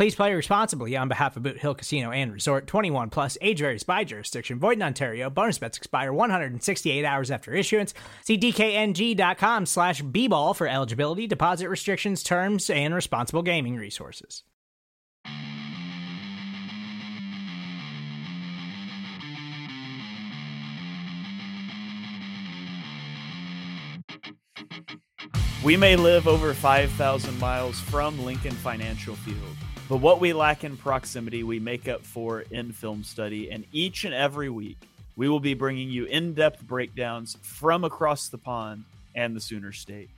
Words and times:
Please 0.00 0.14
play 0.14 0.32
responsibly 0.32 0.96
on 0.96 1.08
behalf 1.08 1.36
of 1.36 1.42
Boot 1.42 1.58
Hill 1.58 1.74
Casino 1.74 2.10
and 2.10 2.32
Resort 2.32 2.66
21 2.66 3.10
plus 3.10 3.36
age 3.42 3.58
varies 3.58 3.82
by 3.82 4.02
jurisdiction. 4.02 4.58
Void 4.58 4.78
in 4.78 4.82
Ontario. 4.82 5.28
Bonus 5.28 5.58
bets 5.58 5.76
expire 5.76 6.10
168 6.10 7.04
hours 7.04 7.30
after 7.30 7.52
issuance. 7.52 7.92
See 8.24 8.38
DKNG.com 8.38 9.66
slash 9.66 10.00
B 10.00 10.26
ball 10.26 10.54
for 10.54 10.66
eligibility, 10.66 11.26
deposit 11.26 11.68
restrictions, 11.68 12.22
terms, 12.22 12.70
and 12.70 12.94
responsible 12.94 13.42
gaming 13.42 13.76
resources. 13.76 14.42
We 25.62 25.76
may 25.76 25.94
live 25.94 26.26
over 26.26 26.54
5,000 26.54 27.38
miles 27.38 27.78
from 27.78 28.24
Lincoln 28.24 28.52
Financial 28.52 29.14
Field, 29.14 29.56
but 29.90 29.96
what 29.96 30.20
we 30.20 30.32
lack 30.32 30.62
in 30.62 30.76
proximity, 30.76 31.42
we 31.42 31.58
make 31.58 31.88
up 31.88 32.04
for 32.04 32.42
in 32.52 32.70
film 32.70 33.02
study. 33.02 33.50
And 33.50 33.64
each 33.72 34.04
and 34.04 34.14
every 34.14 34.48
week, 34.48 34.78
we 35.16 35.28
will 35.28 35.40
be 35.40 35.54
bringing 35.54 35.90
you 35.90 36.04
in 36.04 36.32
depth 36.32 36.62
breakdowns 36.62 37.36
from 37.42 37.82
across 37.82 38.28
the 38.28 38.38
pond 38.38 38.84
and 39.16 39.34
the 39.34 39.40
Sooner 39.40 39.72
State. 39.72 40.08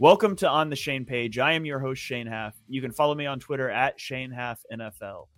Welcome 0.00 0.34
to 0.36 0.48
On 0.48 0.70
the 0.70 0.74
Shane 0.74 1.04
page. 1.04 1.38
I 1.38 1.52
am 1.52 1.64
your 1.64 1.78
host, 1.78 2.02
Shane 2.02 2.26
Haff. 2.26 2.56
You 2.68 2.82
can 2.82 2.90
follow 2.90 3.14
me 3.14 3.26
on 3.26 3.38
Twitter 3.38 3.70
at 3.70 4.00
Shane 4.00 4.32
Haff 4.32 4.60
NFL. 4.72 5.28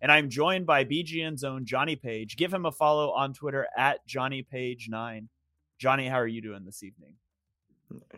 And 0.00 0.10
I'm 0.10 0.30
joined 0.30 0.64
by 0.64 0.86
BGN's 0.86 1.44
own 1.44 1.66
Jonny 1.66 1.96
Page. 1.96 2.38
Give 2.38 2.52
him 2.52 2.64
a 2.64 2.72
follow 2.72 3.10
on 3.10 3.34
Twitter 3.34 3.68
at 3.76 4.06
Jonny 4.06 4.42
Page9. 4.42 5.28
Jonny, 5.78 6.08
how 6.08 6.16
are 6.16 6.26
you 6.26 6.40
doing 6.40 6.64
this 6.64 6.82
evening? 6.82 7.12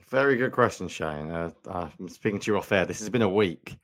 Very 0.09 0.37
good 0.37 0.53
question, 0.53 0.87
Shane. 0.87 1.33
Uh, 1.33 1.51
I'm 1.69 2.09
speaking 2.09 2.39
to 2.39 2.53
you 2.53 2.59
off 2.59 2.71
air. 2.71 2.87
This 2.87 3.01
has 3.01 3.11
been 3.11 3.23
a 3.23 3.29
week. 3.29 3.77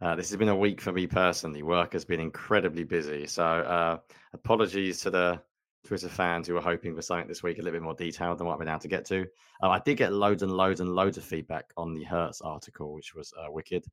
Uh, 0.00 0.14
this 0.14 0.28
has 0.28 0.36
been 0.36 0.48
a 0.48 0.56
week 0.56 0.80
for 0.80 0.92
me 0.92 1.06
personally. 1.06 1.62
Work 1.62 1.94
has 1.94 2.04
been 2.04 2.20
incredibly 2.20 2.84
busy. 2.84 3.26
So, 3.26 3.44
uh, 3.44 3.98
apologies 4.34 5.00
to 5.00 5.10
the 5.10 5.40
Twitter 5.86 6.08
fans 6.08 6.46
who 6.46 6.54
were 6.54 6.60
hoping 6.60 6.94
for 6.94 7.00
something 7.00 7.28
this 7.28 7.42
week 7.42 7.58
a 7.58 7.62
little 7.62 7.78
bit 7.78 7.82
more 7.82 7.94
detailed 7.94 8.38
than 8.38 8.46
what 8.46 8.54
I've 8.54 8.58
been 8.58 8.68
able 8.68 8.80
to 8.80 8.88
get 8.88 9.06
to. 9.06 9.24
Uh, 9.62 9.70
I 9.70 9.78
did 9.78 9.96
get 9.96 10.12
loads 10.12 10.42
and 10.42 10.52
loads 10.52 10.80
and 10.80 10.90
loads 10.94 11.16
of 11.16 11.24
feedback 11.24 11.72
on 11.76 11.94
the 11.94 12.04
Hurts 12.04 12.42
article, 12.42 12.92
which 12.92 13.14
was 13.14 13.32
uh, 13.38 13.50
wicked, 13.50 13.86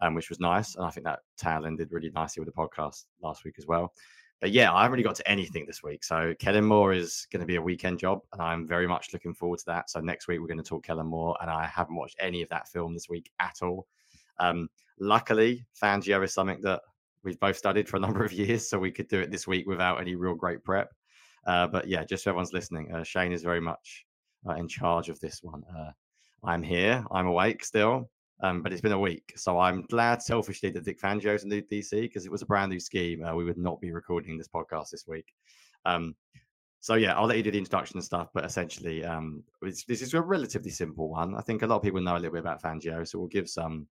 um, 0.00 0.14
which 0.14 0.28
was 0.28 0.38
nice. 0.38 0.76
And 0.76 0.84
I 0.84 0.90
think 0.90 1.04
that 1.06 1.20
tail 1.36 1.66
ended 1.66 1.90
really 1.90 2.10
nicely 2.10 2.40
with 2.44 2.54
the 2.54 2.60
podcast 2.60 3.06
last 3.20 3.44
week 3.44 3.54
as 3.58 3.66
well. 3.66 3.94
But 4.40 4.52
yeah, 4.52 4.72
I 4.72 4.82
haven't 4.82 4.92
really 4.92 5.02
got 5.02 5.16
to 5.16 5.28
anything 5.28 5.64
this 5.66 5.82
week. 5.82 6.04
So 6.04 6.32
Kellen 6.38 6.64
Moore 6.64 6.92
is 6.92 7.26
going 7.32 7.40
to 7.40 7.46
be 7.46 7.56
a 7.56 7.62
weekend 7.62 7.98
job, 7.98 8.20
and 8.32 8.40
I'm 8.40 8.68
very 8.68 8.86
much 8.86 9.12
looking 9.12 9.34
forward 9.34 9.58
to 9.60 9.66
that. 9.66 9.90
So 9.90 9.98
next 9.98 10.28
week 10.28 10.40
we're 10.40 10.46
going 10.46 10.58
to 10.58 10.62
talk 10.62 10.84
Kellen 10.84 11.08
Moore, 11.08 11.36
and 11.40 11.50
I 11.50 11.66
haven't 11.66 11.96
watched 11.96 12.16
any 12.20 12.42
of 12.42 12.48
that 12.50 12.68
film 12.68 12.94
this 12.94 13.08
week 13.08 13.32
at 13.40 13.56
all. 13.62 13.88
Um, 14.40 14.68
luckily, 15.00 15.66
Fangio 15.80 16.22
is 16.24 16.34
something 16.34 16.60
that 16.62 16.80
we've 17.24 17.40
both 17.40 17.56
studied 17.56 17.88
for 17.88 17.96
a 17.96 18.00
number 18.06 18.24
of 18.24 18.32
years, 18.32 18.68
so 18.68 18.78
we 18.78 18.90
could 18.90 19.08
do 19.08 19.20
it 19.20 19.30
this 19.30 19.46
week 19.46 19.66
without 19.66 20.00
any 20.00 20.14
real 20.14 20.34
great 20.34 20.62
prep. 20.64 20.92
Uh, 21.46 21.66
but 21.66 21.88
yeah, 21.88 22.04
just 22.04 22.24
so 22.24 22.30
everyone's 22.30 22.52
listening, 22.52 22.92
uh, 22.92 23.02
Shane 23.02 23.32
is 23.32 23.42
very 23.42 23.60
much 23.60 24.04
uh, 24.48 24.54
in 24.54 24.68
charge 24.68 25.08
of 25.08 25.18
this 25.20 25.42
one. 25.42 25.62
Uh, 25.76 25.90
I'm 26.44 26.62
here, 26.62 27.04
I'm 27.10 27.26
awake 27.26 27.64
still. 27.64 28.10
Um, 28.40 28.62
but 28.62 28.72
it's 28.72 28.80
been 28.80 28.92
a 28.92 28.98
week, 28.98 29.32
so 29.34 29.58
I'm 29.58 29.82
glad 29.90 30.22
selfishly 30.22 30.70
that 30.70 30.84
Vic 30.84 31.00
Fangio's 31.00 31.42
in 31.42 31.50
DC 31.50 31.90
because 31.90 32.24
it 32.24 32.30
was 32.30 32.42
a 32.42 32.46
brand 32.46 32.70
new 32.70 32.78
scheme. 32.78 33.24
Uh, 33.24 33.34
we 33.34 33.44
would 33.44 33.58
not 33.58 33.80
be 33.80 33.90
recording 33.90 34.38
this 34.38 34.46
podcast 34.46 34.90
this 34.90 35.06
week. 35.08 35.26
Um, 35.84 36.14
so 36.80 36.94
yeah, 36.94 37.14
I'll 37.14 37.26
let 37.26 37.36
you 37.36 37.42
do 37.42 37.50
the 37.50 37.58
introduction 37.58 37.96
and 37.96 38.04
stuff. 38.04 38.28
But 38.32 38.44
essentially, 38.44 39.04
um, 39.04 39.42
this 39.60 40.02
is 40.02 40.14
a 40.14 40.22
relatively 40.22 40.70
simple 40.70 41.08
one. 41.08 41.34
I 41.34 41.40
think 41.40 41.62
a 41.62 41.66
lot 41.66 41.76
of 41.76 41.82
people 41.82 42.00
know 42.00 42.14
a 42.14 42.20
little 42.20 42.30
bit 42.30 42.40
about 42.40 42.62
Fangio, 42.62 43.06
so 43.06 43.18
we'll 43.18 43.26
give 43.26 43.48
some 43.48 43.88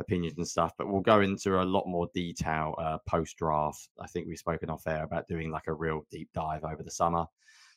opinions 0.00 0.36
and 0.36 0.46
stuff. 0.46 0.72
But 0.76 0.88
we'll 0.88 1.00
go 1.00 1.20
into 1.20 1.60
a 1.60 1.64
lot 1.64 1.86
more 1.86 2.08
detail 2.14 2.74
uh, 2.78 2.98
post 3.06 3.36
draft. 3.36 3.88
I 4.00 4.06
think 4.06 4.26
we've 4.26 4.38
spoken 4.38 4.70
off 4.70 4.86
air 4.86 5.04
about 5.04 5.28
doing 5.28 5.50
like 5.50 5.66
a 5.66 5.74
real 5.74 6.06
deep 6.10 6.28
dive 6.34 6.64
over 6.64 6.82
the 6.82 6.90
summer. 6.90 7.26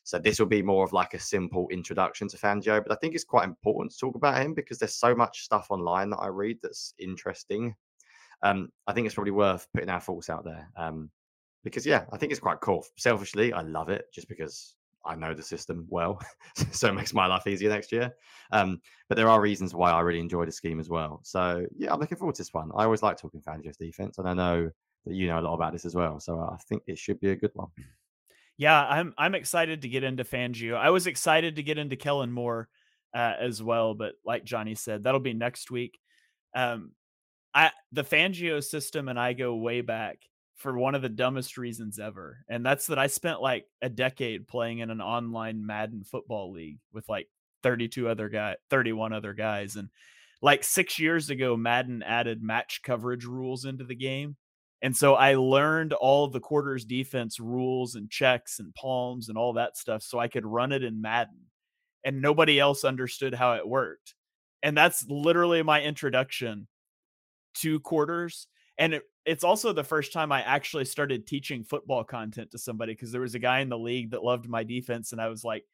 So 0.03 0.17
this 0.17 0.39
will 0.39 0.47
be 0.47 0.61
more 0.61 0.85
of 0.85 0.93
like 0.93 1.13
a 1.13 1.19
simple 1.19 1.67
introduction 1.69 2.29
to 2.29 2.37
Fangio, 2.37 2.81
but 2.81 2.93
I 2.93 2.95
think 2.95 3.13
it's 3.13 3.25
quite 3.25 3.43
important 3.43 3.91
to 3.91 3.97
talk 3.97 4.15
about 4.15 4.41
him 4.41 4.53
because 4.53 4.79
there's 4.79 4.95
so 4.95 5.13
much 5.13 5.43
stuff 5.43 5.67
online 5.69 6.09
that 6.11 6.19
I 6.19 6.27
read 6.27 6.59
that's 6.63 6.93
interesting. 6.97 7.75
Um, 8.41 8.71
I 8.87 8.93
think 8.93 9.05
it's 9.05 9.15
probably 9.15 9.31
worth 9.31 9.67
putting 9.73 9.89
our 9.89 9.99
thoughts 9.99 10.29
out 10.29 10.45
there. 10.45 10.69
Um, 10.77 11.11
because 11.65 11.85
yeah, 11.85 12.05
I 12.13 12.17
think 12.17 12.31
it's 12.31 12.39
quite 12.39 12.61
cool. 12.61 12.85
Selfishly, 12.95 13.51
I 13.51 13.59
love 13.63 13.89
it 13.89 14.05
just 14.13 14.29
because 14.29 14.76
I 15.07 15.15
know 15.15 15.33
the 15.33 15.43
system 15.43 15.85
well, 15.89 16.19
so 16.71 16.89
it 16.89 16.93
makes 16.93 17.13
my 17.13 17.25
life 17.27 17.47
easier 17.47 17.69
next 17.69 17.91
year. 17.91 18.13
Um, 18.51 18.81
but 19.09 19.15
there 19.15 19.29
are 19.29 19.41
reasons 19.41 19.73
why 19.73 19.91
I 19.91 20.01
really 20.01 20.19
enjoy 20.19 20.45
the 20.45 20.51
scheme 20.51 20.79
as 20.79 20.89
well. 20.89 21.21
So 21.23 21.65
yeah, 21.77 21.93
I'm 21.93 21.99
looking 21.99 22.17
forward 22.17 22.35
to 22.35 22.41
this 22.41 22.53
one. 22.53 22.71
I 22.75 22.83
always 22.83 23.03
like 23.03 23.17
talking 23.17 23.41
Fangio's 23.41 23.77
defense, 23.77 24.17
and 24.17 24.27
I 24.27 24.33
know 24.33 24.69
that 25.05 25.13
you 25.13 25.27
know 25.27 25.39
a 25.39 25.41
lot 25.41 25.53
about 25.53 25.73
this 25.73 25.85
as 25.85 25.95
well. 25.95 26.19
So 26.19 26.39
I 26.39 26.57
think 26.69 26.83
it 26.87 26.97
should 26.97 27.19
be 27.19 27.31
a 27.31 27.35
good 27.35 27.51
one 27.53 27.69
yeah, 28.57 28.83
I'm 28.83 29.13
I'm 29.17 29.35
excited 29.35 29.83
to 29.83 29.89
get 29.89 30.03
into 30.03 30.23
Fangio. 30.23 30.75
I 30.75 30.89
was 30.89 31.07
excited 31.07 31.55
to 31.55 31.63
get 31.63 31.77
into 31.77 31.95
Kellen 31.95 32.31
Moore 32.31 32.67
uh, 33.15 33.33
as 33.39 33.61
well, 33.61 33.93
but 33.93 34.13
like 34.25 34.43
Jonny 34.43 34.75
said, 34.75 35.03
that'll 35.03 35.19
be 35.19 35.33
next 35.33 35.69
week. 35.69 35.99
Um, 36.55 36.91
I 37.53 37.71
the 37.91 38.03
Fangio 38.03 38.63
system 38.63 39.09
and 39.09 39.19
I 39.19 39.33
go 39.33 39.55
way 39.55 39.81
back 39.81 40.17
for 40.57 40.77
one 40.77 40.95
of 40.95 41.01
the 41.01 41.09
dumbest 41.09 41.57
reasons 41.57 41.99
ever, 41.99 42.43
and 42.49 42.65
that's 42.65 42.87
that 42.87 42.99
I 42.99 43.07
spent 43.07 43.41
like 43.41 43.65
a 43.81 43.89
decade 43.89 44.47
playing 44.47 44.79
in 44.79 44.89
an 44.89 45.01
online 45.01 45.65
Madden 45.65 46.03
football 46.03 46.51
league 46.51 46.79
with 46.91 47.07
like 47.07 47.29
32 47.63 48.09
other 48.09 48.29
guy, 48.29 48.55
31 48.69 49.13
other 49.13 49.33
guys, 49.33 49.75
and 49.75 49.89
like 50.41 50.63
six 50.63 50.99
years 50.99 51.29
ago, 51.29 51.57
Madden 51.57 52.03
added 52.03 52.43
match 52.43 52.81
coverage 52.83 53.25
rules 53.25 53.65
into 53.65 53.83
the 53.83 53.95
game 53.95 54.35
and 54.81 54.95
so 54.95 55.15
I 55.15 55.35
learned 55.35 55.93
all 55.93 56.27
the 56.27 56.39
quarters 56.39 56.85
defense 56.85 57.39
rules 57.39 57.95
and 57.95 58.09
checks 58.09 58.59
and 58.59 58.73
palms 58.75 59.27
and 59.29 59.37
all 59.37 59.53
that 59.53 59.75
stuff 59.75 60.03
so 60.03 60.19
I 60.19 60.27
could 60.27 60.45
run 60.45 60.71
it 60.71 60.83
in 60.83 61.01
Madden. 61.01 61.45
And 62.03 62.21
nobody 62.21 62.59
else 62.59 62.83
understood 62.83 63.33
how 63.33 63.53
it 63.53 63.67
worked. 63.67 64.13
And 64.61 64.77
that's 64.77 65.05
literally 65.07 65.63
my 65.63 65.81
introduction 65.81 66.67
to 67.55 67.79
quarters. 67.79 68.47
And 68.77 68.93
it, 68.93 69.03
it's 69.27 69.43
also 69.43 69.73
the 69.73 69.83
first 69.83 70.13
time 70.13 70.31
I 70.31 70.41
actually 70.41 70.85
started 70.85 71.27
teaching 71.27 71.63
football 71.63 72.03
content 72.03 72.51
to 72.51 72.57
somebody 72.57 72.93
because 72.93 73.11
there 73.11 73.21
was 73.21 73.35
a 73.35 73.39
guy 73.39 73.59
in 73.59 73.69
the 73.69 73.77
league 73.77 74.11
that 74.11 74.23
loved 74.23 74.47
my 74.47 74.63
defense. 74.63 75.11
And 75.11 75.21
I 75.21 75.27
was 75.27 75.43
like 75.43 75.65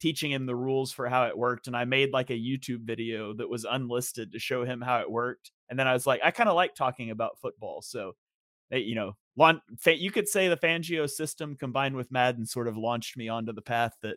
teaching 0.00 0.32
him 0.32 0.46
the 0.46 0.56
rules 0.56 0.90
for 0.90 1.08
how 1.08 1.26
it 1.26 1.36
worked. 1.36 1.66
And 1.66 1.76
I 1.76 1.84
made 1.84 2.12
like 2.12 2.30
a 2.30 2.32
YouTube 2.32 2.80
video 2.80 3.34
that 3.34 3.48
was 3.48 3.64
unlisted 3.64 4.32
to 4.32 4.38
show 4.38 4.64
him 4.64 4.80
how 4.80 5.00
it 5.00 5.10
worked. 5.10 5.50
And 5.68 5.78
then 5.78 5.86
I 5.86 5.92
was 5.92 6.06
like, 6.06 6.20
I 6.24 6.30
kind 6.30 6.48
of 6.48 6.56
like 6.56 6.74
talking 6.74 7.10
about 7.10 7.38
football. 7.38 7.82
So 7.82 8.14
you 8.70 8.94
know, 8.94 9.16
you 9.86 10.10
could 10.10 10.28
say 10.28 10.48
the 10.48 10.56
Fangio 10.56 11.08
system 11.08 11.56
combined 11.56 11.96
with 11.96 12.10
Madden 12.10 12.46
sort 12.46 12.68
of 12.68 12.76
launched 12.76 13.16
me 13.16 13.28
onto 13.28 13.52
the 13.52 13.62
path 13.62 13.94
that 14.02 14.16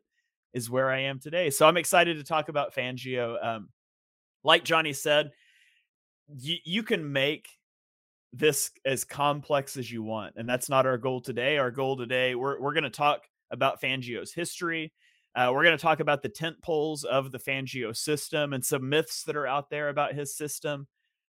is 0.54 0.70
where 0.70 0.90
I 0.90 1.02
am 1.02 1.20
today. 1.20 1.50
So 1.50 1.68
I'm 1.68 1.78
excited 1.78 2.18
to 2.18 2.24
talk 2.24 2.50
about 2.50 2.74
Fangio. 2.74 3.44
Um, 3.46 3.70
like 4.44 4.64
Jonny 4.64 4.94
said, 4.94 5.32
you, 6.28 6.58
you 6.64 6.84
can 6.84 7.12
make 7.12 7.50
this 8.34 8.72
as 8.86 9.04
complex 9.04 9.78
as 9.78 9.92
you 9.92 10.04
want, 10.04 10.36
and 10.38 10.48
that's 10.48 10.70
not 10.70 10.86
our 10.86 10.98
goal 10.98 11.22
today. 11.22 11.58
Our 11.58 11.72
goal 11.72 11.98
today, 11.98 12.36
we're 12.36 12.60
we're 12.60 12.74
going 12.74 12.84
to 12.84 12.90
talk 12.90 13.24
about 13.52 13.82
Fangio's 13.82 14.34
history. 14.34 14.94
Uh, 15.36 15.52
we're 15.54 15.64
going 15.64 15.78
to 15.78 15.82
talk 15.82 16.00
about 16.00 16.24
the 16.24 16.30
tent 16.30 16.62
poles 16.62 17.04
of 17.04 17.32
the 17.32 17.40
Fangio 17.40 17.96
system 17.96 18.54
and 18.54 18.66
some 18.66 18.90
myths 18.90 19.24
that 19.24 19.36
are 19.36 19.48
out 19.48 19.70
there 19.70 19.90
about 19.90 20.16
his 20.16 20.36
system. 20.36 20.88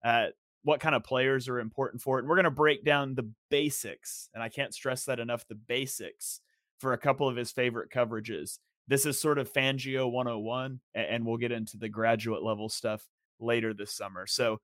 Uh, 0.04 0.28
what 0.64 0.80
kind 0.80 0.96
of 0.96 1.04
players 1.04 1.50
are 1.50 1.60
important 1.60 2.02
for 2.02 2.18
it. 2.18 2.22
And 2.22 2.30
we're 2.30 2.36
going 2.36 2.46
to 2.46 2.52
break 2.52 2.86
down 2.86 3.16
the 3.16 3.30
basics. 3.50 4.30
And 4.34 4.42
I 4.42 4.48
can't 4.48 4.74
stress 4.74 5.06
that 5.06 5.20
enough 5.20 5.46
the 5.48 5.56
basics 5.56 6.40
for 6.80 6.94
a 6.94 6.98
couple 6.98 7.28
of 7.28 7.36
his 7.36 7.52
favorite 7.52 7.90
coverages 7.90 8.60
this 8.88 9.06
is 9.06 9.20
sort 9.20 9.38
of 9.38 9.52
Fangio 9.52 10.12
101, 10.12 10.80
and 10.94 11.26
we'll 11.26 11.38
get 11.38 11.52
into 11.52 11.78
the 11.78 11.90
graduate 11.90 12.44
level 12.44 12.68
stuff 12.68 13.08
later 13.40 13.74
this 13.74 13.96
summer. 13.96 14.28
So, 14.28 14.60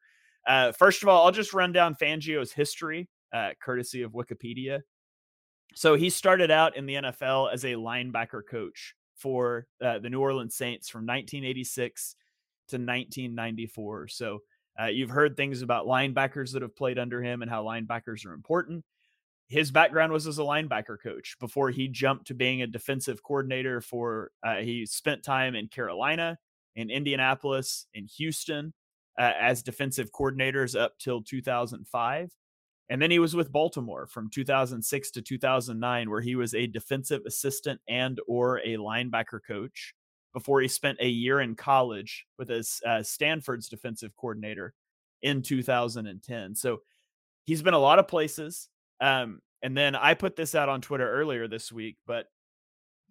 uh, 0.47 0.71
first 0.71 1.03
of 1.03 1.09
all, 1.09 1.25
I'll 1.25 1.31
just 1.31 1.53
run 1.53 1.71
down 1.71 1.95
Fangio's 1.95 2.51
history, 2.51 3.09
uh, 3.33 3.51
courtesy 3.61 4.01
of 4.01 4.13
Wikipedia. 4.13 4.81
So, 5.75 5.95
he 5.95 6.09
started 6.09 6.51
out 6.51 6.75
in 6.75 6.85
the 6.85 6.95
NFL 6.95 7.53
as 7.53 7.63
a 7.63 7.73
linebacker 7.73 8.41
coach 8.49 8.95
for 9.15 9.67
uh, 9.83 9.99
the 9.99 10.09
New 10.09 10.19
Orleans 10.19 10.55
Saints 10.55 10.89
from 10.89 11.01
1986 11.01 12.15
to 12.69 12.75
1994. 12.75 14.07
So, 14.07 14.39
uh, 14.79 14.85
you've 14.85 15.09
heard 15.09 15.35
things 15.35 15.61
about 15.61 15.85
linebackers 15.85 16.53
that 16.53 16.61
have 16.61 16.75
played 16.75 16.97
under 16.97 17.21
him 17.21 17.41
and 17.41 17.51
how 17.51 17.63
linebackers 17.63 18.25
are 18.25 18.33
important 18.33 18.83
his 19.49 19.71
background 19.71 20.13
was 20.13 20.27
as 20.27 20.37
a 20.37 20.43
linebacker 20.43 20.97
coach 21.01 21.35
before 21.39 21.71
he 21.71 21.87
jumped 21.87 22.27
to 22.27 22.35
being 22.35 22.61
a 22.61 22.67
defensive 22.67 23.21
coordinator 23.23 23.81
for 23.81 24.31
uh, 24.43 24.57
he 24.57 24.85
spent 24.85 25.23
time 25.23 25.55
in 25.55 25.67
carolina 25.67 26.37
in 26.75 26.89
indianapolis 26.89 27.87
in 27.93 28.05
houston 28.05 28.73
uh, 29.19 29.33
as 29.39 29.61
defensive 29.61 30.11
coordinators 30.11 30.79
up 30.79 30.97
till 30.99 31.21
2005 31.21 32.31
and 32.91 33.01
then 33.01 33.11
he 33.11 33.19
was 33.19 33.35
with 33.35 33.51
baltimore 33.51 34.07
from 34.07 34.29
2006 34.29 35.11
to 35.11 35.21
2009 35.21 36.09
where 36.09 36.21
he 36.21 36.35
was 36.35 36.53
a 36.55 36.67
defensive 36.67 37.21
assistant 37.25 37.79
and 37.87 38.19
or 38.27 38.59
a 38.59 38.77
linebacker 38.77 39.39
coach 39.45 39.93
before 40.33 40.61
he 40.61 40.67
spent 40.67 40.97
a 41.01 41.07
year 41.07 41.41
in 41.41 41.55
college 41.55 42.25
with 42.37 42.49
his 42.49 42.81
uh, 42.85 43.03
stanford's 43.03 43.67
defensive 43.67 44.15
coordinator 44.15 44.73
in 45.21 45.41
2010 45.41 46.55
so 46.55 46.79
he's 47.45 47.61
been 47.61 47.73
a 47.73 47.79
lot 47.79 47.99
of 47.99 48.07
places 48.07 48.69
um, 49.01 49.41
and 49.61 49.75
then 49.75 49.95
I 49.95 50.13
put 50.13 50.35
this 50.35 50.55
out 50.55 50.69
on 50.69 50.81
Twitter 50.81 51.09
earlier 51.09 51.47
this 51.47 51.71
week, 51.71 51.97
but 52.07 52.27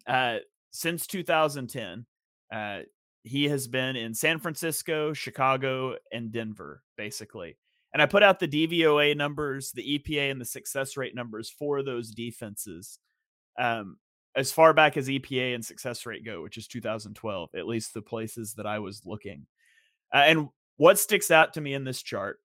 uh, 0.07 0.37
since 0.71 1.07
2010, 1.07 2.05
uh, 2.51 2.79
he 3.23 3.47
has 3.49 3.67
been 3.67 3.95
in 3.95 4.13
San 4.13 4.39
Francisco, 4.39 5.13
Chicago, 5.13 5.95
and 6.11 6.31
Denver, 6.31 6.83
basically. 6.97 7.57
And 7.93 8.01
I 8.01 8.05
put 8.05 8.23
out 8.23 8.39
the 8.39 8.47
DVOA 8.47 9.17
numbers, 9.17 9.71
the 9.71 9.99
EPA, 9.99 10.31
and 10.31 10.39
the 10.39 10.45
success 10.45 10.95
rate 10.95 11.15
numbers 11.15 11.49
for 11.49 11.81
those 11.81 12.11
defenses 12.11 12.99
um, 13.57 13.97
as 14.35 14.51
far 14.51 14.73
back 14.73 14.95
as 14.95 15.07
EPA 15.07 15.55
and 15.55 15.65
success 15.65 16.05
rate 16.05 16.23
go, 16.23 16.41
which 16.41 16.57
is 16.57 16.67
2012, 16.67 17.49
at 17.55 17.67
least 17.67 17.93
the 17.93 18.01
places 18.01 18.53
that 18.53 18.67
I 18.67 18.79
was 18.79 19.01
looking. 19.05 19.47
Uh, 20.13 20.23
and 20.25 20.49
what 20.77 20.99
sticks 20.99 21.31
out 21.31 21.53
to 21.55 21.61
me 21.61 21.73
in 21.73 21.83
this 21.83 22.01
chart 22.01 22.39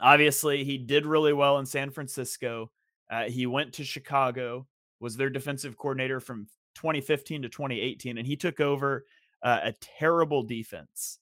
Obviously, 0.00 0.64
he 0.64 0.78
did 0.78 1.06
really 1.06 1.32
well 1.32 1.58
in 1.58 1.66
San 1.66 1.90
Francisco. 1.90 2.70
Uh, 3.10 3.24
he 3.24 3.46
went 3.46 3.72
to 3.74 3.84
Chicago, 3.84 4.66
was 5.00 5.16
their 5.16 5.30
defensive 5.30 5.76
coordinator 5.76 6.20
from 6.20 6.46
2015 6.74 7.42
to 7.42 7.48
2018, 7.48 8.18
and 8.18 8.26
he 8.26 8.36
took 8.36 8.60
over 8.60 9.04
uh, 9.42 9.60
a 9.64 9.74
terrible 9.98 10.42
defense. 10.42 11.18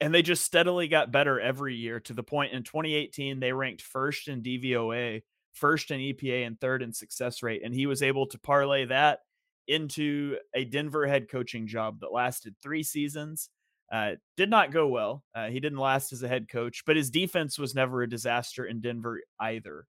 And 0.00 0.12
they 0.12 0.22
just 0.22 0.44
steadily 0.44 0.88
got 0.88 1.12
better 1.12 1.40
every 1.40 1.74
year 1.74 2.00
to 2.00 2.12
the 2.12 2.22
point 2.22 2.52
in 2.52 2.62
2018 2.62 3.40
they 3.40 3.52
ranked 3.52 3.82
first 3.82 4.28
in 4.28 4.42
DVOA, 4.42 5.22
first 5.52 5.90
in 5.90 6.00
EPA, 6.00 6.46
and 6.46 6.60
third 6.60 6.82
in 6.82 6.92
success 6.92 7.42
rate. 7.42 7.62
And 7.64 7.74
he 7.74 7.86
was 7.86 8.02
able 8.02 8.26
to 8.26 8.38
parlay 8.38 8.84
that 8.86 9.20
into 9.66 10.36
a 10.54 10.64
Denver 10.64 11.06
head 11.06 11.28
coaching 11.30 11.66
job 11.66 12.00
that 12.00 12.12
lasted 12.12 12.54
three 12.62 12.82
seasons 12.82 13.48
uh, 13.92 14.12
did 14.36 14.50
not 14.50 14.72
go 14.72 14.88
well. 14.88 15.22
Uh, 15.34 15.48
he 15.48 15.60
didn't 15.60 15.78
last 15.78 16.12
as 16.12 16.22
a 16.22 16.28
head 16.28 16.48
coach, 16.48 16.82
but 16.84 16.96
his 16.96 17.10
defense 17.10 17.58
was 17.58 17.74
never 17.74 18.02
a 18.02 18.08
disaster 18.08 18.64
in 18.64 18.80
Denver 18.80 19.22
either. 19.40 19.86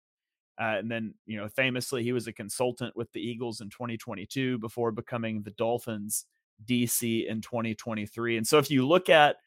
Uh, 0.59 0.75
and 0.77 0.91
then, 0.91 1.13
you 1.25 1.37
know, 1.37 1.47
famously, 1.47 2.03
he 2.03 2.13
was 2.13 2.27
a 2.27 2.33
consultant 2.33 2.95
with 2.95 3.11
the 3.13 3.21
Eagles 3.21 3.61
in 3.61 3.69
2022 3.69 4.57
before 4.59 4.91
becoming 4.91 5.41
the 5.41 5.51
Dolphins 5.51 6.25
DC 6.65 7.27
in 7.27 7.41
2023. 7.41 8.37
And 8.37 8.47
so, 8.47 8.57
if 8.57 8.71
you 8.71 8.87
look 8.87 9.09
at 9.09 9.37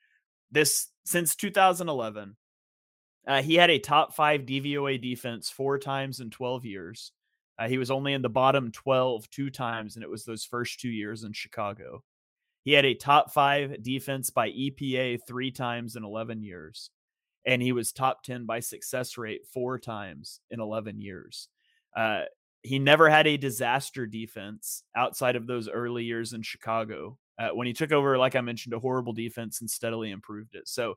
this 0.50 0.88
since 1.05 1.35
2011, 1.37 2.37
uh, 3.26 3.43
he 3.43 3.55
had 3.55 3.70
a 3.70 3.79
top 3.79 4.14
five 4.14 4.43
DVOA 4.43 5.00
defense 5.00 5.49
four 5.50 5.79
times 5.79 6.20
in 6.20 6.31
12 6.31 6.64
years. 6.64 7.12
Uh, 7.59 7.69
he 7.69 7.79
was 7.79 7.91
only 7.91 8.12
in 8.12 8.23
the 8.23 8.29
bottom 8.29 8.73
12 8.73 9.29
two 9.31 9.50
times, 9.50 9.94
and 9.94 10.03
it 10.03 10.11
was 10.11 10.25
those 10.25 10.44
first 10.44 10.81
two 10.81 10.88
years 10.88 11.23
in 11.23 11.32
Chicago. 11.32 12.03
He 12.64 12.73
had 12.73 12.85
a 12.85 12.94
top 12.94 13.32
five 13.32 13.82
defense 13.82 14.31
by 14.31 14.50
EPA 14.50 15.20
three 15.26 15.50
times 15.50 15.97
in 15.97 16.05
11 16.05 16.43
years. 16.43 16.91
And 17.44 17.61
he 17.61 17.73
was 17.73 17.93
top 17.93 18.23
10 18.23 18.47
by 18.47 18.61
success 18.61 19.19
rate 19.19 19.43
four 19.53 19.79
times 19.79 20.41
in 20.50 20.61
11 20.61 21.00
years. 21.00 21.49
Uh, 21.97 22.23
he 22.62 22.79
never 22.79 23.09
had 23.09 23.26
a 23.26 23.37
disaster 23.37 24.06
defense 24.06 24.85
outside 24.97 25.37
of 25.37 25.47
those 25.47 25.69
early 25.69 26.05
years 26.05 26.32
in 26.32 26.43
Chicago. 26.43 27.19
Uh, 27.38 27.49
when 27.50 27.67
he 27.67 27.73
took 27.73 27.93
over, 27.93 28.17
like 28.19 28.37
I 28.37 28.41
mentioned, 28.41 28.75
a 28.75 28.79
horrible 28.79 29.12
defense 29.12 29.61
and 29.61 29.70
steadily 29.70 30.11
improved 30.11 30.55
it. 30.55 30.69
So, 30.69 30.94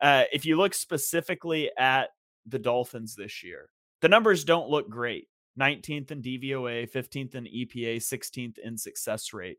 uh, 0.00 0.24
if 0.32 0.44
you 0.44 0.56
look 0.56 0.74
specifically 0.74 1.70
at 1.78 2.10
the 2.46 2.58
Dolphins 2.58 3.14
this 3.14 3.42
year, 3.42 3.70
the 4.00 4.08
numbers 4.08 4.44
don't 4.44 4.68
look 4.68 4.88
great 4.88 5.28
19th 5.58 6.10
in 6.10 6.22
DVOA, 6.22 6.90
15th 6.90 7.34
in 7.34 7.44
EPA, 7.44 7.96
16th 7.96 8.58
in 8.58 8.76
success 8.76 9.32
rate. 9.32 9.58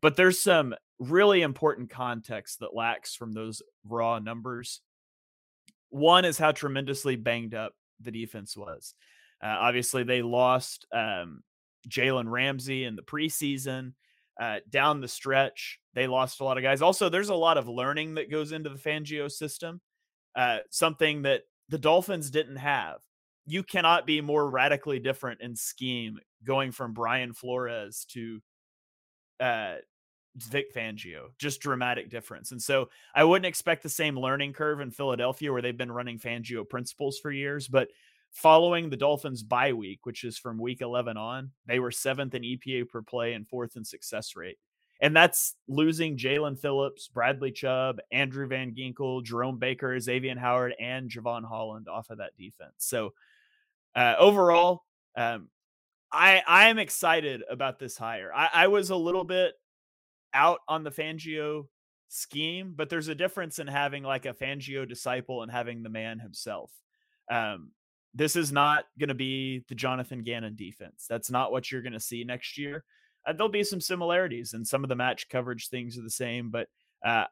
But 0.00 0.16
there's 0.16 0.40
some 0.40 0.74
really 0.98 1.42
important 1.42 1.90
context 1.90 2.60
that 2.60 2.74
lacks 2.74 3.14
from 3.14 3.32
those 3.32 3.62
raw 3.84 4.18
numbers. 4.18 4.80
One 5.90 6.24
is 6.24 6.38
how 6.38 6.52
tremendously 6.52 7.16
banged 7.16 7.54
up 7.54 7.74
the 8.00 8.10
defense 8.10 8.56
was. 8.56 8.94
Uh, 9.42 9.56
obviously, 9.60 10.02
they 10.02 10.22
lost 10.22 10.86
um, 10.92 11.42
Jalen 11.88 12.30
Ramsey 12.30 12.84
in 12.84 12.96
the 12.96 13.02
preseason. 13.02 13.92
Uh, 14.40 14.58
down 14.70 15.00
the 15.00 15.08
stretch, 15.08 15.80
they 15.94 16.06
lost 16.06 16.40
a 16.40 16.44
lot 16.44 16.56
of 16.56 16.62
guys. 16.62 16.80
Also, 16.80 17.08
there's 17.08 17.28
a 17.28 17.34
lot 17.34 17.58
of 17.58 17.68
learning 17.68 18.14
that 18.14 18.30
goes 18.30 18.52
into 18.52 18.70
the 18.70 18.78
Fangio 18.78 19.30
system, 19.30 19.80
uh, 20.36 20.58
something 20.70 21.22
that 21.22 21.42
the 21.68 21.78
Dolphins 21.78 22.30
didn't 22.30 22.56
have. 22.56 22.98
You 23.46 23.62
cannot 23.62 24.06
be 24.06 24.20
more 24.20 24.48
radically 24.48 25.00
different 25.00 25.40
in 25.40 25.56
scheme 25.56 26.20
going 26.44 26.70
from 26.70 26.92
Brian 26.92 27.32
Flores 27.32 28.06
to 28.10 28.40
uh, 29.40 29.76
Vic 30.36 30.72
Fangio, 30.74 31.30
just 31.38 31.60
dramatic 31.60 32.10
difference. 32.10 32.52
And 32.52 32.62
so 32.62 32.90
I 33.14 33.24
wouldn't 33.24 33.46
expect 33.46 33.82
the 33.82 33.88
same 33.88 34.16
learning 34.16 34.52
curve 34.52 34.80
in 34.80 34.90
Philadelphia 34.90 35.52
where 35.52 35.62
they've 35.62 35.76
been 35.76 35.92
running 35.92 36.18
Fangio 36.18 36.68
principles 36.68 37.18
for 37.18 37.32
years, 37.32 37.66
but 37.66 37.88
following 38.32 38.90
the 38.90 38.96
Dolphins 38.96 39.42
bye 39.42 39.72
week, 39.72 40.00
which 40.04 40.24
is 40.24 40.38
from 40.38 40.58
week 40.58 40.80
11 40.80 41.16
on, 41.16 41.50
they 41.66 41.78
were 41.78 41.90
seventh 41.90 42.34
in 42.34 42.42
EPA 42.42 42.88
per 42.88 43.02
play 43.02 43.32
and 43.32 43.48
fourth 43.48 43.76
in 43.76 43.84
success 43.84 44.36
rate. 44.36 44.58
And 45.00 45.14
that's 45.14 45.54
losing 45.68 46.16
Jaelan 46.16 46.58
Phillips, 46.58 47.08
Bradley 47.08 47.52
Chubb, 47.52 48.00
Andrew 48.10 48.48
Van 48.48 48.74
Ginkel, 48.74 49.22
Jerome 49.22 49.58
Baker, 49.58 49.98
Xavier 50.00 50.36
Howard, 50.36 50.74
and 50.80 51.08
Jevon 51.08 51.44
Holland 51.44 51.88
off 51.88 52.10
of 52.10 52.18
that 52.18 52.36
defense. 52.36 52.74
So 52.78 53.14
uh, 53.94 54.16
overall, 54.18 54.82
um, 55.16 55.48
I 56.10 56.42
I 56.46 56.68
am 56.68 56.78
excited 56.78 57.42
about 57.48 57.78
this 57.78 57.96
hire. 57.96 58.32
I, 58.34 58.48
I 58.52 58.66
was 58.68 58.90
a 58.90 58.96
little 58.96 59.24
bit 59.24 59.54
out 60.34 60.60
on 60.66 60.82
the 60.82 60.90
Fangio 60.90 61.66
scheme, 62.08 62.74
but 62.74 62.88
there's 62.88 63.08
a 63.08 63.14
difference 63.14 63.58
in 63.58 63.66
having 63.66 64.02
like 64.02 64.26
a 64.26 64.34
Fangio 64.34 64.88
disciple 64.88 65.42
and 65.42 65.52
having 65.52 65.82
the 65.82 65.90
man 65.90 66.18
himself. 66.18 66.72
Um, 67.30 67.70
this 68.14 68.36
is 68.36 68.52
not 68.52 68.84
going 68.98 69.08
to 69.08 69.14
be 69.14 69.64
the 69.68 69.74
Jonathan 69.74 70.22
Gannon 70.22 70.56
defense. 70.56 71.06
That's 71.08 71.30
not 71.30 71.52
what 71.52 71.70
you're 71.70 71.82
going 71.82 71.92
to 71.92 72.00
see 72.00 72.24
next 72.24 72.58
year. 72.58 72.84
Uh, 73.26 73.32
there'll 73.32 73.48
be 73.48 73.64
some 73.64 73.80
similarities, 73.80 74.54
and 74.54 74.66
some 74.66 74.84
of 74.84 74.88
the 74.88 74.96
match 74.96 75.28
coverage 75.28 75.68
things 75.68 75.98
are 75.98 76.02
the 76.02 76.10
same. 76.10 76.50
But 76.50 76.68
uh, 77.04 77.24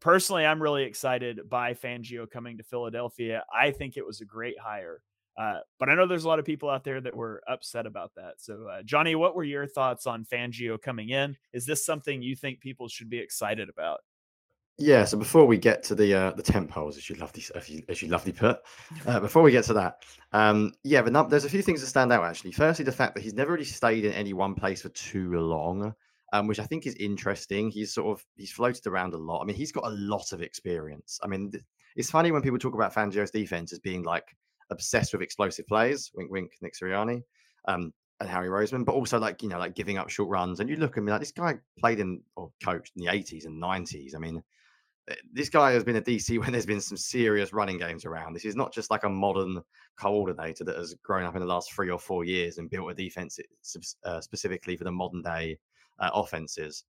personally, 0.00 0.46
I'm 0.46 0.62
really 0.62 0.84
excited 0.84 1.48
by 1.48 1.74
Fangio 1.74 2.30
coming 2.30 2.58
to 2.58 2.64
Philadelphia. 2.64 3.44
I 3.52 3.70
think 3.70 3.96
it 3.96 4.06
was 4.06 4.20
a 4.20 4.26
great 4.26 4.58
hire. 4.58 5.02
Uh, 5.36 5.58
but 5.80 5.88
I 5.88 5.94
know 5.94 6.06
there's 6.06 6.24
a 6.24 6.28
lot 6.28 6.38
of 6.38 6.44
people 6.44 6.70
out 6.70 6.84
there 6.84 7.00
that 7.00 7.16
were 7.16 7.42
upset 7.48 7.86
about 7.86 8.12
that. 8.14 8.34
So, 8.38 8.68
uh, 8.68 8.82
Jonny, 8.84 9.16
what 9.16 9.34
were 9.34 9.44
your 9.44 9.66
thoughts 9.66 10.06
on 10.06 10.24
Fangio 10.24 10.80
coming 10.80 11.08
in? 11.08 11.36
Is 11.52 11.66
this 11.66 11.84
something 11.84 12.22
you 12.22 12.36
think 12.36 12.60
people 12.60 12.88
should 12.88 13.10
be 13.10 13.18
excited 13.18 13.68
about? 13.68 14.00
Yeah. 14.78 15.04
So 15.04 15.16
before 15.16 15.46
we 15.46 15.56
get 15.56 15.82
to 15.84 15.94
the 15.94 16.14
uh, 16.14 16.30
the 16.32 16.42
tent 16.42 16.70
poles, 16.70 16.96
as 16.96 17.08
you 17.08 17.16
lovely 17.16 17.44
as 17.54 17.68
you, 17.68 17.82
as 17.88 18.02
you 18.02 18.08
lovely 18.08 18.32
put, 18.32 18.60
uh, 19.06 19.20
before 19.20 19.42
we 19.42 19.52
get 19.52 19.64
to 19.64 19.74
that, 19.74 20.02
um, 20.32 20.72
yeah, 20.82 21.02
but 21.02 21.28
there's 21.28 21.44
a 21.44 21.50
few 21.50 21.62
things 21.62 21.80
that 21.80 21.86
stand 21.86 22.12
out 22.12 22.24
actually. 22.24 22.52
Firstly, 22.52 22.84
the 22.84 22.92
fact 22.92 23.14
that 23.14 23.22
he's 23.22 23.34
never 23.34 23.52
really 23.52 23.64
stayed 23.64 24.04
in 24.04 24.12
any 24.12 24.32
one 24.32 24.54
place 24.54 24.82
for 24.82 24.88
too 24.90 25.32
long. 25.38 25.94
Um, 26.32 26.48
which 26.48 26.58
I 26.58 26.64
think 26.64 26.84
is 26.84 26.96
interesting. 26.96 27.70
He's 27.70 27.94
sort 27.94 28.18
of 28.18 28.26
he's 28.34 28.50
floated 28.50 28.88
around 28.88 29.14
a 29.14 29.18
lot. 29.18 29.40
I 29.40 29.44
mean, 29.44 29.54
he's 29.54 29.70
got 29.70 29.84
a 29.84 29.90
lot 29.90 30.32
of 30.32 30.42
experience. 30.42 31.20
I 31.22 31.28
mean, 31.28 31.52
it's 31.94 32.10
funny 32.10 32.32
when 32.32 32.42
people 32.42 32.58
talk 32.58 32.74
about 32.74 32.92
Fangio's 32.92 33.30
defense 33.30 33.72
as 33.72 33.78
being 33.78 34.02
like 34.02 34.36
obsessed 34.70 35.12
with 35.12 35.22
explosive 35.22 35.68
plays. 35.68 36.10
Wink, 36.16 36.32
wink, 36.32 36.50
Nick 36.60 36.74
Sirianni. 36.74 37.22
Um, 37.68 37.92
and 38.20 38.28
Harry 38.28 38.48
Roseman, 38.48 38.84
but 38.84 38.94
also 38.94 39.18
like 39.18 39.42
you 39.42 39.48
know, 39.48 39.58
like 39.58 39.74
giving 39.74 39.98
up 39.98 40.08
short 40.08 40.28
runs. 40.28 40.60
And 40.60 40.68
you 40.68 40.76
look 40.76 40.96
at 40.96 41.04
me 41.04 41.12
like 41.12 41.20
this 41.20 41.32
guy 41.32 41.58
played 41.78 42.00
in 42.00 42.20
or 42.36 42.50
coached 42.64 42.92
in 42.96 43.04
the 43.04 43.12
80s 43.12 43.44
and 43.46 43.62
90s. 43.62 44.14
I 44.14 44.18
mean, 44.18 44.42
this 45.32 45.48
guy 45.48 45.72
has 45.72 45.84
been 45.84 45.96
a 45.96 46.02
DC 46.02 46.38
when 46.40 46.52
there's 46.52 46.66
been 46.66 46.80
some 46.80 46.96
serious 46.96 47.52
running 47.52 47.78
games 47.78 48.04
around. 48.04 48.32
This 48.32 48.44
is 48.44 48.56
not 48.56 48.72
just 48.72 48.90
like 48.90 49.04
a 49.04 49.08
modern 49.08 49.62
coordinator 49.96 50.64
that 50.64 50.76
has 50.76 50.94
grown 51.02 51.24
up 51.24 51.34
in 51.34 51.40
the 51.40 51.46
last 51.46 51.72
three 51.72 51.90
or 51.90 51.98
four 51.98 52.24
years 52.24 52.58
and 52.58 52.70
built 52.70 52.90
a 52.90 52.94
defense 52.94 53.38
uh, 54.04 54.20
specifically 54.20 54.76
for 54.76 54.84
the 54.84 54.92
modern 54.92 55.22
day 55.22 55.58
uh, 55.98 56.10
offenses. 56.14 56.84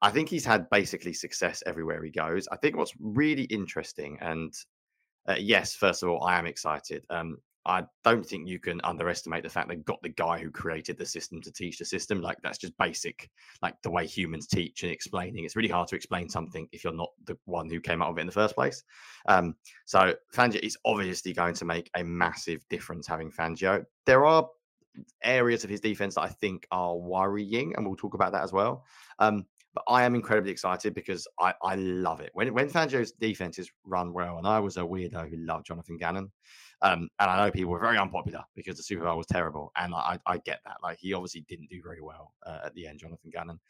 I 0.00 0.10
think 0.10 0.28
he's 0.28 0.44
had 0.44 0.68
basically 0.70 1.12
success 1.12 1.62
everywhere 1.64 2.02
he 2.02 2.10
goes. 2.10 2.48
I 2.50 2.56
think 2.56 2.76
what's 2.76 2.94
really 2.98 3.44
interesting, 3.44 4.18
and 4.20 4.52
uh, 5.28 5.36
yes, 5.38 5.76
first 5.76 6.02
of 6.02 6.08
all, 6.08 6.24
I 6.24 6.38
am 6.38 6.46
excited. 6.46 7.04
Um, 7.08 7.38
I 7.64 7.84
don't 8.02 8.26
think 8.26 8.48
you 8.48 8.58
can 8.58 8.80
underestimate 8.82 9.44
the 9.44 9.48
fact 9.48 9.68
they 9.68 9.76
got 9.76 10.02
the 10.02 10.08
guy 10.08 10.38
who 10.38 10.50
created 10.50 10.98
the 10.98 11.06
system 11.06 11.40
to 11.42 11.52
teach 11.52 11.78
the 11.78 11.84
system. 11.84 12.20
Like 12.20 12.38
that's 12.42 12.58
just 12.58 12.76
basic, 12.76 13.30
like 13.62 13.74
the 13.82 13.90
way 13.90 14.06
humans 14.06 14.46
teach 14.46 14.82
and 14.82 14.90
explaining. 14.90 15.44
It's 15.44 15.56
really 15.56 15.68
hard 15.68 15.88
to 15.88 15.96
explain 15.96 16.28
something 16.28 16.66
if 16.72 16.82
you're 16.82 16.92
not 16.92 17.10
the 17.26 17.38
one 17.44 17.70
who 17.70 17.80
came 17.80 18.02
up 18.02 18.08
with 18.08 18.18
it 18.18 18.22
in 18.22 18.26
the 18.26 18.32
first 18.32 18.54
place. 18.54 18.82
Um, 19.26 19.54
so 19.84 20.14
Fangio 20.34 20.60
is 20.60 20.76
obviously 20.84 21.32
going 21.32 21.54
to 21.54 21.64
make 21.64 21.90
a 21.96 22.02
massive 22.02 22.66
difference 22.68 23.06
having 23.06 23.30
Fangio. 23.30 23.84
There 24.06 24.26
are 24.26 24.48
areas 25.22 25.64
of 25.64 25.70
his 25.70 25.80
defense 25.80 26.16
that 26.16 26.22
I 26.22 26.28
think 26.28 26.66
are 26.70 26.96
worrying, 26.96 27.74
and 27.76 27.86
we'll 27.86 27.96
talk 27.96 28.14
about 28.14 28.32
that 28.32 28.42
as 28.42 28.52
well. 28.52 28.84
Um, 29.18 29.46
but 29.74 29.84
I 29.88 30.04
am 30.04 30.14
incredibly 30.14 30.52
excited 30.52 30.94
because 30.94 31.26
I, 31.38 31.54
I 31.62 31.76
love 31.76 32.20
it. 32.20 32.30
When 32.34 32.52
when 32.52 32.68
Fangio's 32.68 33.12
defenses 33.12 33.70
run 33.84 34.12
well, 34.12 34.38
and 34.38 34.46
I 34.46 34.58
was 34.58 34.76
a 34.76 34.80
weirdo 34.80 35.30
who 35.30 35.36
loved 35.38 35.66
Jonathan 35.66 35.96
Gannon. 35.96 36.30
Um, 36.82 37.08
and 37.20 37.30
I 37.30 37.44
know 37.44 37.50
people 37.50 37.70
were 37.70 37.78
very 37.78 37.96
unpopular 37.96 38.42
because 38.56 38.76
the 38.76 38.82
Super 38.82 39.04
Bowl 39.04 39.16
was 39.16 39.26
terrible. 39.26 39.70
And 39.76 39.94
I, 39.94 40.18
I 40.26 40.38
get 40.38 40.60
that. 40.64 40.78
Like 40.82 40.98
he 40.98 41.14
obviously 41.14 41.44
didn't 41.48 41.70
do 41.70 41.80
very 41.82 42.00
well 42.00 42.34
uh, 42.44 42.58
at 42.64 42.74
the 42.74 42.86
end, 42.86 42.98
Jonathan 42.98 43.30
Gannon. 43.30 43.60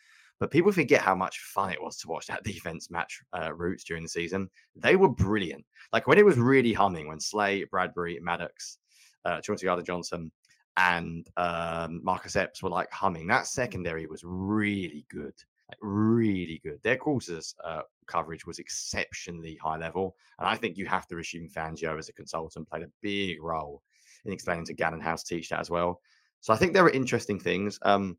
But 0.40 0.50
people 0.50 0.72
forget 0.72 1.02
how 1.02 1.14
much 1.14 1.38
fun 1.40 1.70
it 1.70 1.80
was 1.80 1.98
to 1.98 2.08
watch 2.08 2.26
that 2.26 2.42
defense 2.44 2.90
match 2.90 3.20
uh, 3.38 3.52
routes 3.54 3.84
during 3.84 4.02
the 4.02 4.08
season. 4.08 4.48
They 4.74 4.96
were 4.96 5.10
brilliant. 5.10 5.64
Like 5.92 6.06
when 6.06 6.18
it 6.18 6.24
was 6.24 6.38
really 6.38 6.72
humming, 6.72 7.06
when 7.06 7.20
Slay, 7.20 7.64
Bradberry, 7.66 8.20
Maddox, 8.20 8.78
uh, 9.24 9.40
Gardner 9.46 9.84
Johnson, 9.84 10.32
and 10.78 11.28
um, 11.36 12.00
Marcus 12.02 12.34
Epps 12.34 12.62
were 12.62 12.70
like 12.70 12.90
humming. 12.90 13.26
That 13.26 13.46
secondary 13.46 14.06
was 14.06 14.22
really 14.24 15.04
good 15.10 15.34
like 15.72 15.78
really 15.80 16.60
good. 16.62 16.82
Their 16.82 16.96
quarters 16.96 17.54
uh, 17.64 17.82
coverage 18.06 18.46
was 18.46 18.58
exceptionally 18.58 19.56
high 19.62 19.78
level, 19.78 20.16
and 20.38 20.48
I 20.48 20.56
think 20.56 20.76
you 20.76 20.86
have 20.86 21.06
to 21.08 21.18
assume 21.18 21.48
Fangio 21.48 21.98
as 21.98 22.08
a 22.08 22.12
consultant 22.12 22.68
played 22.68 22.82
a 22.82 22.90
big 23.00 23.42
role 23.42 23.82
in 24.24 24.32
explaining 24.32 24.66
to 24.66 24.74
Gannon 24.74 25.00
how 25.00 25.16
to 25.16 25.24
teach 25.24 25.48
that 25.48 25.60
as 25.60 25.70
well. 25.70 26.00
So 26.40 26.52
I 26.52 26.56
think 26.56 26.74
there 26.74 26.84
are 26.84 26.90
interesting 26.90 27.38
things. 27.38 27.78
Um, 27.82 28.18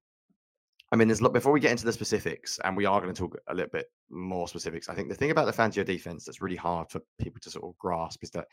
I 0.92 0.96
mean, 0.96 1.08
there's 1.08 1.22
before 1.22 1.52
we 1.52 1.60
get 1.60 1.72
into 1.72 1.86
the 1.86 1.94
specifics, 1.94 2.60
and 2.64 2.76
we 2.76 2.86
are 2.86 3.02
going 3.02 3.14
to 3.14 3.20
talk 3.20 3.38
a 3.48 3.54
little 3.54 3.72
bit 3.72 3.88
more 4.10 4.48
specifics. 4.48 4.90
I 4.90 4.96
think 4.96 5.10
the 5.10 5.16
thing 5.16 5.32
about 5.32 5.46
the 5.46 5.54
Fangio 5.62 5.86
defense 5.86 6.26
that's 6.26 6.42
really 6.42 6.56
hard 6.56 6.90
for 6.90 7.02
people 7.20 7.40
to 7.42 7.50
sort 7.50 7.66
of 7.66 7.78
grasp 7.78 8.24
is 8.24 8.32
that 8.32 8.48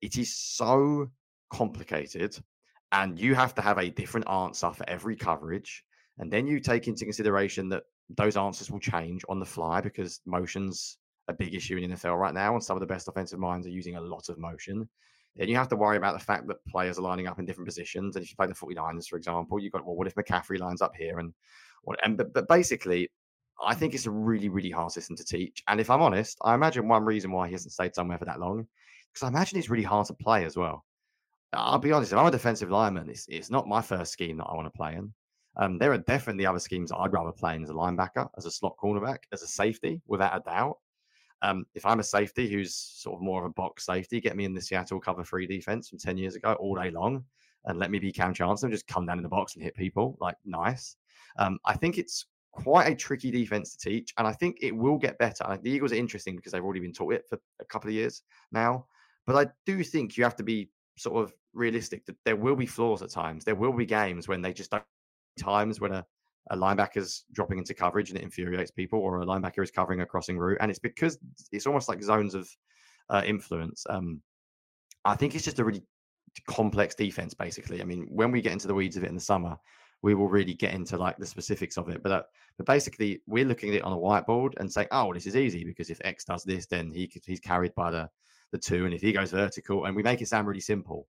it 0.00 0.16
is 0.16 0.36
so 0.36 1.10
complicated, 1.52 2.36
and 2.92 3.18
you 3.18 3.34
have 3.34 3.54
to 3.54 3.62
have 3.62 3.78
a 3.78 3.90
different 3.90 4.28
answer 4.28 4.70
for 4.72 4.88
every 4.88 5.16
coverage. 5.16 5.84
And 6.18 6.30
then 6.30 6.46
you 6.46 6.60
take 6.60 6.86
into 6.86 7.04
consideration 7.04 7.70
that 7.70 7.84
those 8.16 8.36
answers 8.36 8.70
will 8.70 8.80
change 8.80 9.22
on 9.28 9.38
the 9.38 9.46
fly 9.46 9.80
because 9.80 10.20
motion's 10.26 10.98
a 11.28 11.32
big 11.32 11.54
issue 11.54 11.76
in 11.76 11.90
NFL 11.90 12.18
right 12.18 12.34
now, 12.34 12.54
and 12.54 12.62
some 12.62 12.76
of 12.76 12.80
the 12.80 12.86
best 12.86 13.08
offensive 13.08 13.38
minds 13.38 13.66
are 13.66 13.70
using 13.70 13.96
a 13.96 14.00
lot 14.00 14.28
of 14.28 14.38
motion. 14.38 14.88
Then 15.36 15.48
you 15.48 15.56
have 15.56 15.68
to 15.68 15.76
worry 15.76 15.96
about 15.96 16.18
the 16.18 16.24
fact 16.24 16.48
that 16.48 16.64
players 16.66 16.98
are 16.98 17.02
lining 17.02 17.28
up 17.28 17.38
in 17.38 17.46
different 17.46 17.68
positions. 17.68 18.16
And 18.16 18.24
if 18.24 18.30
you 18.30 18.36
play 18.36 18.48
the 18.48 18.54
49ers, 18.54 19.06
for 19.06 19.16
example, 19.16 19.60
you've 19.60 19.72
got, 19.72 19.86
well, 19.86 19.94
what 19.94 20.08
if 20.08 20.14
McCaffrey 20.16 20.58
lines 20.58 20.82
up 20.82 20.94
here? 20.96 21.20
And 21.20 21.32
what, 21.82 21.98
and 22.04 22.16
but, 22.16 22.32
but 22.34 22.48
basically, 22.48 23.08
I 23.64 23.74
think 23.74 23.94
it's 23.94 24.06
a 24.06 24.10
really, 24.10 24.48
really 24.48 24.70
hard 24.70 24.90
system 24.90 25.16
to 25.16 25.24
teach. 25.24 25.62
And 25.68 25.80
if 25.80 25.88
I'm 25.88 26.02
honest, 26.02 26.38
I 26.42 26.54
imagine 26.54 26.88
one 26.88 27.04
reason 27.04 27.30
why 27.30 27.46
he 27.46 27.52
hasn't 27.52 27.72
stayed 27.72 27.94
somewhere 27.94 28.18
for 28.18 28.24
that 28.24 28.40
long, 28.40 28.66
because 29.12 29.24
I 29.24 29.28
imagine 29.28 29.58
it's 29.58 29.70
really 29.70 29.84
hard 29.84 30.06
to 30.08 30.14
play 30.14 30.44
as 30.44 30.56
well. 30.56 30.84
I'll 31.52 31.78
be 31.78 31.92
honest, 31.92 32.12
if 32.12 32.18
I'm 32.18 32.26
a 32.26 32.30
defensive 32.30 32.70
lineman, 32.70 33.08
it's, 33.08 33.26
it's 33.28 33.50
not 33.50 33.68
my 33.68 33.82
first 33.82 34.12
scheme 34.12 34.36
that 34.38 34.44
I 34.44 34.54
want 34.54 34.66
to 34.66 34.76
play 34.76 34.94
in. 34.94 35.12
Um, 35.56 35.78
there 35.78 35.92
are 35.92 35.98
definitely 35.98 36.46
other 36.46 36.58
schemes 36.58 36.92
I'd 36.92 37.12
rather 37.12 37.32
play 37.32 37.56
in 37.56 37.62
as 37.62 37.70
a 37.70 37.74
linebacker, 37.74 38.28
as 38.36 38.46
a 38.46 38.50
slot 38.50 38.76
cornerback, 38.82 39.18
as 39.32 39.42
a 39.42 39.46
safety, 39.46 40.00
without 40.06 40.36
a 40.36 40.40
doubt. 40.48 40.78
Um, 41.42 41.64
if 41.74 41.84
I'm 41.86 42.00
a 42.00 42.04
safety 42.04 42.48
who's 42.48 42.74
sort 42.74 43.16
of 43.16 43.22
more 43.22 43.44
of 43.44 43.50
a 43.50 43.54
box 43.54 43.86
safety, 43.86 44.20
get 44.20 44.36
me 44.36 44.44
in 44.44 44.54
the 44.54 44.60
Seattle 44.60 45.00
cover 45.00 45.24
three 45.24 45.46
defense 45.46 45.88
from 45.88 45.98
10 45.98 46.18
years 46.18 46.34
ago 46.34 46.52
all 46.54 46.74
day 46.74 46.90
long 46.90 47.24
and 47.64 47.78
let 47.78 47.90
me 47.90 47.98
be 47.98 48.12
Kam 48.12 48.34
Chancellor, 48.34 48.70
just 48.70 48.86
come 48.86 49.06
down 49.06 49.18
in 49.18 49.22
the 49.22 49.28
box 49.28 49.54
and 49.54 49.62
hit 49.62 49.74
people. 49.74 50.16
Like, 50.20 50.36
nice. 50.44 50.96
Um, 51.38 51.58
I 51.64 51.74
think 51.74 51.98
it's 51.98 52.26
quite 52.52 52.88
a 52.88 52.94
tricky 52.94 53.30
defense 53.30 53.76
to 53.76 53.90
teach, 53.90 54.12
and 54.18 54.26
I 54.26 54.32
think 54.32 54.58
it 54.60 54.74
will 54.74 54.98
get 54.98 55.18
better. 55.18 55.58
the 55.62 55.70
Eagles 55.70 55.92
are 55.92 55.96
interesting 55.96 56.36
because 56.36 56.52
they've 56.52 56.64
already 56.64 56.80
been 56.80 56.92
taught 56.92 57.14
it 57.14 57.26
for 57.28 57.38
a 57.60 57.64
couple 57.64 57.88
of 57.88 57.94
years 57.94 58.22
now. 58.52 58.86
But 59.26 59.36
I 59.36 59.50
do 59.66 59.84
think 59.84 60.16
you 60.16 60.24
have 60.24 60.36
to 60.36 60.42
be 60.42 60.70
sort 60.96 61.22
of 61.22 61.32
realistic 61.52 62.04
that 62.06 62.16
there 62.24 62.36
will 62.36 62.56
be 62.56 62.66
flaws 62.66 63.02
at 63.02 63.10
times. 63.10 63.44
There 63.44 63.54
will 63.54 63.72
be 63.72 63.86
games 63.86 64.26
when 64.26 64.42
they 64.42 64.52
just 64.52 64.70
don't 64.70 64.84
times 65.38 65.80
when 65.80 65.92
a, 65.92 66.04
a 66.50 66.56
linebacker's 66.56 67.24
dropping 67.32 67.58
into 67.58 67.74
coverage 67.74 68.10
and 68.10 68.18
it 68.18 68.22
infuriates 68.22 68.70
people, 68.70 68.98
or 68.98 69.20
a 69.20 69.26
linebacker 69.26 69.62
is 69.62 69.70
covering 69.70 70.00
a 70.00 70.06
crossing 70.06 70.38
route, 70.38 70.58
and 70.60 70.70
it's 70.70 70.80
because 70.80 71.18
it's 71.52 71.66
almost 71.66 71.88
like 71.88 72.02
zones 72.02 72.34
of 72.34 72.48
uh, 73.08 73.22
influence. 73.24 73.84
Um, 73.88 74.20
I 75.04 75.14
think 75.14 75.34
it's 75.34 75.44
just 75.44 75.58
a 75.58 75.64
really 75.64 75.82
complex 76.46 76.94
defense, 76.94 77.34
basically. 77.34 77.80
I 77.80 77.84
mean, 77.84 78.06
when 78.10 78.30
we 78.30 78.40
get 78.40 78.52
into 78.52 78.68
the 78.68 78.74
weeds 78.74 78.96
of 78.96 79.04
it 79.04 79.08
in 79.08 79.14
the 79.14 79.20
summer, 79.20 79.56
we 80.02 80.14
will 80.14 80.28
really 80.28 80.54
get 80.54 80.74
into 80.74 80.96
like 80.96 81.16
the 81.18 81.26
specifics 81.26 81.76
of 81.76 81.88
it. 81.88 82.02
But 82.02 82.12
uh, 82.12 82.22
but 82.56 82.66
basically, 82.66 83.22
we're 83.26 83.44
looking 83.44 83.70
at 83.70 83.76
it 83.76 83.82
on 83.82 83.92
a 83.92 83.96
whiteboard 83.96 84.54
and 84.58 84.72
saying, 84.72 84.88
"Oh, 84.90 85.12
this 85.12 85.26
is 85.26 85.36
easy 85.36 85.64
because 85.64 85.90
if 85.90 86.00
X 86.04 86.24
does 86.24 86.44
this, 86.44 86.66
then 86.66 86.90
he 86.90 87.10
he's 87.24 87.40
carried 87.40 87.74
by 87.74 87.90
the 87.90 88.08
the 88.52 88.58
two, 88.58 88.84
and 88.84 88.94
if 88.94 89.00
he 89.00 89.12
goes 89.12 89.30
vertical, 89.30 89.84
and 89.84 89.94
we 89.94 90.02
make 90.02 90.20
it 90.20 90.28
sound 90.28 90.46
really 90.46 90.60
simple, 90.60 91.06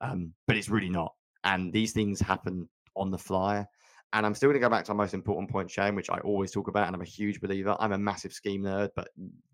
um, 0.00 0.32
but 0.46 0.56
it's 0.56 0.68
really 0.68 0.88
not. 0.88 1.14
And 1.44 1.72
these 1.72 1.92
things 1.92 2.20
happen 2.20 2.68
on 3.00 3.10
the 3.10 3.18
fly. 3.18 3.66
And 4.12 4.26
I'm 4.26 4.34
still 4.34 4.48
going 4.48 4.60
to 4.60 4.66
go 4.66 4.70
back 4.70 4.84
to 4.84 4.92
our 4.92 4.96
most 4.96 5.14
important 5.14 5.50
point, 5.50 5.70
Shane, 5.70 5.94
which 5.94 6.10
I 6.10 6.18
always 6.18 6.50
talk 6.50 6.68
about. 6.68 6.86
And 6.86 6.94
I'm 6.94 7.02
a 7.02 7.04
huge 7.04 7.40
believer. 7.40 7.76
I'm 7.78 7.92
a 7.92 7.98
massive 7.98 8.32
scheme 8.32 8.62
nerd, 8.62 8.90
but 8.96 9.08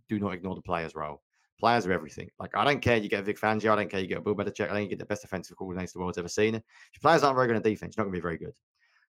do 0.08 0.18
not 0.18 0.32
ignore 0.32 0.54
the 0.54 0.62
players' 0.62 0.94
role. 0.94 1.22
Players 1.60 1.86
are 1.86 1.92
everything. 1.92 2.30
Like, 2.38 2.50
I 2.54 2.64
don't 2.64 2.80
care 2.80 2.96
you 2.96 3.08
get 3.08 3.20
a 3.20 3.22
Vic 3.22 3.38
Fangio. 3.38 3.70
I 3.70 3.76
don't 3.76 3.90
care 3.90 4.00
you 4.00 4.06
get 4.06 4.18
a 4.18 4.22
Bill 4.22 4.34
Belichick. 4.34 4.70
I 4.70 4.74
don't 4.74 4.82
you 4.82 4.88
get 4.88 4.98
the 4.98 5.06
best 5.06 5.24
offensive 5.24 5.56
coordinator 5.56 5.92
the 5.94 6.00
world's 6.00 6.18
ever 6.18 6.28
seen. 6.28 6.54
If 6.54 7.02
players 7.02 7.22
aren't 7.22 7.36
very 7.36 7.46
good 7.46 7.56
at 7.56 7.62
defense, 7.62 7.96
you're 7.96 8.04
not 8.04 8.10
going 8.10 8.14
to 8.14 8.18
be 8.18 8.22
very 8.22 8.38
good. 8.38 8.52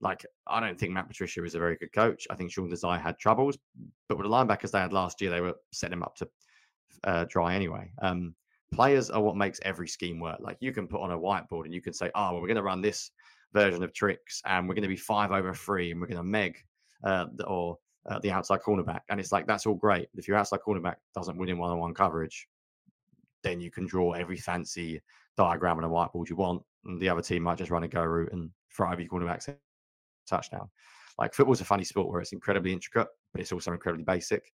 Like, 0.01 0.25
I 0.47 0.61
don't 0.61 0.79
think 0.79 0.93
Matt 0.93 1.09
Patricia 1.09 1.45
is 1.45 1.55
a 1.55 1.59
very 1.59 1.77
good 1.77 1.93
coach. 1.93 2.27
I 2.31 2.35
think 2.35 2.51
Sean 2.51 2.71
Desai 2.71 3.01
had 3.01 3.19
troubles, 3.19 3.57
but 4.09 4.19
with 4.19 4.27
the 4.27 4.31
linebackers 4.31 4.71
they 4.71 4.81
had 4.81 4.93
last 4.93 5.21
year, 5.21 5.31
they 5.31 5.41
were 5.41 5.55
setting 5.73 5.95
him 5.95 6.03
up 6.03 6.17
to 6.17 6.29
uh, 7.05 7.25
dry 7.29 7.55
anyway. 7.55 7.91
Um, 8.03 8.35
players 8.73 9.09
are 9.09 9.23
what 9.23 9.37
makes 9.37 9.61
every 9.63 9.89
scheme 9.89 10.21
work. 10.21 10.39
Like, 10.41 10.59
you 10.61 10.73
can 10.73 10.89
put 10.89 11.01
on 11.01 11.13
a 11.13 11.19
whiteboard 11.19 11.65
and 11.65 11.73
you 11.73 11.81
can 11.81 11.93
say, 11.95 12.11
oh, 12.15 12.33
well, 12.33 12.41
we're 12.41 12.49
going 12.49 12.57
to 12.57 12.63
run 12.63 12.83
this 12.83 13.11
version 13.55 13.83
of 13.83 13.95
tricks, 13.95 14.43
and 14.45 14.69
we're 14.69 14.75
going 14.75 14.83
to 14.83 14.89
be 14.89 14.97
five 14.97 15.31
over 15.31 15.55
three, 15.55 15.91
and 15.91 16.01
we're 16.01 16.07
going 16.09 16.19
to 16.19 16.23
meg 16.23 16.59
uh, 17.05 17.27
or 17.47 17.79
uh, 18.11 18.19
the 18.19 18.31
outside 18.31 18.61
cornerback, 18.61 19.01
and 19.09 19.19
it's 19.19 19.33
like 19.33 19.47
that's 19.47 19.65
all 19.65 19.75
great. 19.75 20.09
If 20.15 20.29
your 20.29 20.37
outside 20.37 20.61
cornerback 20.67 20.97
doesn't 21.15 21.39
win 21.39 21.49
in 21.49 21.59
one-on-one 21.59 21.95
coverage, 21.95 22.49
then 23.43 23.61
you 23.61 23.71
can 23.71 23.87
draw 23.87 24.13
every 24.13 24.37
fancy 24.37 25.01
diagram 25.37 25.79
on 25.79 25.85
a 25.85 25.89
whiteboard 25.89 26.29
you 26.29 26.37
want, 26.37 26.63
and 26.85 27.01
the 27.01 27.09
other 27.09 27.23
team 27.23 27.45
might 27.45 27.57
just 27.57 27.71
run 27.71 27.85
a 27.85 27.89
go 27.89 28.03
route 28.03 28.33
and 28.33 28.51
throw 28.77 28.91
every 28.91 29.09
cornerback 29.09 29.49
touchdown. 30.29 30.69
Like 31.17 31.33
football's 31.33 31.61
a 31.61 31.65
funny 31.65 31.85
sport 31.85 32.09
where 32.09 32.21
it's 32.21 32.33
incredibly 32.33 32.73
intricate, 32.73 33.09
but 33.33 33.41
it's 33.41 33.53
also 33.53 33.73
incredibly 33.73 34.05
basic. 34.05 34.53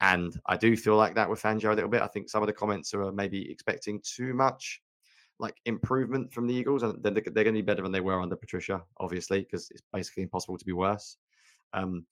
And 0.00 0.34
I 0.46 0.56
do 0.56 0.76
feel 0.76 0.96
like 0.96 1.14
that 1.14 1.28
with 1.28 1.42
Fangio 1.42 1.70
a 1.70 1.74
little 1.74 1.90
bit. 1.90 2.02
I 2.02 2.06
think 2.08 2.28
some 2.28 2.42
of 2.42 2.46
the 2.46 2.52
comments 2.52 2.94
are 2.94 3.12
maybe 3.12 3.50
expecting 3.50 4.00
too 4.02 4.34
much 4.34 4.80
like 5.40 5.56
improvement 5.64 6.32
from 6.32 6.46
the 6.46 6.54
Eagles, 6.54 6.82
and 6.82 7.02
they're, 7.02 7.12
they're 7.12 7.44
going 7.44 7.46
to 7.46 7.52
be 7.52 7.62
better 7.62 7.82
than 7.82 7.92
they 7.92 8.00
were 8.00 8.20
under 8.20 8.36
Patricia, 8.36 8.82
obviously, 8.98 9.40
because 9.40 9.70
it's 9.70 9.82
basically 9.92 10.22
impossible 10.22 10.58
to 10.58 10.64
be 10.64 10.72
worse. 10.72 11.16
Um, 11.72 12.06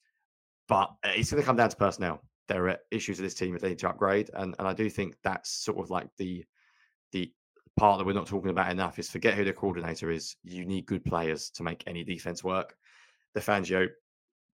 but 0.69 0.91
it's 1.05 1.31
going 1.31 1.43
to 1.43 1.47
come 1.47 1.57
down 1.57 1.71
to 1.71 1.77
personnel. 1.77 2.23
There 2.49 2.69
are 2.69 2.79
issues 2.91 3.19
with 3.19 3.27
this 3.27 3.35
team 3.35 3.53
that 3.53 3.63
they 3.63 3.71
need 3.71 3.79
to 3.81 3.91
upgrade, 3.91 4.31
and 4.35 4.55
and 4.59 4.67
I 4.67 4.73
do 4.73 4.89
think 4.89 5.17
that's 5.23 5.51
sort 5.51 5.79
of 5.79 5.91
like 5.91 6.09
the 6.17 6.45
the 7.13 7.31
part 7.77 7.99
that 7.99 8.07
we're 8.07 8.13
not 8.15 8.27
talking 8.27 8.51
about 8.51 8.73
enough 8.73 8.99
is 8.99 9.11
forget 9.11 9.35
who 9.35 9.45
the 9.45 9.53
coordinator 9.53 10.11
is. 10.11 10.37
You 10.43 10.65
need 10.65 10.87
good 10.87 11.05
players 11.05 11.51
to 11.51 11.63
make 11.63 11.85
any 11.87 12.03
defense 12.05 12.43
work. 12.43 12.75
The 13.35 13.41
Fangio 13.41 13.89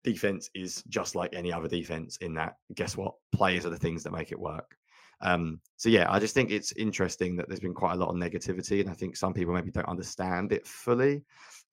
defense 0.03 0.49
is 0.55 0.83
just 0.89 1.15
like 1.15 1.33
any 1.33 1.51
other 1.51 1.67
defense 1.67 2.17
in 2.17 2.33
that 2.35 2.55
guess 2.73 2.97
what 2.97 3.13
players 3.31 3.65
are 3.65 3.69
the 3.69 3.77
things 3.77 4.03
that 4.03 4.11
make 4.11 4.31
it 4.31 4.39
work 4.39 4.75
um, 5.21 5.59
so 5.77 5.89
yeah, 5.89 6.07
I 6.09 6.19
just 6.19 6.33
think 6.33 6.51
it's 6.51 6.71
interesting 6.73 7.35
that 7.35 7.47
there's 7.47 7.59
been 7.59 7.73
quite 7.73 7.93
a 7.93 7.97
lot 7.97 8.09
of 8.09 8.15
negativity, 8.15 8.81
and 8.81 8.89
I 8.89 8.93
think 8.93 9.15
some 9.15 9.33
people 9.33 9.53
maybe 9.53 9.71
don't 9.71 9.87
understand 9.87 10.51
it 10.51 10.65
fully, 10.65 11.23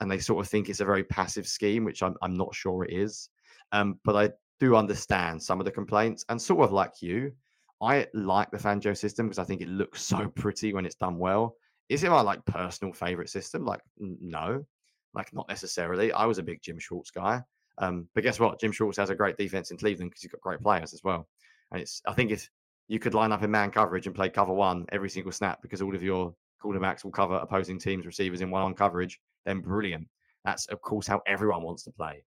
and 0.01 0.11
they 0.11 0.19
sort 0.19 0.45
of 0.45 0.51
think 0.51 0.69
it's 0.69 0.81
a 0.81 0.85
very 0.85 1.05
passive 1.05 1.47
scheme, 1.47 1.85
which 1.85 2.03
I'm 2.03 2.15
I'm 2.23 2.35
not 2.35 2.55
sure 2.55 2.85
it 2.85 2.93
is. 2.93 3.31
Um, 3.73 3.99
but 4.05 4.17
I 4.17 4.31
do 4.61 4.77
understand 4.77 5.43
some 5.43 5.61
of 5.61 5.65
the 5.65 5.73
complaints, 5.73 6.25
and 6.29 6.41
sort 6.41 6.65
of 6.65 6.73
like 6.73 7.01
you, 7.01 7.33
I 7.81 8.07
like 8.13 8.51
the 8.51 8.59
Fangio 8.59 8.97
system 8.97 9.27
because 9.27 9.39
I 9.39 9.45
think 9.45 9.61
it 9.61 9.69
looks 9.69 10.03
so 10.13 10.29
pretty 10.29 10.73
when 10.73 10.87
it's 10.87 10.97
done 10.97 11.19
well. 11.19 11.57
Is 11.89 12.05
it 12.05 12.11
my 12.11 12.21
like 12.21 12.45
personal 12.45 12.93
favorite 12.93 13.31
system? 13.31 13.65
Like 13.65 13.81
no, 13.99 14.65
like 15.15 15.33
not 15.33 15.49
necessarily. 15.49 16.13
I 16.13 16.27
was 16.27 16.39
a 16.39 16.43
big 16.43 16.61
Jim 16.63 16.79
Schwartz 16.79 17.11
guy. 17.11 17.43
Um, 17.79 18.09
but 18.15 18.25
guess 18.25 18.41
what? 18.41 18.61
Jim 18.61 18.73
Schwartz 18.73 18.99
has 18.99 19.11
a 19.11 19.15
great 19.15 19.37
defense 19.37 19.71
in 19.71 19.79
Cleveland 19.79 20.11
because 20.11 20.23
he's 20.23 20.31
got 20.31 20.41
great 20.41 20.61
players 20.61 20.93
as 20.93 21.03
well. 21.03 21.29
And 21.71 21.81
it's 21.81 22.03
I 22.07 22.13
think 22.13 22.31
if 22.31 22.51
you 22.89 22.99
could 22.99 23.15
line 23.15 23.33
up 23.33 23.43
in 23.43 23.51
man 23.51 23.71
coverage 23.71 24.07
and 24.07 24.17
play 24.17 24.29
cover 24.31 24.53
one 24.53 24.87
every 24.91 25.11
single 25.11 25.33
snap 25.33 25.61
because 25.63 25.81
all 25.83 25.95
of 25.95 26.03
your 26.03 26.35
quarterbacks 26.63 27.05
will 27.05 27.11
cover 27.11 27.37
opposing 27.37 27.79
teams' 27.79 28.07
receivers 28.07 28.41
in 28.41 28.51
one 28.51 28.63
on 28.63 28.75
coverage, 28.75 29.21
then 29.45 29.61
brilliant. 29.61 30.09
That's, 30.45 30.67
of 30.67 30.81
course, 30.81 31.07
how 31.07 31.21
everyone 31.27 31.63
wants 31.63 31.85
to 31.85 31.93
play. 31.93 32.25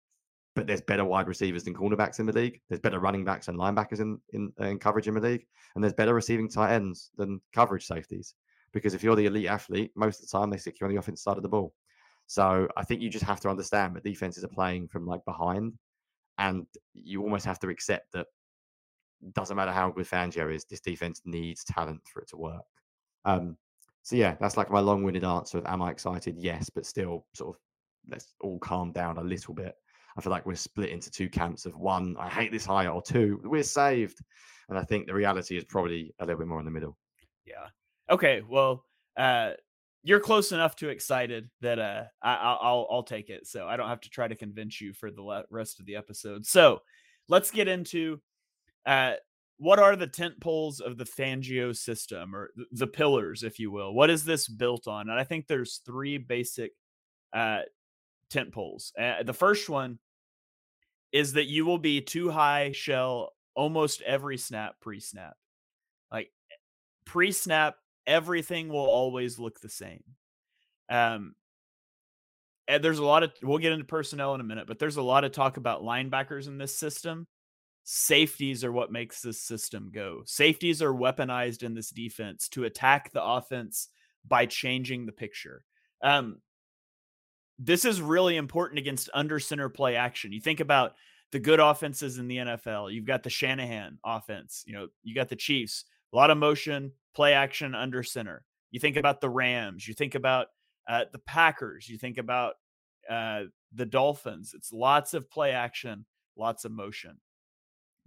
but 0.58 0.66
there's 0.66 0.80
better 0.80 1.04
wide 1.04 1.28
receivers 1.28 1.62
than 1.62 1.72
cornerbacks 1.72 2.18
in 2.18 2.26
the 2.26 2.32
league. 2.32 2.60
There's 2.68 2.80
better 2.80 2.98
running 2.98 3.24
backs 3.24 3.46
and 3.46 3.56
linebackers 3.56 4.00
in, 4.00 4.18
in, 4.32 4.52
in 4.58 4.80
coverage 4.80 5.06
in 5.06 5.14
the 5.14 5.20
league. 5.20 5.46
And 5.76 5.84
there's 5.84 5.94
better 5.94 6.14
receiving 6.14 6.48
tight 6.48 6.72
ends 6.72 7.12
than 7.16 7.40
coverage 7.54 7.86
safeties. 7.86 8.34
Because 8.72 8.92
if 8.92 9.04
you're 9.04 9.14
the 9.14 9.26
elite 9.26 9.46
athlete, 9.46 9.92
most 9.94 10.20
of 10.20 10.28
the 10.28 10.36
time 10.36 10.50
they 10.50 10.56
stick 10.56 10.80
you 10.80 10.86
on 10.86 10.92
the 10.92 10.98
offense 10.98 11.22
side 11.22 11.36
of 11.36 11.44
the 11.44 11.48
ball. 11.48 11.72
So 12.26 12.66
I 12.76 12.82
think 12.82 13.00
you 13.00 13.08
just 13.08 13.24
have 13.24 13.38
to 13.42 13.48
understand 13.48 13.94
that 13.94 14.02
defenses 14.02 14.42
are 14.42 14.48
playing 14.48 14.88
from 14.88 15.06
like 15.06 15.24
behind. 15.24 15.74
And 16.38 16.66
you 16.92 17.22
almost 17.22 17.46
have 17.46 17.60
to 17.60 17.68
accept 17.68 18.10
that 18.14 18.26
doesn't 19.32 19.56
matter 19.56 19.72
how 19.72 19.90
good 19.90 20.06
Fangio 20.06 20.54
is, 20.54 20.64
this 20.64 20.80
defense 20.80 21.22
needs 21.24 21.64
talent 21.64 22.00
for 22.12 22.20
it 22.22 22.28
to 22.28 22.36
work. 22.36 22.64
Um, 23.24 23.56
so 24.02 24.16
yeah, 24.16 24.36
that's 24.40 24.56
like 24.56 24.70
my 24.70 24.80
long-winded 24.80 25.24
answer 25.24 25.58
of 25.58 25.66
am 25.66 25.82
I 25.82 25.90
excited? 25.90 26.36
Yes, 26.38 26.70
but 26.70 26.86
still 26.86 27.26
sort 27.34 27.56
of 27.56 27.60
let's 28.08 28.34
all 28.40 28.58
calm 28.58 28.92
down 28.92 29.18
a 29.18 29.22
little 29.22 29.54
bit. 29.54 29.74
I 30.16 30.20
feel 30.20 30.30
like 30.30 30.46
we're 30.46 30.56
split 30.56 30.90
into 30.90 31.10
two 31.10 31.28
camps 31.28 31.66
of 31.66 31.76
one, 31.76 32.16
I 32.18 32.28
hate 32.28 32.50
this 32.50 32.64
hire, 32.64 32.88
or 32.88 33.02
two, 33.02 33.40
we're 33.44 33.62
saved. 33.62 34.18
And 34.68 34.78
I 34.78 34.82
think 34.82 35.06
the 35.06 35.14
reality 35.14 35.56
is 35.56 35.64
probably 35.64 36.14
a 36.18 36.24
little 36.24 36.38
bit 36.38 36.48
more 36.48 36.58
in 36.58 36.64
the 36.64 36.70
middle. 36.70 36.96
Yeah. 37.46 37.66
Okay. 38.10 38.42
Well, 38.46 38.84
uh, 39.16 39.52
you're 40.02 40.20
close 40.20 40.52
enough 40.52 40.76
to 40.76 40.88
excited 40.88 41.50
that 41.60 41.78
uh, 41.78 42.04
I, 42.22 42.56
will 42.72 42.86
I'll 42.90 43.02
take 43.02 43.30
it. 43.30 43.46
So 43.46 43.66
I 43.66 43.76
don't 43.76 43.88
have 43.88 44.00
to 44.00 44.10
try 44.10 44.28
to 44.28 44.34
convince 44.34 44.80
you 44.80 44.92
for 44.92 45.10
the 45.10 45.44
rest 45.50 45.80
of 45.80 45.86
the 45.86 45.96
episode. 45.96 46.46
So 46.46 46.80
let's 47.28 47.50
get 47.50 47.68
into 47.68 48.20
uh, 48.88 49.12
what 49.58 49.78
are 49.78 49.96
the 49.96 50.06
tent 50.06 50.40
poles 50.40 50.80
of 50.80 50.96
the 50.96 51.04
Fangio 51.04 51.76
system, 51.76 52.34
or 52.34 52.50
the 52.72 52.86
pillars, 52.86 53.42
if 53.42 53.58
you 53.58 53.70
will. 53.70 53.92
What 53.92 54.08
is 54.08 54.24
this 54.24 54.48
built 54.48 54.88
on? 54.88 55.10
And 55.10 55.20
I 55.20 55.24
think 55.24 55.46
there's 55.46 55.82
three 55.84 56.16
basic 56.16 56.72
uh, 57.34 57.60
tent 58.30 58.52
poles. 58.52 58.92
Uh, 58.98 59.22
the 59.24 59.34
first 59.34 59.68
one 59.68 59.98
is 61.12 61.34
that 61.34 61.48
you 61.48 61.66
will 61.66 61.78
be 61.78 62.00
two 62.00 62.30
high 62.30 62.72
shell 62.72 63.32
almost 63.54 64.00
every 64.02 64.38
snap 64.38 64.76
pre 64.80 65.00
snap. 65.00 65.34
Like 66.10 66.30
pre 67.04 67.30
snap, 67.30 67.76
everything 68.06 68.68
will 68.68 68.78
always 68.78 69.38
look 69.38 69.60
the 69.60 69.68
same. 69.68 70.04
Um, 70.88 71.34
and 72.68 72.82
there's 72.82 73.00
a 73.00 73.04
lot 73.04 73.22
of 73.22 73.32
we'll 73.42 73.58
get 73.58 73.72
into 73.72 73.84
personnel 73.84 74.34
in 74.34 74.40
a 74.40 74.44
minute, 74.44 74.66
but 74.66 74.78
there's 74.78 74.96
a 74.96 75.02
lot 75.02 75.24
of 75.24 75.32
talk 75.32 75.58
about 75.58 75.82
linebackers 75.82 76.46
in 76.46 76.56
this 76.56 76.74
system. 76.74 77.26
Safeties 77.90 78.64
are 78.64 78.70
what 78.70 78.92
makes 78.92 79.22
this 79.22 79.40
system 79.40 79.90
go. 79.90 80.20
Safeties 80.26 80.82
are 80.82 80.92
weaponized 80.92 81.62
in 81.62 81.72
this 81.72 81.88
defense 81.88 82.46
to 82.50 82.64
attack 82.64 83.10
the 83.12 83.24
offense 83.24 83.88
by 84.26 84.44
changing 84.44 85.06
the 85.06 85.12
picture. 85.12 85.64
Um, 86.02 86.42
this 87.58 87.86
is 87.86 88.02
really 88.02 88.36
important 88.36 88.78
against 88.78 89.08
under 89.14 89.40
center 89.40 89.70
play 89.70 89.96
action. 89.96 90.32
You 90.32 90.40
think 90.42 90.60
about 90.60 90.96
the 91.32 91.38
good 91.38 91.60
offenses 91.60 92.18
in 92.18 92.28
the 92.28 92.36
NFL. 92.36 92.92
You've 92.92 93.06
got 93.06 93.22
the 93.22 93.30
Shanahan 93.30 93.96
offense. 94.04 94.64
You 94.66 94.74
know, 94.74 94.88
you 95.02 95.14
got 95.14 95.30
the 95.30 95.34
Chiefs. 95.34 95.86
A 96.12 96.16
lot 96.16 96.28
of 96.28 96.36
motion, 96.36 96.92
play 97.14 97.32
action 97.32 97.74
under 97.74 98.02
center. 98.02 98.44
You 98.70 98.80
think 98.80 98.98
about 98.98 99.22
the 99.22 99.30
Rams. 99.30 99.88
You 99.88 99.94
think 99.94 100.14
about 100.14 100.48
uh, 100.86 101.06
the 101.10 101.20
Packers. 101.20 101.88
You 101.88 101.96
think 101.96 102.18
about 102.18 102.56
uh, 103.08 103.44
the 103.72 103.86
Dolphins. 103.86 104.52
It's 104.54 104.74
lots 104.74 105.14
of 105.14 105.30
play 105.30 105.52
action, 105.52 106.04
lots 106.36 106.66
of 106.66 106.72
motion. 106.72 107.18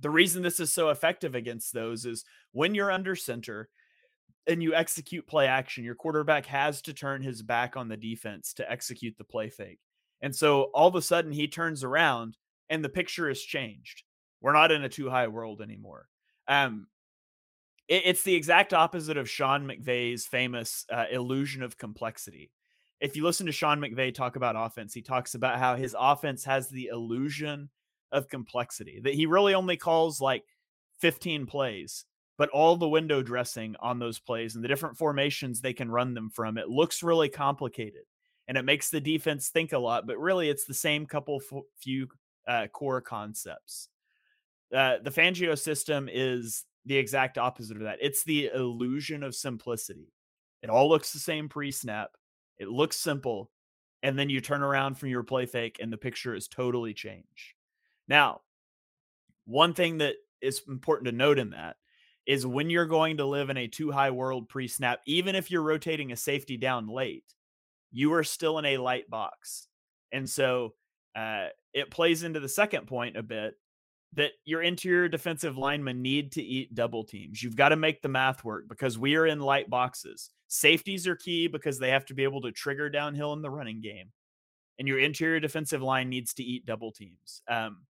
The 0.01 0.10
reason 0.10 0.41
this 0.41 0.60
is 0.60 0.74
so 0.74 0.89
effective 0.89 1.36
against 1.36 1.74
those 1.74 2.05
is 2.05 2.25
when 2.51 2.75
you're 2.75 2.91
under 2.91 3.15
center, 3.15 3.70
and 4.48 4.62
you 4.62 4.74
execute 4.74 5.27
play 5.27 5.48
action, 5.48 5.84
your 5.84 5.96
quarterback 5.96 6.46
has 6.48 6.81
to 6.84 6.93
turn 6.93 7.22
his 7.22 7.41
back 7.41 7.77
on 7.77 7.88
the 7.88 7.98
defense 7.98 8.53
to 8.55 8.70
execute 8.72 9.15
the 9.17 9.24
play 9.24 9.50
fake. 9.50 9.79
And 10.22 10.36
so 10.36 10.63
all 10.74 10.88
of 10.88 10.96
a 10.96 11.01
sudden 11.01 11.31
he 11.31 11.48
turns 11.48 11.84
around 11.84 12.38
and 12.70 12.84
the 12.84 12.89
picture 12.89 13.27
has 13.27 13.41
changed. 13.41 14.03
We're 14.41 14.53
not 14.53 14.72
in 14.72 14.84
a 14.84 14.89
two 14.89 15.10
high 15.10 15.27
world 15.27 15.62
anymore. 15.62 16.08
Um, 16.48 16.88
it, 17.88 18.03
it's 18.05 18.24
the 18.24 18.36
exact 18.36 18.74
opposite 18.74 19.17
of 19.17 19.29
Sean 19.29 19.65
McVay's 19.65 20.25
famous 20.25 20.85
uh, 20.92 21.05
illusion 21.11 21.61
of 21.61 21.77
complexity. 21.77 22.51
If 23.00 23.16
you 23.16 23.24
listen 23.24 23.48
to 23.48 23.51
Sean 23.51 23.79
McVay 23.79 24.14
talk 24.14 24.35
about 24.35 24.55
offense, 24.55 24.94
he 24.94 25.01
talks 25.01 25.33
about 25.33 25.59
how 25.59 25.75
his 25.75 25.96
offense 25.98 26.44
has 26.46 26.70
the 26.70 26.87
illusion 26.87 27.70
of 28.11 28.27
complexity, 28.27 29.00
that 29.03 29.13
he 29.13 29.25
really 29.25 29.53
only 29.53 29.77
calls 29.77 30.21
like 30.21 30.43
15 31.00 31.45
plays 31.45 32.05
but 32.41 32.50
all 32.50 32.75
the 32.75 32.89
window 32.89 33.21
dressing 33.21 33.75
on 33.81 34.00
those 34.00 34.17
plays 34.17 34.55
and 34.55 34.63
the 34.63 34.67
different 34.67 34.97
formations 34.97 35.61
they 35.61 35.74
can 35.74 35.91
run 35.91 36.15
them 36.15 36.27
from, 36.27 36.57
it 36.57 36.69
looks 36.69 37.03
really 37.03 37.29
complicated 37.29 38.01
and 38.47 38.57
it 38.57 38.65
makes 38.65 38.89
the 38.89 39.00
defense 39.00 39.50
think 39.50 39.74
a 39.74 39.77
lot, 39.77 40.07
but 40.07 40.17
really 40.17 40.50
it's 40.50 40.65
the 40.65 40.74
same 40.74 41.05
couple 41.05 41.39
f- 41.39 41.61
few 41.77 42.07
uh, 42.47 42.65
core 42.65 43.00
concepts. 43.00 43.89
Uh, 44.75 44.95
the 45.03 45.11
Fangio 45.11 45.55
system 45.55 46.09
is 46.11 46.65
the 46.87 46.97
exact 46.97 47.37
opposite 47.37 47.77
of 47.77 47.83
that. 47.83 48.00
It's 48.01 48.24
the 48.24 48.50
illusion 48.55 49.21
of 49.21 49.35
simplicity. 49.35 50.11
It 50.63 50.71
all 50.71 50.89
looks 50.89 51.13
the 51.13 51.19
same 51.19 51.47
pre 51.47 51.69
snap, 51.69 52.09
it 52.57 52.69
looks 52.69 52.97
simple, 52.97 53.51
and 54.01 54.17
then 54.17 54.31
you 54.31 54.41
turn 54.41 54.63
around 54.63 54.95
from 54.95 55.09
your 55.09 55.21
play 55.21 55.45
fake 55.45 55.77
and 55.79 55.93
the 55.93 55.97
picture 55.97 56.33
is 56.33 56.47
totally 56.47 56.95
changed. 56.95 57.53
Now, 58.11 58.41
one 59.45 59.74
thing 59.74 60.00
that 60.00 60.15
is 60.41 60.63
important 60.67 61.05
to 61.05 61.13
note 61.13 61.39
in 61.39 61.51
that 61.51 61.77
is 62.27 62.45
when 62.45 62.69
you're 62.69 62.85
going 62.85 63.15
to 63.17 63.25
live 63.25 63.50
in 63.50 63.55
a 63.55 63.69
two 63.69 63.89
high 63.89 64.11
world 64.11 64.50
pre 64.50 64.67
snap, 64.67 65.00
even 65.05 65.33
if 65.33 65.50
you're 65.50 65.61
rotating 65.61 66.11
a 66.11 66.17
safety 66.17 66.57
down 66.57 66.89
late, 66.89 67.24
you 67.89 68.11
are 68.11 68.25
still 68.25 68.59
in 68.59 68.65
a 68.65 68.79
light 68.79 69.09
box. 69.09 69.69
And 70.11 70.29
so 70.29 70.74
uh, 71.15 71.47
it 71.74 71.89
plays 71.89 72.24
into 72.24 72.41
the 72.41 72.50
second 72.50 72.85
point 72.85 73.15
a 73.15 73.24
bit 73.24 73.53
that 74.11 74.31
your 74.43 74.61
interior 74.61 75.07
defensive 75.07 75.57
linemen 75.57 76.01
need 76.01 76.33
to 76.33 76.43
eat 76.43 76.75
double 76.75 77.05
teams. 77.05 77.41
You've 77.41 77.55
got 77.55 77.69
to 77.69 77.77
make 77.77 78.01
the 78.01 78.09
math 78.09 78.43
work 78.43 78.65
because 78.67 79.00
we 79.00 79.15
are 79.15 79.25
in 79.25 79.39
light 79.39 79.69
boxes. 79.69 80.31
Safeties 80.50 81.07
are 81.07 81.15
key 81.15 81.47
because 81.47 81.79
they 81.79 81.91
have 81.91 82.05
to 82.07 82.13
be 82.13 82.25
able 82.25 82.41
to 82.41 82.51
trigger 82.51 82.89
downhill 82.89 83.31
in 83.31 83.41
the 83.41 83.50
running 83.50 83.79
game. 83.79 84.11
And 84.79 84.87
your 84.87 85.00
interior 85.00 85.39
defensive 85.39 85.81
line 85.81 86.09
needs 86.09 86.33
to 86.33 86.43
eat 86.43 86.65
double 86.65 86.91
teams. 86.91 87.41
Um, 87.47 87.83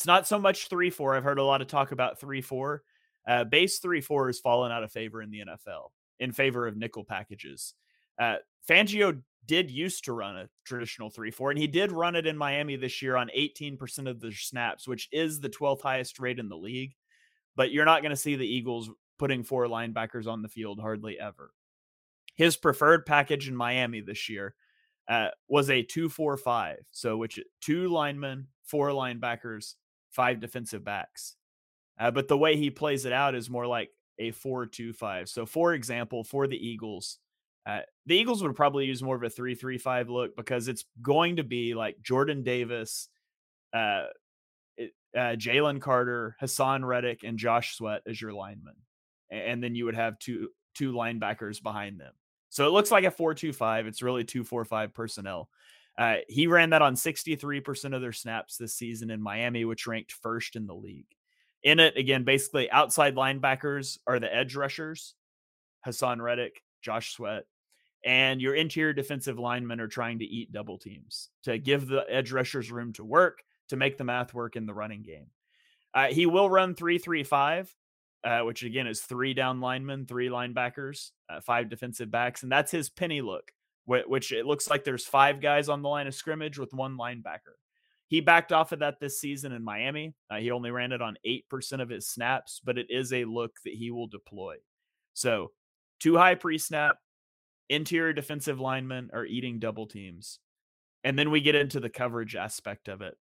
it's 0.00 0.06
not 0.06 0.26
so 0.26 0.38
much 0.38 0.68
3 0.68 0.88
4. 0.88 1.14
I've 1.14 1.24
heard 1.24 1.38
a 1.38 1.44
lot 1.44 1.60
of 1.60 1.68
talk 1.68 1.92
about 1.92 2.18
3 2.18 2.40
4. 2.40 2.82
Uh, 3.28 3.44
base 3.44 3.80
3 3.80 4.00
4 4.00 4.28
has 4.28 4.38
fallen 4.38 4.72
out 4.72 4.82
of 4.82 4.90
favor 4.90 5.20
in 5.20 5.30
the 5.30 5.40
NFL 5.40 5.90
in 6.18 6.32
favor 6.32 6.66
of 6.66 6.74
nickel 6.74 7.04
packages. 7.04 7.74
Uh, 8.18 8.36
Fangio 8.66 9.20
did 9.44 9.70
used 9.70 10.04
to 10.04 10.14
run 10.14 10.38
a 10.38 10.48
traditional 10.64 11.10
3 11.10 11.30
4, 11.30 11.50
and 11.50 11.58
he 11.58 11.66
did 11.66 11.92
run 11.92 12.16
it 12.16 12.26
in 12.26 12.38
Miami 12.38 12.76
this 12.76 13.02
year 13.02 13.14
on 13.14 13.28
18% 13.36 14.08
of 14.08 14.20
the 14.20 14.32
snaps, 14.32 14.88
which 14.88 15.06
is 15.12 15.38
the 15.38 15.50
12th 15.50 15.82
highest 15.82 16.18
rate 16.18 16.38
in 16.38 16.48
the 16.48 16.56
league. 16.56 16.94
But 17.54 17.70
you're 17.70 17.84
not 17.84 18.00
going 18.00 18.08
to 18.08 18.16
see 18.16 18.36
the 18.36 18.50
Eagles 18.50 18.88
putting 19.18 19.44
four 19.44 19.66
linebackers 19.66 20.26
on 20.26 20.40
the 20.40 20.48
field 20.48 20.80
hardly 20.80 21.20
ever. 21.20 21.52
His 22.36 22.56
preferred 22.56 23.04
package 23.04 23.48
in 23.50 23.54
Miami 23.54 24.00
this 24.00 24.30
year 24.30 24.54
uh, 25.10 25.28
was 25.46 25.68
a 25.68 25.82
2 25.82 26.08
4 26.08 26.38
5. 26.38 26.76
So, 26.90 27.18
which 27.18 27.38
two 27.60 27.88
linemen, 27.88 28.46
four 28.64 28.88
linebackers, 28.92 29.74
five 30.10 30.40
defensive 30.40 30.84
backs. 30.84 31.36
Uh, 31.98 32.10
but 32.10 32.28
the 32.28 32.38
way 32.38 32.56
he 32.56 32.70
plays 32.70 33.04
it 33.04 33.12
out 33.12 33.34
is 33.34 33.50
more 33.50 33.66
like 33.66 33.90
a 34.18 34.30
four-two-five. 34.30 35.28
So, 35.28 35.46
for 35.46 35.74
example, 35.74 36.24
for 36.24 36.46
the 36.46 36.56
Eagles, 36.56 37.18
uh, 37.66 37.80
the 38.06 38.16
Eagles 38.16 38.42
would 38.42 38.56
probably 38.56 38.86
use 38.86 39.02
more 39.02 39.16
of 39.16 39.22
a 39.22 39.30
three-three-five 39.30 40.08
look 40.08 40.34
because 40.36 40.68
it's 40.68 40.84
going 41.02 41.36
to 41.36 41.44
be 41.44 41.74
like 41.74 42.00
Jordan 42.02 42.42
Davis, 42.42 43.08
uh, 43.74 44.04
uh, 45.16 45.36
Jalen 45.36 45.80
Carter, 45.80 46.36
Haason 46.40 46.84
Reddick, 46.84 47.22
and 47.22 47.38
Josh 47.38 47.76
Sweat 47.76 48.02
as 48.06 48.20
your 48.20 48.32
linemen, 48.32 48.76
and 49.30 49.62
then 49.62 49.74
you 49.74 49.84
would 49.84 49.94
have 49.94 50.18
two 50.18 50.48
two 50.74 50.92
linebackers 50.92 51.62
behind 51.62 52.00
them. 52.00 52.12
So 52.48 52.66
it 52.66 52.70
looks 52.70 52.90
like 52.90 53.04
a 53.04 53.10
four-two-five. 53.10 53.86
It's 53.86 54.02
really 54.02 54.24
two-four-five 54.24 54.94
personnel. 54.94 55.48
Uh, 55.98 56.16
he 56.28 56.46
ran 56.46 56.70
that 56.70 56.82
on 56.82 56.94
63% 56.94 57.94
of 57.94 58.00
their 58.00 58.12
snaps 58.12 58.56
this 58.56 58.74
season 58.74 59.10
in 59.10 59.20
Miami, 59.20 59.64
which 59.64 59.86
ranked 59.86 60.12
first 60.12 60.56
in 60.56 60.66
the 60.66 60.74
league. 60.74 61.08
In 61.62 61.78
it, 61.78 61.96
again, 61.96 62.24
basically 62.24 62.70
outside 62.70 63.16
linebackers 63.16 63.98
are 64.06 64.18
the 64.18 64.34
edge 64.34 64.56
rushers, 64.56 65.14
Haason 65.86 66.20
Reddick, 66.20 66.62
Josh 66.82 67.12
Sweat, 67.12 67.44
and 68.04 68.40
your 68.40 68.54
interior 68.54 68.94
defensive 68.94 69.38
linemen 69.38 69.80
are 69.80 69.88
trying 69.88 70.20
to 70.20 70.24
eat 70.24 70.52
double 70.52 70.78
teams 70.78 71.28
to 71.44 71.58
give 71.58 71.86
the 71.86 72.04
edge 72.08 72.32
rushers 72.32 72.70
room 72.70 72.92
to 72.94 73.04
work 73.04 73.42
to 73.68 73.76
make 73.76 73.98
the 73.98 74.04
math 74.04 74.32
work 74.32 74.56
in 74.56 74.66
the 74.66 74.74
running 74.74 75.02
game. 75.02 75.26
Uh, 75.92 76.06
he 76.06 76.26
will 76.26 76.48
run 76.48 76.74
three 76.74 76.98
three 76.98 77.24
five, 77.24 77.74
uh, 78.24 78.40
which 78.40 78.62
again 78.62 78.86
is 78.86 79.00
three 79.00 79.34
down 79.34 79.60
linemen, 79.60 80.06
three 80.06 80.28
linebackers, 80.28 81.10
uh, 81.28 81.40
five 81.40 81.68
defensive 81.68 82.10
backs, 82.10 82.42
and 82.42 82.50
that's 82.50 82.70
his 82.70 82.88
penny 82.88 83.20
look, 83.20 83.52
which 83.86 84.32
it 84.32 84.46
looks 84.46 84.70
like 84.70 84.84
there's 84.84 85.06
five 85.06 85.40
guys 85.40 85.68
on 85.68 85.82
the 85.82 85.88
line 85.88 86.06
of 86.06 86.14
scrimmage 86.14 86.58
with 86.58 86.72
one 86.72 86.96
linebacker. 86.96 87.56
He 88.10 88.20
backed 88.20 88.52
off 88.52 88.72
of 88.72 88.80
that 88.80 88.98
this 89.00 89.20
season 89.20 89.52
in 89.52 89.62
Miami. 89.62 90.14
Uh, 90.28 90.38
he 90.38 90.50
only 90.50 90.72
ran 90.72 90.90
it 90.90 91.00
on 91.00 91.16
8% 91.24 91.80
of 91.80 91.88
his 91.88 92.08
snaps, 92.08 92.60
but 92.62 92.76
it 92.76 92.86
is 92.90 93.12
a 93.12 93.24
look 93.24 93.52
that 93.64 93.74
he 93.74 93.92
will 93.92 94.08
deploy. 94.08 94.56
So, 95.14 95.52
two 96.00 96.16
high 96.16 96.34
pre 96.34 96.58
snap, 96.58 96.96
interior 97.68 98.12
defensive 98.12 98.58
linemen 98.58 99.10
are 99.12 99.24
eating 99.24 99.60
double 99.60 99.86
teams. 99.86 100.40
And 101.04 101.16
then 101.16 101.30
we 101.30 101.40
get 101.40 101.54
into 101.54 101.78
the 101.78 101.88
coverage 101.88 102.34
aspect 102.34 102.88
of 102.88 103.00
it. 103.00 103.16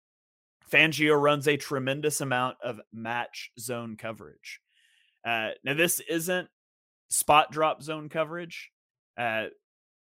Fangio 0.71 1.21
runs 1.21 1.49
a 1.49 1.57
tremendous 1.57 2.21
amount 2.21 2.57
of 2.63 2.81
match 2.93 3.51
zone 3.59 3.97
coverage. 3.97 4.61
Uh, 5.27 5.51
now, 5.65 5.75
this 5.75 6.01
isn't 6.09 6.49
spot 7.11 7.51
drop 7.51 7.83
zone 7.83 8.09
coverage. 8.09 8.71
Uh, 9.19 9.47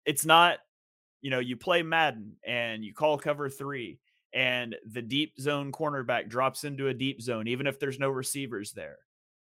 it's 0.05 0.27
not, 0.27 0.59
you 1.21 1.31
know, 1.31 1.39
you 1.39 1.57
play 1.57 1.83
Madden 1.83 2.37
and 2.47 2.85
you 2.85 2.93
call 2.93 3.19
cover 3.19 3.49
three 3.49 3.99
and 4.35 4.75
the 4.91 5.01
deep 5.03 5.39
zone 5.41 5.71
cornerback 5.71 6.29
drops 6.29 6.65
into 6.65 6.89
a 6.89 6.95
deep 6.95 7.23
zone, 7.23 7.47
even 7.47 7.67
if 7.67 7.79
there's 7.79 8.01
no 8.01 8.11
receivers 8.11 8.73
there. 8.73 8.99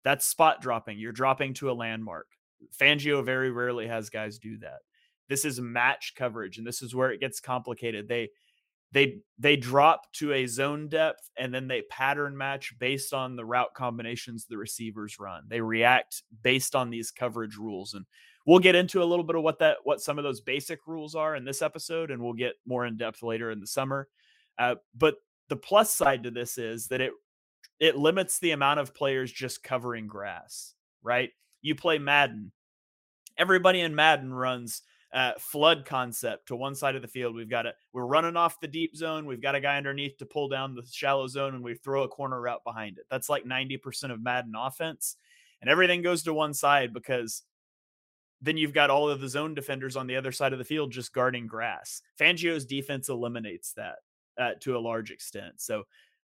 That's 0.03 0.25
spot 0.25 0.61
dropping. 0.61 0.97
You're 0.97 1.11
dropping 1.11 1.53
to 1.55 1.69
a 1.69 1.73
landmark. 1.73 2.27
Fangio 2.79 3.23
very 3.23 3.51
rarely 3.51 3.87
has 3.87 4.09
guys 4.09 4.39
do 4.39 4.57
that. 4.59 4.79
This 5.27 5.43
is 5.43 5.59
match 5.59 6.13
coverage, 6.15 6.57
and 6.57 6.65
this 6.65 6.81
is 6.81 6.95
where 6.95 7.11
it 7.11 7.19
gets 7.19 7.41
complicated. 7.41 8.07
They 8.07 8.29
they 8.93 9.17
they 9.37 9.57
drop 9.57 10.11
to 10.13 10.31
a 10.31 10.47
zone 10.47 10.87
depth 10.87 11.29
and 11.37 11.53
then 11.53 11.67
they 11.67 11.81
pattern 11.89 12.37
match 12.37 12.73
based 12.79 13.13
on 13.13 13.35
the 13.35 13.43
route 13.43 13.73
combinations 13.75 14.45
the 14.45 14.57
receivers 14.57 15.19
run. 15.19 15.43
They 15.49 15.59
react 15.59 16.23
based 16.41 16.75
on 16.75 16.89
these 16.89 17.11
coverage 17.11 17.57
rules 17.57 17.93
and 17.93 18.05
we'll 18.47 18.59
get 18.59 18.75
into 18.75 19.03
a 19.03 19.05
little 19.05 19.25
bit 19.25 19.35
of 19.35 19.43
what 19.43 19.59
that 19.59 19.77
what 19.83 20.01
some 20.01 20.17
of 20.17 20.23
those 20.23 20.41
basic 20.41 20.87
rules 20.87 21.13
are 21.13 21.35
in 21.35 21.45
this 21.45 21.61
episode 21.61 22.09
and 22.09 22.23
we'll 22.23 22.33
get 22.33 22.55
more 22.65 22.87
in 22.87 22.97
depth 22.97 23.21
later 23.21 23.51
in 23.51 23.59
the 23.59 23.67
summer. 23.67 24.07
Uh, 24.57 24.75
but 24.97 25.17
the 25.49 25.55
plus 25.55 25.93
side 25.93 26.23
to 26.23 26.31
this 26.31 26.57
is 26.57 26.87
that 26.87 27.01
it 27.01 27.11
it 27.79 27.95
limits 27.95 28.39
the 28.39 28.51
amount 28.51 28.79
of 28.79 28.95
players 28.95 29.31
just 29.31 29.61
covering 29.61 30.07
grass, 30.07 30.73
right? 31.03 31.29
You 31.61 31.75
play 31.75 31.99
Madden. 31.99 32.51
Everybody 33.37 33.81
in 33.81 33.93
Madden 33.93 34.33
runs 34.33 34.81
uh, 35.13 35.33
flood 35.37 35.85
concept 35.85 36.47
to 36.47 36.55
one 36.55 36.73
side 36.73 36.95
of 36.95 37.01
the 37.01 37.07
field. 37.07 37.35
We've 37.35 37.49
got 37.49 37.65
it. 37.65 37.75
we're 37.93 38.05
running 38.05 38.35
off 38.35 38.59
the 38.59 38.67
deep 38.67 38.95
zone. 38.95 39.25
We've 39.25 39.41
got 39.41 39.55
a 39.55 39.61
guy 39.61 39.77
underneath 39.77 40.17
to 40.17 40.25
pull 40.25 40.49
down 40.49 40.73
the 40.73 40.83
shallow 40.91 41.27
zone, 41.27 41.53
and 41.53 41.63
we 41.63 41.75
throw 41.75 42.03
a 42.03 42.07
corner 42.07 42.41
route 42.41 42.63
behind 42.63 42.97
it. 42.97 43.05
That's 43.11 43.29
like 43.29 43.45
ninety 43.45 43.77
percent 43.77 44.11
of 44.11 44.23
Madden 44.23 44.53
offense, 44.57 45.17
and 45.61 45.69
everything 45.69 46.01
goes 46.01 46.23
to 46.23 46.33
one 46.33 46.53
side 46.53 46.93
because 46.93 47.43
then 48.41 48.57
you've 48.57 48.73
got 48.73 48.89
all 48.89 49.09
of 49.09 49.19
the 49.19 49.29
zone 49.29 49.53
defenders 49.53 49.95
on 49.95 50.07
the 50.07 50.15
other 50.15 50.31
side 50.31 50.53
of 50.53 50.59
the 50.59 50.65
field 50.65 50.91
just 50.91 51.13
guarding 51.13 51.47
grass. 51.47 52.01
Fangio's 52.19 52.65
defense 52.65 53.09
eliminates 53.09 53.73
that 53.73 53.97
uh, 54.37 54.51
to 54.59 54.77
a 54.77 54.79
large 54.79 55.11
extent. 55.11 55.59
So 55.59 55.83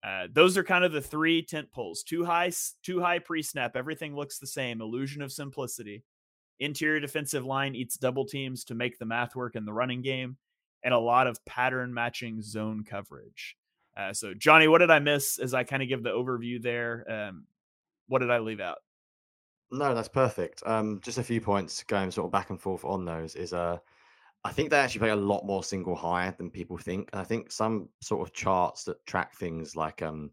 uh, 0.04 0.28
those 0.32 0.58
are 0.58 0.64
kind 0.64 0.84
of 0.84 0.92
the 0.92 1.02
three 1.02 1.44
tent 1.44 1.72
poles: 1.72 2.04
two 2.04 2.26
high, 2.26 2.52
two 2.84 3.00
high 3.00 3.20
pre-snap. 3.20 3.76
Everything 3.76 4.16
looks 4.16 4.40
the 4.40 4.48
same. 4.48 4.82
Illusion 4.82 5.22
of 5.22 5.32
simplicity. 5.32 6.04
Interior 6.60 7.00
defensive 7.00 7.46
line 7.46 7.76
eats 7.76 7.98
double 7.98 8.26
teams 8.26 8.64
to 8.66 8.76
make 8.76 8.98
the 8.98 9.06
math 9.06 9.36
work 9.36 9.56
in 9.56 9.66
the 9.66 9.74
running 9.74 10.02
game, 10.02 10.38
and 10.84 10.94
a 10.94 11.00
lot 11.00 11.28
of 11.28 11.44
pattern 11.46 11.94
matching 11.94 12.42
zone 12.42 12.84
coverage. 12.84 13.58
Uh, 13.96 14.14
so, 14.14 14.34
Jonny, 14.34 14.68
what 14.68 14.80
did 14.80 14.90
I 14.90 15.00
miss 15.00 15.38
as 15.38 15.54
I 15.54 15.64
kind 15.64 15.84
of 15.84 15.90
give 15.90 16.02
the 16.02 16.12
overview 16.12 16.62
there? 16.62 17.06
Um, 17.10 17.46
what 18.08 18.20
did 18.20 18.32
I 18.32 18.40
leave 18.40 18.60
out? 18.60 18.78
No, 19.72 19.96
that's 19.96 20.10
perfect. 20.10 20.62
Um, 20.66 21.00
just 21.02 21.18
a 21.18 21.24
few 21.24 21.40
points 21.40 21.84
going 21.84 22.12
sort 22.12 22.26
of 22.26 22.32
back 22.32 22.50
and 22.50 22.60
forth 22.60 22.84
on 22.84 23.06
those 23.06 23.36
is 23.36 23.54
uh, 23.54 23.78
I 24.44 24.52
think 24.52 24.70
they 24.70 24.80
actually 24.80 25.00
play 25.00 25.10
a 25.12 25.16
lot 25.16 25.46
more 25.46 25.64
single 25.64 25.96
high 25.96 26.32
than 26.38 26.50
people 26.52 26.78
think. 26.78 27.10
And 27.14 27.22
I 27.22 27.24
think 27.24 27.52
some 27.52 27.90
sort 28.02 28.28
of 28.28 28.34
charts 28.34 28.84
that 28.86 29.06
track 29.06 29.36
things 29.36 29.76
like 29.76 30.02
um, 30.02 30.32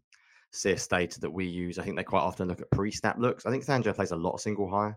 CS 0.51 0.87
data 0.87 1.19
that 1.21 1.31
we 1.31 1.45
use, 1.45 1.79
I 1.79 1.83
think 1.83 1.95
they 1.97 2.03
quite 2.03 2.21
often 2.21 2.49
look 2.49 2.61
at 2.61 2.71
pre 2.71 2.91
snap 2.91 3.17
looks. 3.19 3.45
I 3.45 3.51
think 3.51 3.65
Fangio 3.65 3.95
plays 3.95 4.11
a 4.11 4.17
lot 4.17 4.33
of 4.33 4.41
single 4.41 4.69
high. 4.69 4.95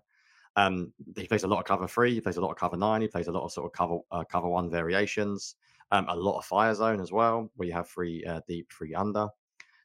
Um, 0.56 0.92
he 1.16 1.26
plays 1.28 1.44
a 1.44 1.48
lot 1.48 1.60
of 1.60 1.64
cover 1.66 1.88
three. 1.88 2.14
He 2.14 2.20
plays 2.20 2.36
a 2.36 2.40
lot 2.40 2.50
of 2.50 2.58
cover 2.58 2.76
nine. 2.76 3.02
He 3.02 3.08
plays 3.08 3.28
a 3.28 3.32
lot 3.32 3.44
of 3.44 3.52
sort 3.52 3.66
of 3.66 3.72
cover 3.72 3.98
uh, 4.10 4.24
cover 4.24 4.48
one 4.48 4.70
variations. 4.70 5.56
Um, 5.92 6.06
a 6.08 6.16
lot 6.16 6.38
of 6.38 6.44
fire 6.46 6.74
zone 6.74 7.00
as 7.00 7.12
well, 7.12 7.50
where 7.56 7.68
you 7.68 7.74
have 7.74 7.88
three 7.88 8.24
uh, 8.24 8.40
deep, 8.48 8.72
three 8.72 8.94
under. 8.94 9.28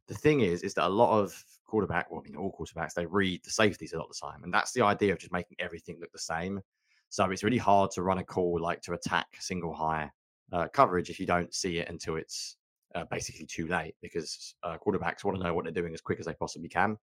The 0.07 0.15
thing 0.15 0.41
is, 0.41 0.63
is 0.63 0.73
that 0.75 0.87
a 0.87 0.89
lot 0.89 1.19
of 1.19 1.43
quarterback, 1.67 2.09
well, 2.11 2.21
I 2.25 2.29
mean, 2.29 2.35
all 2.35 2.55
quarterbacks, 2.57 2.93
they 2.93 3.05
read 3.05 3.43
the 3.43 3.51
safeties 3.51 3.93
a 3.93 3.97
lot 3.97 4.07
of 4.09 4.15
the 4.15 4.27
time, 4.27 4.43
and 4.43 4.53
that's 4.53 4.71
the 4.71 4.81
idea 4.81 5.13
of 5.13 5.19
just 5.19 5.31
making 5.31 5.57
everything 5.59 5.97
look 5.99 6.11
the 6.11 6.19
same. 6.19 6.61
So 7.09 7.29
it's 7.31 7.43
really 7.43 7.57
hard 7.57 7.91
to 7.91 8.03
run 8.03 8.17
a 8.17 8.23
call 8.23 8.59
like 8.59 8.81
to 8.81 8.93
attack 8.93 9.27
single 9.39 9.73
high 9.73 10.11
uh, 10.51 10.67
coverage 10.73 11.09
if 11.09 11.19
you 11.19 11.25
don't 11.25 11.53
see 11.53 11.79
it 11.79 11.89
until 11.89 12.15
it's 12.15 12.57
uh, 12.95 13.05
basically 13.11 13.45
too 13.45 13.67
late 13.67 13.95
because 14.01 14.55
uh, 14.63 14.77
quarterbacks 14.85 15.23
want 15.23 15.37
to 15.37 15.43
know 15.43 15.53
what 15.53 15.65
they're 15.65 15.73
doing 15.73 15.93
as 15.93 16.01
quick 16.01 16.19
as 16.19 16.25
they 16.25 16.33
possibly 16.33 16.69
can. 16.69 16.97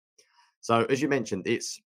So 0.60 0.84
as 0.84 1.02
you 1.02 1.08
mentioned, 1.08 1.46
it's 1.46 1.80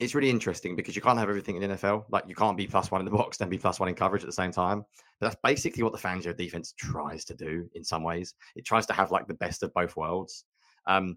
it's 0.00 0.14
really 0.14 0.30
interesting 0.30 0.76
because 0.76 0.94
you 0.94 1.02
can't 1.02 1.18
have 1.18 1.28
everything 1.28 1.60
in 1.60 1.70
NFL. 1.70 2.04
Like 2.10 2.24
you 2.26 2.34
can't 2.34 2.56
be 2.56 2.66
plus 2.66 2.90
one 2.90 3.00
in 3.00 3.04
the 3.04 3.10
box, 3.10 3.36
then 3.38 3.48
be 3.48 3.58
plus 3.58 3.80
one 3.80 3.88
in 3.88 3.94
coverage 3.94 4.22
at 4.22 4.26
the 4.26 4.32
same 4.32 4.50
time. 4.50 4.84
But 5.20 5.28
that's 5.28 5.40
basically 5.42 5.82
what 5.82 5.92
the 5.92 5.98
Fangio 5.98 6.36
defense 6.36 6.74
tries 6.76 7.24
to 7.26 7.34
do 7.34 7.68
in 7.74 7.84
some 7.84 8.02
ways. 8.02 8.34
It 8.56 8.64
tries 8.64 8.86
to 8.86 8.92
have 8.92 9.10
like 9.10 9.26
the 9.26 9.34
best 9.34 9.62
of 9.62 9.72
both 9.74 9.96
worlds. 9.96 10.44
Um, 10.86 11.16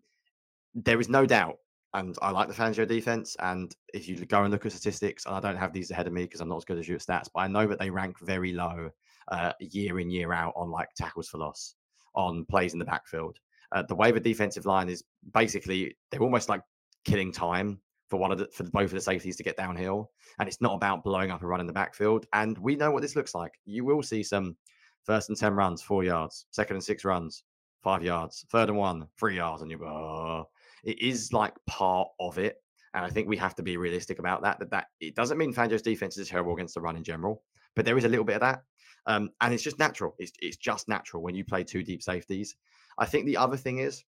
there 0.75 0.99
is 0.99 1.09
no 1.09 1.25
doubt, 1.25 1.57
and 1.93 2.15
I 2.21 2.31
like 2.31 2.47
the 2.47 2.53
Fangio 2.53 2.87
defense. 2.87 3.35
And 3.39 3.75
if 3.93 4.07
you 4.07 4.25
go 4.25 4.43
and 4.43 4.51
look 4.51 4.65
at 4.65 4.71
statistics, 4.71 5.25
and 5.25 5.35
I 5.35 5.39
don't 5.39 5.57
have 5.57 5.73
these 5.73 5.91
ahead 5.91 6.07
of 6.07 6.13
me 6.13 6.23
because 6.23 6.41
I'm 6.41 6.49
not 6.49 6.57
as 6.57 6.65
good 6.65 6.77
as 6.77 6.87
you 6.87 6.95
at 6.95 7.01
stats, 7.01 7.29
but 7.33 7.41
I 7.41 7.47
know 7.47 7.67
that 7.67 7.79
they 7.79 7.89
rank 7.89 8.19
very 8.19 8.53
low 8.53 8.89
uh, 9.29 9.53
year 9.59 9.99
in 9.99 10.09
year 10.09 10.33
out 10.33 10.53
on 10.55 10.69
like 10.71 10.89
tackles 10.95 11.29
for 11.29 11.37
loss, 11.37 11.75
on 12.15 12.45
plays 12.45 12.73
in 12.73 12.79
the 12.79 12.85
backfield. 12.85 13.37
Uh, 13.71 13.83
the 13.83 13.95
way 13.95 14.11
the 14.11 14.19
defensive 14.19 14.65
line 14.65 14.89
is 14.89 15.03
basically 15.33 15.95
they're 16.09 16.21
almost 16.21 16.49
like 16.49 16.61
killing 17.05 17.31
time 17.31 17.79
for 18.09 18.17
one 18.17 18.31
of 18.31 18.39
the 18.39 18.47
for 18.51 18.63
both 18.63 18.85
of 18.85 18.91
the 18.91 19.01
safeties 19.01 19.37
to 19.37 19.43
get 19.43 19.57
downhill. 19.57 20.11
And 20.39 20.47
it's 20.47 20.61
not 20.61 20.73
about 20.73 21.03
blowing 21.03 21.31
up 21.31 21.43
a 21.43 21.47
run 21.47 21.59
in 21.59 21.67
the 21.67 21.73
backfield. 21.73 22.25
And 22.33 22.57
we 22.57 22.75
know 22.75 22.91
what 22.91 23.01
this 23.01 23.15
looks 23.15 23.35
like. 23.35 23.53
You 23.65 23.85
will 23.85 24.01
see 24.01 24.23
some 24.23 24.55
first 25.03 25.29
and 25.29 25.37
ten 25.37 25.53
runs, 25.53 25.81
four 25.81 26.03
yards, 26.03 26.45
second 26.51 26.77
and 26.77 26.83
six 26.83 27.05
runs, 27.05 27.43
five 27.83 28.03
yards, 28.03 28.45
third 28.51 28.69
and 28.69 28.77
one, 28.77 29.07
three 29.17 29.35
yards, 29.35 29.61
and 29.61 29.71
you 29.71 29.83
oh. 29.85 30.49
It 30.83 31.01
is 31.01 31.33
like 31.33 31.53
part 31.67 32.07
of 32.19 32.37
it. 32.37 32.57
And 32.93 33.05
I 33.05 33.09
think 33.09 33.27
we 33.27 33.37
have 33.37 33.55
to 33.55 33.63
be 33.63 33.77
realistic 33.77 34.19
about 34.19 34.41
that. 34.43 34.59
That 34.59 34.71
that 34.71 34.87
it 34.99 35.15
doesn't 35.15 35.37
mean 35.37 35.53
Fangio's 35.53 35.81
defense 35.81 36.17
is 36.17 36.29
terrible 36.29 36.53
against 36.53 36.73
the 36.73 36.81
run 36.81 36.95
in 36.95 37.03
general, 37.03 37.43
but 37.75 37.85
there 37.85 37.97
is 37.97 38.05
a 38.05 38.09
little 38.09 38.25
bit 38.25 38.35
of 38.35 38.41
that. 38.41 38.63
Um, 39.05 39.29
and 39.41 39.53
it's 39.53 39.63
just 39.63 39.79
natural. 39.79 40.15
It's 40.17 40.31
it's 40.39 40.57
just 40.57 40.87
natural 40.87 41.21
when 41.21 41.35
you 41.35 41.45
play 41.45 41.63
two 41.63 41.83
deep 41.83 42.01
safeties. 42.01 42.55
I 42.97 43.05
think 43.05 43.25
the 43.25 43.37
other 43.37 43.57
thing 43.57 43.77
is, 43.79 44.03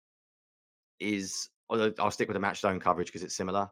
is 0.99 1.49
I'll 1.69 2.11
stick 2.11 2.27
with 2.27 2.35
the 2.35 2.39
match 2.39 2.61
zone 2.61 2.79
coverage 2.79 3.07
because 3.07 3.23
it's 3.23 3.35
similar 3.35 3.69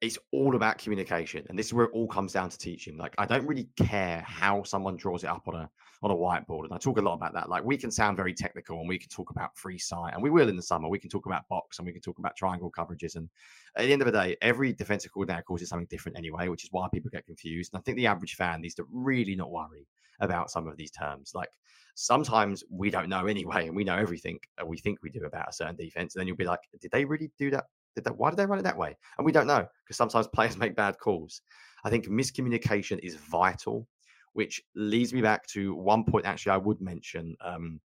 it's 0.00 0.18
all 0.32 0.56
about 0.56 0.78
communication 0.78 1.44
and 1.48 1.58
this 1.58 1.66
is 1.66 1.74
where 1.74 1.84
it 1.84 1.90
all 1.92 2.06
comes 2.06 2.32
down 2.32 2.48
to 2.48 2.56
teaching 2.56 2.96
like 2.96 3.14
i 3.18 3.26
don't 3.26 3.46
really 3.46 3.68
care 3.76 4.24
how 4.26 4.62
someone 4.62 4.96
draws 4.96 5.24
it 5.24 5.28
up 5.28 5.46
on 5.46 5.54
a 5.54 5.70
on 6.02 6.10
a 6.10 6.14
whiteboard 6.14 6.64
and 6.64 6.72
i 6.72 6.78
talk 6.78 6.96
a 6.96 7.02
lot 7.02 7.12
about 7.12 7.34
that 7.34 7.50
like 7.50 7.62
we 7.62 7.76
can 7.76 7.90
sound 7.90 8.16
very 8.16 8.32
technical 8.32 8.80
and 8.80 8.88
we 8.88 8.98
can 8.98 9.10
talk 9.10 9.30
about 9.30 9.54
free 9.56 9.78
sight 9.78 10.14
and 10.14 10.22
we 10.22 10.30
will 10.30 10.48
in 10.48 10.56
the 10.56 10.62
summer 10.62 10.88
we 10.88 10.98
can 10.98 11.10
talk 11.10 11.26
about 11.26 11.46
box 11.48 11.78
and 11.78 11.86
we 11.86 11.92
can 11.92 12.00
talk 12.00 12.18
about 12.18 12.34
triangle 12.34 12.70
coverages 12.70 13.16
and 13.16 13.28
at 13.76 13.84
the 13.84 13.92
end 13.92 14.00
of 14.00 14.06
the 14.06 14.12
day 14.12 14.36
every 14.40 14.72
defensive 14.72 15.12
coordinator 15.12 15.42
calls 15.42 15.66
something 15.68 15.86
different 15.90 16.16
anyway 16.16 16.48
which 16.48 16.64
is 16.64 16.70
why 16.72 16.88
people 16.92 17.10
get 17.10 17.26
confused 17.26 17.72
and 17.72 17.80
i 17.80 17.82
think 17.82 17.96
the 17.96 18.06
average 18.06 18.36
fan 18.36 18.60
needs 18.62 18.74
to 18.74 18.86
really 18.90 19.36
not 19.36 19.50
worry 19.50 19.86
about 20.20 20.50
some 20.50 20.66
of 20.66 20.76
these 20.76 20.90
terms 20.90 21.32
like 21.34 21.50
sometimes 21.94 22.64
we 22.70 22.88
don't 22.88 23.08
know 23.08 23.26
anyway 23.26 23.66
and 23.66 23.76
we 23.76 23.84
know 23.84 23.96
everything 23.96 24.38
we 24.64 24.78
think 24.78 25.02
we 25.02 25.10
do 25.10 25.24
about 25.24 25.50
a 25.50 25.52
certain 25.52 25.76
defense 25.76 26.14
and 26.14 26.20
then 26.20 26.26
you'll 26.26 26.36
be 26.36 26.44
like 26.44 26.60
did 26.80 26.90
they 26.90 27.04
really 27.04 27.30
do 27.38 27.50
that 27.50 27.64
did 27.94 28.04
that? 28.04 28.16
Why 28.16 28.30
did 28.30 28.36
they 28.36 28.46
run 28.46 28.58
it 28.58 28.62
that 28.62 28.76
way? 28.76 28.96
And 29.18 29.24
we 29.24 29.32
don't 29.32 29.46
know 29.46 29.66
because 29.84 29.96
sometimes 29.96 30.26
players 30.34 30.56
make 30.56 30.76
bad 30.76 30.98
calls. 30.98 31.42
I 31.84 31.90
think 31.90 32.06
miscommunication 32.06 32.98
is 33.02 33.16
vital, 33.16 33.86
which 34.32 34.62
leads 34.74 35.12
me 35.12 35.22
back 35.22 35.46
to 35.48 35.74
one 35.74 36.04
point. 36.04 36.26
Actually, 36.26 36.52
I 36.52 36.58
would 36.58 36.80
mention. 36.80 37.36
Um, 37.44 37.80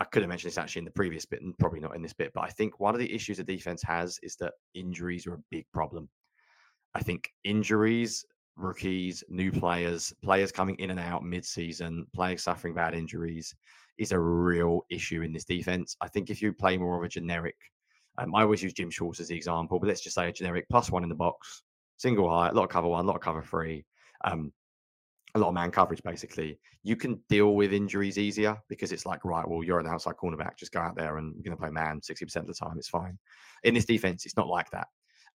I 0.00 0.04
could 0.04 0.22
have 0.22 0.28
mentioned 0.28 0.52
this 0.52 0.58
actually 0.58 0.80
in 0.80 0.84
the 0.84 0.92
previous 0.92 1.24
bit, 1.26 1.42
and 1.42 1.58
probably 1.58 1.80
not 1.80 1.96
in 1.96 2.02
this 2.02 2.12
bit. 2.12 2.32
But 2.32 2.44
I 2.44 2.50
think 2.50 2.78
one 2.78 2.94
of 2.94 3.00
the 3.00 3.12
issues 3.12 3.38
the 3.38 3.44
defense 3.44 3.82
has 3.82 4.18
is 4.22 4.36
that 4.36 4.52
injuries 4.74 5.26
are 5.26 5.34
a 5.34 5.42
big 5.50 5.66
problem. 5.72 6.08
I 6.94 7.00
think 7.00 7.32
injuries, 7.42 8.24
rookies, 8.56 9.24
new 9.28 9.50
players, 9.50 10.14
players 10.22 10.52
coming 10.52 10.76
in 10.76 10.90
and 10.90 11.00
out 11.00 11.24
mid-season, 11.24 12.06
players 12.14 12.44
suffering 12.44 12.74
bad 12.74 12.94
injuries, 12.94 13.54
is 13.98 14.12
a 14.12 14.18
real 14.18 14.82
issue 14.90 15.22
in 15.22 15.32
this 15.32 15.44
defense. 15.44 15.96
I 16.00 16.08
think 16.08 16.30
if 16.30 16.40
you 16.40 16.52
play 16.52 16.78
more 16.78 16.96
of 16.96 17.04
a 17.04 17.08
generic 17.08 17.56
um, 18.18 18.34
I 18.34 18.42
always 18.42 18.62
use 18.62 18.72
Jim 18.72 18.90
Schwartz 18.90 19.20
as 19.20 19.28
the 19.28 19.36
example, 19.36 19.78
but 19.78 19.86
let's 19.86 20.00
just 20.00 20.16
say 20.16 20.28
a 20.28 20.32
generic 20.32 20.66
plus 20.68 20.90
one 20.90 21.02
in 21.02 21.08
the 21.08 21.14
box, 21.14 21.62
single 21.96 22.28
high, 22.28 22.48
a 22.48 22.52
lot 22.52 22.64
of 22.64 22.70
cover 22.70 22.88
one, 22.88 23.04
a 23.04 23.08
lot 23.08 23.16
of 23.16 23.22
cover 23.22 23.42
three, 23.42 23.84
um, 24.24 24.52
a 25.34 25.38
lot 25.38 25.48
of 25.48 25.54
man 25.54 25.70
coverage 25.70 26.02
basically. 26.02 26.58
You 26.82 26.96
can 26.96 27.20
deal 27.28 27.54
with 27.54 27.72
injuries 27.72 28.18
easier 28.18 28.58
because 28.68 28.92
it's 28.92 29.06
like, 29.06 29.24
right, 29.24 29.46
well, 29.46 29.62
you're 29.62 29.78
an 29.78 29.86
outside 29.86 30.16
cornerback, 30.16 30.56
just 30.56 30.72
go 30.72 30.80
out 30.80 30.96
there 30.96 31.18
and 31.18 31.34
you're 31.34 31.44
going 31.44 31.56
to 31.56 31.60
play 31.60 31.70
man 31.70 32.00
60% 32.00 32.36
of 32.36 32.46
the 32.46 32.54
time. 32.54 32.76
It's 32.76 32.88
fine. 32.88 33.18
In 33.62 33.74
this 33.74 33.84
defense, 33.84 34.26
it's 34.26 34.36
not 34.36 34.48
like 34.48 34.70
that. 34.70 34.88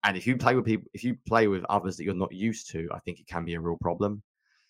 And 0.04 0.18
if 0.18 0.28
you 0.28 0.36
play 0.36 0.56
with 0.56 0.66
people, 0.66 0.90
if 0.94 1.04
you 1.04 1.16
play 1.26 1.48
with 1.48 1.64
others 1.70 1.96
that 1.96 2.04
you're 2.04 2.14
not 2.14 2.34
used 2.34 2.70
to, 2.72 2.90
I 2.92 3.00
think 3.00 3.20
it 3.20 3.28
can 3.28 3.46
be 3.46 3.54
a 3.54 3.62
real 3.62 3.78
problem. 3.80 4.22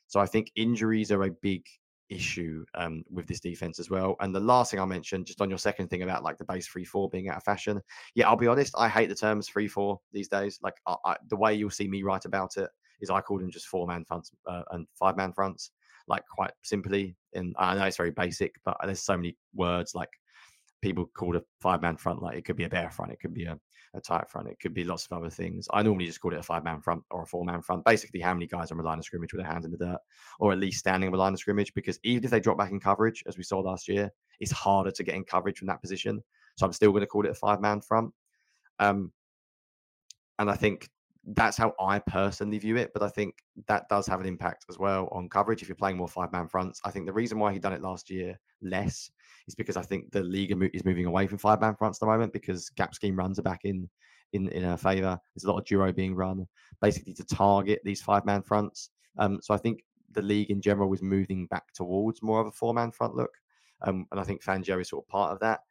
So 0.07 0.19
I 0.19 0.27
think 0.27 0.51
injuries 0.55 1.11
are 1.11 1.23
a 1.23 1.31
big 1.31 1.63
issue 2.09 2.65
um, 2.75 3.03
with 3.09 3.27
this 3.27 3.39
defense 3.39 3.79
as 3.79 3.89
well. 3.89 4.15
And 4.19 4.33
the 4.33 4.39
last 4.39 4.71
thing 4.71 4.79
I 4.79 4.85
mentioned, 4.85 5.25
just 5.25 5.41
on 5.41 5.49
your 5.49 5.57
second 5.57 5.87
thing 5.89 6.03
about 6.03 6.23
like 6.23 6.37
the 6.37 6.45
base 6.45 6.67
three 6.67 6.85
four 6.85 7.09
being 7.09 7.29
out 7.29 7.37
of 7.37 7.43
fashion, 7.43 7.81
yeah, 8.15 8.27
I'll 8.27 8.35
be 8.35 8.47
honest, 8.47 8.73
I 8.77 8.89
hate 8.89 9.09
the 9.09 9.15
terms 9.15 9.47
three 9.47 9.67
four 9.67 9.99
these 10.11 10.27
days. 10.27 10.59
Like 10.61 10.75
I, 10.87 10.95
I, 11.05 11.15
the 11.29 11.37
way 11.37 11.53
you'll 11.53 11.69
see 11.69 11.87
me 11.87 12.03
write 12.03 12.25
about 12.25 12.57
it 12.57 12.69
is 13.01 13.09
I 13.09 13.21
call 13.21 13.39
them 13.39 13.51
just 13.51 13.67
four 13.67 13.87
man 13.87 14.05
fronts 14.05 14.31
uh, 14.47 14.63
and 14.71 14.87
five 14.93 15.17
man 15.17 15.33
fronts, 15.33 15.71
like 16.07 16.23
quite 16.33 16.51
simply. 16.61 17.15
And 17.33 17.55
I 17.57 17.75
know 17.75 17.85
it's 17.85 17.97
very 17.97 18.11
basic, 18.11 18.55
but 18.63 18.77
there's 18.83 19.01
so 19.01 19.17
many 19.17 19.35
words 19.53 19.95
like 19.95 20.09
people 20.81 21.09
call 21.15 21.35
a 21.37 21.41
five 21.61 21.81
man 21.81 21.97
front 21.97 22.21
like 22.21 22.37
it 22.37 22.45
could 22.45 22.57
be 22.57 22.65
a 22.65 22.69
bear 22.69 22.91
front, 22.91 23.11
it 23.11 23.19
could 23.19 23.33
be 23.33 23.45
a, 23.45 23.57
a 23.95 24.01
tight 24.01 24.29
front, 24.29 24.47
it 24.47 24.59
could 24.59 24.73
be 24.73 24.83
lots 24.83 25.05
of 25.05 25.13
other 25.13 25.29
things. 25.29 25.67
I 25.71 25.83
normally 25.83 26.05
just 26.05 26.19
call 26.19 26.33
it 26.33 26.39
a 26.39 26.43
five 26.43 26.63
man 26.63 26.81
front 26.81 27.03
or 27.11 27.23
a 27.23 27.25
four 27.25 27.45
man 27.45 27.61
front. 27.61 27.85
Basically, 27.85 28.19
how 28.19 28.33
many 28.33 28.47
guys 28.47 28.71
are 28.71 28.75
on 28.75 28.79
the 28.79 28.83
line 28.83 28.99
of 28.99 29.05
scrimmage 29.05 29.33
with 29.33 29.41
their 29.41 29.51
hands 29.51 29.65
in 29.65 29.71
the 29.71 29.77
dirt, 29.77 29.99
or 30.39 30.51
at 30.51 30.59
least 30.59 30.79
standing 30.79 31.07
on 31.07 31.11
the 31.11 31.19
line 31.19 31.33
of 31.33 31.39
scrimmage? 31.39 31.73
Because 31.73 31.99
even 32.03 32.23
if 32.23 32.31
they 32.31 32.39
drop 32.39 32.57
back 32.57 32.71
in 32.71 32.79
coverage, 32.79 33.23
as 33.27 33.37
we 33.37 33.43
saw 33.43 33.59
last 33.59 33.87
year, 33.87 34.11
it's 34.39 34.51
harder 34.51 34.91
to 34.91 35.03
get 35.03 35.15
in 35.15 35.23
coverage 35.23 35.59
from 35.59 35.67
that 35.67 35.81
position. 35.81 36.21
So 36.57 36.65
I'm 36.65 36.73
still 36.73 36.91
going 36.91 37.01
to 37.01 37.07
call 37.07 37.25
it 37.25 37.31
a 37.31 37.35
five 37.35 37.61
man 37.61 37.81
front. 37.81 38.11
Um, 38.79 39.11
and 40.39 40.49
I 40.49 40.55
think 40.55 40.89
that's 41.25 41.55
how 41.57 41.73
I 41.79 41.99
personally 41.99 42.57
view 42.57 42.75
it. 42.77 42.91
But 42.93 43.03
I 43.03 43.09
think 43.09 43.35
that 43.67 43.87
does 43.89 44.07
have 44.07 44.19
an 44.19 44.25
impact 44.25 44.65
as 44.69 44.77
well 44.77 45.07
on 45.11 45.29
coverage 45.29 45.61
if 45.61 45.69
you're 45.69 45.75
playing 45.75 45.97
more 45.97 46.07
five 46.07 46.31
man 46.31 46.47
fronts. 46.47 46.81
I 46.83 46.91
think 46.91 47.05
the 47.05 47.13
reason 47.13 47.39
why 47.39 47.53
he 47.53 47.59
done 47.59 47.73
it 47.73 47.81
last 47.81 48.09
year 48.09 48.37
less 48.61 49.09
is 49.47 49.55
because 49.55 49.77
I 49.77 49.81
think 49.83 50.11
the 50.11 50.23
league 50.23 50.51
is 50.73 50.85
moving 50.85 51.05
away 51.05 51.27
from 51.27 51.37
five 51.37 51.61
man 51.61 51.75
fronts 51.75 51.97
at 51.97 52.01
the 52.01 52.11
moment 52.11 52.33
because 52.33 52.69
gap 52.71 52.93
scheme 52.93 53.15
runs 53.15 53.39
are 53.39 53.43
back 53.43 53.61
in 53.63 53.89
in 54.33 54.49
in 54.49 54.63
her 54.63 54.77
favour. 54.77 55.17
There's 55.33 55.45
a 55.45 55.51
lot 55.51 55.59
of 55.59 55.65
duo 55.65 55.91
being 55.93 56.15
run 56.15 56.45
basically 56.81 57.13
to 57.13 57.25
target 57.25 57.79
these 57.83 58.01
five 58.01 58.25
man 58.25 58.41
fronts. 58.41 58.89
Um, 59.17 59.39
so 59.41 59.53
I 59.53 59.57
think 59.57 59.83
the 60.11 60.21
league 60.21 60.49
in 60.49 60.61
general 60.61 60.89
was 60.89 61.01
moving 61.01 61.47
back 61.47 61.73
towards 61.73 62.21
more 62.21 62.41
of 62.41 62.47
a 62.47 62.51
four 62.51 62.73
man 62.73 62.91
front 62.91 63.15
look. 63.15 63.31
Um, 63.81 64.07
and 64.11 64.19
I 64.19 64.23
think 64.23 64.43
Fangio 64.43 64.79
is 64.79 64.89
sort 64.89 65.03
of 65.03 65.09
part 65.09 65.31
of 65.31 65.39
that. 65.39 65.61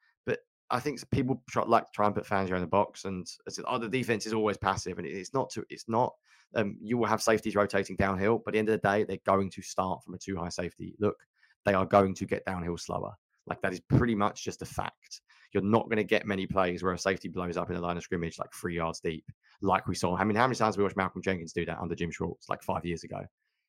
I 0.72 0.80
think 0.80 0.98
people 1.10 1.42
try, 1.48 1.64
like 1.64 1.84
to 1.84 1.90
try 1.92 2.06
and 2.06 2.14
put 2.14 2.26
Fangio 2.26 2.54
in 2.54 2.62
the 2.62 2.66
box, 2.66 3.04
and 3.04 3.26
oh, 3.66 3.78
the 3.78 3.88
defense 3.88 4.26
is 4.26 4.32
always 4.32 4.56
passive, 4.56 4.98
and 4.98 5.06
it's 5.06 5.34
not. 5.34 5.50
To, 5.50 5.64
it's 5.68 5.88
not. 5.88 6.14
Um, 6.54 6.76
you 6.80 6.96
will 6.98 7.06
have 7.06 7.22
safeties 7.22 7.54
rotating 7.54 7.94
downhill, 7.96 8.38
but 8.38 8.50
at 8.50 8.52
the 8.52 8.58
end 8.58 8.68
of 8.70 8.80
the 8.80 8.88
day, 8.88 9.04
they're 9.04 9.18
going 9.24 9.50
to 9.50 9.62
start 9.62 10.02
from 10.02 10.14
a 10.14 10.18
two 10.18 10.36
high 10.36 10.48
safety 10.48 10.94
look. 10.98 11.16
They 11.64 11.74
are 11.74 11.86
going 11.86 12.14
to 12.14 12.24
get 12.24 12.44
downhill 12.46 12.78
slower. 12.78 13.12
Like 13.46 13.60
that 13.62 13.72
is 13.72 13.80
pretty 13.80 14.14
much 14.14 14.44
just 14.44 14.62
a 14.62 14.66
fact. 14.66 15.20
You're 15.52 15.62
not 15.62 15.84
going 15.84 15.98
to 15.98 16.04
get 16.04 16.26
many 16.26 16.46
plays 16.46 16.82
where 16.82 16.94
a 16.94 16.98
safety 16.98 17.28
blows 17.28 17.56
up 17.56 17.70
in 17.70 17.76
a 17.76 17.80
line 17.80 17.98
of 17.98 18.02
scrimmage 18.02 18.38
like 18.38 18.52
three 18.52 18.76
yards 18.76 19.00
deep, 19.00 19.24
like 19.60 19.86
we 19.86 19.94
saw. 19.94 20.16
I 20.16 20.24
mean, 20.24 20.36
how 20.36 20.46
many 20.46 20.56
times 20.56 20.76
we 20.76 20.82
watched 20.82 20.96
Malcolm 20.96 21.22
Jenkins 21.22 21.52
do 21.52 21.66
that 21.66 21.78
under 21.78 21.94
Jim 21.94 22.10
Schwartz 22.10 22.48
like 22.48 22.62
five 22.62 22.84
years 22.86 23.04
ago? 23.04 23.20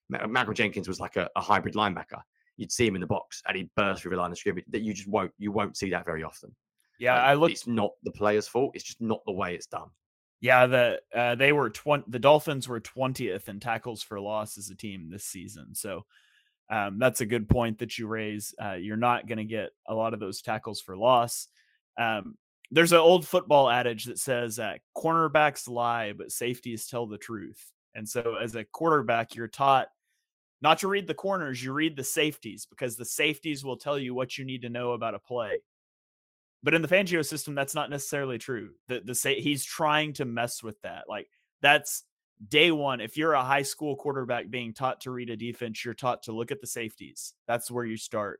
Malcolm 0.10 0.54
Jenkins 0.54 0.88
was 0.88 1.00
like 1.00 1.18
a, 1.18 1.30
a 1.36 1.42
hybrid 1.42 1.76
linebacker. 1.76 2.22
You'd 2.56 2.72
see 2.72 2.88
him 2.88 2.96
in 2.96 3.02
the 3.02 3.08
box 3.08 3.42
and 3.48 3.58
he'd 3.58 3.70
burst 3.76 4.02
through 4.02 4.12
the 4.12 4.18
line 4.18 4.32
of 4.32 4.38
scrimmage. 4.38 4.66
That 4.70 4.82
you 4.82 4.94
just 4.94 5.10
won't 5.10 5.32
you 5.38 5.52
won't 5.52 5.76
see 5.76 5.90
that 5.90 6.06
very 6.06 6.24
often. 6.24 6.56
Yeah, 7.00 7.16
I 7.16 7.34
look. 7.34 7.52
It's 7.52 7.68
not 7.68 7.92
the 8.04 8.12
player's 8.12 8.48
fault. 8.48 8.72
It's 8.76 8.84
just 8.84 9.02
not 9.02 9.22
the 9.26 9.32
way 9.32 9.56
it's 9.56 9.68
done. 9.68 9.90
Yeah, 10.42 10.68
the 10.68 11.02
uh, 11.16 11.36
they 11.36 11.52
were 11.52 11.70
twenty. 11.70 12.04
The 12.08 12.20
Dolphins 12.20 12.68
were 12.68 12.80
twentieth 12.80 13.50
in 13.50 13.60
tackles 13.60 14.04
for 14.04 14.20
loss 14.20 14.58
as 14.58 14.70
a 14.70 14.76
team 14.76 15.10
this 15.10 15.26
season. 15.26 15.74
So 15.74 16.06
um, 16.70 17.00
that's 17.00 17.22
a 17.22 17.26
good 17.26 17.50
point 17.50 17.80
that 17.80 17.98
you 17.98 18.08
raise. 18.08 18.54
Uh, 18.62 18.74
you're 18.74 18.98
not 18.98 19.28
going 19.28 19.38
to 19.38 19.44
get 19.44 19.70
a 19.88 19.94
lot 19.94 20.14
of 20.14 20.20
those 20.20 20.42
tackles 20.42 20.82
for 20.82 20.98
loss. 20.98 21.48
Um, 21.98 22.36
there's 22.72 22.92
an 22.92 23.00
old 23.00 23.28
football 23.28 23.70
adage 23.70 24.06
that 24.06 24.18
says 24.18 24.60
uh, 24.60 24.76
cornerbacks 24.98 25.70
lie, 25.70 26.14
but 26.14 26.32
safeties 26.32 26.88
tell 26.88 27.06
the 27.06 27.18
truth. 27.18 27.72
And 27.96 28.08
so, 28.08 28.36
as 28.42 28.56
a 28.56 28.64
quarterback, 28.64 29.36
you're 29.36 29.48
taught 29.48 29.90
not 30.62 30.80
to 30.80 30.88
read 30.88 31.08
the 31.08 31.14
corners, 31.14 31.64
you 31.64 31.74
read 31.74 31.96
the 31.96 32.04
safeties 32.04 32.66
because 32.66 32.96
the 32.96 33.06
safeties 33.06 33.64
will 33.66 33.78
tell 33.78 34.00
you 34.00 34.16
what 34.16 34.38
you 34.38 34.46
need 34.46 34.62
to 34.62 34.70
know 34.70 34.94
about 34.94 35.14
a 35.14 35.20
play. 35.20 35.60
But 36.64 36.74
in 36.74 36.82
the 36.82 36.88
Fangio 36.88 37.26
system, 37.26 37.56
that's 37.56 37.76
not 37.76 37.90
necessarily 37.90 38.38
true. 38.38 38.72
The 38.88 39.02
the 39.02 39.16
say 39.16 39.42
he's 39.42 39.66
trying 39.66 40.14
to 40.14 40.26
mess 40.26 40.64
with 40.64 40.82
that. 40.82 41.04
Like 41.10 41.28
that's 41.62 42.04
day 42.48 42.72
one. 42.72 43.02
If 43.02 43.18
you're 43.18 43.34
a 43.34 43.44
high 43.44 43.62
school 43.64 43.96
quarterback 43.96 44.50
being 44.50 44.74
taught 44.74 45.02
to 45.02 45.12
read 45.12 45.30
a 45.30 45.38
defense, 45.38 45.84
you're 45.84 45.94
taught 45.94 46.24
to 46.24 46.32
look 46.32 46.52
at 46.52 46.62
the 46.62 46.68
safeties. 46.68 47.34
That's 47.48 47.70
where 47.70 47.86
you 47.86 47.98
start. 47.98 48.40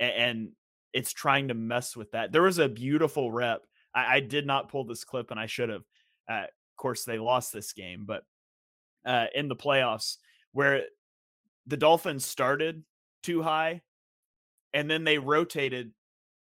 And, 0.00 0.12
and 0.12 0.48
it's 0.92 1.12
trying 1.12 1.48
to 1.48 1.54
mess 1.54 1.96
with 1.96 2.10
that. 2.12 2.32
There 2.32 2.42
was 2.42 2.58
a 2.58 2.68
beautiful 2.68 3.30
rep. 3.30 3.62
I, 3.94 4.16
I 4.16 4.20
did 4.20 4.46
not 4.46 4.68
pull 4.68 4.84
this 4.84 5.04
clip, 5.04 5.30
and 5.30 5.40
I 5.40 5.46
should 5.46 5.68
have. 5.68 5.82
Uh, 6.28 6.44
of 6.44 6.76
course, 6.76 7.04
they 7.04 7.18
lost 7.18 7.52
this 7.52 7.72
game, 7.72 8.04
but 8.06 8.24
uh, 9.04 9.26
in 9.34 9.48
the 9.48 9.56
playoffs, 9.56 10.16
where 10.52 10.82
the 11.66 11.76
Dolphins 11.76 12.24
started 12.24 12.82
two 13.22 13.42
high, 13.42 13.82
and 14.72 14.90
then 14.90 15.04
they 15.04 15.18
rotated 15.18 15.92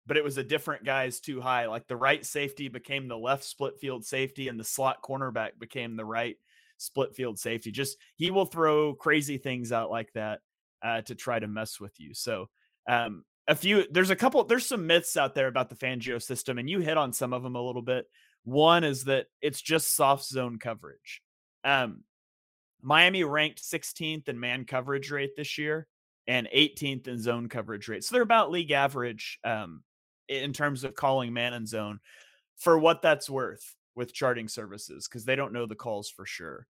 but 0.10 0.18
it 0.18 0.24
was 0.24 0.40
a 0.40 0.44
different 0.44 0.84
guy's 0.84 1.20
two 1.20 1.40
high. 1.40 1.68
Like 1.68 1.88
the 1.88 1.96
right 1.96 2.26
safety 2.26 2.68
became 2.68 3.08
the 3.08 3.18
left 3.18 3.44
split 3.44 3.80
field 3.80 4.04
safety, 4.04 4.48
and 4.48 4.60
the 4.60 4.64
slot 4.64 5.04
cornerback 5.04 5.52
became 5.60 5.96
the 5.96 6.04
right 6.04 6.36
split 6.78 7.16
field 7.16 7.38
safety. 7.38 7.72
Just 7.72 7.96
he 8.16 8.32
will 8.32 8.48
throw 8.48 8.96
crazy 8.96 9.38
things 9.38 9.72
out 9.72 9.92
like 9.92 10.12
that 10.14 10.40
uh, 10.82 11.02
to 11.04 11.14
try 11.14 11.38
to 11.38 11.48
mess 11.48 11.80
with 11.80 11.94
you. 12.00 12.16
So 12.16 12.50
um, 12.88 13.24
a 13.48 13.54
few 13.54 13.86
there's 13.92 14.10
a 14.10 14.16
couple 14.16 14.44
there's 14.46 14.66
some 14.66 14.88
myths 14.88 15.16
out 15.16 15.36
there 15.36 15.48
about 15.48 15.70
the 15.70 15.76
Fangio 15.76 16.20
system, 16.20 16.58
and 16.58 16.68
you 16.68 16.80
hit 16.80 16.98
on 16.98 17.14
some 17.14 17.32
of 17.32 17.44
them 17.44 17.56
a 17.56 17.62
little 17.62 17.84
bit. 17.84 18.08
One 18.46 18.84
is 18.84 19.04
that 19.04 19.28
it's 19.44 19.62
just 19.62 19.96
soft 19.96 20.26
zone 20.26 20.58
coverage. 20.58 21.22
Um, 21.64 22.04
Miami 22.82 23.24
ranked 23.24 23.62
16th 23.62 24.28
in 24.28 24.40
man 24.40 24.66
coverage 24.66 25.12
rate 25.12 25.36
this 25.38 25.60
year 25.60 25.88
and 26.26 26.48
18th 26.56 27.08
in 27.08 27.22
zone 27.22 27.48
coverage 27.48 27.88
rate. 27.88 28.04
So 28.04 28.16
they're 28.16 28.24
about 28.24 28.50
league 28.50 28.72
average 28.72 29.38
um, 29.44 29.84
in 30.30 30.54
terms 30.54 30.84
of 30.84 30.96
calling 30.96 31.34
man 31.34 31.54
and 31.54 31.68
zone 31.68 32.00
for 32.56 32.78
what 32.78 33.02
that's 33.02 33.30
worth 33.30 33.76
with 33.96 34.14
charting 34.14 34.48
services 34.48 35.08
because 35.08 35.26
they 35.26 35.36
don't 35.36 35.54
know 35.54 35.66
the 35.66 35.76
calls 35.76 36.10
for 36.10 36.26
sure. 36.26 36.68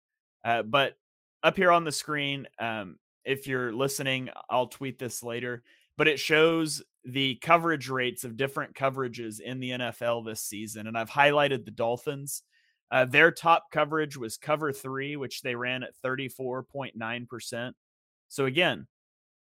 Uh, 0.45 0.61
but 0.61 0.97
up 1.43 1.57
here 1.57 1.71
on 1.71 1.83
the 1.83 1.91
screen, 1.91 2.47
um, 2.59 2.97
if 3.25 3.47
you're 3.47 3.73
listening, 3.73 4.29
I'll 4.49 4.67
tweet 4.67 4.99
this 4.99 5.23
later, 5.23 5.63
but 5.97 6.07
it 6.07 6.19
shows 6.19 6.81
the 7.03 7.35
coverage 7.35 7.89
rates 7.89 8.23
of 8.23 8.37
different 8.37 8.75
coverages 8.75 9.39
in 9.39 9.59
the 9.59 9.71
NFL 9.71 10.25
this 10.25 10.41
season. 10.41 10.87
And 10.87 10.97
I've 10.97 11.09
highlighted 11.09 11.65
the 11.65 11.71
Dolphins. 11.71 12.43
Uh, 12.91 13.05
their 13.05 13.31
top 13.31 13.71
coverage 13.71 14.15
was 14.15 14.37
cover 14.37 14.71
three, 14.71 15.17
which 15.17 15.41
they 15.41 15.55
ran 15.55 15.83
at 15.83 15.93
34.9%. 16.05 17.73
So 18.29 18.45
again, 18.45 18.87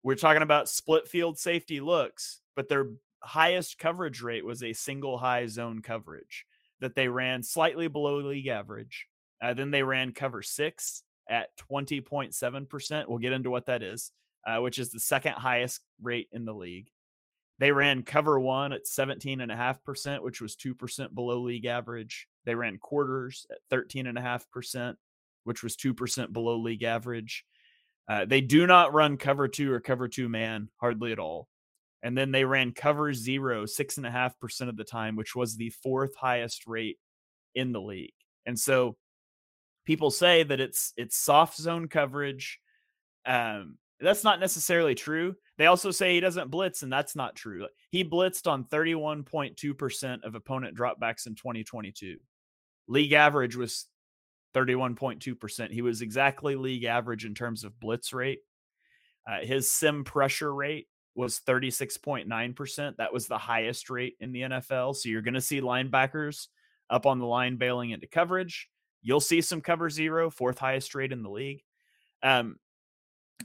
we're 0.04 0.16
talking 0.16 0.42
about 0.42 0.70
split 0.70 1.08
field 1.08 1.40
safety 1.40 1.80
looks, 1.80 2.42
but 2.56 2.70
they're 2.70 2.90
highest 3.24 3.80
coverage 3.80 4.22
rate 4.22 4.46
was 4.46 4.64
a 4.64 4.74
single 4.74 5.18
high 5.18 5.48
zone 5.48 5.82
coverage 5.82 6.46
that 6.82 6.96
they 6.96 7.08
ran 7.08 7.44
slightly 7.44 7.88
below 7.88 8.18
league 8.18 8.48
average. 8.48 9.08
Uh, 9.42 9.54
then 9.54 9.72
they 9.72 9.84
ran 9.84 10.12
cover 10.12 10.42
six 10.42 11.04
at 11.30 11.48
20.7%. 11.72 13.08
We'll 13.08 13.18
get 13.18 13.34
into 13.34 13.50
what 13.50 13.66
that 13.68 13.82
is, 13.82 14.12
uh, 14.46 14.60
which 14.60 14.80
is 14.80 14.92
the 14.92 15.00
second 15.00 15.34
highest 15.34 15.82
rate 16.02 16.28
in 16.32 16.46
the 16.46 16.54
league. 16.54 16.90
They 17.60 17.72
ran 17.72 18.04
cover 18.04 18.40
one 18.40 18.74
at 18.74 18.86
17.5%, 18.86 20.22
which 20.22 20.42
was 20.42 20.56
2% 20.56 21.14
below 21.14 21.40
league 21.40 21.66
average. 21.66 22.28
They 22.46 22.56
ran 22.56 22.78
quarters 22.78 23.46
at 23.52 23.60
13.5%, 23.72 24.96
which 25.44 25.64
was 25.64 25.78
2% 25.78 26.34
below 26.34 26.58
league 26.58 26.84
average. 26.84 27.46
Uh, 28.10 28.26
they 28.26 28.42
do 28.42 28.68
not 28.68 28.94
run 28.94 29.16
cover 29.18 29.48
two 29.48 29.72
or 29.72 29.80
cover 29.80 30.10
two 30.10 30.28
man 30.28 30.68
hardly 30.78 31.14
at 31.14 31.20
all. 31.20 31.48
And 32.04 32.18
then 32.18 32.32
they 32.32 32.44
ran 32.44 32.74
cover 32.74 33.14
zero 33.14 33.66
six 33.66 33.98
and 33.98 34.06
a 34.06 34.12
half 34.12 34.38
percent 34.40 34.70
of 34.70 34.78
the 34.78 34.84
time, 34.84 35.16
which 35.16 35.36
was 35.36 35.56
the 35.56 35.70
fourth 35.70 36.16
highest 36.16 36.68
rate 36.68 36.98
in 37.56 37.72
the 37.72 37.82
league. 37.82 38.14
And 38.46 38.60
so 38.60 38.98
people 39.86 40.12
say 40.12 40.44
that 40.44 40.60
it's 40.60 40.94
it's 40.98 41.18
soft 41.18 41.58
zone 41.58 41.88
coverage. 41.88 42.60
Um, 43.26 43.78
that's 44.00 44.24
not 44.24 44.40
necessarily 44.40 44.96
true. 44.96 45.36
They 45.58 45.68
also 45.68 45.92
say 45.92 46.14
he 46.14 46.20
doesn't 46.20 46.52
blitz, 46.52 46.84
and 46.84 46.92
that's 46.92 47.16
not 47.16 47.36
true. 47.36 47.68
He 47.90 48.04
blitzed 48.04 48.48
on 48.48 48.66
31.2% 48.66 50.24
of 50.24 50.36
opponent 50.36 50.78
dropbacks 50.78 51.26
in 51.26 51.36
2022. 51.36 52.18
League 52.88 53.14
average 53.14 53.56
was 53.56 53.88
31.2%. 54.56 55.72
He 55.72 55.82
was 55.82 56.02
exactly 56.02 56.56
league 56.56 56.84
average 56.84 57.24
in 57.24 57.34
terms 57.34 57.64
of 57.64 57.80
blitz 57.80 58.14
rate. 58.14 58.40
Uh, 59.28 59.46
his 59.46 59.72
sim 59.72 60.04
pressure 60.04 60.54
rate 60.54 60.88
was 61.16 61.40
36.9%. 61.40 62.98
That 62.98 63.14
was 63.14 63.28
the 63.28 63.38
highest 63.38 63.90
rate 63.90 64.16
in 64.20 64.32
the 64.32 64.42
NFL. 64.42 64.96
So 64.96 65.10
you're 65.10 65.22
going 65.22 65.34
to 65.36 65.42
see 65.42 65.62
linebackers 65.62 66.48
up 66.90 67.06
on 67.06 67.20
the 67.20 67.26
line 67.26 67.58
bailing 67.58 67.92
into 67.92 68.08
coverage. 68.08 68.70
You'll 69.02 69.20
see 69.20 69.42
some 69.42 69.62
cover 69.62 69.90
zero, 69.90 70.30
fourth 70.30 70.58
highest 70.58 70.96
rate 70.96 71.12
in 71.12 71.24
the 71.24 71.30
league. 71.30 71.62
Um, 72.22 72.58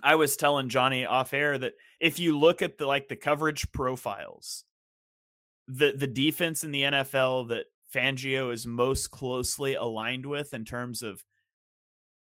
I 0.02 0.14
was 0.14 0.36
telling 0.36 0.68
Jonny 0.68 1.04
off 1.04 1.34
air 1.34 1.58
that 1.58 1.74
if 2.00 2.18
you 2.18 2.38
look 2.38 2.62
at 2.62 2.78
the 2.78 2.86
like 2.86 3.08
the 3.08 3.16
coverage 3.16 3.70
profiles, 3.72 4.64
the 5.66 5.92
the 5.96 6.06
defense 6.06 6.62
in 6.62 6.70
the 6.70 6.82
NFL 6.82 7.48
that 7.48 7.66
Fangio 7.92 8.52
is 8.52 8.66
most 8.66 9.10
closely 9.10 9.74
aligned 9.74 10.26
with 10.26 10.54
in 10.54 10.64
terms 10.64 11.02
of 11.02 11.22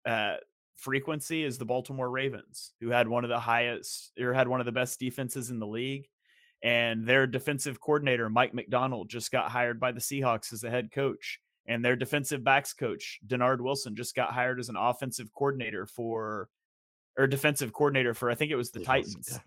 uh, 0.06 0.36
frequency 0.76 1.44
is 1.44 1.58
the 1.58 1.64
Baltimore 1.64 2.10
Ravens, 2.10 2.72
who 2.80 2.88
had 2.88 3.08
one 3.08 3.24
of 3.24 3.30
the 3.30 3.40
highest 3.40 4.12
or 4.20 4.32
had 4.32 4.48
one 4.48 4.60
of 4.60 4.66
the 4.66 4.72
best 4.72 4.98
defenses 5.00 5.50
in 5.50 5.58
the 5.58 5.66
league. 5.66 6.08
And 6.62 7.06
their 7.06 7.26
defensive 7.26 7.80
coordinator, 7.80 8.30
Mike 8.30 8.54
Macdonald, 8.54 9.10
just 9.10 9.30
got 9.30 9.50
hired 9.50 9.78
by 9.78 9.92
the 9.92 10.00
Seahawks 10.00 10.52
as 10.52 10.62
the 10.62 10.70
head 10.70 10.90
coach. 10.92 11.38
And 11.66 11.84
their 11.84 11.96
defensive 11.96 12.44
backs 12.44 12.72
coach, 12.72 13.20
Dennard 13.26 13.60
Wilson, 13.60 13.96
just 13.96 14.14
got 14.14 14.32
hired 14.32 14.60
as 14.60 14.68
an 14.68 14.76
offensive 14.76 15.32
coordinator 15.32 15.86
for 15.86 16.48
or 17.16 17.26
defensive 17.26 17.72
coordinator 17.72 18.12
for 18.12 18.30
I 18.30 18.34
think 18.34 18.50
it 18.50 18.56
was 18.56 18.70
the 18.70 18.80
Titans. 18.80 19.38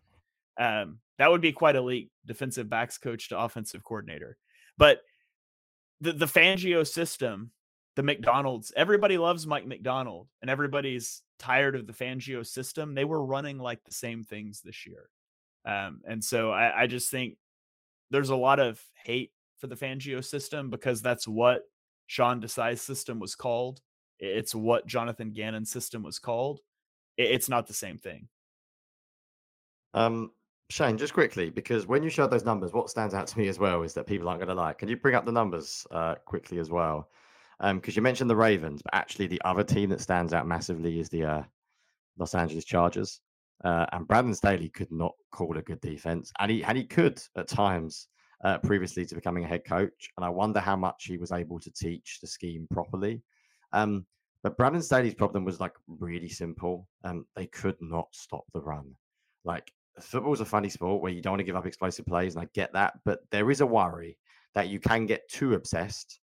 Um, 0.59 0.99
that 1.19 1.29
would 1.29 1.41
be 1.41 1.51
quite 1.51 1.75
a 1.75 1.81
leap, 1.81 2.11
defensive 2.25 2.69
backs 2.69 2.97
coach 2.97 3.29
to 3.29 3.39
offensive 3.39 3.83
coordinator. 3.83 4.37
But 4.77 5.01
the 6.01 6.13
the 6.13 6.25
Fangio 6.25 6.87
system, 6.87 7.51
the 7.97 8.03
Macdonald's, 8.03 8.71
everybody 8.77 9.17
loves 9.17 9.47
Mike 9.47 9.65
Macdonald 9.65 10.27
and 10.41 10.51
everybody's 10.51 11.23
tired 11.39 11.75
of 11.75 11.88
the 11.88 11.93
Fangio 11.93 12.45
system. 12.45 12.93
They 12.93 13.05
were 13.05 13.25
running 13.25 13.57
like 13.57 13.83
the 13.83 13.91
same 13.91 14.23
things 14.23 14.62
this 14.62 14.86
year, 14.86 15.10
um, 15.65 16.01
and 16.07 16.23
so 16.23 16.51
I, 16.51 16.83
I 16.83 16.88
just 16.88 17.10
think 17.10 17.38
there's 18.12 18.29
a 18.29 18.36
lot 18.36 18.60
of 18.60 18.79
hate 19.03 19.31
for 19.57 19.65
the 19.65 19.75
Fangio 19.75 20.23
system 20.23 20.69
because 20.69 21.01
that's 21.01 21.27
what 21.27 21.63
Sean 22.05 22.39
Desai's 22.39 22.81
system 22.81 23.19
was 23.19 23.33
called. 23.33 23.81
It's 24.19 24.53
what 24.53 24.86
Jonathan 24.86 25.31
Gannon's 25.31 25.71
system 25.71 26.03
was 26.03 26.19
called. 26.19 26.60
It's 27.17 27.49
not 27.49 27.65
the 27.65 27.73
same 27.73 27.97
thing. 27.97 28.27
Um, 29.95 30.31
Shane, 30.69 30.99
just 30.99 31.13
quickly, 31.13 31.49
because 31.49 31.88
when 31.88 32.03
you 32.03 32.12
showed 32.12 32.29
those 32.29 32.45
numbers, 32.45 32.73
what 32.73 32.91
stands 32.91 33.15
out 33.15 33.25
to 33.25 33.39
me 33.39 33.47
as 33.47 33.57
well 33.57 33.81
is 33.81 33.95
that 33.95 34.05
people 34.05 34.29
aren't 34.29 34.41
going 34.41 34.55
to 34.55 34.62
like. 34.62 34.77
Can 34.77 34.88
you 34.88 34.97
bring 34.97 35.15
up 35.15 35.25
the 35.25 35.31
numbers 35.31 35.88
uh, 35.89 36.13
quickly 36.25 36.60
as 36.60 36.69
well? 36.69 37.10
Because 37.59 37.71
um, 37.71 37.81
you 37.95 38.01
mentioned 38.01 38.29
the 38.29 38.35
Ravens, 38.35 38.81
but 38.83 38.93
actually 38.93 39.27
the 39.27 39.41
other 39.43 39.63
team 39.63 39.89
that 39.89 40.01
stands 40.01 40.33
out 40.33 40.47
massively 40.47 40.99
is 40.99 41.09
the 41.09 41.23
uh, 41.23 41.43
Los 42.17 42.35
Angeles 42.35 42.65
Chargers. 42.65 43.21
Uh, 43.63 43.87
and 43.91 44.07
Brandon 44.07 44.35
Staley 44.35 44.69
could 44.69 44.91
not 44.91 45.13
call 45.31 45.57
a 45.57 45.63
good 45.63 45.81
defense, 45.81 46.31
and 46.39 46.51
he 46.51 46.63
and 46.63 46.77
he 46.77 46.83
could 46.83 47.19
at 47.35 47.47
times 47.47 48.07
uh, 48.43 48.59
previously 48.59 49.05
to 49.05 49.15
becoming 49.15 49.43
a 49.43 49.47
head 49.47 49.65
coach. 49.65 50.11
And 50.15 50.25
I 50.25 50.29
wonder 50.29 50.59
how 50.59 50.75
much 50.75 51.05
he 51.05 51.17
was 51.17 51.31
able 51.31 51.59
to 51.59 51.71
teach 51.71 52.19
the 52.21 52.27
scheme 52.27 52.67
properly. 52.71 53.23
Um, 53.73 54.05
but 54.43 54.57
Brandon 54.57 54.83
Staley's 54.83 55.15
problem 55.15 55.43
was 55.43 55.59
like 55.59 55.73
really 55.87 56.29
simple. 56.29 56.87
Um, 57.03 57.25
they 57.35 57.47
could 57.47 57.77
not 57.81 58.07
stop 58.11 58.43
the 58.53 58.61
run. 58.61 58.93
Like 59.43 59.71
football's 59.99 60.41
a 60.41 60.45
funny 60.45 60.69
sport 60.69 61.01
where 61.01 61.11
you 61.11 61.21
don't 61.21 61.33
want 61.33 61.39
to 61.39 61.45
give 61.45 61.55
up 61.55 61.65
explosive 61.65 62.05
plays, 62.05 62.35
and 62.35 62.43
I 62.43 62.47
get 62.53 62.73
that, 62.73 62.99
but 63.05 63.19
there 63.31 63.49
is 63.49 63.61
a 63.61 63.65
worry 63.65 64.17
that 64.53 64.69
you 64.69 64.79
can 64.79 65.05
get 65.05 65.27
too 65.29 65.53
obsessed, 65.53 66.19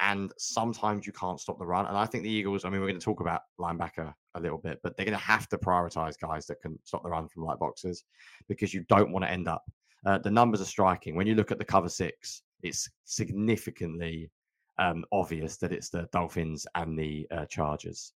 and 0.00 0.32
sometimes 0.36 1.06
you 1.06 1.12
can't 1.12 1.40
stop 1.40 1.58
the 1.58 1.66
run. 1.66 1.86
And 1.86 1.96
I 1.96 2.06
think 2.06 2.24
the 2.24 2.30
Eagles. 2.30 2.64
I 2.64 2.70
mean, 2.70 2.80
we're 2.80 2.88
going 2.88 3.00
to 3.00 3.04
talk 3.04 3.20
about 3.20 3.42
linebacker 3.58 4.12
a 4.34 4.40
little 4.40 4.58
bit, 4.58 4.80
but 4.82 4.96
they're 4.96 5.06
going 5.06 5.18
to 5.18 5.24
have 5.24 5.48
to 5.48 5.58
prioritize 5.58 6.18
guys 6.20 6.46
that 6.46 6.60
can 6.60 6.78
stop 6.84 7.02
the 7.02 7.08
run 7.08 7.28
from 7.28 7.44
light 7.44 7.58
boxes 7.58 8.04
because 8.48 8.74
you 8.74 8.84
don't 8.88 9.12
want 9.12 9.24
to 9.24 9.30
end 9.30 9.48
up. 9.48 9.64
Uh, 10.04 10.18
the 10.18 10.30
numbers 10.30 10.60
are 10.60 10.66
striking. 10.66 11.16
When 11.16 11.26
you 11.26 11.34
look 11.34 11.50
at 11.50 11.58
the 11.58 11.64
cover 11.64 11.88
six, 11.88 12.42
it's 12.62 12.88
significantly 13.04 14.30
um, 14.78 15.04
obvious 15.12 15.56
that 15.58 15.72
it's 15.72 15.88
the 15.88 16.08
Dolphins 16.12 16.66
and 16.74 16.98
the 16.98 17.26
uh, 17.30 17.46
Chargers. 17.46 18.12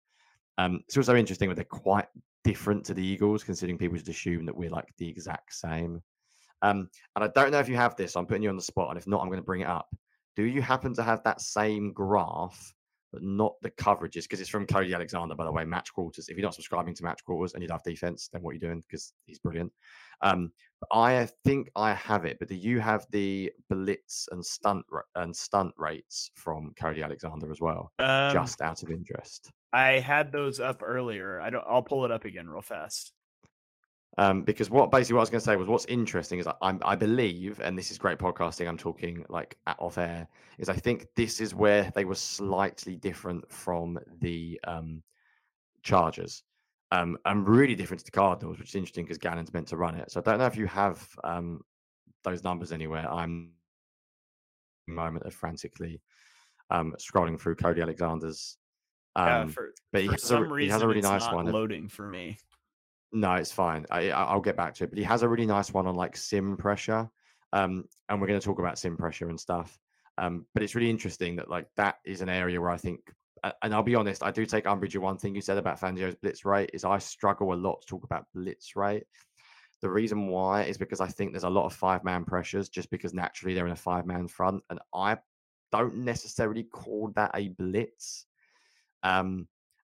Um, 0.57 0.81
it's 0.87 0.97
also 0.97 1.15
interesting 1.15 1.49
that 1.49 1.55
they're 1.55 1.65
quite 1.65 2.07
different 2.43 2.83
to 2.85 2.93
the 2.93 3.05
Eagles, 3.05 3.43
considering 3.43 3.77
people 3.77 3.97
just 3.97 4.09
assume 4.09 4.45
that 4.45 4.55
we're 4.55 4.69
like 4.69 4.87
the 4.97 5.07
exact 5.07 5.53
same. 5.53 6.01
Um, 6.63 6.89
and 7.15 7.23
I 7.23 7.27
don't 7.27 7.51
know 7.51 7.59
if 7.59 7.69
you 7.69 7.75
have 7.75 7.95
this. 7.95 8.15
I'm 8.15 8.25
putting 8.25 8.43
you 8.43 8.49
on 8.49 8.55
the 8.55 8.61
spot, 8.61 8.89
and 8.89 8.97
if 8.97 9.05
not, 9.05 9.21
I'm 9.21 9.27
going 9.27 9.39
to 9.39 9.45
bring 9.45 9.61
it 9.61 9.67
up. 9.67 9.87
Do 10.37 10.43
you 10.43 10.61
happen 10.61 10.93
to 10.93 11.01
have 11.01 11.23
that 11.23 11.41
same 11.41 11.91
graph, 11.91 12.71
but 13.11 13.23
not 13.23 13.55
the 13.63 13.71
coverages? 13.71 14.21
Because 14.23 14.39
it's 14.39 14.51
from 14.51 14.67
Cody 14.67 14.93
Alexander, 14.93 15.33
by 15.33 15.45
the 15.45 15.51
way. 15.51 15.65
Match 15.65 15.91
quarters. 15.91 16.29
If 16.29 16.37
you're 16.37 16.45
not 16.45 16.53
subscribing 16.53 16.93
to 16.93 17.03
Match 17.03 17.25
quarters 17.25 17.55
and 17.55 17.63
you 17.63 17.69
love 17.69 17.81
defense, 17.81 18.29
then 18.31 18.43
what 18.43 18.51
are 18.51 18.53
you 18.53 18.59
doing? 18.59 18.83
Because 18.87 19.13
he's 19.25 19.39
brilliant. 19.39 19.73
Um, 20.21 20.51
I 20.91 21.27
think 21.43 21.71
I 21.75 21.95
have 21.95 22.25
it, 22.25 22.37
but 22.37 22.49
do 22.49 22.55
you 22.55 22.79
have 22.79 23.07
the 23.09 23.51
blitz 23.67 24.29
and 24.31 24.45
stunt 24.45 24.85
and 25.15 25.35
stunt 25.35 25.73
rates 25.75 26.29
from 26.35 26.71
Cody 26.79 27.01
Alexander 27.01 27.51
as 27.51 27.59
well? 27.59 27.91
Um, 27.97 28.31
just 28.31 28.61
out 28.61 28.83
of 28.83 28.91
interest. 28.91 29.51
I 29.73 29.93
had 29.93 30.31
those 30.31 30.59
up 30.59 30.83
earlier. 30.85 31.41
I 31.41 31.49
don't. 31.49 31.65
I'll 31.67 31.81
pull 31.81 32.05
it 32.05 32.11
up 32.11 32.25
again 32.25 32.47
real 32.47 32.61
fast. 32.61 33.11
Um, 34.19 34.41
because 34.41 34.71
what 34.71 34.89
basically 34.89 35.15
what 35.15 35.19
I 35.19 35.23
was 35.23 35.29
going 35.29 35.41
to 35.41 35.45
say 35.45 35.55
was 35.55 35.67
what's 35.67 35.85
interesting 35.85 36.39
is 36.39 36.47
I, 36.47 36.75
I, 36.81 36.95
believe, 36.95 37.59
and 37.59 37.77
this 37.77 37.91
is 37.91 37.99
great 37.99 38.17
podcasting. 38.17 38.67
I'm 38.67 38.77
talking 38.77 39.23
like 39.29 39.57
off 39.77 39.99
air. 39.99 40.27
Is 40.57 40.69
I 40.69 40.73
think 40.73 41.05
this 41.15 41.39
is 41.39 41.53
where 41.53 41.91
they 41.93 42.03
were 42.03 42.15
slightly 42.15 42.95
different 42.95 43.49
from 43.51 43.99
the 44.19 44.59
um, 44.65 45.03
Chargers, 45.83 46.41
um, 46.91 47.17
and 47.25 47.47
really 47.47 47.75
different 47.75 47.99
to 47.99 48.05
the 48.05 48.11
Cardinals, 48.11 48.57
which 48.57 48.69
is 48.69 48.75
interesting 48.75 49.03
because 49.03 49.19
Gannon's 49.19 49.53
meant 49.53 49.67
to 49.67 49.77
run 49.77 49.93
it. 49.93 50.09
So 50.11 50.19
I 50.19 50.23
don't 50.23 50.39
know 50.39 50.47
if 50.47 50.57
you 50.57 50.65
have 50.65 51.07
um, 51.23 51.61
those 52.23 52.43
numbers 52.43 52.71
anywhere. 52.71 53.07
I'm 53.11 53.51
moment 54.87 55.25
of 55.25 55.33
frantically 55.33 56.01
um, 56.71 56.95
scrolling 56.97 57.39
through 57.39 57.55
Cody 57.55 57.81
Alexander's 57.81 58.57
um, 59.15 59.27
yeah, 59.27 59.45
for, 59.47 59.73
but 59.91 60.05
for 60.05 60.11
has 60.11 60.31
a, 60.31 60.59
he 60.59 60.69
has 60.69 60.81
a 60.81 60.87
really 60.87 61.01
nice 61.01 61.29
one. 61.31 61.47
Loading 61.47 61.87
for 61.87 62.07
me. 62.07 62.37
No, 63.11 63.33
it's 63.35 63.51
fine. 63.51 63.85
I, 63.89 64.09
I'll 64.11 64.41
get 64.41 64.57
back 64.57 64.73
to 64.75 64.83
it. 64.83 64.89
But 64.89 64.99
he 64.99 65.05
has 65.05 65.23
a 65.23 65.29
really 65.29 65.45
nice 65.45 65.73
one 65.73 65.87
on 65.87 65.95
like 65.95 66.17
sim 66.17 66.57
pressure, 66.57 67.09
um, 67.53 67.85
and 68.09 68.19
we're 68.19 68.27
going 68.27 68.39
to 68.39 68.45
talk 68.45 68.59
about 68.59 68.77
sim 68.77 68.97
pressure 68.97 69.29
and 69.29 69.39
stuff. 69.39 69.79
Um, 70.17 70.45
but 70.53 70.63
it's 70.63 70.75
really 70.75 70.89
interesting 70.89 71.35
that 71.37 71.49
like 71.49 71.67
that 71.77 71.95
is 72.05 72.21
an 72.21 72.29
area 72.29 72.59
where 72.59 72.71
I 72.71 72.77
think, 72.77 72.99
and 73.61 73.73
I'll 73.73 73.83
be 73.83 73.95
honest, 73.95 74.23
I 74.23 74.31
do 74.31 74.45
take 74.45 74.65
umbrage 74.65 74.95
with 74.95 75.03
one 75.03 75.17
thing 75.17 75.35
you 75.35 75.41
said 75.41 75.57
about 75.57 75.79
Fangio's 75.79 76.15
blitz 76.15 76.43
rate 76.43 76.71
is 76.73 76.83
I 76.83 76.97
struggle 76.97 77.53
a 77.53 77.55
lot 77.55 77.81
to 77.81 77.87
talk 77.87 78.03
about 78.03 78.25
blitz 78.33 78.75
rate. 78.75 79.03
The 79.81 79.89
reason 79.89 80.27
why 80.27 80.63
is 80.63 80.77
because 80.77 80.99
I 80.99 81.07
think 81.07 81.31
there's 81.31 81.43
a 81.43 81.49
lot 81.49 81.65
of 81.65 81.73
five 81.73 82.03
man 82.03 82.25
pressures 82.25 82.67
just 82.67 82.89
because 82.89 83.13
naturally 83.13 83.53
they're 83.53 83.67
in 83.67 83.73
a 83.73 83.75
five 83.75 84.05
man 84.05 84.27
front, 84.27 84.63
and 84.69 84.79
I 84.93 85.17
don't 85.71 85.97
necessarily 85.97 86.63
call 86.63 87.11
that 87.15 87.31
a 87.35 87.49
blitz. 87.49 88.25
Um, 89.03 89.47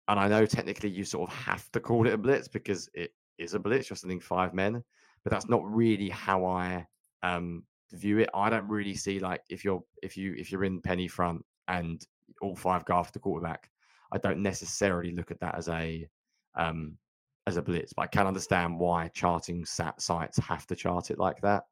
and 0.09 0.19
I 0.19 0.27
know 0.27 0.45
technically 0.45 0.89
you 0.89 1.05
sort 1.05 1.29
of 1.29 1.35
have 1.37 1.71
to 1.71 1.79
call 1.79 2.07
it 2.07 2.13
a 2.13 2.17
blitz 2.17 2.47
because 2.47 2.89
it 2.95 3.13
is 3.37 3.53
a 3.53 3.59
blitz, 3.59 3.87
just 3.87 4.01
sending 4.01 4.19
five 4.19 4.55
men, 4.55 4.83
but 5.23 5.31
that's 5.31 5.47
not 5.47 5.61
really 5.63 6.09
how 6.09 6.45
I 6.45 6.85
um, 7.21 7.63
view 7.91 8.17
it. 8.17 8.29
I 8.33 8.49
don't 8.49 8.67
really 8.67 8.95
see 8.95 9.19
like 9.19 9.41
if 9.49 9.63
you're 9.63 9.83
if 10.01 10.17
you 10.17 10.33
if 10.35 10.51
you're 10.51 10.63
in 10.63 10.81
penny 10.81 11.07
front 11.07 11.45
and 11.67 12.03
all 12.41 12.55
five 12.55 12.85
go 12.85 12.95
after 12.95 13.13
the 13.13 13.19
quarterback, 13.19 13.69
I 14.11 14.17
don't 14.17 14.41
necessarily 14.41 15.11
look 15.11 15.29
at 15.29 15.39
that 15.41 15.55
as 15.55 15.69
a 15.69 16.07
um, 16.55 16.97
as 17.45 17.57
a 17.57 17.61
blitz, 17.61 17.93
but 17.93 18.01
I 18.03 18.07
can 18.07 18.25
understand 18.25 18.79
why 18.79 19.09
charting 19.09 19.63
sat 19.63 20.01
sites 20.01 20.39
have 20.39 20.65
to 20.67 20.75
chart 20.75 21.11
it 21.11 21.19
like 21.19 21.39
that. 21.41 21.65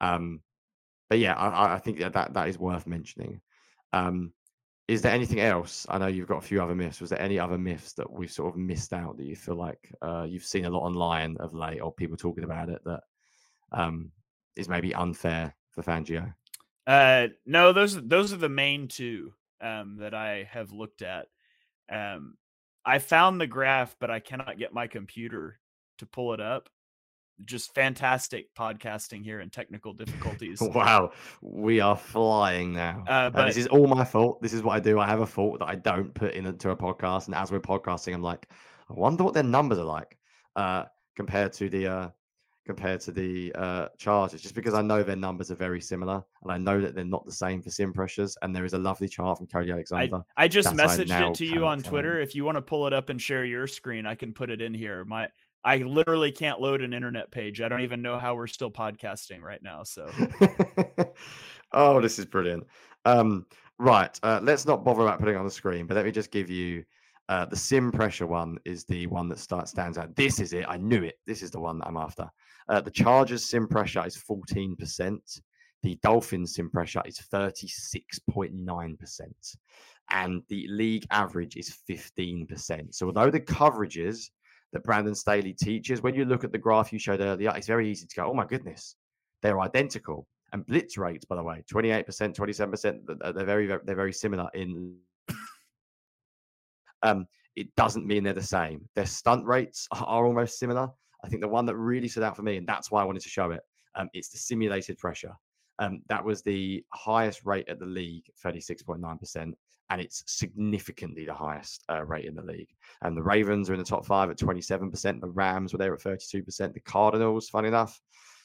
Um, 0.00 0.40
but 1.08 1.20
yeah, 1.20 1.34
I, 1.34 1.74
I 1.74 1.78
think 1.78 2.00
that, 2.00 2.12
that 2.14 2.34
that 2.34 2.48
is 2.48 2.58
worth 2.58 2.88
mentioning. 2.88 3.40
Um, 3.92 4.32
is 4.88 5.02
there 5.02 5.12
anything 5.12 5.40
else? 5.40 5.86
I 5.90 5.98
know 5.98 6.06
you've 6.06 6.26
got 6.26 6.38
a 6.38 6.46
few 6.46 6.62
other 6.62 6.74
myths. 6.74 7.00
Was 7.00 7.10
there 7.10 7.20
any 7.20 7.38
other 7.38 7.58
myths 7.58 7.92
that 7.92 8.10
we've 8.10 8.30
sort 8.30 8.54
of 8.54 8.58
missed 8.58 8.94
out 8.94 9.18
that 9.18 9.26
you 9.26 9.36
feel 9.36 9.54
like 9.54 9.92
uh, 10.00 10.26
you've 10.26 10.44
seen 10.44 10.64
a 10.64 10.70
lot 10.70 10.86
online 10.86 11.36
of 11.38 11.52
late, 11.52 11.80
or 11.80 11.92
people 11.92 12.16
talking 12.16 12.44
about 12.44 12.70
it 12.70 12.80
that 12.86 13.02
um, 13.70 14.10
is 14.56 14.68
maybe 14.68 14.94
unfair 14.94 15.54
for 15.70 15.82
Fangio? 15.82 16.32
Uh, 16.86 17.28
no, 17.44 17.74
those 17.74 18.02
those 18.08 18.32
are 18.32 18.38
the 18.38 18.48
main 18.48 18.88
two 18.88 19.34
um, 19.60 19.98
that 20.00 20.14
I 20.14 20.48
have 20.50 20.72
looked 20.72 21.02
at. 21.02 21.26
Um, 21.92 22.38
I 22.82 22.98
found 22.98 23.38
the 23.38 23.46
graph, 23.46 23.94
but 24.00 24.10
I 24.10 24.20
cannot 24.20 24.58
get 24.58 24.72
my 24.72 24.86
computer 24.86 25.60
to 25.98 26.06
pull 26.06 26.32
it 26.32 26.40
up 26.40 26.70
just 27.44 27.74
fantastic 27.74 28.54
podcasting 28.54 29.24
here 29.24 29.40
and 29.40 29.52
technical 29.52 29.92
difficulties. 29.94 30.60
Wow, 30.60 31.12
we 31.40 31.80
are 31.80 31.96
flying 31.96 32.72
now. 32.72 33.04
Uh, 33.06 33.30
but 33.30 33.42
uh, 33.42 33.46
this 33.46 33.56
is 33.56 33.66
all 33.68 33.86
my 33.86 34.04
fault. 34.04 34.42
This 34.42 34.52
is 34.52 34.62
what 34.62 34.76
I 34.76 34.80
do. 34.80 34.98
I 34.98 35.06
have 35.06 35.20
a 35.20 35.26
fault 35.26 35.60
that 35.60 35.68
I 35.68 35.76
don't 35.76 36.12
put 36.14 36.34
into 36.34 36.70
a 36.70 36.76
podcast, 36.76 37.26
and 37.26 37.34
as 37.34 37.50
we're 37.50 37.60
podcasting, 37.60 38.14
I'm 38.14 38.22
like, 38.22 38.48
I 38.90 38.94
wonder 38.94 39.24
what 39.24 39.34
their 39.34 39.42
numbers 39.42 39.78
are 39.78 39.84
like 39.84 40.16
uh, 40.56 40.84
compared 41.16 41.52
to 41.54 41.68
the 41.68 41.86
uh, 41.86 42.08
compared 42.68 43.00
to 43.00 43.10
the 43.10 43.50
uh, 43.54 43.88
Chargers, 43.96 44.42
just 44.42 44.54
because 44.54 44.74
I 44.74 44.82
know 44.82 45.02
their 45.02 45.16
numbers 45.16 45.50
are 45.50 45.56
very 45.56 45.80
similar, 45.80 46.22
and 46.42 46.52
I 46.52 46.58
know 46.58 46.80
that 46.80 46.94
they're 46.94 47.04
not 47.04 47.24
the 47.24 47.32
same 47.32 47.62
for 47.62 47.70
sim 47.70 47.94
pressures. 47.94 48.36
And 48.42 48.54
there 48.54 48.64
is 48.64 48.74
a 48.74 48.78
lovely 48.78 49.08
chart 49.08 49.38
from 49.38 49.46
Cody 49.46 49.72
Alexander. 49.72 50.22
I, 50.36 50.44
I 50.44 50.48
just 50.48 50.68
messaged 50.68 51.10
I 51.10 51.28
it 51.28 51.34
to 51.36 51.46
you 51.46 51.64
on 51.64 51.82
Twitter. 51.82 52.20
If 52.20 52.34
you 52.34 52.44
want 52.44 52.56
to 52.56 52.62
pull 52.62 52.86
it 52.86 52.92
up 52.92 53.08
and 53.08 53.20
share 53.20 53.44
your 53.44 53.66
screen, 53.66 54.06
I 54.06 54.14
can 54.14 54.34
put 54.34 54.50
it 54.50 54.60
in 54.60 54.74
here. 54.74 55.04
My 55.06 55.28
I 55.68 55.76
literally 55.76 56.32
can't 56.32 56.60
load 56.62 56.80
an 56.80 56.94
internet 56.94 57.30
page. 57.30 57.60
I 57.60 57.68
don't 57.68 57.82
even 57.82 58.00
know 58.00 58.18
how 58.18 58.34
we're 58.34 58.46
still 58.46 58.70
podcasting 58.70 59.42
right 59.42 59.62
now. 59.62 59.82
So, 59.82 60.10
oh, 61.72 62.00
this 62.00 62.18
is 62.18 62.24
brilliant. 62.24 62.66
Um, 63.04 63.44
right, 63.78 64.18
uh, 64.22 64.40
let's 64.42 64.64
not 64.64 64.82
bother 64.82 65.02
about 65.02 65.20
putting 65.20 65.36
on 65.36 65.44
the 65.44 65.50
screen, 65.50 65.86
but 65.86 65.94
let 65.94 66.06
me 66.06 66.10
just 66.10 66.30
give 66.30 66.48
you 66.48 66.84
uh, 67.28 67.44
the 67.44 67.54
sim 67.54 67.92
pressure 67.92 68.26
one 68.26 68.56
is 68.64 68.84
the 68.84 69.06
one 69.08 69.28
that 69.28 69.38
start, 69.38 69.68
stands 69.68 69.98
out. 69.98 70.16
This 70.16 70.40
is 70.40 70.54
it. 70.54 70.64
I 70.66 70.78
knew 70.78 71.02
it. 71.02 71.16
This 71.26 71.42
is 71.42 71.50
the 71.50 71.60
one 71.60 71.80
that 71.80 71.88
I'm 71.88 71.98
after. 71.98 72.30
Uh, 72.70 72.80
the 72.80 72.90
Chargers 72.90 73.44
sim 73.44 73.68
pressure 73.68 74.06
is 74.06 74.16
14%. 74.16 75.40
The 75.82 75.98
Dolphins 76.02 76.54
sim 76.54 76.70
pressure 76.70 77.02
is 77.04 77.20
36.9%. 77.30 79.56
And 80.08 80.42
the 80.48 80.66
league 80.68 81.04
average 81.10 81.58
is 81.58 81.76
15%. 81.86 82.94
So 82.94 83.08
although 83.08 83.30
the 83.30 83.38
coverages 83.38 84.30
that 84.72 84.84
Brandon 84.84 85.14
Staley 85.14 85.52
teaches. 85.52 86.02
When 86.02 86.14
you 86.14 86.24
look 86.24 86.44
at 86.44 86.52
the 86.52 86.58
graph 86.58 86.92
you 86.92 86.98
showed 86.98 87.20
earlier, 87.20 87.52
it's 87.56 87.66
very 87.66 87.90
easy 87.90 88.06
to 88.06 88.16
go, 88.16 88.30
oh 88.30 88.34
my 88.34 88.44
goodness, 88.44 88.96
they're 89.42 89.60
identical. 89.60 90.26
And 90.52 90.66
blitz 90.66 90.96
rates, 90.96 91.24
by 91.24 91.36
the 91.36 91.42
way, 91.42 91.62
28%, 91.72 92.06
27%, 92.06 93.34
they're 93.34 93.44
very, 93.44 93.66
they're 93.66 93.96
very 93.96 94.12
similar 94.12 94.48
in. 94.54 94.96
um, 97.02 97.26
it 97.56 97.74
doesn't 97.76 98.06
mean 98.06 98.24
they're 98.24 98.32
the 98.32 98.42
same. 98.42 98.88
Their 98.94 99.06
stunt 99.06 99.44
rates 99.44 99.88
are 99.90 100.24
almost 100.24 100.58
similar. 100.58 100.88
I 101.24 101.28
think 101.28 101.42
the 101.42 101.48
one 101.48 101.66
that 101.66 101.76
really 101.76 102.08
stood 102.08 102.22
out 102.22 102.36
for 102.36 102.42
me, 102.42 102.56
and 102.56 102.66
that's 102.66 102.90
why 102.90 103.02
I 103.02 103.04
wanted 103.04 103.22
to 103.22 103.28
show 103.28 103.50
it, 103.50 103.60
um, 103.96 104.08
it's 104.12 104.28
the 104.28 104.38
simulated 104.38 104.96
pressure. 104.98 105.32
Um, 105.78 106.02
that 106.08 106.24
was 106.24 106.42
the 106.42 106.84
highest 106.92 107.44
rate 107.44 107.68
at 107.68 107.78
the 107.78 107.86
league, 107.86 108.24
36.9%, 108.44 109.52
and 109.90 110.00
it's 110.00 110.22
significantly 110.26 111.24
the 111.24 111.34
highest 111.34 111.84
uh, 111.90 112.04
rate 112.04 112.26
in 112.26 112.34
the 112.34 112.42
league. 112.42 112.68
And 113.02 113.16
the 113.16 113.22
Ravens 113.22 113.70
are 113.70 113.74
in 113.74 113.78
the 113.78 113.84
top 113.84 114.04
five 114.04 114.30
at 114.30 114.38
27%. 114.38 115.20
The 115.20 115.28
Rams 115.28 115.72
were 115.72 115.78
there 115.78 115.94
at 115.94 116.00
32%. 116.00 116.74
The 116.74 116.80
Cardinals, 116.80 117.48
funny 117.48 117.68
enough, 117.68 117.98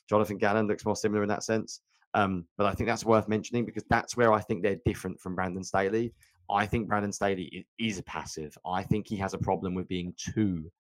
Jonathan 0.09 0.37
Gannon 0.37 0.67
looks 0.67 0.85
more 0.85 0.95
similar 0.95 1.23
in 1.23 1.29
that 1.29 1.43
sense. 1.43 1.81
Um, 2.13 2.45
but 2.57 2.67
I 2.67 2.73
think 2.73 2.87
that's 2.87 3.05
worth 3.05 3.27
mentioning 3.27 3.65
because 3.65 3.83
that's 3.89 4.15
where 4.15 4.31
I 4.31 4.39
think 4.39 4.61
they're 4.61 4.79
different 4.85 5.19
from 5.19 5.35
Brandon 5.35 5.63
Staley. 5.63 6.13
I 6.49 6.65
think 6.65 6.87
Brandon 6.87 7.11
Staley 7.11 7.65
is 7.79 7.97
a 7.97 8.03
passive. 8.03 8.55
I 8.65 8.83
think 8.83 9.07
he 9.07 9.15
has 9.17 9.33
a 9.33 9.39
problem 9.39 9.73
with 9.73 9.87
being 9.87 10.13
too 10.17 10.71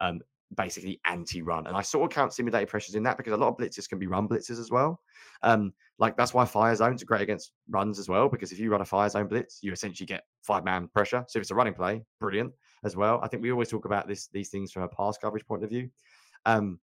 um, 0.00 0.20
basically 0.56 1.00
anti-run. 1.06 1.66
And 1.66 1.76
I 1.76 1.82
sort 1.82 2.10
of 2.10 2.14
count 2.14 2.32
simulated 2.32 2.68
pressures 2.68 2.94
in 2.94 3.02
that 3.04 3.16
because 3.16 3.32
a 3.32 3.36
lot 3.36 3.48
of 3.48 3.56
blitzes 3.56 3.88
can 3.88 3.98
be 3.98 4.06
run 4.06 4.28
blitzes 4.28 4.58
as 4.58 4.70
well. 4.70 5.00
Um, 5.42 5.72
like 5.98 6.16
that's 6.16 6.34
why 6.34 6.44
fire 6.44 6.74
zones 6.74 7.02
are 7.02 7.06
great 7.06 7.22
against 7.22 7.52
runs 7.68 7.98
as 7.98 8.08
well, 8.08 8.28
because 8.28 8.52
if 8.52 8.58
you 8.58 8.70
run 8.70 8.80
a 8.80 8.84
fire 8.84 9.08
zone 9.08 9.28
blitz, 9.28 9.60
you 9.62 9.72
essentially 9.72 10.06
get 10.06 10.24
five 10.42 10.64
man 10.64 10.88
pressure. 10.88 11.24
So 11.28 11.38
if 11.38 11.42
it's 11.42 11.50
a 11.50 11.54
running 11.54 11.74
play, 11.74 12.02
brilliant 12.20 12.52
as 12.84 12.96
well. 12.96 13.20
I 13.22 13.28
think 13.28 13.42
we 13.42 13.52
always 13.52 13.68
talk 13.68 13.84
about 13.84 14.08
this 14.08 14.28
these 14.28 14.48
things 14.48 14.72
from 14.72 14.82
a 14.82 14.88
pass 14.88 15.18
coverage 15.18 15.46
point 15.46 15.64
of 15.64 15.70
view. 15.70 15.88
Um, 16.46 16.80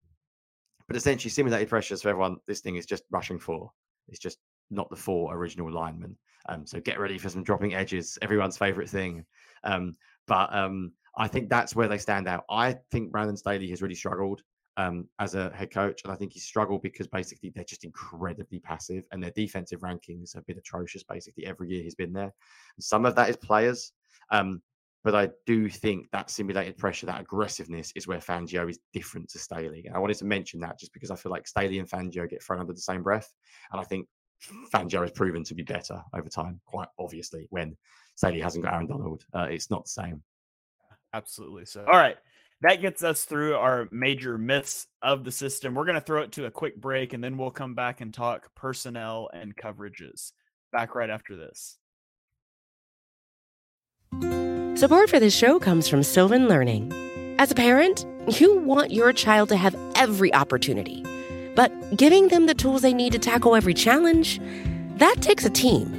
but 0.87 0.95
essentially 0.95 1.29
simulated 1.29 1.69
pressures 1.69 2.01
for 2.01 2.09
everyone, 2.09 2.37
this 2.47 2.61
thing 2.61 2.75
is 2.75 2.85
just 2.85 3.03
rushing 3.11 3.39
four. 3.39 3.71
It's 4.07 4.19
just 4.19 4.39
not 4.71 4.89
the 4.89 4.95
four 4.95 5.35
original 5.35 5.71
linemen. 5.71 6.17
Um, 6.47 6.65
so 6.65 6.79
get 6.79 6.99
ready 6.99 7.17
for 7.17 7.29
some 7.29 7.43
dropping 7.43 7.75
edges, 7.75 8.17
everyone's 8.21 8.57
favorite 8.57 8.89
thing. 8.89 9.25
Um, 9.63 9.95
but 10.25 10.53
um, 10.53 10.93
I 11.17 11.27
think 11.27 11.49
that's 11.49 11.75
where 11.75 11.87
they 11.87 11.97
stand 11.97 12.27
out. 12.27 12.45
I 12.49 12.77
think 12.91 13.11
Brandon 13.11 13.37
Staley 13.37 13.69
has 13.69 13.81
really 13.81 13.95
struggled 13.95 14.41
um, 14.77 15.07
as 15.19 15.35
a 15.35 15.51
head 15.53 15.71
coach, 15.71 16.01
and 16.03 16.13
I 16.13 16.15
think 16.15 16.33
he's 16.33 16.45
struggled 16.45 16.81
because 16.81 17.07
basically 17.07 17.51
they're 17.53 17.63
just 17.63 17.83
incredibly 17.83 18.59
passive, 18.59 19.03
and 19.11 19.21
their 19.21 19.31
defensive 19.31 19.81
rankings 19.81 20.33
have 20.33 20.45
been 20.45 20.57
atrocious 20.57 21.03
basically 21.03 21.45
every 21.45 21.69
year 21.69 21.83
he's 21.83 21.95
been 21.95 22.13
there. 22.13 22.33
And 22.77 22.83
some 22.83 23.05
of 23.05 23.15
that 23.15 23.29
is 23.29 23.37
players, 23.37 23.91
um, 24.31 24.61
but 25.03 25.15
I 25.15 25.29
do 25.45 25.69
think 25.69 26.07
that 26.11 26.29
simulated 26.29 26.77
pressure, 26.77 27.05
that 27.07 27.21
aggressiveness, 27.21 27.91
is 27.95 28.07
where 28.07 28.19
Fangio 28.19 28.69
is 28.69 28.79
different 28.93 29.29
to 29.29 29.39
Staley. 29.39 29.83
And 29.85 29.95
I 29.95 29.99
wanted 29.99 30.17
to 30.17 30.25
mention 30.25 30.59
that 30.61 30.79
just 30.79 30.93
because 30.93 31.11
I 31.11 31.15
feel 31.15 31.31
like 31.31 31.47
Staley 31.47 31.79
and 31.79 31.89
Fangio 31.89 32.29
get 32.29 32.43
thrown 32.43 32.59
under 32.59 32.73
the 32.73 32.81
same 32.81 33.03
breath, 33.03 33.33
and 33.71 33.81
I 33.81 33.83
think 33.83 34.07
Fangio 34.73 35.01
has 35.01 35.11
proven 35.11 35.43
to 35.43 35.55
be 35.55 35.63
better 35.63 36.01
over 36.13 36.29
time, 36.29 36.61
quite 36.65 36.87
obviously. 36.97 37.47
When 37.49 37.75
Staley 38.15 38.39
hasn't 38.39 38.63
got 38.63 38.73
Aaron 38.73 38.87
Donald, 38.87 39.23
uh, 39.33 39.47
it's 39.49 39.69
not 39.69 39.85
the 39.85 39.89
same. 39.89 40.23
Absolutely. 41.13 41.65
So, 41.65 41.81
all 41.85 41.97
right. 41.97 42.17
That 42.61 42.81
gets 42.81 43.03
us 43.03 43.23
through 43.23 43.55
our 43.55 43.87
major 43.89 44.37
myths 44.37 44.87
of 45.01 45.23
the 45.23 45.31
system. 45.31 45.73
We're 45.73 45.85
going 45.85 45.95
to 45.95 46.01
throw 46.01 46.23
it 46.23 46.33
to 46.33 46.45
a 46.45 46.51
quick 46.51 46.75
break 46.75 47.13
and 47.13 47.23
then 47.23 47.37
we'll 47.37 47.51
come 47.51 47.73
back 47.73 48.01
and 48.01 48.13
talk 48.13 48.53
personnel 48.53 49.29
and 49.33 49.55
coverages. 49.55 50.33
Back 50.73 50.93
right 50.93 51.09
after 51.09 51.37
this. 51.37 51.77
Support 54.77 55.09
for 55.09 55.19
this 55.19 55.35
show 55.35 55.59
comes 55.59 55.87
from 55.87 56.03
Sylvan 56.03 56.47
Learning. 56.47 56.91
As 57.37 57.51
a 57.51 57.55
parent, 57.55 58.05
you 58.27 58.57
want 58.59 58.91
your 58.91 59.13
child 59.13 59.49
to 59.49 59.57
have 59.57 59.75
every 59.95 60.33
opportunity, 60.33 61.05
but 61.55 61.71
giving 61.95 62.27
them 62.27 62.45
the 62.45 62.53
tools 62.53 62.81
they 62.81 62.93
need 62.93 63.13
to 63.13 63.19
tackle 63.19 63.55
every 63.55 63.73
challenge, 63.73 64.39
that 64.97 65.15
takes 65.21 65.45
a 65.45 65.49
team. 65.49 65.98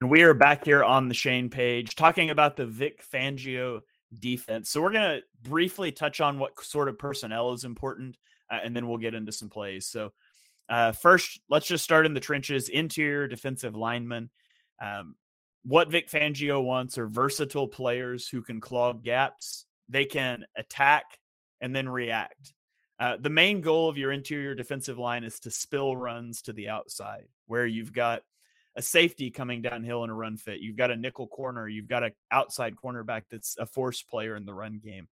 And 0.00 0.10
we 0.10 0.22
are 0.22 0.32
back 0.32 0.64
here 0.64 0.82
on 0.82 1.08
the 1.08 1.14
Shane 1.14 1.50
page 1.50 1.94
talking 1.94 2.30
about 2.30 2.56
the 2.56 2.64
Vic 2.64 3.04
Fangio 3.12 3.80
defense. 4.18 4.70
So 4.70 4.80
we're 4.80 4.92
going 4.92 5.20
to 5.20 5.22
briefly 5.42 5.92
touch 5.92 6.22
on 6.22 6.38
what 6.38 6.58
sort 6.64 6.88
of 6.88 6.98
personnel 6.98 7.52
is 7.52 7.64
important, 7.64 8.16
uh, 8.50 8.60
and 8.64 8.74
then 8.74 8.88
we'll 8.88 8.96
get 8.96 9.12
into 9.12 9.30
some 9.30 9.50
plays. 9.50 9.86
So 9.86 10.12
uh, 10.70 10.92
first, 10.92 11.40
let's 11.50 11.66
just 11.66 11.84
start 11.84 12.06
in 12.06 12.14
the 12.14 12.20
trenches. 12.20 12.70
Interior 12.70 13.28
defensive 13.28 13.76
linemen. 13.76 14.30
Um, 14.80 15.16
what 15.64 15.90
Vic 15.90 16.08
Fangio 16.08 16.64
wants 16.64 16.96
are 16.96 17.06
versatile 17.06 17.68
players 17.68 18.26
who 18.26 18.40
can 18.40 18.58
clog 18.58 19.04
gaps. 19.04 19.66
They 19.90 20.06
can 20.06 20.46
attack 20.56 21.04
and 21.60 21.76
then 21.76 21.86
react. 21.86 22.54
Uh, 22.98 23.18
the 23.20 23.28
main 23.28 23.60
goal 23.60 23.90
of 23.90 23.98
your 23.98 24.12
interior 24.12 24.54
defensive 24.54 24.98
line 24.98 25.24
is 25.24 25.40
to 25.40 25.50
spill 25.50 25.94
runs 25.94 26.40
to 26.42 26.54
the 26.54 26.70
outside, 26.70 27.26
where 27.46 27.66
you've 27.66 27.92
got 27.92 28.22
a 28.80 28.82
safety 28.82 29.30
coming 29.30 29.60
downhill 29.60 30.04
in 30.04 30.10
a 30.10 30.14
run 30.14 30.38
fit. 30.38 30.60
You've 30.60 30.78
got 30.78 30.90
a 30.90 30.96
nickel 30.96 31.26
corner. 31.26 31.68
You've 31.68 31.86
got 31.86 32.02
an 32.02 32.12
outside 32.30 32.74
cornerback 32.82 33.24
that's 33.30 33.54
a 33.58 33.66
force 33.66 34.00
player 34.00 34.36
in 34.36 34.46
the 34.46 34.54
run 34.54 34.80
game. 34.82 35.06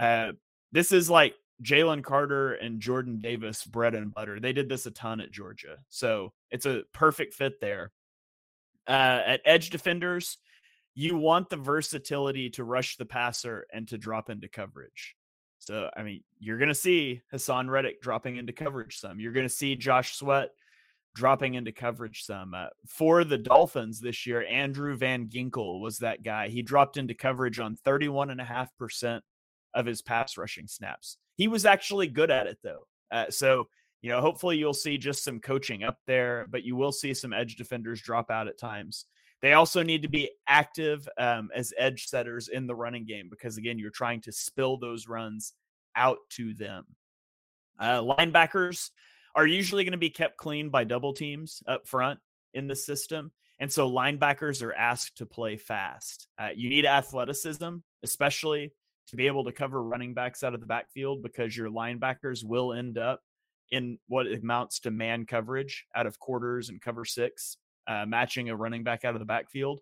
Uh, 0.00 0.32
this 0.72 0.90
is 0.90 1.08
like 1.08 1.36
Jalen 1.62 2.02
Carter 2.02 2.54
and 2.54 2.80
Jordan 2.80 3.20
Davis 3.20 3.64
bread 3.64 3.94
and 3.94 4.12
butter. 4.12 4.40
They 4.40 4.52
did 4.52 4.68
this 4.68 4.84
a 4.86 4.90
ton 4.90 5.20
at 5.20 5.30
Georgia. 5.30 5.76
So 5.90 6.32
it's 6.50 6.66
a 6.66 6.82
perfect 6.92 7.34
fit 7.34 7.60
there. 7.60 7.92
Uh, 8.88 9.22
at 9.26 9.42
edge 9.44 9.70
defenders, 9.70 10.38
you 10.96 11.16
want 11.16 11.50
the 11.50 11.56
versatility 11.56 12.50
to 12.50 12.64
rush 12.64 12.96
the 12.96 13.04
passer 13.04 13.64
and 13.72 13.86
to 13.86 13.96
drop 13.96 14.28
into 14.28 14.48
coverage. 14.48 15.14
So, 15.60 15.88
I 15.96 16.02
mean, 16.02 16.24
you're 16.40 16.58
going 16.58 16.68
to 16.68 16.74
see 16.74 17.22
Haason 17.32 17.70
Reddick 17.70 18.02
dropping 18.02 18.38
into 18.38 18.52
coverage 18.52 18.98
some. 18.98 19.20
You're 19.20 19.32
going 19.32 19.46
to 19.46 19.54
see 19.54 19.76
Josh 19.76 20.16
Sweat 20.16 20.50
dropping 21.14 21.54
into 21.54 21.72
coverage 21.72 22.22
some. 22.24 22.54
Uh, 22.54 22.66
for 22.86 23.24
the 23.24 23.38
Dolphins 23.38 24.00
this 24.00 24.26
year, 24.26 24.44
Andrew 24.48 24.96
Van 24.96 25.28
Ginkel 25.28 25.80
was 25.80 25.98
that 25.98 26.22
guy. 26.22 26.48
He 26.48 26.62
dropped 26.62 26.96
into 26.96 27.14
coverage 27.14 27.58
on 27.58 27.76
31.5% 27.86 29.20
of 29.74 29.86
his 29.86 30.02
pass 30.02 30.36
rushing 30.36 30.66
snaps. 30.66 31.16
He 31.36 31.48
was 31.48 31.64
actually 31.64 32.08
good 32.08 32.30
at 32.30 32.46
it, 32.46 32.58
though. 32.62 32.86
Uh, 33.10 33.30
so, 33.30 33.68
you 34.02 34.10
know, 34.10 34.20
hopefully 34.20 34.56
you'll 34.56 34.74
see 34.74 34.98
just 34.98 35.24
some 35.24 35.40
coaching 35.40 35.82
up 35.84 35.98
there, 36.06 36.46
but 36.50 36.64
you 36.64 36.76
will 36.76 36.92
see 36.92 37.14
some 37.14 37.32
edge 37.32 37.56
defenders 37.56 38.00
drop 38.00 38.30
out 38.30 38.48
at 38.48 38.58
times. 38.58 39.06
They 39.40 39.52
also 39.52 39.82
need 39.82 40.02
to 40.02 40.08
be 40.08 40.30
active 40.48 41.08
um, 41.16 41.50
as 41.54 41.72
edge 41.78 42.06
setters 42.06 42.48
in 42.48 42.66
the 42.66 42.74
running 42.74 43.06
game 43.06 43.28
because, 43.30 43.56
again, 43.56 43.78
you're 43.78 43.90
trying 43.90 44.20
to 44.22 44.32
spill 44.32 44.78
those 44.78 45.06
runs 45.06 45.52
out 45.94 46.18
to 46.30 46.54
them. 46.54 46.84
Uh, 47.78 48.00
linebackers, 48.00 48.90
are 49.34 49.46
usually 49.46 49.84
going 49.84 49.92
to 49.92 49.98
be 49.98 50.10
kept 50.10 50.36
clean 50.36 50.70
by 50.70 50.84
double 50.84 51.12
teams 51.12 51.62
up 51.66 51.86
front 51.86 52.18
in 52.54 52.66
the 52.66 52.76
system. 52.76 53.30
And 53.60 53.72
so 53.72 53.90
linebackers 53.90 54.62
are 54.62 54.74
asked 54.74 55.18
to 55.18 55.26
play 55.26 55.56
fast. 55.56 56.28
Uh, 56.38 56.50
you 56.54 56.68
need 56.68 56.86
athleticism, 56.86 57.76
especially 58.02 58.72
to 59.08 59.16
be 59.16 59.26
able 59.26 59.44
to 59.44 59.52
cover 59.52 59.82
running 59.82 60.14
backs 60.14 60.42
out 60.42 60.54
of 60.54 60.60
the 60.60 60.66
backfield 60.66 61.22
because 61.22 61.56
your 61.56 61.70
linebackers 61.70 62.44
will 62.44 62.72
end 62.72 62.98
up 62.98 63.20
in 63.70 63.98
what 64.06 64.26
amounts 64.26 64.80
to 64.80 64.90
man 64.90 65.26
coverage 65.26 65.86
out 65.94 66.06
of 66.06 66.18
quarters 66.18 66.68
and 66.68 66.80
cover 66.80 67.04
six, 67.04 67.56
uh, 67.86 68.04
matching 68.06 68.48
a 68.48 68.56
running 68.56 68.84
back 68.84 69.04
out 69.04 69.14
of 69.14 69.18
the 69.18 69.26
backfield. 69.26 69.80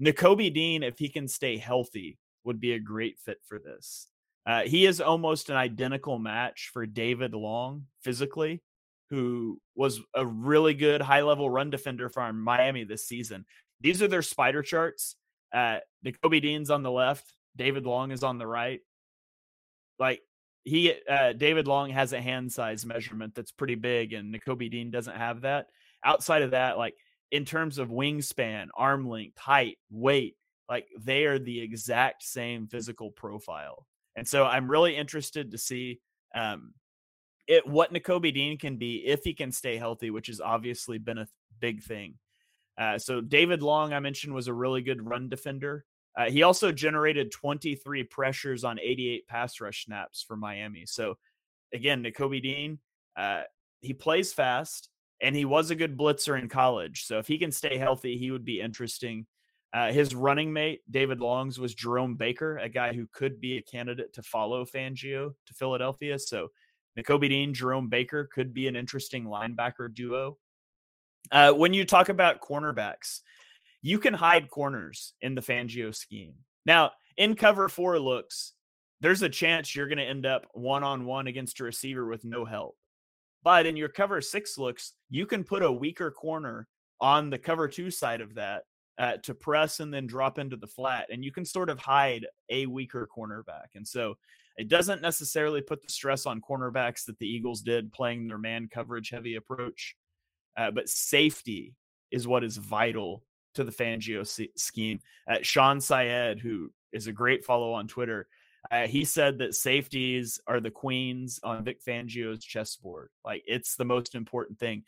Nakobe 0.00 0.52
Dean, 0.52 0.82
if 0.82 0.98
he 0.98 1.08
can 1.08 1.28
stay 1.28 1.56
healthy, 1.56 2.18
would 2.44 2.60
be 2.60 2.72
a 2.72 2.78
great 2.78 3.18
fit 3.18 3.38
for 3.46 3.58
this. 3.58 4.08
Uh, 4.44 4.62
he 4.62 4.86
is 4.86 5.00
almost 5.00 5.50
an 5.50 5.56
identical 5.56 6.18
match 6.18 6.70
for 6.72 6.84
David 6.86 7.32
Long 7.32 7.86
physically 8.02 8.60
who 9.12 9.60
was 9.74 10.00
a 10.14 10.24
really 10.24 10.72
good 10.72 11.02
high 11.02 11.20
level 11.20 11.50
run 11.50 11.68
defender 11.68 12.08
for 12.08 12.32
Miami 12.32 12.82
this 12.84 13.06
season. 13.06 13.44
These 13.82 14.00
are 14.00 14.08
their 14.08 14.22
spider 14.22 14.62
charts. 14.62 15.16
Uh, 15.52 15.80
Dean's 16.02 16.70
on 16.70 16.82
the 16.82 16.90
left, 16.90 17.30
David 17.54 17.84
Long 17.84 18.10
is 18.10 18.22
on 18.22 18.38
the 18.38 18.46
right. 18.46 18.80
Like 19.98 20.22
he 20.64 20.94
uh, 21.06 21.34
David 21.34 21.68
Long 21.68 21.90
has 21.90 22.14
a 22.14 22.22
hand 22.22 22.50
size 22.50 22.86
measurement 22.86 23.34
that's 23.34 23.52
pretty 23.52 23.74
big, 23.74 24.14
and 24.14 24.34
Nakobe 24.34 24.70
Dean 24.70 24.90
doesn't 24.90 25.16
have 25.16 25.42
that. 25.42 25.66
Outside 26.02 26.40
of 26.40 26.52
that, 26.52 26.78
like 26.78 26.94
in 27.30 27.44
terms 27.44 27.76
of 27.76 27.90
wingspan, 27.90 28.68
arm 28.74 29.06
length, 29.06 29.36
height, 29.36 29.76
weight, 29.90 30.36
like 30.70 30.88
they 30.98 31.26
are 31.26 31.38
the 31.38 31.60
exact 31.60 32.22
same 32.22 32.66
physical 32.66 33.10
profile. 33.10 33.86
And 34.16 34.26
so 34.26 34.44
I'm 34.44 34.70
really 34.70 34.96
interested 34.96 35.50
to 35.50 35.58
see 35.58 36.00
um, 36.34 36.74
it 37.48 37.66
what 37.66 37.92
Nakobe 37.92 38.32
Dean 38.32 38.58
can 38.58 38.76
be 38.76 39.04
if 39.06 39.24
he 39.24 39.34
can 39.34 39.52
stay 39.52 39.76
healthy, 39.76 40.10
which 40.10 40.26
has 40.28 40.40
obviously 40.40 40.98
been 40.98 41.18
a 41.18 41.28
big 41.60 41.82
thing. 41.82 42.14
Uh, 42.78 42.98
so 42.98 43.20
David 43.20 43.62
Long, 43.62 43.92
I 43.92 44.00
mentioned, 44.00 44.34
was 44.34 44.48
a 44.48 44.54
really 44.54 44.82
good 44.82 45.06
run 45.06 45.28
defender. 45.28 45.84
Uh, 46.16 46.30
he 46.30 46.42
also 46.42 46.72
generated 46.72 47.32
23 47.32 48.04
pressures 48.04 48.64
on 48.64 48.78
88 48.78 49.26
pass 49.28 49.60
rush 49.60 49.84
snaps 49.86 50.22
for 50.26 50.36
Miami. 50.36 50.84
So 50.86 51.16
again, 51.72 52.02
Nakobe 52.02 52.42
Dean, 52.42 52.78
uh, 53.16 53.42
he 53.80 53.94
plays 53.94 54.32
fast 54.32 54.90
and 55.20 55.34
he 55.34 55.44
was 55.44 55.70
a 55.70 55.74
good 55.74 55.96
blitzer 55.96 56.38
in 56.38 56.48
college. 56.48 57.04
So 57.04 57.18
if 57.18 57.26
he 57.26 57.38
can 57.38 57.52
stay 57.52 57.78
healthy, 57.78 58.18
he 58.18 58.30
would 58.30 58.44
be 58.44 58.60
interesting. 58.60 59.26
Uh, 59.74 59.90
his 59.90 60.14
running 60.14 60.52
mate, 60.52 60.82
David 60.90 61.20
Longs, 61.20 61.58
was 61.58 61.74
Jerome 61.74 62.14
Baker, 62.14 62.58
a 62.58 62.68
guy 62.68 62.92
who 62.92 63.06
could 63.12 63.40
be 63.40 63.56
a 63.56 63.62
candidate 63.62 64.12
to 64.12 64.22
follow 64.22 64.66
Fangio 64.66 65.34
to 65.46 65.54
Philadelphia. 65.54 66.18
So 66.18 66.48
Nakobe 66.98 67.28
Dean, 67.28 67.54
Jerome 67.54 67.88
Baker 67.88 68.28
could 68.32 68.52
be 68.52 68.68
an 68.68 68.76
interesting 68.76 69.24
linebacker 69.24 69.92
duo. 69.92 70.36
Uh, 71.30 71.52
when 71.52 71.72
you 71.72 71.84
talk 71.84 72.10
about 72.10 72.42
cornerbacks, 72.42 73.20
you 73.80 73.98
can 73.98 74.12
hide 74.12 74.50
corners 74.50 75.14
in 75.22 75.34
the 75.34 75.40
Fangio 75.40 75.94
scheme. 75.94 76.34
Now, 76.66 76.92
in 77.16 77.34
cover 77.34 77.68
four 77.68 77.98
looks, 77.98 78.52
there's 79.00 79.22
a 79.22 79.28
chance 79.28 79.74
you're 79.74 79.88
going 79.88 79.98
to 79.98 80.04
end 80.04 80.26
up 80.26 80.46
one 80.52 80.84
on 80.84 81.06
one 81.06 81.26
against 81.26 81.60
a 81.60 81.64
receiver 81.64 82.06
with 82.06 82.24
no 82.24 82.44
help. 82.44 82.76
But 83.42 83.66
in 83.66 83.76
your 83.76 83.88
cover 83.88 84.20
six 84.20 84.58
looks, 84.58 84.92
you 85.10 85.26
can 85.26 85.44
put 85.44 85.62
a 85.62 85.72
weaker 85.72 86.10
corner 86.10 86.68
on 87.00 87.30
the 87.30 87.38
cover 87.38 87.66
two 87.66 87.90
side 87.90 88.20
of 88.20 88.34
that 88.34 88.62
uh, 88.98 89.16
to 89.22 89.34
press 89.34 89.80
and 89.80 89.92
then 89.92 90.06
drop 90.06 90.38
into 90.38 90.56
the 90.56 90.66
flat, 90.66 91.06
and 91.10 91.24
you 91.24 91.32
can 91.32 91.44
sort 91.44 91.70
of 91.70 91.78
hide 91.78 92.26
a 92.50 92.66
weaker 92.66 93.08
cornerback. 93.16 93.68
And 93.74 93.86
so 93.86 94.14
it 94.56 94.68
doesn't 94.68 95.02
necessarily 95.02 95.62
put 95.62 95.82
the 95.82 95.92
stress 95.92 96.26
on 96.26 96.40
cornerbacks 96.40 97.06
that 97.06 97.18
the 97.18 97.26
Eagles 97.26 97.62
did 97.62 97.92
playing 97.92 98.28
their 98.28 98.38
man 98.38 98.68
coverage 98.72 99.10
heavy 99.10 99.36
approach, 99.36 99.96
uh, 100.56 100.70
but 100.70 100.88
safety 100.88 101.74
is 102.10 102.28
what 102.28 102.44
is 102.44 102.58
vital 102.58 103.24
to 103.54 103.64
the 103.64 103.72
Fangio 103.72 104.26
scheme. 104.56 105.00
Uh, 105.28 105.38
Sean 105.42 105.80
Syed, 105.80 106.40
who 106.40 106.70
is 106.92 107.06
a 107.06 107.12
great 107.12 107.44
follow 107.44 107.72
on 107.72 107.88
Twitter, 107.88 108.28
uh, 108.70 108.86
he 108.86 109.04
said 109.04 109.38
that 109.38 109.54
safeties 109.54 110.40
are 110.46 110.60
the 110.60 110.70
queens 110.70 111.40
on 111.42 111.64
Vic 111.64 111.82
Fangio's 111.84 112.44
chessboard. 112.44 113.10
Like 113.24 113.42
it's 113.46 113.76
the 113.76 113.84
most 113.84 114.14
important 114.14 114.58
thing. 114.58 114.84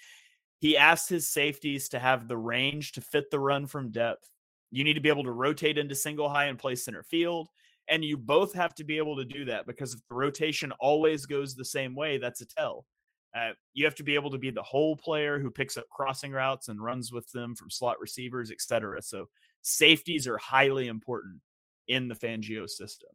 He 0.60 0.76
asked 0.76 1.08
his 1.08 1.28
safeties 1.28 1.88
to 1.90 1.98
have 1.98 2.28
the 2.28 2.36
range 2.36 2.92
to 2.92 3.00
fit 3.00 3.30
the 3.30 3.40
run 3.40 3.66
from 3.66 3.90
depth. 3.90 4.28
You 4.70 4.84
need 4.84 4.94
to 4.94 5.00
be 5.00 5.08
able 5.08 5.24
to 5.24 5.32
rotate 5.32 5.78
into 5.78 5.94
single 5.94 6.28
high 6.28 6.46
and 6.46 6.58
play 6.58 6.74
center 6.74 7.02
field. 7.02 7.48
And 7.88 8.04
you 8.04 8.16
both 8.16 8.54
have 8.54 8.74
to 8.76 8.84
be 8.84 8.96
able 8.96 9.16
to 9.16 9.24
do 9.24 9.44
that 9.44 9.66
because 9.66 9.92
if 9.92 10.00
the 10.08 10.14
rotation 10.14 10.72
always 10.80 11.26
goes 11.26 11.54
the 11.54 11.64
same 11.64 11.94
way, 11.94 12.18
that's 12.18 12.40
a 12.40 12.46
tell. 12.46 12.86
Uh, 13.36 13.50
you 13.72 13.84
have 13.84 13.96
to 13.96 14.04
be 14.04 14.14
able 14.14 14.30
to 14.30 14.38
be 14.38 14.50
the 14.50 14.62
whole 14.62 14.96
player 14.96 15.38
who 15.38 15.50
picks 15.50 15.76
up 15.76 15.88
crossing 15.90 16.32
routes 16.32 16.68
and 16.68 16.82
runs 16.82 17.12
with 17.12 17.30
them 17.32 17.54
from 17.54 17.68
slot 17.68 18.00
receivers, 18.00 18.50
etc. 18.50 19.02
So 19.02 19.26
safeties 19.62 20.28
are 20.28 20.38
highly 20.38 20.86
important 20.86 21.40
in 21.88 22.08
the 22.08 22.14
Fangio 22.14 22.68
system. 22.68 23.10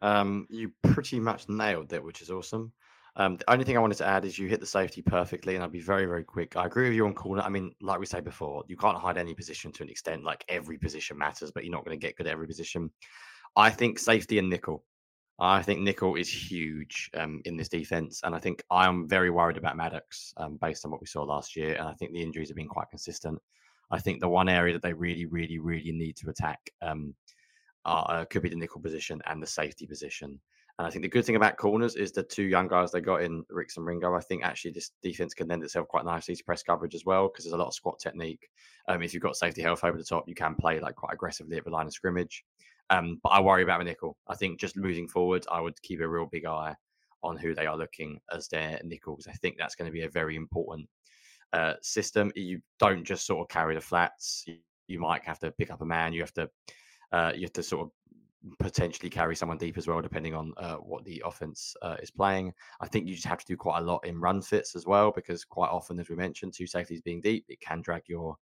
Um, 0.00 0.46
you 0.48 0.72
pretty 0.84 1.18
much 1.18 1.48
nailed 1.48 1.92
it, 1.92 2.02
which 2.02 2.22
is 2.22 2.30
awesome. 2.30 2.72
Um, 3.18 3.36
the 3.36 3.50
only 3.50 3.64
thing 3.64 3.76
I 3.76 3.80
wanted 3.80 3.98
to 3.98 4.06
add 4.06 4.24
is 4.24 4.38
you 4.38 4.48
hit 4.48 4.60
the 4.60 4.66
safety 4.66 5.02
perfectly, 5.02 5.54
and 5.54 5.62
I'll 5.62 5.70
be 5.70 5.80
very, 5.80 6.06
very 6.06 6.24
quick. 6.24 6.56
I 6.56 6.66
agree 6.66 6.88
with 6.88 6.94
you 6.94 7.04
on 7.04 7.14
corner. 7.14 7.42
I 7.42 7.48
mean, 7.48 7.72
like 7.80 7.98
we 7.98 8.06
said 8.06 8.24
before, 8.24 8.64
you 8.68 8.76
can't 8.76 8.96
hide 8.96 9.18
any 9.18 9.34
position 9.34 9.72
to 9.72 9.82
an 9.82 9.88
extent. 9.88 10.24
Like 10.24 10.44
every 10.48 10.78
position 10.78 11.18
matters, 11.18 11.50
but 11.50 11.64
you're 11.64 11.72
not 11.72 11.84
going 11.84 11.98
to 11.98 12.06
get 12.06 12.16
good 12.16 12.26
at 12.26 12.32
every 12.32 12.46
position. 12.46 12.90
I 13.56 13.70
think 13.70 13.98
safety 13.98 14.38
and 14.38 14.48
nickel 14.48 14.84
I 15.40 15.62
think 15.62 15.80
nickel 15.80 16.16
is 16.16 16.28
huge 16.28 17.10
um, 17.14 17.40
in 17.44 17.56
this 17.56 17.68
defense, 17.68 18.20
and 18.24 18.34
I 18.34 18.40
think 18.40 18.62
I'm 18.70 19.08
very 19.08 19.30
worried 19.30 19.56
about 19.56 19.76
Maddox 19.76 20.34
um, 20.36 20.58
based 20.60 20.84
on 20.84 20.90
what 20.90 21.00
we 21.00 21.06
saw 21.06 21.22
last 21.22 21.54
year, 21.54 21.74
and 21.74 21.86
I 21.86 21.92
think 21.92 22.12
the 22.12 22.22
injuries 22.22 22.48
have 22.48 22.56
been 22.56 22.66
quite 22.66 22.90
consistent. 22.90 23.38
I 23.92 24.00
think 24.00 24.20
the 24.20 24.28
one 24.28 24.48
area 24.48 24.72
that 24.72 24.82
they 24.82 24.92
really, 24.92 25.26
really, 25.26 25.60
really 25.60 25.92
need 25.92 26.16
to 26.16 26.30
attack 26.30 26.58
um, 26.82 27.14
are, 27.84 28.06
uh, 28.08 28.24
could 28.24 28.42
be 28.42 28.48
the 28.48 28.56
nickel 28.56 28.80
position 28.80 29.22
and 29.26 29.40
the 29.40 29.46
safety 29.46 29.86
position. 29.86 30.40
And 30.78 30.86
I 30.86 30.90
think 30.90 31.02
the 31.02 31.08
good 31.08 31.24
thing 31.24 31.36
about 31.36 31.56
corners 31.56 31.96
is 31.96 32.12
the 32.12 32.22
two 32.22 32.44
young 32.44 32.68
guys 32.68 32.92
they 32.92 33.00
got 33.00 33.22
in 33.22 33.44
Ricks 33.50 33.76
and 33.76 33.86
Ringo. 33.86 34.14
I 34.14 34.20
think 34.20 34.44
actually 34.44 34.70
this 34.70 34.92
defense 35.02 35.34
can 35.34 35.48
lend 35.48 35.64
itself 35.64 35.88
quite 35.88 36.04
nicely 36.04 36.36
to 36.36 36.44
press 36.44 36.62
coverage 36.62 36.94
as 36.94 37.04
well 37.04 37.28
because 37.28 37.44
there's 37.44 37.54
a 37.54 37.58
lot 37.58 37.66
of 37.66 37.74
squat 37.74 37.98
technique. 37.98 38.48
Um, 38.86 39.02
if 39.02 39.12
you've 39.12 39.22
got 39.22 39.36
safety 39.36 39.60
health 39.60 39.82
over 39.82 39.98
the 39.98 40.04
top, 40.04 40.28
you 40.28 40.36
can 40.36 40.54
play 40.54 40.78
like 40.78 40.94
quite 40.94 41.12
aggressively 41.12 41.56
at 41.56 41.64
the 41.64 41.70
line 41.70 41.86
of 41.86 41.92
scrimmage. 41.92 42.44
Um, 42.90 43.18
but 43.22 43.30
I 43.30 43.40
worry 43.40 43.64
about 43.64 43.80
a 43.80 43.84
nickel. 43.84 44.16
I 44.28 44.36
think 44.36 44.60
just 44.60 44.76
moving 44.76 45.08
forward, 45.08 45.44
I 45.50 45.60
would 45.60 45.80
keep 45.82 46.00
a 46.00 46.08
real 46.08 46.26
big 46.26 46.46
eye 46.46 46.74
on 47.22 47.36
who 47.36 47.54
they 47.54 47.66
are 47.66 47.76
looking 47.76 48.20
as 48.32 48.48
their 48.48 48.80
nickels. 48.84 49.26
I 49.28 49.32
think 49.32 49.56
that's 49.58 49.74
going 49.74 49.90
to 49.90 49.92
be 49.92 50.02
a 50.02 50.08
very 50.08 50.36
important 50.36 50.88
uh, 51.52 51.74
system. 51.82 52.30
You 52.36 52.60
don't 52.78 53.04
just 53.04 53.26
sort 53.26 53.40
of 53.40 53.48
carry 53.48 53.74
the 53.74 53.80
flats. 53.80 54.44
You, 54.46 54.56
you, 54.86 54.98
might 54.98 55.24
have 55.24 55.38
to 55.40 55.50
pick 55.50 55.70
up 55.70 55.80
a 55.80 55.84
man. 55.84 56.12
You 56.12 56.20
have 56.20 56.32
to 56.34 56.48
uh, 57.12 57.32
you 57.34 57.42
have 57.42 57.52
to 57.54 57.62
sort 57.62 57.86
of 57.86 57.90
potentially 58.58 59.10
carry 59.10 59.34
someone 59.34 59.58
deep 59.58 59.76
as 59.76 59.86
well, 59.86 60.00
depending 60.00 60.34
on 60.34 60.52
uh, 60.56 60.76
what 60.76 61.04
the 61.04 61.22
offense 61.24 61.74
uh, 61.82 61.96
is 62.02 62.10
playing. 62.10 62.52
I 62.80 62.86
think 62.86 63.06
you 63.06 63.14
just 63.14 63.26
have 63.26 63.40
to 63.40 63.46
do 63.46 63.56
quite 63.56 63.78
a 63.78 63.84
lot 63.84 64.06
in 64.06 64.20
run 64.20 64.42
fits 64.42 64.76
as 64.76 64.86
well, 64.86 65.10
because 65.10 65.44
quite 65.44 65.70
often, 65.70 65.98
as 65.98 66.08
we 66.08 66.16
mentioned, 66.16 66.54
two 66.54 66.66
safeties 66.66 67.00
being 67.00 67.20
deep, 67.20 67.44
it 67.48 67.60
can 67.60 67.80
drag 67.80 68.02
your 68.06 68.36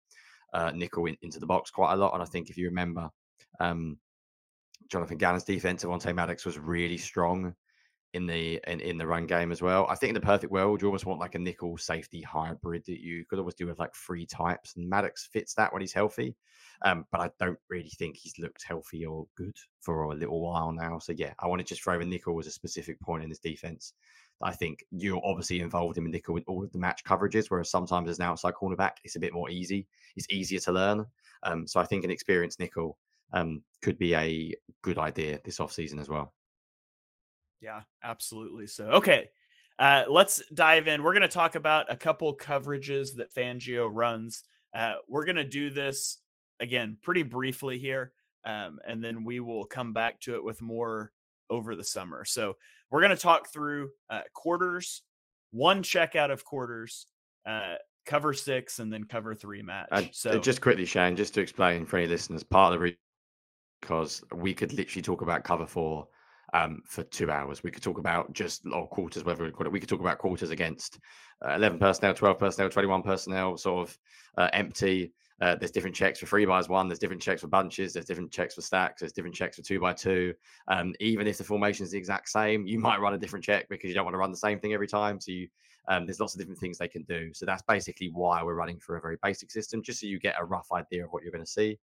uh, 0.52 0.70
nickel 0.74 1.06
in, 1.06 1.16
into 1.22 1.40
the 1.40 1.46
box 1.46 1.70
quite 1.70 1.94
a 1.94 1.96
lot. 1.96 2.14
And 2.14 2.22
I 2.22 2.26
think 2.26 2.50
if 2.50 2.56
you 2.56 2.66
remember, 2.66 3.10
um, 3.60 3.98
Jonathan 4.88 5.18
Gannon's 5.18 5.44
defense, 5.44 5.84
Avonte 5.84 6.14
Maddox 6.14 6.44
was 6.44 6.58
really 6.58 6.98
strong 6.98 7.54
in 8.16 8.26
the 8.26 8.58
in, 8.66 8.80
in 8.80 8.98
the 8.98 9.06
run 9.06 9.26
game 9.26 9.52
as 9.52 9.60
well. 9.60 9.86
I 9.88 9.94
think 9.94 10.08
in 10.08 10.14
the 10.14 10.20
perfect 10.20 10.50
world, 10.50 10.80
you 10.80 10.88
almost 10.88 11.06
want 11.06 11.20
like 11.20 11.34
a 11.34 11.38
nickel 11.38 11.76
safety 11.76 12.22
hybrid 12.22 12.84
that 12.86 13.00
you 13.00 13.24
could 13.26 13.38
always 13.38 13.54
do 13.54 13.66
with 13.66 13.78
like 13.78 13.94
three 13.94 14.26
types, 14.26 14.74
and 14.74 14.88
Maddox 14.88 15.28
fits 15.32 15.54
that 15.54 15.72
when 15.72 15.82
he's 15.82 15.92
healthy. 15.92 16.34
Um, 16.82 17.04
but 17.12 17.20
I 17.20 17.30
don't 17.38 17.58
really 17.68 17.92
think 17.98 18.16
he's 18.16 18.38
looked 18.38 18.64
healthy 18.64 19.04
or 19.04 19.26
good 19.36 19.56
for 19.80 20.04
a 20.04 20.14
little 20.14 20.40
while 20.40 20.72
now. 20.72 20.98
So 20.98 21.12
yeah, 21.12 21.34
I 21.38 21.46
want 21.46 21.60
to 21.60 21.64
just 21.66 21.82
throw 21.82 22.00
in 22.00 22.10
nickel 22.10 22.38
as 22.38 22.46
a 22.46 22.50
specific 22.50 23.00
point 23.00 23.22
in 23.22 23.28
his 23.28 23.38
defense. 23.38 23.92
I 24.42 24.52
think 24.52 24.84
you're 24.90 25.22
obviously 25.24 25.60
involved 25.60 25.96
in 25.96 26.10
nickel 26.10 26.34
with 26.34 26.44
all 26.46 26.64
of 26.64 26.72
the 26.72 26.78
match 26.78 27.04
coverages, 27.04 27.46
whereas 27.48 27.70
sometimes 27.70 28.10
as 28.10 28.18
an 28.18 28.24
outside 28.24 28.54
cornerback, 28.54 28.92
it's 29.04 29.16
a 29.16 29.20
bit 29.20 29.32
more 29.32 29.50
easy. 29.50 29.86
It's 30.16 30.26
easier 30.30 30.60
to 30.60 30.72
learn. 30.72 31.06
Um, 31.42 31.66
so 31.66 31.80
I 31.80 31.84
think 31.86 32.04
an 32.04 32.10
experienced 32.10 32.60
nickel 32.60 32.98
um, 33.32 33.62
could 33.82 33.98
be 33.98 34.14
a 34.14 34.54
good 34.82 34.98
idea 34.98 35.40
this 35.44 35.58
offseason 35.58 36.00
as 36.00 36.08
well. 36.08 36.34
Yeah, 37.60 37.82
absolutely. 38.02 38.66
So, 38.66 38.84
okay, 38.86 39.28
uh, 39.78 40.04
let's 40.08 40.42
dive 40.52 40.88
in. 40.88 41.02
We're 41.02 41.12
going 41.12 41.22
to 41.22 41.28
talk 41.28 41.54
about 41.54 41.90
a 41.90 41.96
couple 41.96 42.36
coverages 42.36 43.16
that 43.16 43.34
Fangio 43.34 43.88
runs. 43.90 44.44
Uh, 44.74 44.94
we're 45.08 45.24
going 45.24 45.36
to 45.36 45.44
do 45.44 45.70
this 45.70 46.18
again 46.60 46.96
pretty 47.02 47.22
briefly 47.22 47.78
here, 47.78 48.12
um, 48.44 48.78
and 48.86 49.02
then 49.02 49.24
we 49.24 49.40
will 49.40 49.64
come 49.64 49.92
back 49.92 50.20
to 50.22 50.34
it 50.34 50.44
with 50.44 50.60
more 50.62 51.12
over 51.50 51.76
the 51.76 51.84
summer. 51.84 52.24
So, 52.24 52.56
we're 52.90 53.00
going 53.00 53.10
to 53.10 53.16
talk 53.16 53.52
through 53.52 53.90
uh, 54.10 54.22
quarters, 54.32 55.02
one 55.50 55.82
check 55.82 56.14
out 56.14 56.30
of 56.30 56.44
quarters, 56.44 57.06
uh, 57.46 57.76
cover 58.04 58.32
six, 58.32 58.78
and 58.78 58.92
then 58.92 59.04
cover 59.04 59.34
three 59.34 59.62
match. 59.62 59.88
Uh, 59.90 60.02
so, 60.12 60.38
just 60.38 60.60
quickly, 60.60 60.84
Shane, 60.84 61.16
just 61.16 61.34
to 61.34 61.40
explain 61.40 61.86
for 61.86 61.96
any 61.96 62.06
listeners, 62.06 62.42
part 62.42 62.74
of 62.74 62.80
the 62.80 62.96
because 63.80 64.22
we 64.34 64.54
could 64.54 64.72
literally 64.72 65.02
talk 65.02 65.22
about 65.22 65.44
cover 65.44 65.66
four 65.66 66.08
um, 66.56 66.82
for 66.86 67.02
two 67.04 67.30
hours. 67.30 67.62
We 67.62 67.70
could 67.70 67.82
talk 67.82 67.98
about 67.98 68.32
just 68.32 68.62
or 68.72 68.88
quarters, 68.88 69.24
whether 69.24 69.44
we 69.44 69.50
call 69.50 69.66
it. 69.66 69.72
We 69.72 69.80
could 69.80 69.88
talk 69.88 70.00
about 70.00 70.18
quarters 70.18 70.50
against 70.50 70.98
uh, 71.46 71.54
eleven 71.54 71.78
personnel, 71.78 72.14
twelve 72.14 72.38
personnel, 72.38 72.70
twenty-one 72.70 73.02
personnel, 73.02 73.56
sort 73.56 73.88
of 73.88 73.98
uh, 74.38 74.48
empty. 74.52 75.12
Uh, 75.42 75.54
there's 75.54 75.70
different 75.70 75.94
checks 75.94 76.18
for 76.18 76.24
three 76.24 76.46
by 76.46 76.62
one. 76.62 76.88
There's 76.88 76.98
different 76.98 77.20
checks 77.20 77.42
for 77.42 77.48
bunches. 77.48 77.92
There's 77.92 78.06
different 78.06 78.32
checks 78.32 78.54
for 78.54 78.62
stacks. 78.62 79.00
There's 79.00 79.12
different 79.12 79.34
checks 79.34 79.56
for 79.56 79.62
two 79.62 79.78
by 79.78 79.92
two. 79.92 80.32
Um, 80.68 80.94
even 80.98 81.26
if 81.26 81.36
the 81.36 81.44
formation 81.44 81.84
is 81.84 81.90
the 81.90 81.98
exact 81.98 82.30
same, 82.30 82.66
you 82.66 82.78
might 82.88 83.00
run 83.00 83.12
a 83.12 83.18
different 83.18 83.44
check 83.44 83.68
because 83.68 83.88
you 83.88 83.94
don't 83.94 84.06
want 84.06 84.14
to 84.14 84.18
run 84.18 84.30
the 84.30 84.36
same 84.38 84.58
thing 84.58 84.72
every 84.72 84.88
time. 84.88 85.20
So 85.20 85.32
you, 85.32 85.48
um, 85.88 86.06
there's 86.06 86.20
lots 86.20 86.34
of 86.34 86.38
different 86.38 86.58
things 86.58 86.78
they 86.78 86.88
can 86.88 87.02
do. 87.02 87.34
So 87.34 87.44
that's 87.44 87.62
basically 87.68 88.08
why 88.14 88.42
we're 88.42 88.54
running 88.54 88.80
for 88.80 88.96
a 88.96 89.00
very 89.00 89.18
basic 89.22 89.50
system, 89.50 89.82
just 89.82 90.00
so 90.00 90.06
you 90.06 90.18
get 90.18 90.36
a 90.38 90.44
rough 90.44 90.68
idea 90.72 91.04
of 91.04 91.12
what 91.12 91.22
you're 91.22 91.32
going 91.32 91.44
to 91.44 91.50
see. 91.50 91.78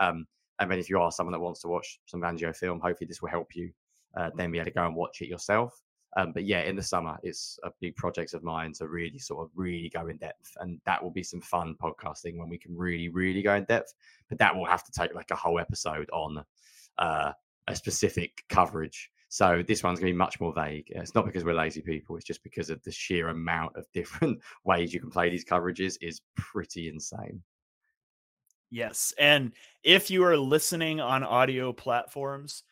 Um, 0.00 0.26
and 0.60 0.70
then 0.70 0.78
if 0.78 0.88
you 0.88 0.98
are 0.98 1.12
someone 1.12 1.32
that 1.32 1.40
wants 1.40 1.60
to 1.60 1.68
watch 1.68 2.00
some 2.06 2.22
Fangio 2.22 2.56
film, 2.56 2.80
hopefully 2.80 3.06
this 3.06 3.20
will 3.20 3.28
help 3.28 3.54
you 3.54 3.70
uh, 4.16 4.30
then 4.36 4.50
be 4.50 4.58
able 4.58 4.66
to 4.66 4.70
go 4.70 4.86
and 4.86 4.96
watch 4.96 5.20
it 5.20 5.28
yourself. 5.28 5.80
Um, 6.16 6.32
but 6.32 6.44
yeah, 6.44 6.60
in 6.60 6.76
the 6.76 6.82
summer, 6.82 7.18
it's 7.22 7.58
a 7.64 7.70
big 7.80 7.96
project 7.96 8.34
of 8.34 8.44
mine 8.44 8.72
to 8.74 8.86
really 8.86 9.18
sort 9.18 9.44
of 9.44 9.50
really 9.56 9.88
go 9.88 10.06
in 10.06 10.16
depth, 10.16 10.52
and 10.60 10.80
that 10.86 11.02
will 11.02 11.10
be 11.10 11.24
some 11.24 11.40
fun 11.40 11.74
podcasting 11.82 12.36
when 12.36 12.48
we 12.48 12.58
can 12.58 12.76
really, 12.76 13.08
really 13.08 13.42
go 13.42 13.54
in 13.54 13.64
depth. 13.64 13.94
But 14.28 14.38
that 14.38 14.54
will 14.54 14.66
have 14.66 14.84
to 14.84 14.92
take 14.92 15.14
like 15.14 15.30
a 15.32 15.36
whole 15.36 15.58
episode 15.58 16.08
on 16.10 16.44
uh, 16.98 17.32
a 17.66 17.74
specific 17.74 18.44
coverage. 18.48 19.10
So 19.28 19.64
this 19.66 19.82
one's 19.82 19.98
going 19.98 20.12
to 20.12 20.14
be 20.14 20.18
much 20.18 20.38
more 20.38 20.52
vague. 20.52 20.86
It's 20.90 21.16
not 21.16 21.24
because 21.24 21.42
we're 21.42 21.54
lazy 21.54 21.80
people. 21.80 22.16
It's 22.16 22.24
just 22.24 22.44
because 22.44 22.70
of 22.70 22.80
the 22.84 22.92
sheer 22.92 23.28
amount 23.28 23.74
of 23.74 23.84
different 23.92 24.40
ways 24.64 24.94
you 24.94 25.00
can 25.00 25.10
play 25.10 25.30
these 25.30 25.44
coverages 25.44 25.96
is 26.00 26.20
pretty 26.36 26.88
insane. 26.88 27.42
Yes, 28.70 29.12
and 29.18 29.52
if 29.82 30.10
you 30.10 30.24
are 30.24 30.36
listening 30.36 31.00
on 31.00 31.22
audio 31.22 31.72
platforms, 31.72 32.64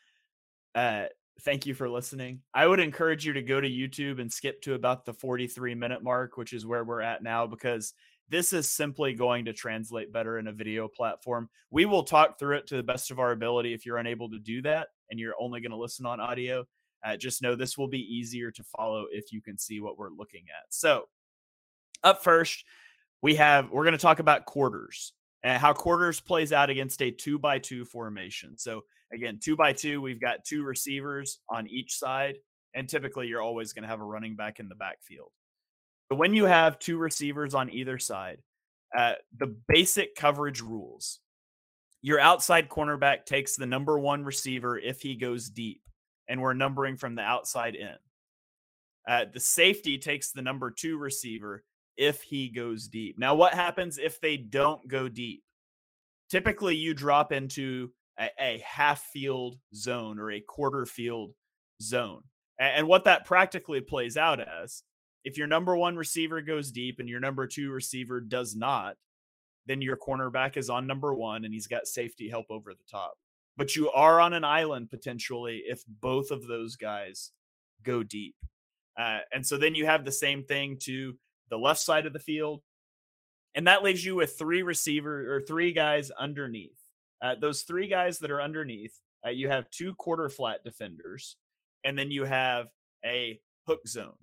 uh, 0.74 1.06
thank 1.40 1.66
you 1.66 1.74
for 1.74 1.88
listening. 1.88 2.40
I 2.54 2.66
would 2.66 2.80
encourage 2.80 3.26
you 3.26 3.32
to 3.32 3.42
go 3.42 3.60
to 3.60 3.68
YouTube 3.68 4.20
and 4.20 4.32
skip 4.32 4.62
to 4.62 4.74
about 4.74 5.04
the 5.04 5.14
43 5.14 5.74
minute 5.74 6.02
mark, 6.02 6.36
which 6.36 6.52
is 6.52 6.66
where 6.66 6.84
we're 6.84 7.00
at 7.00 7.22
now, 7.22 7.46
because 7.46 7.94
this 8.28 8.52
is 8.52 8.68
simply 8.68 9.12
going 9.12 9.44
to 9.44 9.52
translate 9.52 10.12
better 10.12 10.38
in 10.38 10.46
a 10.48 10.52
video 10.52 10.88
platform. 10.88 11.48
We 11.70 11.84
will 11.84 12.04
talk 12.04 12.38
through 12.38 12.58
it 12.58 12.66
to 12.68 12.76
the 12.76 12.82
best 12.82 13.10
of 13.10 13.18
our 13.18 13.32
ability 13.32 13.74
if 13.74 13.84
you're 13.84 13.98
unable 13.98 14.30
to 14.30 14.38
do 14.38 14.62
that 14.62 14.88
and 15.10 15.18
you're 15.18 15.34
only 15.38 15.60
going 15.60 15.72
to 15.72 15.76
listen 15.76 16.06
on 16.06 16.20
audio. 16.20 16.64
Uh, 17.04 17.16
just 17.16 17.42
know 17.42 17.54
this 17.54 17.76
will 17.76 17.88
be 17.88 17.98
easier 17.98 18.50
to 18.50 18.62
follow 18.64 19.06
if 19.10 19.32
you 19.32 19.42
can 19.42 19.58
see 19.58 19.80
what 19.80 19.98
we're 19.98 20.10
looking 20.10 20.44
at. 20.48 20.72
So, 20.72 21.08
up 22.04 22.22
first, 22.22 22.64
we 23.22 23.34
have 23.36 23.70
we're 23.70 23.84
going 23.84 23.92
to 23.92 23.98
talk 23.98 24.18
about 24.18 24.46
quarters 24.46 25.12
and 25.42 25.60
how 25.60 25.72
quarters 25.72 26.20
plays 26.20 26.52
out 26.52 26.70
against 26.70 27.02
a 27.02 27.10
two 27.10 27.38
by 27.38 27.58
two 27.58 27.84
formation. 27.84 28.56
So, 28.56 28.82
again, 29.12 29.38
two 29.42 29.56
by 29.56 29.72
two, 29.72 30.00
we've 30.00 30.20
got 30.20 30.44
two 30.44 30.62
receivers 30.62 31.40
on 31.48 31.66
each 31.68 31.96
side, 31.98 32.36
and 32.74 32.88
typically 32.88 33.26
you're 33.26 33.42
always 33.42 33.72
going 33.72 33.82
to 33.82 33.88
have 33.88 34.00
a 34.00 34.04
running 34.04 34.36
back 34.36 34.60
in 34.60 34.68
the 34.68 34.74
backfield. 34.74 35.30
But 36.08 36.16
when 36.16 36.34
you 36.34 36.44
have 36.44 36.78
two 36.78 36.98
receivers 36.98 37.54
on 37.54 37.70
either 37.70 37.98
side, 37.98 38.38
uh, 38.96 39.14
the 39.38 39.56
basic 39.68 40.14
coverage 40.14 40.60
rules 40.60 41.20
your 42.02 42.18
outside 42.18 42.68
cornerback 42.68 43.24
takes 43.24 43.56
the 43.56 43.66
number 43.66 43.98
one 43.98 44.24
receiver 44.24 44.76
if 44.76 45.00
he 45.00 45.14
goes 45.14 45.48
deep, 45.48 45.82
and 46.28 46.42
we're 46.42 46.52
numbering 46.52 46.96
from 46.96 47.14
the 47.14 47.22
outside 47.22 47.76
in. 47.76 47.94
Uh, 49.08 49.24
the 49.32 49.40
safety 49.40 49.98
takes 49.98 50.32
the 50.32 50.42
number 50.42 50.70
two 50.70 50.98
receiver 50.98 51.64
if 51.96 52.22
he 52.22 52.48
goes 52.48 52.88
deep. 52.88 53.18
Now, 53.18 53.34
what 53.34 53.54
happens 53.54 53.98
if 53.98 54.20
they 54.20 54.36
don't 54.36 54.86
go 54.88 55.08
deep? 55.08 55.42
Typically, 56.30 56.76
you 56.76 56.94
drop 56.94 57.32
into 57.32 57.90
a, 58.18 58.30
a 58.40 58.62
half 58.64 59.02
field 59.12 59.58
zone 59.74 60.18
or 60.18 60.30
a 60.30 60.40
quarter 60.40 60.86
field 60.86 61.32
zone. 61.80 62.22
And, 62.58 62.78
and 62.78 62.88
what 62.88 63.04
that 63.04 63.24
practically 63.24 63.80
plays 63.80 64.16
out 64.16 64.40
as 64.40 64.82
if 65.24 65.36
your 65.36 65.46
number 65.46 65.76
one 65.76 65.96
receiver 65.96 66.40
goes 66.40 66.72
deep 66.72 66.98
and 66.98 67.08
your 67.08 67.20
number 67.20 67.46
two 67.46 67.70
receiver 67.70 68.20
does 68.20 68.56
not, 68.56 68.96
then 69.66 69.80
your 69.80 69.96
cornerback 69.96 70.56
is 70.56 70.68
on 70.68 70.86
number 70.86 71.14
one 71.14 71.44
and 71.44 71.54
he's 71.54 71.66
got 71.66 71.86
safety 71.86 72.28
help 72.28 72.46
over 72.50 72.72
the 72.72 72.84
top. 72.90 73.14
But 73.56 73.76
you 73.76 73.90
are 73.90 74.20
on 74.20 74.32
an 74.32 74.44
island 74.44 74.90
potentially 74.90 75.62
if 75.66 75.82
both 75.86 76.30
of 76.30 76.46
those 76.46 76.74
guys 76.76 77.30
go 77.82 78.02
deep. 78.02 78.34
Uh, 78.98 79.20
and 79.32 79.46
so 79.46 79.56
then 79.56 79.74
you 79.74 79.86
have 79.86 80.04
the 80.04 80.12
same 80.12 80.42
thing 80.44 80.76
to 80.82 81.16
the 81.52 81.58
left 81.58 81.80
side 81.80 82.06
of 82.06 82.14
the 82.14 82.18
field. 82.18 82.62
And 83.54 83.66
that 83.66 83.82
leaves 83.82 84.04
you 84.04 84.14
with 84.14 84.38
three 84.38 84.62
receiver 84.62 85.36
or 85.36 85.40
three 85.42 85.72
guys 85.72 86.10
underneath. 86.10 86.78
Uh, 87.22 87.34
those 87.38 87.62
three 87.62 87.86
guys 87.86 88.18
that 88.20 88.30
are 88.30 88.40
underneath, 88.40 88.98
uh, 89.24 89.30
you 89.30 89.48
have 89.48 89.70
two 89.70 89.94
quarter 89.94 90.30
flat 90.30 90.64
defenders, 90.64 91.36
and 91.84 91.96
then 91.96 92.10
you 92.10 92.24
have 92.24 92.68
a 93.04 93.38
hook 93.66 93.86
zone. 93.86 94.16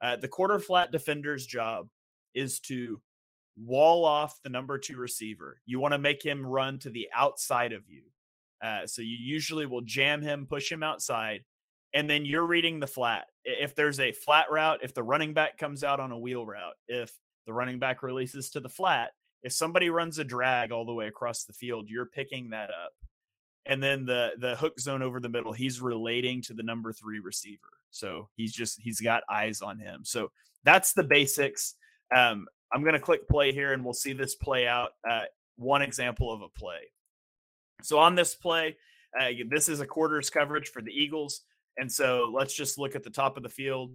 Uh, 0.00 0.14
the 0.14 0.28
quarter 0.28 0.60
flat 0.60 0.92
defender's 0.92 1.44
job 1.44 1.88
is 2.34 2.60
to 2.60 3.00
wall 3.58 4.04
off 4.04 4.38
the 4.44 4.48
number 4.48 4.78
two 4.78 4.96
receiver. 4.96 5.60
You 5.66 5.80
want 5.80 5.92
to 5.92 5.98
make 5.98 6.24
him 6.24 6.46
run 6.46 6.78
to 6.80 6.90
the 6.90 7.08
outside 7.12 7.72
of 7.72 7.82
you. 7.88 8.02
Uh, 8.62 8.86
so 8.86 9.02
you 9.02 9.16
usually 9.18 9.66
will 9.66 9.80
jam 9.80 10.22
him, 10.22 10.46
push 10.46 10.70
him 10.70 10.84
outside, 10.84 11.40
and 11.92 12.08
then 12.08 12.24
you're 12.24 12.46
reading 12.46 12.78
the 12.78 12.86
flat. 12.86 13.26
If 13.46 13.74
there's 13.74 14.00
a 14.00 14.12
flat 14.12 14.46
route, 14.50 14.80
if 14.82 14.92
the 14.92 15.02
running 15.02 15.32
back 15.32 15.56
comes 15.56 15.84
out 15.84 16.00
on 16.00 16.12
a 16.12 16.18
wheel 16.18 16.44
route, 16.44 16.74
if 16.88 17.12
the 17.46 17.52
running 17.52 17.78
back 17.78 18.02
releases 18.02 18.50
to 18.50 18.60
the 18.60 18.68
flat, 18.68 19.12
if 19.42 19.52
somebody 19.52 19.88
runs 19.88 20.18
a 20.18 20.24
drag 20.24 20.72
all 20.72 20.84
the 20.84 20.92
way 20.92 21.06
across 21.06 21.44
the 21.44 21.52
field, 21.52 21.88
you're 21.88 22.06
picking 22.06 22.50
that 22.50 22.70
up. 22.70 22.92
And 23.64 23.82
then 23.82 24.04
the 24.04 24.32
the 24.38 24.56
hook 24.56 24.78
zone 24.80 25.02
over 25.02 25.20
the 25.20 25.28
middle, 25.28 25.52
he's 25.52 25.80
relating 25.80 26.42
to 26.42 26.54
the 26.54 26.62
number 26.62 26.92
three 26.92 27.20
receiver. 27.20 27.78
So 27.90 28.28
he's 28.36 28.52
just 28.52 28.80
he's 28.80 29.00
got 29.00 29.22
eyes 29.30 29.62
on 29.62 29.78
him. 29.78 30.00
So 30.04 30.30
that's 30.64 30.92
the 30.92 31.04
basics. 31.04 31.74
Um, 32.14 32.46
I'm 32.72 32.82
going 32.82 32.94
to 32.94 33.00
click 33.00 33.28
play 33.28 33.52
here, 33.52 33.72
and 33.72 33.84
we'll 33.84 33.94
see 33.94 34.12
this 34.12 34.34
play 34.34 34.66
out. 34.66 34.90
Uh, 35.08 35.22
one 35.56 35.82
example 35.82 36.32
of 36.32 36.42
a 36.42 36.48
play. 36.48 36.90
So 37.82 37.98
on 37.98 38.14
this 38.14 38.34
play, 38.34 38.76
uh, 39.18 39.30
this 39.48 39.68
is 39.68 39.80
a 39.80 39.86
quarters 39.86 40.30
coverage 40.30 40.68
for 40.68 40.82
the 40.82 40.90
Eagles, 40.90 41.42
and 41.76 41.90
so 41.90 42.30
let's 42.32 42.54
just 42.54 42.78
look 42.78 42.94
at 42.94 43.02
the 43.02 43.10
top 43.10 43.36
of 43.36 43.42
the 43.42 43.48
field. 43.48 43.94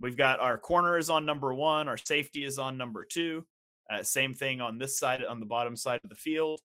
We've 0.00 0.16
got 0.16 0.40
our 0.40 0.58
corner 0.58 0.98
is 0.98 1.10
on 1.10 1.24
number 1.24 1.54
one, 1.54 1.88
our 1.88 1.96
safety 1.96 2.44
is 2.44 2.58
on 2.58 2.76
number 2.76 3.04
two. 3.04 3.44
Uh, 3.92 4.02
same 4.02 4.34
thing 4.34 4.60
on 4.60 4.78
this 4.78 4.98
side, 4.98 5.24
on 5.24 5.40
the 5.40 5.46
bottom 5.46 5.76
side 5.76 6.00
of 6.02 6.10
the 6.10 6.16
field. 6.16 6.60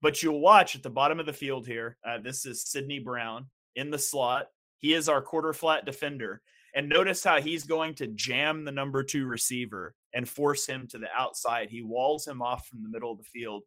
But 0.00 0.22
you'll 0.22 0.40
watch 0.40 0.74
at 0.74 0.82
the 0.82 0.90
bottom 0.90 1.20
of 1.20 1.26
the 1.26 1.32
field 1.32 1.66
here. 1.66 1.96
Uh, 2.06 2.18
this 2.18 2.44
is 2.46 2.62
Sydney 2.62 2.98
Brown 2.98 3.46
in 3.76 3.90
the 3.90 3.98
slot. 3.98 4.48
He 4.78 4.94
is 4.94 5.08
our 5.08 5.22
quarter 5.22 5.52
flat 5.52 5.86
defender. 5.86 6.42
And 6.74 6.88
notice 6.88 7.22
how 7.22 7.40
he's 7.40 7.64
going 7.64 7.94
to 7.96 8.08
jam 8.08 8.64
the 8.64 8.72
number 8.72 9.04
two 9.04 9.26
receiver 9.26 9.94
and 10.12 10.28
force 10.28 10.66
him 10.66 10.86
to 10.88 10.98
the 10.98 11.06
outside. 11.16 11.70
He 11.70 11.82
walls 11.82 12.26
him 12.26 12.42
off 12.42 12.66
from 12.66 12.82
the 12.82 12.88
middle 12.88 13.12
of 13.12 13.18
the 13.18 13.24
field 13.24 13.62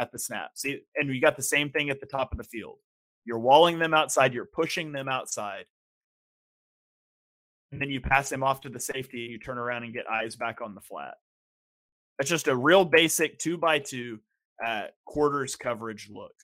at 0.00 0.12
the 0.12 0.18
snap. 0.18 0.52
See, 0.54 0.80
and 0.94 1.08
we 1.08 1.18
got 1.18 1.36
the 1.36 1.42
same 1.42 1.70
thing 1.70 1.90
at 1.90 2.00
the 2.00 2.06
top 2.06 2.30
of 2.30 2.38
the 2.38 2.44
field. 2.44 2.78
You're 3.24 3.38
walling 3.38 3.78
them 3.78 3.94
outside, 3.94 4.34
you're 4.34 4.44
pushing 4.44 4.92
them 4.92 5.08
outside. 5.08 5.64
And 7.70 7.80
then 7.80 7.88
you 7.88 8.00
pass 8.00 8.30
him 8.30 8.42
off 8.42 8.60
to 8.62 8.68
the 8.68 8.80
safety 8.80 9.24
and 9.24 9.32
you 9.32 9.38
turn 9.38 9.58
around 9.58 9.84
and 9.84 9.94
get 9.94 10.06
eyes 10.06 10.36
back 10.36 10.60
on 10.60 10.74
the 10.74 10.80
flat. 10.80 11.14
That's 12.18 12.28
just 12.28 12.48
a 12.48 12.56
real 12.56 12.84
basic 12.84 13.38
two 13.38 13.56
by 13.56 13.78
two 13.78 14.20
uh, 14.64 14.88
quarters 15.06 15.56
coverage 15.56 16.10
look. 16.12 16.34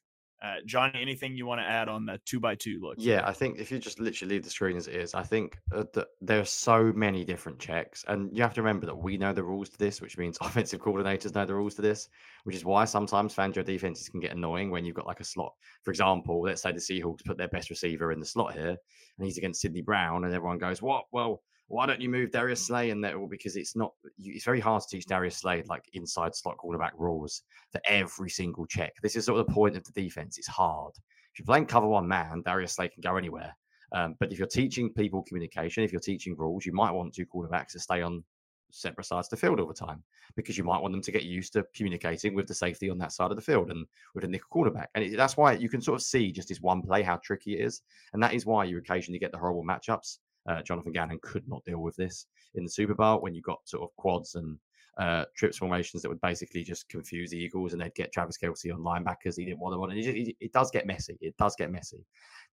Uh, 0.41 0.57
Jonny, 0.67 1.01
anything 1.01 1.37
you 1.37 1.47
want 1.47 1.61
to 1.61 1.67
add 1.67 1.89
on 1.89 2.07
the 2.07 2.21
two 2.25 2.39
by 2.39 2.55
two 2.55 2.79
look? 2.81 2.95
Yeah, 2.97 3.23
I 3.27 3.33
think 3.33 3.59
if 3.59 3.73
you 3.73 3.79
just 3.79 3.99
literally 3.99 4.37
leave 4.37 4.45
the 4.45 4.51
screen 4.51 4.77
as 4.77 4.87
it 4.87 4.95
is, 4.95 5.13
I 5.13 5.25
think 5.25 5.59
uh, 5.75 5.85
that 5.95 6.09
there 6.21 6.41
are 6.41 6.45
so 6.45 6.93
many 6.95 7.25
different 7.25 7.59
checks, 7.59 8.05
and 8.07 8.35
you 8.37 8.43
have 8.43 8.55
to 8.55 8.63
remember 8.63 8.87
that 8.87 8.97
we 8.97 9.19
know 9.19 9.33
the 9.33 9.43
rules 9.43 9.69
to 9.71 9.79
this, 9.79 10.01
which 10.01 10.17
means 10.17 10.39
offensive 10.41 10.81
coordinators 10.81 11.35
know 11.35 11.45
the 11.45 11.55
rules 11.55 11.75
to 11.75 11.83
this, 11.83 12.09
which 12.45 12.55
is 12.55 12.65
why 12.65 12.85
sometimes 12.85 13.35
Fangio 13.35 13.65
defenses 13.65 14.09
can 14.09 14.21
get 14.21 14.31
annoying 14.31 14.71
when 14.71 14.85
you've 14.85 14.95
got 14.95 15.07
like 15.07 15.21
a 15.21 15.25
slot. 15.25 15.55
For 15.83 15.91
example, 15.91 16.43
let's 16.43 16.63
say 16.63 16.71
the 16.71 16.79
Seahawks 16.79 17.25
put 17.25 17.37
their 17.37 17.49
best 17.49 17.69
receiver 17.69 18.13
in 18.13 18.21
the 18.21 18.27
slot 18.27 18.55
here, 18.55 18.77
and 19.19 19.25
he's 19.25 19.39
against 19.39 19.61
Sydney 19.61 19.83
Brown, 19.83 20.25
and 20.25 20.33
everyone 20.33 20.59
goes, 20.59 20.81
"What? 20.81 21.07
Well, 21.11 21.43
why 21.69 21.85
don't 21.87 22.01
you 22.01 22.09
move 22.09 22.31
Darius 22.31 22.67
Slay 22.67 22.91
in 22.91 23.01
there? 23.01 23.19
Well, 23.19 23.29
because 23.29 23.55
it's 23.57 23.77
not, 23.77 23.93
it's 24.19 24.45
very 24.45 24.61
hard 24.61 24.83
to 24.83 24.89
teach 24.89 25.07
Darius 25.07 25.37
Slay 25.37 25.63
like 25.69 25.85
inside 25.93 26.35
slot 26.35 26.57
quarterback 26.57 26.93
rules 26.97 27.43
for 27.71 27.81
every 27.87 28.31
single 28.31 28.67
check. 28.67 28.95
This 29.03 29.17
is 29.17 29.27
sort 29.27 29.39
of 29.39 29.47
the 29.47 29.53
point 29.53 29.77
of 29.77 29.85
the 29.85 29.93
defense. 29.93 30.39
It's 30.39 30.49
hard. 30.49 30.95
If 30.97 31.39
you're 31.39 31.47
playing 31.47 31.67
cover 31.67 31.87
one 31.87 32.09
man, 32.09 32.43
Darius 32.45 32.73
Slay 32.75 32.89
can 32.89 33.03
go 33.03 33.17
anywhere. 33.17 33.55
Um, 33.93 34.17
but 34.19 34.33
if 34.33 34.39
you're 34.39 34.49
teaching 34.49 34.93
people 34.93 35.23
communication, 35.23 35.85
if 35.85 35.93
you're 35.93 36.01
teaching 36.01 36.35
rules, 36.37 36.65
you 36.65 36.73
might 36.73 36.91
want 36.91 37.15
two 37.15 37.27
quarterbacks 37.27 37.73
to 37.73 37.81
stay 37.81 38.01
on 38.01 38.25
separate 38.71 39.05
sides 39.05 39.27
of 39.27 39.31
the 39.31 39.37
field 39.37 39.61
all 39.61 39.67
the 39.67 39.75
time 39.75 40.03
because 40.37 40.59
you 40.59 40.65
might 40.65 40.81
want 40.81 40.93
them 40.93 41.03
to 41.03 41.13
get 41.13 41.23
used 41.23 41.53
to 41.55 41.65
communicating 41.75 42.35
with 42.35 42.47
the 42.47 42.55
safety 42.55 42.91
on 42.91 42.99
that 42.99 43.13
side 43.13 43.31
of 43.31 43.37
the 43.37 43.43
field 43.43 43.71
and 43.71 43.87
with 44.15 44.25
a 44.25 44.29
nickel 44.29 44.49
quarterback. 44.51 44.91
And 44.95 45.05
it, 45.05 45.17
that's 45.17 45.37
why 45.37 45.53
you 45.53 45.69
can 45.69 45.81
sort 45.81 45.97
of 45.97 46.03
see 46.03 46.33
just 46.33 46.49
this 46.49 46.61
one 46.61 46.83
play 46.83 47.03
how 47.03 47.17
tricky 47.17 47.59
it 47.59 47.65
is. 47.65 47.83
And 48.13 48.23
that 48.23 48.35
is 48.35 48.47
why 48.47 48.65
you 48.65 48.79
occasionally 48.79 49.19
get 49.19 49.33
the 49.33 49.39
horrible 49.39 49.65
matchups 49.65 50.19
uh, 50.49 50.63
Jonathan 50.63 50.93
Gannon 50.93 51.19
could 51.23 51.47
not 51.47 51.65
deal 51.65 51.79
with 51.79 51.97
this 51.97 52.27
in 52.55 52.65
the 52.65 52.71
Super 52.71 52.95
Bowl 52.95 53.21
when 53.21 53.35
you 53.35 53.43
got 53.43 53.61
sort 53.65 53.83
of 53.85 53.95
quads 53.97 54.35
and 54.35 54.59
uh, 54.99 55.25
trips 55.37 55.59
formations 55.59 56.03
that 56.03 56.09
would 56.09 56.21
basically 56.21 56.65
just 56.65 56.89
confuse 56.89 57.31
the 57.31 57.39
Eagles 57.39 57.73
and 57.73 57.81
they'd 57.81 57.95
get 57.95 58.13
Travis 58.13 58.37
Kelce 58.37 58.75
on 58.75 58.81
linebackers. 58.81 59.37
He 59.37 59.45
didn't 59.45 59.61
want 59.61 59.73
them 59.73 59.83
on. 59.83 59.93
It, 59.93 60.07
it, 60.07 60.37
it 60.41 60.53
does 60.53 60.71
get 60.71 60.87
messy. 60.87 61.17
It 61.21 61.37
does 61.37 61.55
get 61.57 61.71
messy. 61.71 62.05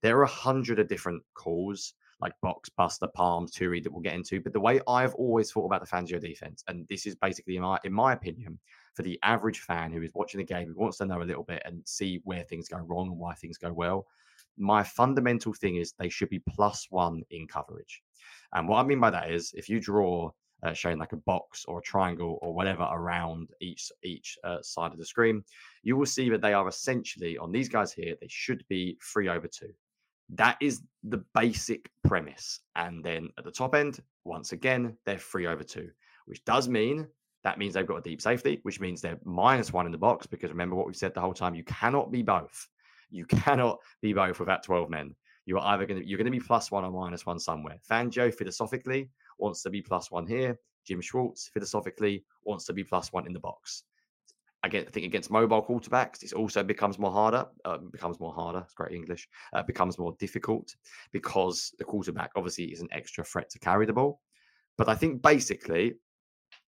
There 0.03 0.17
are 0.19 0.23
a 0.23 0.27
hundred 0.27 0.79
of 0.79 0.87
different 0.87 1.23
calls 1.33 1.95
like 2.21 2.33
box, 2.41 2.69
buster, 2.69 3.07
palms, 3.13 3.51
Turi 3.51 3.83
that 3.83 3.91
we'll 3.91 4.01
get 4.01 4.13
into. 4.13 4.39
But 4.39 4.53
the 4.53 4.59
way 4.59 4.79
I've 4.87 5.13
always 5.15 5.51
thought 5.51 5.65
about 5.65 5.81
the 5.81 5.87
Fangio 5.87 6.19
defense, 6.19 6.63
and 6.67 6.87
this 6.87 7.05
is 7.05 7.15
basically 7.15 7.57
in 7.57 7.63
my 7.63 7.79
in 7.83 7.93
my 7.93 8.13
opinion, 8.13 8.59
for 8.93 9.03
the 9.03 9.19
average 9.23 9.59
fan 9.59 9.91
who 9.91 10.01
is 10.01 10.11
watching 10.13 10.37
the 10.37 10.45
game, 10.45 10.67
who 10.67 10.79
wants 10.79 10.97
to 10.99 11.05
know 11.05 11.21
a 11.21 11.23
little 11.23 11.43
bit 11.43 11.61
and 11.65 11.81
see 11.85 12.21
where 12.23 12.43
things 12.43 12.69
go 12.69 12.77
wrong 12.77 13.07
and 13.07 13.17
why 13.17 13.33
things 13.33 13.57
go 13.57 13.73
well, 13.73 14.05
my 14.57 14.83
fundamental 14.83 15.53
thing 15.53 15.77
is 15.77 15.93
they 15.93 16.09
should 16.09 16.29
be 16.29 16.39
plus 16.39 16.87
one 16.89 17.23
in 17.29 17.47
coverage. 17.47 18.01
And 18.53 18.67
what 18.67 18.79
I 18.79 18.87
mean 18.87 18.99
by 18.99 19.09
that 19.11 19.31
is 19.31 19.53
if 19.55 19.69
you 19.69 19.79
draw 19.79 20.31
uh, 20.63 20.73
showing 20.73 20.97
like 20.97 21.13
a 21.13 21.17
box 21.17 21.65
or 21.67 21.79
a 21.79 21.83
triangle 21.83 22.39
or 22.41 22.53
whatever 22.53 22.87
around 22.91 23.49
each 23.61 23.91
each 24.03 24.37
uh, 24.43 24.61
side 24.61 24.91
of 24.91 24.97
the 24.97 25.05
screen, 25.05 25.43
you 25.83 25.95
will 25.95 26.05
see 26.05 26.29
that 26.29 26.41
they 26.41 26.53
are 26.53 26.67
essentially 26.67 27.37
on 27.37 27.51
these 27.51 27.69
guys 27.69 27.91
here. 27.93 28.15
They 28.19 28.27
should 28.29 28.63
be 28.69 28.97
three 29.03 29.27
over 29.27 29.47
two. 29.47 29.73
That 30.29 30.57
is 30.59 30.81
the 31.03 31.23
basic 31.35 31.91
premise. 32.03 32.61
And 32.75 33.03
then 33.03 33.29
at 33.37 33.43
the 33.43 33.51
top 33.51 33.75
end, 33.75 33.99
once 34.23 34.53
again, 34.53 34.97
they're 35.05 35.19
three 35.19 35.45
over 35.45 35.63
two, 35.63 35.89
which 36.25 36.43
does 36.45 36.67
mean 36.67 37.07
that 37.43 37.59
means 37.59 37.75
they've 37.75 37.85
got 37.85 37.97
a 37.97 38.01
deep 38.01 38.21
safety, 38.21 38.59
which 38.63 38.79
means 38.79 39.01
they're 39.01 39.19
minus 39.23 39.71
one 39.71 39.85
in 39.85 39.91
the 39.91 39.99
box. 39.99 40.25
Because 40.25 40.49
remember 40.49 40.75
what 40.75 40.87
we've 40.87 40.95
said 40.95 41.13
the 41.13 41.21
whole 41.21 41.33
time: 41.33 41.53
you 41.53 41.63
cannot 41.63 42.11
be 42.11 42.23
both. 42.23 42.67
You 43.15 43.25
cannot 43.25 43.79
be 44.01 44.13
both 44.13 44.39
without 44.39 44.63
12 44.63 44.89
men. 44.89 45.15
you're 45.45 45.59
either 45.59 45.85
going 45.85 46.01
to 46.01 46.07
you're 46.07 46.17
going 46.17 46.25
to 46.25 46.31
be 46.31 46.39
plus 46.39 46.71
one 46.71 46.83
or 46.83 46.91
minus 46.91 47.25
one 47.25 47.39
somewhere. 47.39 47.77
Fangio 47.89 48.33
philosophically 48.33 49.09
wants 49.37 49.61
to 49.63 49.69
be 49.69 49.81
plus 49.81 50.11
one 50.11 50.27
here. 50.27 50.59
Jim 50.85 51.01
Schwartz 51.01 51.49
philosophically 51.53 52.23
wants 52.43 52.65
to 52.65 52.73
be 52.73 52.83
plus 52.83 53.13
one 53.13 53.25
in 53.25 53.33
the 53.33 53.39
box. 53.39 53.83
I 54.63 54.69
think 54.69 55.05
against 55.05 55.29
mobile 55.29 55.63
quarterbacks, 55.63 56.23
it 56.23 56.33
also 56.33 56.63
becomes 56.63 56.97
more 56.97 57.11
harder. 57.11 57.45
Uh, 57.63 57.77
becomes 57.77 58.19
more 58.19 58.33
harder. 58.33 58.59
It's 58.59 58.73
great 58.73 58.93
English. 58.93 59.27
Uh, 59.53 59.61
becomes 59.61 59.99
more 59.99 60.15
difficult 60.17 60.75
because 61.11 61.71
the 61.77 61.85
quarterback 61.85 62.31
obviously 62.35 62.65
is 62.65 62.81
an 62.81 62.87
extra 62.91 63.23
threat 63.23 63.49
to 63.51 63.59
carry 63.59 63.85
the 63.85 63.93
ball. 63.93 64.21
But 64.77 64.89
I 64.89 64.95
think 64.95 65.21
basically, 65.21 65.93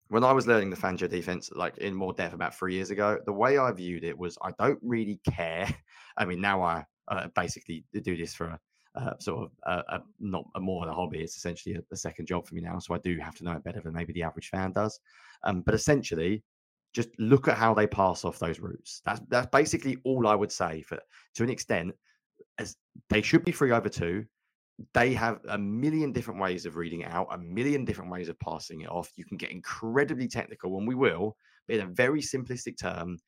when 0.08 0.24
I 0.24 0.32
was 0.32 0.46
learning 0.46 0.70
the 0.70 0.76
Fangio 0.76 1.08
defense, 1.08 1.50
like 1.54 1.78
in 1.78 1.94
more 1.94 2.12
depth 2.12 2.34
about 2.34 2.54
three 2.54 2.74
years 2.74 2.90
ago, 2.90 3.18
the 3.26 3.32
way 3.32 3.58
I 3.58 3.72
viewed 3.72 4.04
it 4.04 4.16
was 4.16 4.38
I 4.42 4.52
don't 4.58 4.78
really 4.82 5.20
care. 5.28 5.68
I 6.16 6.24
mean, 6.24 6.40
now 6.40 6.62
I 6.62 6.84
uh, 7.08 7.28
basically 7.34 7.84
do 7.92 8.16
this 8.16 8.34
for 8.34 8.58
uh, 8.94 9.12
sort 9.18 9.44
of 9.44 9.50
uh, 9.66 9.82
a, 9.88 10.00
not 10.20 10.44
a 10.54 10.60
more 10.60 10.84
than 10.84 10.92
a 10.92 10.96
hobby. 10.96 11.20
It's 11.20 11.36
essentially 11.36 11.74
a, 11.74 11.82
a, 11.92 11.96
second 11.96 12.26
job 12.26 12.46
for 12.46 12.54
me 12.54 12.62
now, 12.62 12.78
so 12.78 12.94
I 12.94 12.98
do 12.98 13.18
have 13.18 13.34
to 13.36 13.44
know 13.44 13.52
it 13.52 13.64
better 13.64 13.80
than 13.80 13.92
maybe 13.92 14.12
the 14.12 14.22
average 14.22 14.48
fan 14.48 14.72
does. 14.72 14.98
Um, 15.42 15.60
but 15.60 15.74
essentially, 15.74 16.42
just 16.94 17.10
look 17.18 17.46
at 17.46 17.58
how 17.58 17.74
they 17.74 17.86
pass 17.86 18.24
off 18.24 18.38
those 18.38 18.58
routes. 18.58 19.02
That's 19.04 19.20
that's 19.28 19.48
basically 19.48 19.98
all 20.04 20.26
I 20.26 20.34
would 20.34 20.52
say. 20.52 20.82
For 20.82 20.98
to 21.34 21.42
an 21.42 21.50
extent, 21.50 21.94
as 22.58 22.76
they 23.10 23.22
should 23.22 23.44
be 23.44 23.52
free 23.52 23.72
over 23.72 23.88
two. 23.88 24.24
They 24.92 25.14
have 25.14 25.40
a 25.48 25.56
million 25.56 26.12
different 26.12 26.40
ways 26.40 26.66
of 26.66 26.76
reading 26.76 27.00
it 27.00 27.10
out, 27.10 27.28
a 27.30 27.38
million 27.38 27.84
different 27.84 28.10
ways 28.10 28.28
of 28.28 28.38
passing 28.38 28.82
it 28.82 28.90
off. 28.90 29.12
You 29.16 29.24
can 29.24 29.38
get 29.38 29.50
incredibly 29.50 30.28
technical, 30.28 30.76
and 30.76 30.86
we 30.86 30.94
will. 30.94 31.36
But 31.66 31.76
in 31.76 31.82
a 31.82 31.90
very 31.90 32.20
simplistic 32.20 32.78
term, 32.78 33.18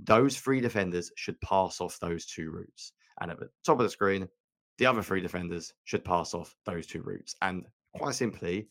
those 0.00 0.38
three 0.38 0.60
defenders 0.60 1.10
should 1.16 1.40
pass 1.40 1.80
off 1.80 1.98
those 2.00 2.24
two 2.26 2.50
routes. 2.50 2.92
And 3.20 3.30
at 3.30 3.38
the 3.38 3.48
top 3.64 3.78
of 3.78 3.84
the 3.84 3.90
screen, 3.90 4.28
the 4.78 4.86
other 4.86 5.02
three 5.02 5.20
defenders 5.20 5.72
should 5.84 6.04
pass 6.04 6.34
off 6.34 6.54
those 6.64 6.86
two 6.86 7.02
routes. 7.02 7.34
And 7.42 7.66
quite 7.96 8.14
simply, 8.14 8.68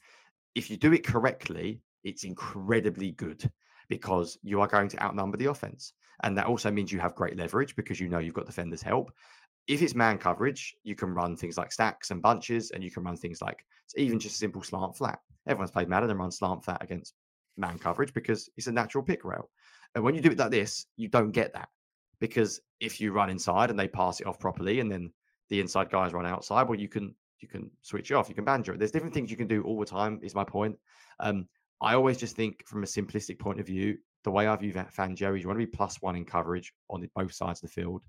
if 0.55 0.69
you 0.69 0.77
do 0.77 0.93
it 0.93 1.05
correctly, 1.05 1.81
it's 2.03 2.23
incredibly 2.23 3.11
good 3.11 3.49
because 3.89 4.37
you 4.41 4.61
are 4.61 4.67
going 4.67 4.89
to 4.89 5.03
outnumber 5.03 5.37
the 5.37 5.45
offense. 5.45 5.93
And 6.23 6.37
that 6.37 6.45
also 6.45 6.71
means 6.71 6.91
you 6.91 6.99
have 6.99 7.15
great 7.15 7.37
leverage 7.37 7.75
because 7.75 7.99
you 7.99 8.07
know 8.07 8.19
you've 8.19 8.33
got 8.33 8.45
defenders' 8.45 8.81
help. 8.81 9.11
If 9.67 9.81
it's 9.81 9.95
man 9.95 10.17
coverage, 10.17 10.75
you 10.83 10.95
can 10.95 11.13
run 11.13 11.35
things 11.35 11.57
like 11.57 11.71
stacks 11.71 12.11
and 12.11 12.21
bunches, 12.21 12.71
and 12.71 12.83
you 12.83 12.91
can 12.91 13.03
run 13.03 13.17
things 13.17 13.41
like 13.41 13.63
even 13.95 14.19
just 14.19 14.37
simple 14.37 14.63
slant 14.63 14.95
flat. 14.95 15.19
Everyone's 15.47 15.71
played 15.71 15.89
Madden 15.89 16.09
and 16.09 16.19
run 16.19 16.31
slant 16.31 16.63
flat 16.63 16.81
against 16.81 17.13
man 17.57 17.77
coverage 17.77 18.13
because 18.13 18.49
it's 18.57 18.67
a 18.67 18.71
natural 18.71 19.03
pick 19.03 19.23
rail. 19.23 19.49
And 19.95 20.03
when 20.03 20.15
you 20.15 20.21
do 20.21 20.31
it 20.31 20.39
like 20.39 20.51
this, 20.51 20.85
you 20.95 21.09
don't 21.09 21.31
get 21.31 21.53
that 21.53 21.69
because 22.19 22.61
if 22.79 23.01
you 23.01 23.11
run 23.11 23.29
inside 23.29 23.69
and 23.69 23.79
they 23.79 23.87
pass 23.87 24.19
it 24.19 24.27
off 24.27 24.39
properly, 24.39 24.79
and 24.79 24.91
then 24.91 25.11
the 25.49 25.59
inside 25.59 25.89
guys 25.89 26.13
run 26.13 26.25
outside, 26.25 26.67
well, 26.69 26.79
you 26.79 26.87
can 26.87 27.13
you 27.39 27.47
can 27.47 27.69
switch 27.81 28.11
it 28.11 28.13
off. 28.13 28.29
You 28.29 28.35
can 28.35 28.45
banjo 28.45 28.73
it. 28.73 28.79
There's 28.79 28.91
different 28.91 29.13
things 29.13 29.31
you 29.31 29.37
can 29.37 29.47
do 29.47 29.63
all 29.63 29.79
the 29.79 29.85
time. 29.85 30.19
Is 30.23 30.35
my 30.35 30.43
point. 30.43 30.77
Um, 31.19 31.47
I 31.81 31.95
always 31.95 32.17
just 32.17 32.35
think 32.35 32.65
from 32.67 32.83
a 32.83 32.87
simplistic 32.87 33.39
point 33.39 33.59
of 33.59 33.65
view, 33.65 33.97
the 34.23 34.31
way 34.31 34.47
I 34.47 34.55
view 34.55 34.71
Fangio 34.71 35.35
is 35.35 35.41
you 35.41 35.47
want 35.47 35.59
to 35.59 35.65
be 35.65 35.71
plus 35.71 36.01
one 36.01 36.15
in 36.15 36.25
coverage 36.25 36.73
on 36.89 37.07
both 37.15 37.33
sides 37.33 37.63
of 37.63 37.69
the 37.69 37.73
field, 37.73 38.03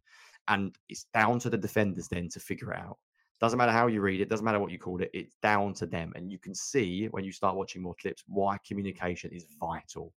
and 0.48 0.74
it's 0.88 1.06
down 1.14 1.38
to 1.40 1.50
the 1.50 1.58
defenders 1.58 2.08
then 2.08 2.28
to 2.30 2.40
figure 2.40 2.72
it 2.72 2.78
out. 2.78 2.98
Doesn't 3.40 3.58
matter 3.58 3.72
how 3.72 3.88
you 3.88 4.00
read 4.00 4.20
it, 4.20 4.28
doesn't 4.28 4.44
matter 4.44 4.60
what 4.60 4.70
you 4.70 4.78
call 4.78 5.02
it, 5.02 5.10
it's 5.12 5.34
down 5.42 5.74
to 5.74 5.86
them. 5.86 6.12
And 6.14 6.30
you 6.30 6.38
can 6.38 6.54
see 6.54 7.06
when 7.06 7.24
you 7.24 7.32
start 7.32 7.56
watching 7.56 7.82
more 7.82 7.96
clips 8.00 8.22
why 8.26 8.58
communication 8.66 9.30
is 9.32 9.46
vital. 9.60 10.12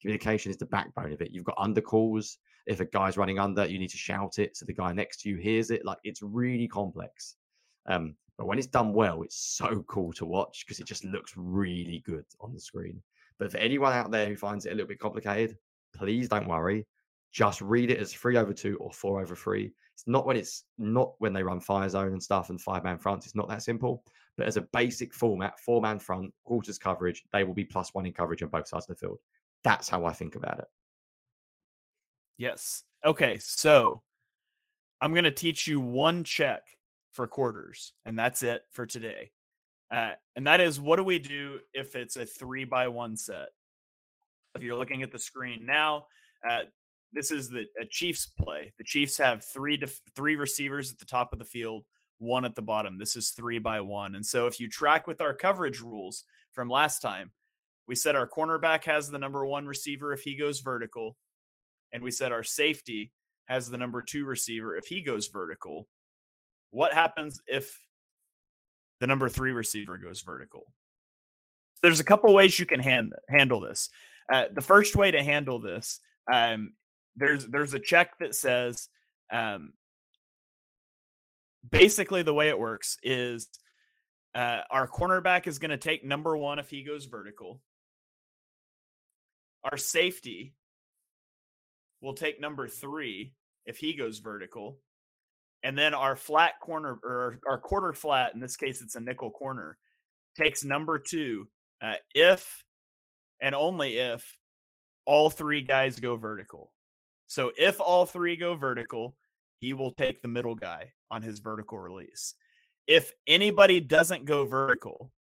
Communication 0.00 0.50
is 0.50 0.56
the 0.56 0.66
backbone 0.66 1.12
of 1.12 1.20
it. 1.20 1.30
You've 1.30 1.44
got 1.44 1.58
undercalls, 1.58 2.36
if 2.66 2.80
a 2.80 2.84
guy's 2.86 3.16
running 3.16 3.38
under, 3.38 3.66
you 3.66 3.78
need 3.78 3.90
to 3.90 3.98
shout 3.98 4.38
it 4.38 4.56
so 4.56 4.64
the 4.64 4.72
guy 4.72 4.92
next 4.92 5.20
to 5.20 5.28
you 5.28 5.36
hears 5.36 5.70
it. 5.70 5.84
Like 5.84 5.98
it's 6.04 6.22
really 6.22 6.68
complex. 6.68 7.36
Um, 7.86 8.14
but 8.38 8.46
when 8.46 8.58
it's 8.58 8.66
done 8.66 8.94
well, 8.94 9.22
it's 9.22 9.36
so 9.36 9.84
cool 9.88 10.12
to 10.14 10.24
watch 10.24 10.64
because 10.64 10.80
it 10.80 10.86
just 10.86 11.04
looks 11.04 11.32
really 11.36 12.02
good 12.06 12.24
on 12.40 12.54
the 12.54 12.60
screen. 12.60 13.02
But 13.38 13.50
for 13.50 13.58
anyone 13.58 13.92
out 13.92 14.10
there 14.10 14.26
who 14.26 14.36
finds 14.36 14.66
it 14.66 14.72
a 14.72 14.74
little 14.74 14.88
bit 14.88 14.98
complicated, 14.98 15.56
please 15.94 16.28
don't 16.28 16.48
worry. 16.48 16.86
Just 17.32 17.60
read 17.60 17.90
it 17.90 17.98
as 17.98 18.12
three 18.12 18.36
over 18.36 18.52
two 18.52 18.76
or 18.78 18.92
four 18.92 19.20
over 19.20 19.36
three. 19.36 19.72
It's 19.94 20.06
not 20.06 20.26
when 20.26 20.36
it's 20.36 20.64
not 20.78 21.12
when 21.18 21.32
they 21.32 21.42
run 21.42 21.60
fire 21.60 21.88
zone 21.88 22.12
and 22.12 22.22
stuff 22.22 22.50
and 22.50 22.60
five 22.60 22.84
man 22.84 22.98
fronts. 22.98 23.26
It's 23.26 23.34
not 23.34 23.48
that 23.48 23.62
simple. 23.62 24.02
But 24.36 24.46
as 24.46 24.56
a 24.56 24.62
basic 24.62 25.12
format, 25.12 25.60
four 25.60 25.80
man 25.80 25.98
front, 25.98 26.32
quarters 26.44 26.78
coverage, 26.78 27.22
they 27.32 27.44
will 27.44 27.54
be 27.54 27.64
plus 27.64 27.92
one 27.92 28.06
in 28.06 28.12
coverage 28.12 28.42
on 28.42 28.48
both 28.48 28.66
sides 28.66 28.88
of 28.88 28.96
the 28.96 29.00
field. 29.00 29.18
That's 29.62 29.88
how 29.88 30.06
I 30.06 30.12
think 30.12 30.34
about 30.36 30.58
it. 30.58 30.64
Yes. 32.38 32.84
Okay. 33.04 33.38
So 33.38 34.02
I'm 35.00 35.12
going 35.12 35.24
to 35.24 35.30
teach 35.30 35.66
you 35.66 35.80
one 35.80 36.24
check 36.24 36.62
for 37.12 37.26
quarters, 37.26 37.92
and 38.06 38.18
that's 38.18 38.42
it 38.42 38.62
for 38.70 38.86
today. 38.86 39.32
Uh, 39.90 40.12
and 40.36 40.46
that 40.46 40.60
is 40.60 40.80
what 40.80 40.96
do 40.96 41.04
we 41.04 41.18
do 41.18 41.58
if 41.74 41.96
it's 41.96 42.16
a 42.16 42.24
three 42.24 42.64
by 42.64 42.88
one 42.88 43.16
set? 43.16 43.48
If 44.54 44.62
you're 44.62 44.78
looking 44.78 45.02
at 45.02 45.12
the 45.12 45.18
screen 45.18 45.66
now, 45.66 46.06
uh, 46.48 46.62
this 47.12 47.30
is 47.30 47.48
the 47.48 47.66
a 47.80 47.84
Chiefs 47.84 48.26
play. 48.26 48.72
The 48.78 48.84
Chiefs 48.84 49.18
have 49.18 49.44
three 49.44 49.76
def- 49.76 50.00
three 50.14 50.36
receivers 50.36 50.92
at 50.92 50.98
the 50.98 51.04
top 51.04 51.32
of 51.32 51.38
the 51.38 51.44
field, 51.44 51.84
one 52.18 52.44
at 52.44 52.54
the 52.54 52.62
bottom. 52.62 52.98
This 52.98 53.16
is 53.16 53.30
three 53.30 53.58
by 53.58 53.80
one. 53.80 54.14
And 54.14 54.24
so 54.24 54.46
if 54.46 54.60
you 54.60 54.68
track 54.68 55.06
with 55.06 55.20
our 55.20 55.34
coverage 55.34 55.80
rules 55.80 56.24
from 56.52 56.68
last 56.68 57.00
time, 57.00 57.32
we 57.86 57.94
said 57.94 58.14
our 58.14 58.28
cornerback 58.28 58.84
has 58.84 59.10
the 59.10 59.18
number 59.18 59.44
one 59.44 59.66
receiver 59.66 60.12
if 60.12 60.22
he 60.22 60.36
goes 60.36 60.60
vertical 60.60 61.16
and 61.92 62.02
we 62.02 62.10
said 62.10 62.32
our 62.32 62.44
safety 62.44 63.12
has 63.46 63.68
the 63.68 63.78
number 63.78 64.02
two 64.02 64.24
receiver 64.24 64.76
if 64.76 64.86
he 64.86 65.02
goes 65.02 65.26
vertical. 65.26 65.88
What 66.70 66.92
happens 66.92 67.40
if 67.46 67.76
the 69.00 69.06
number 69.06 69.28
three 69.28 69.50
receiver 69.50 69.98
goes 69.98 70.20
vertical? 70.20 70.72
There's 71.82 72.00
a 72.00 72.04
couple 72.04 72.32
ways 72.32 72.58
you 72.58 72.66
can 72.66 72.80
hand, 72.80 73.12
handle 73.28 73.60
this. 73.60 73.90
Uh, 74.32 74.44
the 74.54 74.60
first 74.60 74.94
way 74.94 75.10
to 75.10 75.22
handle 75.22 75.58
this, 75.58 75.98
um, 76.32 76.74
there's 77.16 77.46
there's 77.46 77.74
a 77.74 77.78
check 77.78 78.18
that 78.18 78.34
says, 78.34 78.88
um, 79.32 79.72
basically 81.68 82.22
the 82.22 82.34
way 82.34 82.48
it 82.48 82.58
works 82.58 82.96
is 83.02 83.48
uh, 84.34 84.60
our 84.70 84.88
cornerback 84.88 85.46
is 85.46 85.58
going 85.58 85.70
to 85.70 85.76
take 85.76 86.04
number 86.04 86.36
one 86.36 86.58
if 86.58 86.70
he 86.70 86.84
goes 86.84 87.06
vertical. 87.06 87.60
Our 89.64 89.76
safety 89.76 90.54
will 92.00 92.14
take 92.14 92.40
number 92.40 92.68
three 92.68 93.34
if 93.66 93.76
he 93.76 93.94
goes 93.94 94.18
vertical. 94.18 94.78
And 95.62 95.76
then 95.76 95.92
our 95.92 96.16
flat 96.16 96.52
corner 96.62 96.98
or 97.02 97.38
our 97.46 97.58
quarter 97.58 97.92
flat, 97.92 98.32
in 98.32 98.40
this 98.40 98.56
case, 98.56 98.80
it's 98.80 98.94
a 98.94 99.00
nickel 99.00 99.30
corner, 99.30 99.76
takes 100.38 100.64
number 100.64 100.98
two 100.98 101.48
uh, 101.82 101.94
if 102.14 102.64
and 103.42 103.54
only 103.54 103.98
if 103.98 104.36
all 105.04 105.28
three 105.28 105.60
guys 105.60 106.00
go 106.00 106.16
vertical. 106.16 106.72
So 107.30 107.52
if 107.56 107.80
all 107.80 108.06
three 108.06 108.36
go 108.36 108.56
vertical, 108.56 109.14
he 109.60 109.72
will 109.72 109.92
take 109.92 110.20
the 110.20 110.26
middle 110.26 110.56
guy 110.56 110.90
on 111.12 111.22
his 111.22 111.38
vertical 111.38 111.78
release. 111.78 112.34
If 112.88 113.12
anybody 113.28 113.78
doesn't 113.78 114.24
go 114.24 114.46
vertical 114.46 115.12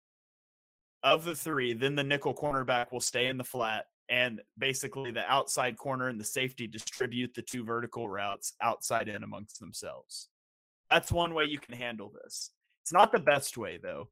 of 1.03 1.24
the 1.24 1.36
three, 1.36 1.74
then 1.74 1.93
the 1.93 2.03
nickel 2.03 2.34
cornerback 2.34 2.91
will 2.91 2.99
stay 2.99 3.28
in 3.28 3.38
the 3.38 3.43
flat 3.43 3.86
and 4.10 4.41
basically 4.57 5.12
the 5.12 5.32
outside 5.32 5.78
corner 5.78 6.07
and 6.07 6.20
the 6.20 6.26
safety 6.26 6.66
distribute 6.66 7.36
the 7.36 7.43
two 7.43 7.64
vertical 7.64 8.10
routes 8.10 8.53
outside 8.60 9.07
in 9.07 9.22
amongst 9.22 9.60
themselves. 9.60 10.30
That's 10.89 11.12
one 11.12 11.36
way 11.36 11.43
you 11.43 11.60
can 11.60 11.76
handle 11.76 12.12
this. 12.24 12.49
It's 12.82 12.91
not 12.91 13.12
the 13.12 13.20
best 13.20 13.55
way 13.55 13.78
though. 13.80 14.10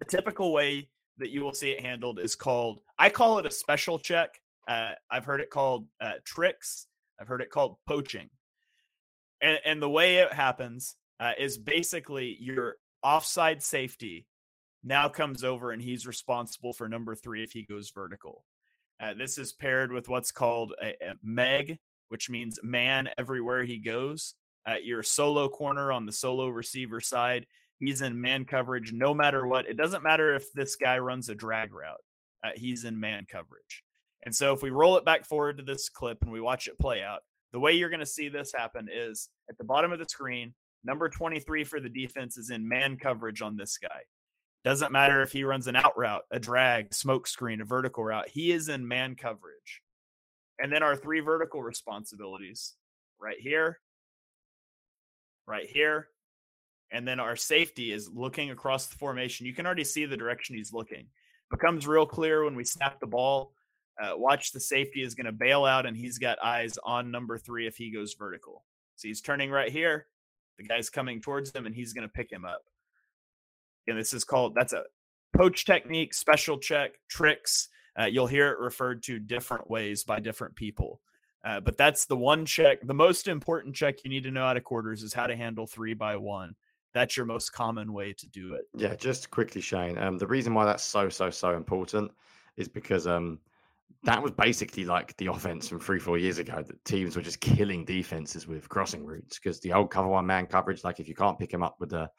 The 0.00 0.06
typical 0.06 0.52
way 0.52 0.88
that 1.18 1.30
you 1.30 1.44
will 1.44 1.54
see 1.54 1.70
it 1.70 1.80
handled 1.80 2.18
is 2.18 2.34
called 2.34 2.80
I 2.98 3.08
call 3.08 3.38
it 3.38 3.46
a 3.46 3.52
special 3.52 4.00
check. 4.00 4.40
Uh, 4.66 4.94
I've 5.12 5.24
heard 5.24 5.40
it 5.40 5.50
called 5.50 5.86
uh, 6.00 6.14
tricks. 6.24 6.88
I've 7.20 7.28
heard 7.28 7.42
it 7.42 7.50
called 7.50 7.76
poaching. 7.86 8.30
And, 9.40 9.58
and 9.64 9.82
the 9.82 9.90
way 9.90 10.16
it 10.16 10.32
happens 10.32 10.96
uh, 11.20 11.32
is 11.38 11.58
basically 11.58 12.36
your 12.40 12.76
offside 13.02 13.62
safety 13.62 14.26
now 14.82 15.08
comes 15.08 15.44
over 15.44 15.70
and 15.70 15.80
he's 15.80 16.06
responsible 16.06 16.72
for 16.72 16.88
number 16.88 17.14
three 17.14 17.42
if 17.42 17.52
he 17.52 17.62
goes 17.62 17.90
vertical. 17.90 18.44
Uh, 19.00 19.14
this 19.14 19.38
is 19.38 19.52
paired 19.52 19.92
with 19.92 20.08
what's 20.08 20.32
called 20.32 20.72
a, 20.82 20.90
a, 20.90 21.14
Meg, 21.22 21.78
which 22.08 22.30
means 22.30 22.58
man 22.62 23.08
everywhere 23.18 23.64
he 23.64 23.78
goes. 23.78 24.34
At 24.66 24.84
your 24.84 25.02
solo 25.02 25.48
corner 25.48 25.92
on 25.92 26.06
the 26.06 26.12
solo 26.12 26.48
receiver 26.48 27.00
side, 27.00 27.46
he's 27.78 28.00
in 28.00 28.20
man 28.20 28.44
coverage 28.44 28.92
no 28.92 29.12
matter 29.12 29.46
what. 29.46 29.68
It 29.68 29.76
doesn't 29.76 30.02
matter 30.02 30.34
if 30.34 30.50
this 30.52 30.76
guy 30.76 30.98
runs 30.98 31.28
a 31.28 31.34
drag 31.34 31.74
route, 31.74 32.00
uh, 32.42 32.50
he's 32.54 32.84
in 32.84 32.98
man 32.98 33.26
coverage. 33.30 33.83
And 34.24 34.34
so 34.34 34.52
if 34.52 34.62
we 34.62 34.70
roll 34.70 34.96
it 34.96 35.04
back 35.04 35.24
forward 35.24 35.58
to 35.58 35.64
this 35.64 35.88
clip 35.88 36.18
and 36.22 36.32
we 36.32 36.40
watch 36.40 36.66
it 36.66 36.78
play 36.78 37.02
out, 37.02 37.20
the 37.52 37.60
way 37.60 37.72
you're 37.72 37.90
going 37.90 38.00
to 38.00 38.06
see 38.06 38.28
this 38.28 38.52
happen 38.56 38.88
is 38.92 39.28
at 39.48 39.58
the 39.58 39.64
bottom 39.64 39.92
of 39.92 39.98
the 39.98 40.06
screen, 40.08 40.54
number 40.82 41.08
23 41.08 41.64
for 41.64 41.80
the 41.80 41.88
defense 41.88 42.36
is 42.36 42.50
in 42.50 42.66
man 42.66 42.96
coverage 42.96 43.42
on 43.42 43.56
this 43.56 43.78
guy. 43.78 44.00
Doesn't 44.64 44.92
matter 44.92 45.22
if 45.22 45.30
he 45.30 45.44
runs 45.44 45.66
an 45.66 45.76
out 45.76 45.96
route, 45.96 46.22
a 46.30 46.40
drag, 46.40 46.94
smoke 46.94 47.26
screen, 47.26 47.60
a 47.60 47.64
vertical 47.64 48.02
route. 48.02 48.28
He 48.28 48.50
is 48.50 48.70
in 48.70 48.88
man 48.88 49.14
coverage. 49.14 49.82
And 50.58 50.72
then 50.72 50.82
our 50.82 50.96
three 50.96 51.20
vertical 51.20 51.62
responsibilities 51.62 52.74
right 53.20 53.38
here, 53.38 53.78
right 55.46 55.68
here, 55.68 56.08
and 56.90 57.06
then 57.06 57.20
our 57.20 57.36
safety 57.36 57.92
is 57.92 58.08
looking 58.08 58.50
across 58.50 58.86
the 58.86 58.96
formation. 58.96 59.46
You 59.46 59.52
can 59.52 59.66
already 59.66 59.84
see 59.84 60.06
the 60.06 60.16
direction 60.16 60.56
he's 60.56 60.72
looking. 60.72 61.06
Becomes 61.50 61.86
real 61.86 62.06
clear 62.06 62.44
when 62.44 62.54
we 62.54 62.64
snap 62.64 63.00
the 63.00 63.06
ball. 63.06 63.52
Uh, 64.02 64.12
watch 64.16 64.52
the 64.52 64.60
safety 64.60 65.02
is 65.02 65.14
going 65.14 65.26
to 65.26 65.32
bail 65.32 65.64
out, 65.64 65.86
and 65.86 65.96
he's 65.96 66.18
got 66.18 66.42
eyes 66.42 66.78
on 66.84 67.10
number 67.10 67.38
three 67.38 67.66
if 67.66 67.76
he 67.76 67.90
goes 67.90 68.14
vertical. 68.14 68.64
So 68.96 69.08
he's 69.08 69.20
turning 69.20 69.50
right 69.50 69.70
here. 69.70 70.06
The 70.58 70.64
guy's 70.64 70.90
coming 70.90 71.20
towards 71.20 71.54
him, 71.54 71.66
and 71.66 71.74
he's 71.74 71.92
going 71.92 72.06
to 72.06 72.12
pick 72.12 72.30
him 72.30 72.44
up. 72.44 72.62
And 73.86 73.98
this 73.98 74.12
is 74.12 74.24
called 74.24 74.54
that's 74.54 74.72
a 74.72 74.84
poach 75.36 75.64
technique, 75.64 76.14
special 76.14 76.58
check, 76.58 76.92
tricks. 77.08 77.68
Uh, 77.98 78.06
you'll 78.06 78.26
hear 78.26 78.48
it 78.48 78.58
referred 78.58 79.02
to 79.04 79.18
different 79.18 79.70
ways 79.70 80.02
by 80.04 80.18
different 80.20 80.56
people. 80.56 81.00
Uh, 81.44 81.60
but 81.60 81.76
that's 81.76 82.06
the 82.06 82.16
one 82.16 82.46
check. 82.46 82.78
The 82.82 82.94
most 82.94 83.28
important 83.28 83.74
check 83.74 84.02
you 84.02 84.10
need 84.10 84.22
to 84.24 84.30
know 84.30 84.44
out 84.44 84.56
of 84.56 84.64
quarters 84.64 85.02
is 85.02 85.12
how 85.12 85.26
to 85.26 85.36
handle 85.36 85.66
three 85.66 85.94
by 85.94 86.16
one. 86.16 86.54
That's 86.94 87.16
your 87.16 87.26
most 87.26 87.50
common 87.50 87.92
way 87.92 88.12
to 88.14 88.28
do 88.28 88.54
it. 88.54 88.62
Yeah, 88.74 88.94
just 88.94 89.30
quickly, 89.30 89.60
Shane. 89.60 89.98
Um, 89.98 90.16
the 90.16 90.26
reason 90.26 90.54
why 90.54 90.64
that's 90.64 90.84
so 90.84 91.08
so 91.08 91.28
so 91.28 91.54
important 91.54 92.12
is 92.56 92.68
because 92.68 93.06
um, 93.06 93.40
that 94.04 94.22
was 94.22 94.32
basically 94.32 94.84
like 94.84 95.16
the 95.16 95.26
offense 95.26 95.68
from 95.68 95.80
three 95.80 95.98
four 95.98 96.18
years 96.18 96.38
ago. 96.38 96.62
That 96.62 96.84
teams 96.84 97.16
were 97.16 97.22
just 97.22 97.40
killing 97.40 97.84
defenses 97.84 98.46
with 98.46 98.68
crossing 98.68 99.04
routes 99.04 99.38
because 99.38 99.60
the 99.60 99.72
old 99.72 99.90
cover 99.90 100.08
one 100.08 100.26
man 100.26 100.46
coverage, 100.46 100.84
like 100.84 101.00
if 101.00 101.08
you 101.08 101.14
can't 101.14 101.38
pick 101.38 101.52
him 101.52 101.62
up 101.62 101.76
with 101.80 101.90
the 101.90 102.10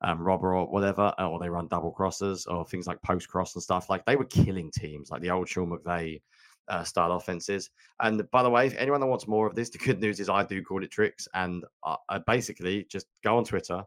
um, 0.00 0.20
robber 0.20 0.54
or 0.54 0.66
whatever, 0.66 1.12
uh, 1.18 1.28
or 1.28 1.38
they 1.38 1.48
run 1.48 1.68
double 1.68 1.90
crosses 1.90 2.46
or 2.46 2.64
things 2.64 2.86
like 2.86 3.00
post 3.02 3.28
cross 3.28 3.54
and 3.54 3.62
stuff, 3.62 3.90
like 3.90 4.04
they 4.06 4.16
were 4.16 4.24
killing 4.24 4.70
teams 4.70 5.10
like 5.10 5.20
the 5.20 5.30
old 5.30 5.48
Sean 5.48 5.70
McVay 5.70 6.20
uh, 6.68 6.84
style 6.84 7.12
offenses. 7.12 7.70
And 8.00 8.28
by 8.30 8.42
the 8.42 8.50
way, 8.50 8.66
if 8.66 8.76
anyone 8.76 9.00
that 9.00 9.06
wants 9.06 9.28
more 9.28 9.46
of 9.46 9.54
this, 9.54 9.70
the 9.70 9.78
good 9.78 10.00
news 10.00 10.20
is 10.20 10.28
I 10.28 10.44
do 10.44 10.62
call 10.62 10.82
it 10.82 10.90
tricks. 10.90 11.28
And 11.34 11.64
I, 11.84 11.96
I 12.08 12.18
basically 12.18 12.86
just 12.90 13.06
go 13.22 13.36
on 13.36 13.44
Twitter, 13.44 13.84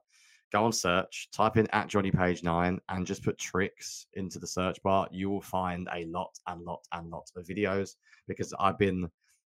go 0.52 0.66
on 0.66 0.72
search, 0.72 1.30
type 1.32 1.58
in 1.58 1.68
at 1.72 1.88
Jonny 1.88 2.12
Page 2.12 2.44
nine, 2.44 2.80
and 2.90 3.06
just 3.06 3.24
put 3.24 3.38
tricks 3.38 4.08
into 4.14 4.40
the 4.40 4.48
search 4.48 4.82
bar. 4.84 5.08
You 5.12 5.30
will 5.30 5.42
find 5.42 5.88
a 5.94 6.06
lot 6.06 6.38
and 6.48 6.62
lot 6.64 6.86
and 6.94 7.10
lot 7.10 7.30
of 7.36 7.46
videos 7.46 7.96
because 8.28 8.54
I've 8.60 8.78
been 8.78 9.10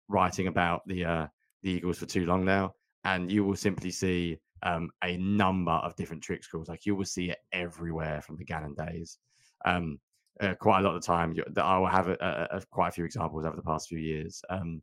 writing 0.07 0.47
about 0.47 0.87
the 0.87 1.05
uh, 1.05 1.27
the 1.63 1.71
Eagles 1.71 1.99
for 1.99 2.05
too 2.05 2.25
long 2.25 2.45
now, 2.45 2.73
and 3.03 3.31
you 3.31 3.43
will 3.43 3.55
simply 3.55 3.91
see 3.91 4.39
um, 4.63 4.89
a 5.03 5.17
number 5.17 5.71
of 5.71 5.95
different 5.95 6.23
tricks 6.23 6.47
calls. 6.47 6.69
Like 6.69 6.85
you 6.85 6.95
will 6.95 7.05
see 7.05 7.29
it 7.31 7.39
everywhere 7.51 8.21
from 8.21 8.37
the 8.37 8.45
Gannon 8.45 8.75
days. 8.75 9.17
Um, 9.65 9.99
uh, 10.39 10.53
quite 10.53 10.79
a 10.79 10.83
lot 10.83 10.95
of 10.95 11.01
the 11.01 11.07
time. 11.07 11.35
I 11.57 11.77
will 11.79 11.87
have 11.87 12.07
a, 12.09 12.17
a, 12.51 12.57
a, 12.57 12.61
quite 12.69 12.89
a 12.89 12.91
few 12.91 13.05
examples 13.05 13.43
over 13.43 13.55
the 13.55 13.61
past 13.63 13.89
few 13.89 13.97
years. 13.97 14.41
Um, 14.49 14.81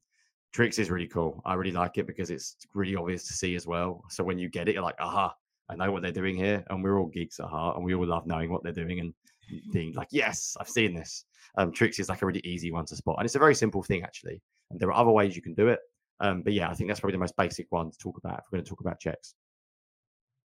Tricks 0.52 0.78
is 0.78 0.90
really 0.90 1.08
cool. 1.08 1.42
I 1.44 1.54
really 1.54 1.72
like 1.72 1.98
it 1.98 2.06
because 2.06 2.30
it's 2.30 2.56
really 2.74 2.94
obvious 2.94 3.26
to 3.26 3.32
see 3.32 3.56
as 3.56 3.66
well. 3.66 4.04
So 4.08 4.22
when 4.22 4.38
you 4.38 4.48
get 4.48 4.68
it, 4.68 4.74
you're 4.74 4.84
like, 4.84 5.00
aha, 5.00 5.34
I 5.68 5.76
know 5.76 5.90
what 5.90 6.02
they're 6.02 6.12
doing 6.12 6.36
here. 6.36 6.64
And 6.68 6.82
we're 6.82 6.98
all 6.98 7.06
geeks 7.06 7.40
at 7.40 7.46
heart 7.46 7.76
and 7.76 7.84
we 7.84 7.94
all 7.94 8.06
love 8.06 8.26
knowing 8.26 8.50
what 8.50 8.62
they're 8.62 8.72
doing 8.72 9.00
and 9.00 9.14
being 9.72 9.94
like, 9.94 10.08
yes, 10.10 10.56
I've 10.60 10.68
seen 10.68 10.94
this. 10.94 11.24
Um, 11.56 11.72
Tricks 11.72 11.98
is 11.98 12.08
like 12.08 12.22
a 12.22 12.26
really 12.26 12.42
easy 12.44 12.70
one 12.70 12.86
to 12.86 12.96
spot. 12.96 13.16
And 13.18 13.26
it's 13.26 13.34
a 13.34 13.40
very 13.40 13.54
simple 13.54 13.82
thing, 13.82 14.02
actually. 14.02 14.40
And 14.70 14.80
there 14.80 14.88
are 14.88 15.00
other 15.00 15.10
ways 15.10 15.36
you 15.36 15.42
can 15.42 15.54
do 15.54 15.68
it. 15.68 15.80
Um, 16.20 16.42
but 16.42 16.52
yeah, 16.52 16.68
I 16.68 16.74
think 16.74 16.88
that's 16.88 17.00
probably 17.00 17.14
the 17.14 17.20
most 17.20 17.36
basic 17.36 17.66
one 17.70 17.90
to 17.90 17.98
talk 17.98 18.18
about 18.18 18.38
if 18.38 18.44
we're 18.50 18.58
going 18.58 18.64
to 18.64 18.68
talk 18.68 18.80
about 18.80 19.00
checks. 19.00 19.34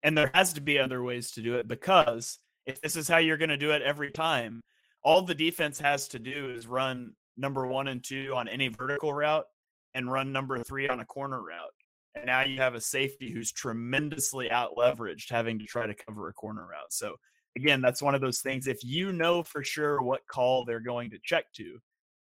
And 0.04 0.18
there 0.18 0.32
has 0.34 0.54
to 0.54 0.62
be 0.62 0.80
other 0.80 1.04
ways 1.04 1.32
to 1.32 1.42
do 1.42 1.56
it 1.56 1.68
because 1.68 2.40
if 2.66 2.82
this 2.82 2.96
is 2.96 3.08
how 3.08 3.18
you're 3.18 3.38
going 3.38 3.50
to 3.50 3.58
do 3.58 3.72
it 3.72 3.82
every 3.82 4.12
time, 4.12 4.62
all 5.04 5.22
the 5.22 5.36
defense 5.36 5.80
has 5.80 6.08
to 6.10 6.20
do 6.20 6.52
is 6.52 6.68
run 6.68 7.14
number 7.38 7.66
one 7.68 7.88
and 7.88 8.04
two 8.04 8.34
on 8.36 8.48
any 8.48 8.68
vertical 8.68 9.14
route 9.14 9.46
and 9.94 10.12
run 10.12 10.32
number 10.32 10.62
three 10.64 10.88
on 10.88 11.00
a 11.00 11.06
corner 11.06 11.42
route. 11.42 11.74
And 12.18 12.26
now 12.26 12.42
you 12.42 12.60
have 12.60 12.76
a 12.76 12.82
safety 12.82 13.32
who's 13.32 13.52
tremendously 13.52 14.50
out 14.52 14.76
leveraged 14.78 15.30
having 15.30 15.60
to 15.60 15.66
try 15.66 15.88
to 15.88 15.94
cover 15.94 16.30
a 16.30 16.34
corner 16.34 16.64
route. 16.64 16.92
So, 16.92 17.16
again, 17.56 17.82
that's 17.82 18.02
one 18.02 18.16
of 18.16 18.22
those 18.22 18.42
things. 18.42 18.68
If 18.68 18.84
you 18.84 19.12
know 19.12 19.44
for 19.44 19.64
sure 19.64 20.02
what 20.02 20.28
call 20.28 20.66
they're 20.66 20.80
going 20.80 21.12
to 21.12 21.20
check 21.24 21.46
to, 21.54 21.80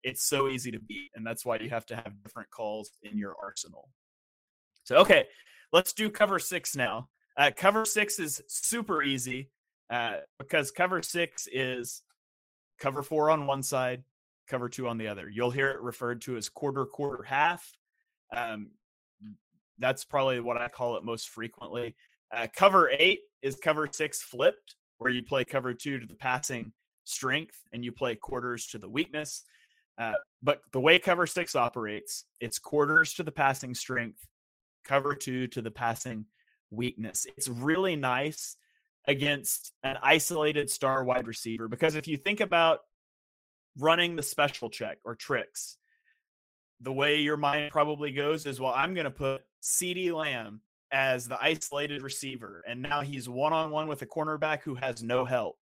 it's 0.03 0.23
so 0.23 0.47
easy 0.49 0.71
to 0.71 0.79
beat. 0.79 1.11
And 1.15 1.25
that's 1.25 1.45
why 1.45 1.57
you 1.59 1.69
have 1.69 1.85
to 1.87 1.95
have 1.95 2.23
different 2.23 2.49
calls 2.49 2.91
in 3.03 3.17
your 3.17 3.35
arsenal. 3.41 3.89
So, 4.83 4.97
okay, 4.97 5.25
let's 5.71 5.93
do 5.93 6.09
cover 6.09 6.39
six 6.39 6.75
now. 6.75 7.09
Uh, 7.37 7.51
cover 7.55 7.85
six 7.85 8.19
is 8.19 8.41
super 8.47 9.01
easy 9.01 9.49
uh, 9.89 10.17
because 10.39 10.71
cover 10.71 11.01
six 11.01 11.47
is 11.51 12.03
cover 12.79 13.01
four 13.01 13.29
on 13.29 13.47
one 13.47 13.63
side, 13.63 14.03
cover 14.47 14.69
two 14.69 14.87
on 14.87 14.97
the 14.97 15.07
other. 15.07 15.29
You'll 15.29 15.51
hear 15.51 15.69
it 15.69 15.81
referred 15.81 16.21
to 16.23 16.37
as 16.37 16.49
quarter, 16.49 16.85
quarter, 16.85 17.23
half. 17.23 17.65
Um, 18.35 18.71
that's 19.79 20.03
probably 20.03 20.39
what 20.39 20.57
I 20.57 20.67
call 20.67 20.97
it 20.97 21.03
most 21.03 21.29
frequently. 21.29 21.95
Uh, 22.35 22.47
cover 22.55 22.89
eight 22.97 23.19
is 23.41 23.55
cover 23.55 23.87
six 23.91 24.21
flipped, 24.21 24.75
where 24.97 25.11
you 25.11 25.23
play 25.23 25.43
cover 25.43 25.73
two 25.73 25.99
to 25.99 26.05
the 26.05 26.15
passing 26.15 26.71
strength 27.03 27.55
and 27.73 27.83
you 27.83 27.91
play 27.91 28.15
quarters 28.15 28.67
to 28.67 28.77
the 28.77 28.89
weakness. 28.89 29.43
Uh, 29.97 30.13
but 30.41 30.61
the 30.71 30.79
way 30.79 30.97
cover 30.97 31.27
six 31.27 31.55
operates, 31.55 32.25
it's 32.39 32.57
quarters 32.57 33.13
to 33.13 33.23
the 33.23 33.31
passing 33.31 33.75
strength, 33.75 34.25
cover 34.83 35.13
two 35.13 35.47
to 35.47 35.61
the 35.61 35.71
passing 35.71 36.25
weakness. 36.71 37.27
It's 37.37 37.47
really 37.47 37.95
nice 37.95 38.57
against 39.07 39.73
an 39.83 39.97
isolated 40.01 40.69
star 40.69 41.03
wide 41.03 41.27
receiver. 41.27 41.67
Because 41.67 41.95
if 41.95 42.07
you 42.07 42.17
think 42.17 42.39
about 42.39 42.79
running 43.77 44.15
the 44.15 44.23
special 44.23 44.69
check 44.69 44.97
or 45.03 45.15
tricks, 45.15 45.77
the 46.83 46.93
way 46.93 47.17
your 47.17 47.37
mind 47.37 47.71
probably 47.71 48.11
goes 48.11 48.45
is, 48.45 48.59
well, 48.59 48.73
I'm 48.75 48.93
going 48.93 49.05
to 49.05 49.11
put 49.11 49.41
CeeDee 49.61 50.13
Lamb 50.13 50.61
as 50.91 51.27
the 51.27 51.41
isolated 51.41 52.01
receiver. 52.01 52.63
And 52.67 52.81
now 52.81 53.01
he's 53.01 53.27
one 53.27 53.53
on 53.53 53.71
one 53.71 53.87
with 53.87 54.01
a 54.01 54.05
cornerback 54.05 54.61
who 54.61 54.75
has 54.75 55.01
no 55.01 55.25
help. 55.25 55.57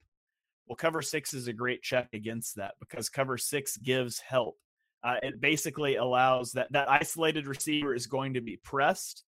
Well, 0.68 0.76
cover 0.76 1.02
six 1.02 1.34
is 1.34 1.48
a 1.48 1.54
great 1.54 1.82
check 1.82 2.10
against 2.14 2.56
that 2.56 2.76
because 2.80 3.10
cover 3.10 3.38
six 3.38 3.78
gives 3.78 4.20
help. 4.20 4.58
Uh, 5.04 5.16
it 5.24 5.42
basically 5.42 5.96
allows 5.96 6.52
that 6.52 6.72
that 6.72 6.90
isolated 6.90 7.48
receiver 7.48 7.96
is 7.96 8.08
going 8.08 8.36
to 8.36 8.42
be 8.42 8.58
pressed 8.58 9.24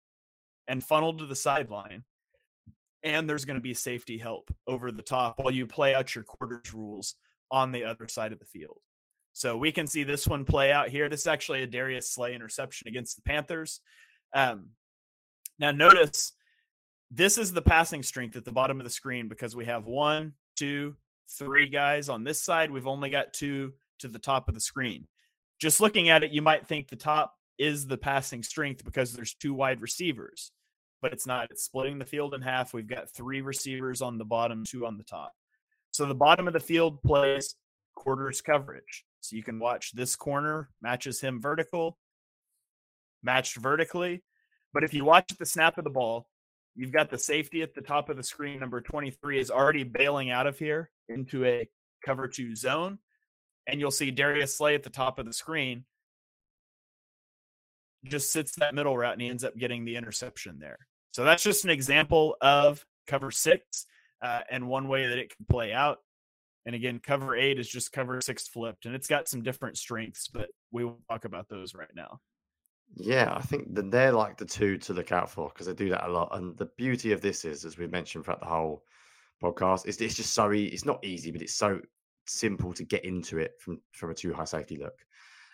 and 0.68 0.84
funneled 0.84 1.20
to 1.20 1.26
the 1.26 1.36
sideline 1.36 2.04
and 3.04 3.30
there's 3.30 3.46
going 3.46 3.56
to 3.56 3.62
be 3.62 3.74
safety 3.74 4.18
help 4.18 4.54
over 4.68 4.92
the 4.92 5.02
top 5.02 5.40
while 5.40 5.54
you 5.54 5.66
play 5.66 5.96
out 5.96 6.14
your 6.16 6.24
quarters 6.24 6.74
rules 6.74 7.16
on 7.52 7.72
the 7.72 7.84
other 7.84 8.08
side 8.08 8.32
of 8.32 8.40
the 8.40 8.46
field. 8.46 8.80
So 9.34 9.58
we 9.58 9.72
can 9.72 9.88
see 9.88 10.04
this 10.04 10.28
one 10.28 10.46
play 10.46 10.72
out 10.72 10.90
here. 10.90 11.10
This 11.10 11.22
is 11.22 11.28
actually 11.28 11.64
a 11.64 11.68
Darius 11.68 12.10
Slay 12.10 12.36
interception 12.36 12.88
against 12.88 13.16
the 13.16 13.22
Panthers. 13.22 13.82
Um, 14.34 14.70
now, 15.60 15.72
notice 15.72 16.34
this 17.12 17.38
is 17.38 17.54
the 17.54 17.62
passing 17.62 18.04
strength 18.04 18.36
at 18.36 18.46
the 18.46 18.52
bottom 18.52 18.80
of 18.80 18.84
the 18.84 18.90
screen 18.92 19.28
because 19.28 19.56
we 19.56 19.66
have 19.66 19.86
one, 19.86 20.34
two, 20.56 20.96
three 21.38 21.70
guys 21.70 22.10
on 22.10 22.24
this 22.24 22.42
side. 22.42 22.72
We've 22.72 22.88
only 22.88 23.10
got 23.10 23.34
two 23.34 23.74
to 24.00 24.08
the 24.08 24.20
top 24.20 24.48
of 24.48 24.56
the 24.56 24.62
screen. 24.62 25.08
Just 25.60 25.82
looking 25.82 26.10
at 26.10 26.24
it, 26.24 26.32
you 26.32 26.42
might 26.42 26.68
think 26.68 26.88
the 26.88 26.96
top 26.96 27.36
is 27.58 27.88
the 27.88 27.98
passing 27.98 28.44
strength 28.44 28.86
because 28.86 29.14
there's 29.14 29.34
two 29.34 29.54
wide 29.54 29.82
receivers 29.82 30.52
but 31.02 31.14
it's 31.14 31.28
not. 31.28 31.50
It's 31.52 31.64
splitting 31.64 32.00
the 32.00 32.06
field 32.06 32.34
in 32.34 32.42
half. 32.42 32.74
We've 32.74 32.88
got 32.88 33.10
three 33.10 33.42
receivers 33.42 34.02
on 34.02 34.18
the 34.18 34.26
bottom, 34.26 34.64
two 34.66 34.86
on 34.86 34.98
the 34.98 35.04
top. 35.04 35.34
So 35.92 36.06
the 36.06 36.16
bottom 36.16 36.48
of 36.48 36.54
the 36.54 36.60
field 36.60 37.02
plays 37.02 37.56
quarters 37.96 38.42
coverage. 38.42 39.06
So 39.22 39.36
you 39.36 39.44
can 39.44 39.60
watch 39.60 39.92
this 39.94 40.16
corner 40.16 40.70
matches 40.82 41.22
him 41.22 41.42
vertical, 41.42 41.98
matched 43.24 43.58
vertically. 43.58 44.24
But 44.74 44.84
if 44.84 44.94
you 44.94 45.04
watch 45.04 45.32
the 45.38 45.46
snap 45.46 45.78
of 45.78 45.84
the 45.84 45.90
ball, 45.90 46.28
you've 46.76 46.92
got 46.92 47.10
the 47.10 47.18
safety 47.18 47.62
at 47.62 47.74
the 47.74 47.82
top 47.82 48.10
of 48.10 48.18
the 48.18 48.24
screen. 48.24 48.60
Number 48.60 48.82
23 48.82 49.40
is 49.40 49.52
already 49.52 49.84
bailing 49.84 50.30
out 50.30 50.48
of 50.48 50.58
here 50.58 50.90
into 51.10 51.46
a 51.46 51.68
cover 52.06 52.28
two 52.28 52.56
zone. 52.56 53.00
And 53.68 53.80
you'll 53.80 53.92
see 53.92 54.12
Darius 54.12 54.58
Slay 54.58 54.76
at 54.76 54.84
the 54.84 54.90
top 54.90 55.20
of 55.20 55.26
the 55.26 55.34
screen 55.34 55.86
just 58.06 58.32
sits 58.32 58.56
that 58.56 58.74
middle 58.74 58.98
route 58.98 59.14
and 59.14 59.22
he 59.22 59.28
ends 59.28 59.44
up 59.44 59.58
getting 59.58 59.86
the 59.86 59.96
interception 59.96 60.58
there. 60.60 60.78
So 61.12 61.24
that's 61.24 61.44
just 61.44 61.66
an 61.66 61.70
example 61.70 62.36
of 62.42 62.86
cover 63.08 63.32
six 63.32 63.86
uh, 64.22 64.42
and 64.50 64.68
one 64.68 64.88
way 64.88 65.08
that 65.08 65.18
it 65.18 65.36
can 65.36 65.46
play 65.50 65.74
out. 65.74 65.98
And 66.70 66.76
again, 66.76 67.00
cover 67.00 67.36
eight 67.36 67.58
is 67.58 67.68
just 67.68 67.92
cover 67.92 68.22
six 68.22 68.48
flipped, 68.48 68.86
and 68.86 68.94
it's 68.94 69.08
got 69.08 69.28
some 69.28 69.42
different 69.42 69.76
strengths, 69.76 70.28
but 70.28 70.50
we 70.72 70.86
will 70.86 71.00
talk 71.10 71.26
about 71.26 71.50
those 71.50 71.74
right 71.74 71.90
now. 71.96 72.20
Yeah, 72.94 73.34
I 73.36 73.42
think 73.42 73.74
that 73.74 73.90
they're 73.90 74.12
like 74.12 74.38
the 74.38 74.46
two 74.46 74.78
to 74.78 74.94
look 74.94 75.12
out 75.12 75.32
for 75.32 75.50
because 75.50 75.66
they 75.66 75.74
do 75.74 75.90
that 75.90 76.08
a 76.08 76.12
lot. 76.12 76.30
And 76.34 76.56
the 76.60 76.70
beauty 76.78 77.12
of 77.12 77.22
this 77.22 77.44
is, 77.44 77.66
as 77.66 77.80
we've 77.80 77.90
mentioned 77.90 78.24
throughout 78.24 78.42
the 78.42 78.46
whole 78.46 78.84
podcast, 79.42 79.88
it's, 79.88 80.00
it's 80.00 80.14
just 80.14 80.36
so 80.36 80.52
it's 80.52 80.86
not 80.86 81.04
easy, 81.04 81.32
but 81.32 81.42
it's 81.42 81.56
so 81.56 81.82
simple 82.28 82.72
to 82.74 82.84
get 82.84 83.04
into 83.04 83.40
it 83.40 83.54
from 83.60 83.82
from 83.94 84.12
a 84.12 84.14
two 84.14 84.32
high 84.32 84.46
safety 84.46 84.78
look. 84.78 84.94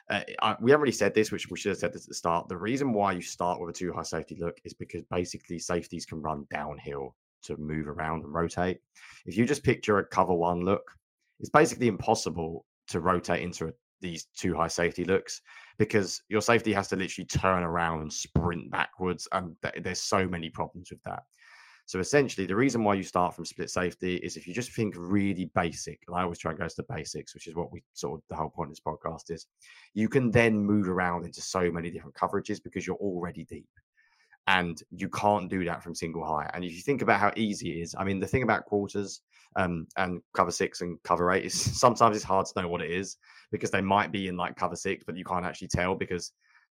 Uh, 0.10 0.20
I, 0.42 0.58
we 0.60 0.72
haven't 0.72 0.82
really 0.82 0.92
said 0.92 1.14
this, 1.14 1.32
which 1.32 1.50
we 1.50 1.58
should 1.58 1.70
have 1.70 1.78
said 1.78 1.94
this 1.94 2.04
at 2.04 2.10
the 2.10 2.16
start. 2.16 2.50
The 2.50 2.58
reason 2.58 2.92
why 2.92 3.14
you 3.14 3.22
start 3.22 3.62
with 3.62 3.70
a 3.70 3.80
two 3.80 3.94
high 3.94 4.04
safety 4.04 4.36
look 4.38 4.58
is 4.66 4.74
because 4.74 5.04
basically 5.10 5.60
safeties 5.60 6.06
can 6.06 6.22
run 6.22 6.46
downhill 6.52 7.16
to 7.44 7.56
move 7.56 7.88
around 7.88 8.26
and 8.26 8.34
rotate. 8.34 8.80
If 9.26 9.38
you 9.38 9.46
just 9.46 9.64
picture 9.64 10.00
a 10.00 10.06
cover 10.06 10.34
one 10.34 10.60
look, 10.66 10.92
it's 11.40 11.50
basically 11.50 11.88
impossible 11.88 12.66
to 12.88 13.00
rotate 13.00 13.42
into 13.42 13.68
a, 13.68 13.72
these 14.02 14.28
two 14.36 14.56
high 14.56 14.68
safety 14.68 15.04
looks 15.04 15.42
because 15.78 16.22
your 16.30 16.42
safety 16.42 16.74
has 16.74 16.88
to 16.90 16.96
literally 16.96 17.26
turn 17.26 17.64
around 17.64 18.02
and 18.02 18.14
sprint 18.14 18.70
backwards, 18.72 19.28
and 19.32 19.56
th- 19.62 19.84
there's 19.84 20.02
so 20.02 20.28
many 20.28 20.50
problems 20.50 20.92
with 20.92 21.02
that. 21.04 21.24
So 21.88 22.00
essentially, 22.00 22.48
the 22.48 22.56
reason 22.56 22.84
why 22.84 22.96
you 22.96 23.04
start 23.04 23.36
from 23.36 23.46
split 23.46 23.70
safety 23.70 24.16
is 24.18 24.38
if 24.38 24.48
you 24.48 24.56
just 24.56 24.72
think 24.72 24.96
really 24.98 25.52
basic, 25.54 26.00
and 26.08 26.18
I 26.18 26.24
always 26.24 26.40
try 26.40 26.52
and 26.52 26.60
go 26.60 26.68
to 26.68 26.76
the 26.76 26.94
basics, 26.94 27.36
which 27.36 27.48
is 27.48 27.56
what 27.56 27.72
we 27.72 27.84
sort 27.94 28.20
of 28.20 28.24
the 28.28 28.36
whole 28.36 28.50
point 28.50 28.72
of 28.72 28.76
this 28.76 28.82
podcast 28.86 29.30
is, 29.30 29.46
you 29.94 30.10
can 30.10 30.32
then 30.32 30.58
move 30.58 30.90
around 30.90 31.26
into 31.26 31.42
so 31.42 31.72
many 31.72 31.92
different 31.92 32.16
coverages 32.16 32.62
because 32.64 32.88
you're 32.88 32.96
already 32.96 33.46
deep. 33.46 33.70
And 34.48 34.80
you 34.92 35.10
can't 35.10 35.50
do 35.50 35.66
that 35.66 35.82
from 35.82 35.96
single 35.96 36.24
high. 36.24 36.50
And 36.54 36.64
if 36.64 36.72
you 36.72 36.82
think 36.82 37.02
about 37.02 37.20
how 37.20 37.32
easy 37.36 37.72
it 37.72 37.82
is, 37.82 37.96
I 37.98 38.04
mean, 38.04 38.20
the 38.20 38.28
thing 38.28 38.44
about 38.44 38.66
quarters 38.66 39.22
um, 39.56 39.88
and 39.98 40.22
cover 40.36 40.52
six 40.52 40.82
and 40.82 41.02
cover 41.04 41.32
eight 41.32 41.46
is 41.46 41.54
sometimes 41.80 42.16
it's 42.16 42.26
hard 42.26 42.46
to 42.46 42.62
know 42.62 42.68
what 42.68 42.82
it 42.82 42.92
is 42.92 43.18
because 43.52 43.72
they 43.72 43.82
might 43.82 44.12
be 44.12 44.28
in 44.28 44.38
like 44.38 44.56
cover 44.56 44.76
six, 44.76 45.04
but 45.04 45.18
you 45.18 45.24
can't 45.26 45.46
actually 45.46 45.70
tell 45.70 45.96
because 45.96 46.32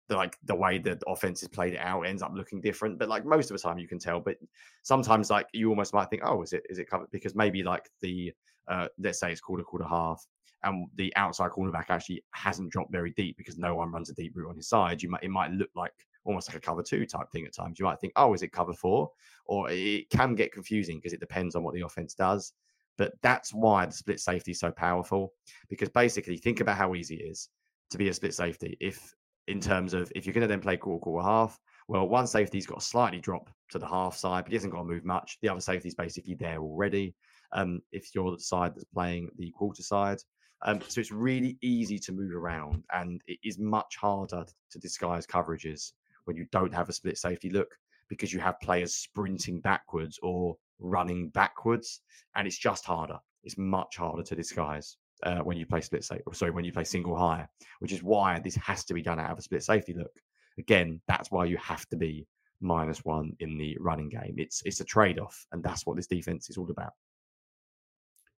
the, 0.09 0.17
like 0.17 0.38
the 0.43 0.55
way 0.55 0.78
the 0.78 0.99
offense 1.07 1.41
is 1.41 1.47
played 1.47 1.78
out 1.78 2.01
ends 2.01 2.22
up 2.22 2.34
looking 2.36 2.59
different. 2.59 2.99
But 2.99 3.09
like 3.09 3.26
most 3.26 3.49
of 3.49 3.57
the 3.57 3.63
time 3.63 3.80
you 3.80 3.88
can 3.88 3.99
tell. 3.99 4.19
But 4.19 4.36
sometimes 4.84 5.30
like 5.30 5.47
you 5.53 5.69
almost 5.69 5.93
might 5.93 6.09
think, 6.09 6.24
oh, 6.26 6.41
is 6.41 6.53
it 6.53 6.63
is 6.69 6.78
it 6.78 6.89
covered? 6.89 7.09
Because 7.11 7.36
maybe 7.36 7.63
like 7.63 7.89
the 8.01 8.34
uh, 8.67 8.88
let's 8.99 9.19
say 9.19 9.32
it's 9.32 9.41
quarter 9.41 9.63
quarter 9.63 9.88
half, 9.88 10.26
and 10.63 10.88
the 10.95 11.13
outside 11.15 11.51
cornerback 11.51 11.86
actually 11.89 12.24
hasn't 12.32 12.72
dropped 12.72 12.91
very 12.91 13.11
deep 13.11 13.38
because 13.38 13.57
no 13.57 13.76
one 13.76 13.91
runs 13.91 14.09
a 14.09 14.13
deep 14.13 14.34
route 14.36 14.49
on 14.49 14.57
his 14.57 14.67
side. 14.67 15.01
You 15.01 15.09
might 15.09 15.24
it 15.24 15.30
might 15.30 15.51
look 15.51 15.69
like 15.76 15.93
almost 16.24 16.49
like 16.49 16.57
a 16.57 16.61
cover 16.61 16.84
two 16.84 17.05
type 17.05 17.30
thing 17.32 17.45
at 17.45 17.55
times. 17.55 17.80
You 17.80 17.86
might 17.86 17.99
think, 17.99 18.13
oh, 18.15 18.34
is 18.34 18.43
it 18.43 18.51
cover 18.51 18.74
four? 18.74 19.09
Or 19.45 19.69
it 19.69 20.09
can 20.09 20.36
get 20.36 20.53
confusing 20.53 20.97
because 20.97 21.13
it 21.13 21.19
depends 21.19 21.55
on 21.55 21.63
what 21.63 21.74
the 21.74 21.82
offense 21.82 22.13
does. 22.13 22.53
But 22.97 23.13
that's 23.22 23.53
why 23.53 23.86
the 23.86 23.93
split 23.93 24.19
safety 24.19 24.51
is 24.51 24.59
so 24.59 24.72
powerful 24.72 25.34
because 25.69 25.89
basically 25.89 26.38
think 26.38 26.59
about 26.59 26.78
how 26.78 26.93
easy 26.93 27.15
it 27.15 27.32
is 27.32 27.49
to 27.89 27.97
be 27.97 28.09
a 28.09 28.13
split 28.13 28.34
safety. 28.34 28.78
If 28.80 29.13
in 29.47 29.59
terms 29.59 29.93
of 29.93 30.11
if 30.15 30.26
you're 30.26 30.34
going 30.34 30.41
to 30.41 30.47
then 30.47 30.61
play 30.61 30.78
quarter 30.78 31.01
quarter 31.01 31.28
half, 31.28 31.57
well, 31.88 32.07
one 32.07 32.28
safety's 32.28 32.67
got 32.67 32.78
a 32.80 32.86
slightly 32.86 33.19
drop 33.19 33.49
to 33.72 33.80
the 33.80 33.88
half 33.88 34.15
side, 34.15 34.43
but 34.43 34.51
he 34.51 34.55
hasn't 34.55 34.74
got 34.74 34.80
to 34.80 34.86
move 34.86 35.03
much. 35.03 35.38
The 35.41 35.49
other 35.49 35.61
safety's 35.61 35.95
basically 35.95 36.36
there 36.36 36.59
already. 36.59 37.15
Um, 37.53 37.82
if 37.91 38.13
you're 38.13 38.32
the 38.32 38.39
side 38.39 38.76
that's 38.76 38.86
playing 38.86 39.30
the 39.38 39.51
quarter 39.51 39.84
side, 39.84 40.19
um, 40.63 40.80
so 40.88 41.01
it's 41.01 41.11
really 41.11 41.57
easy 41.61 41.97
to 41.99 42.11
move 42.11 42.34
around, 42.34 42.84
and 42.93 43.22
it 43.28 43.39
is 43.43 43.57
much 43.57 43.97
harder 43.97 44.45
to 44.69 44.80
disguise 44.80 45.26
coverages 45.26 45.93
when 46.26 46.38
you 46.38 46.45
don't 46.51 46.74
have 46.74 46.89
a 46.89 46.93
split 46.93 47.17
safety 47.17 47.49
look 47.49 47.69
because 48.09 48.34
you 48.34 48.39
have 48.39 48.59
players 48.59 48.93
sprinting 48.93 49.61
backwards 49.61 50.19
or 50.22 50.57
running 50.80 51.30
backwards, 51.30 52.01
and 52.36 52.45
it's 52.45 52.57
just 52.57 52.86
harder. 52.86 53.17
It's 53.43 53.57
much 53.57 53.97
harder 53.97 54.24
to 54.24 54.36
disguise 54.36 54.97
uh, 55.24 55.39
when 55.39 55.57
you 55.57 55.65
play 55.65 55.82
split 55.82 56.03
safety. 56.03 56.24
Sorry, 56.34 56.51
when 56.51 56.65
you 56.65 56.74
play 56.74 56.84
single 56.84 57.15
high, 57.15 57.47
which 57.80 57.93
is 57.93 58.03
why 58.03 58.39
this 58.39 58.55
has 58.55 58.84
to 58.86 58.93
be 58.93 59.01
done 59.01 59.19
out 59.19 59.32
of 59.32 59.39
a 59.39 59.41
split 59.41 59.63
safety 59.63 59.93
look. 59.93 60.11
Again, 60.57 61.01
that's 61.07 61.32
why 61.32 61.45
you 61.45 61.57
have 61.57 61.88
to 61.89 61.95
be 61.95 62.28
minus 62.59 63.03
one 63.05 63.34
in 63.39 63.57
the 63.57 63.78
running 63.80 64.09
game. 64.09 64.36
It's 64.38 64.61
it's 64.65 64.82
a 64.82 64.86
trade 64.86 65.19
off, 65.19 65.45
and 65.51 65.63
that's 65.63 65.86
what 65.86 65.95
this 65.95 66.07
defense 66.07 66.49
is 66.49 66.57
all 66.57 66.69
about. 66.69 66.93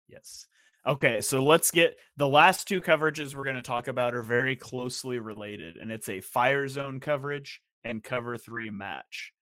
Yes. 0.08 0.46
Okay, 0.86 1.22
so 1.22 1.42
let's 1.42 1.70
get 1.70 1.96
the 2.18 2.28
last 2.28 2.68
two 2.68 2.82
coverages 2.82 3.34
we're 3.34 3.44
going 3.44 3.56
to 3.56 3.62
talk 3.62 3.88
about 3.88 4.14
are 4.14 4.22
very 4.22 4.54
closely 4.54 5.18
related, 5.18 5.76
and 5.78 5.90
it's 5.90 6.08
a 6.08 6.20
fire 6.20 6.68
zone 6.68 7.00
coverage 7.00 7.62
and 7.84 8.02
cover 8.02 8.36
three 8.36 8.70
match. 8.70 9.32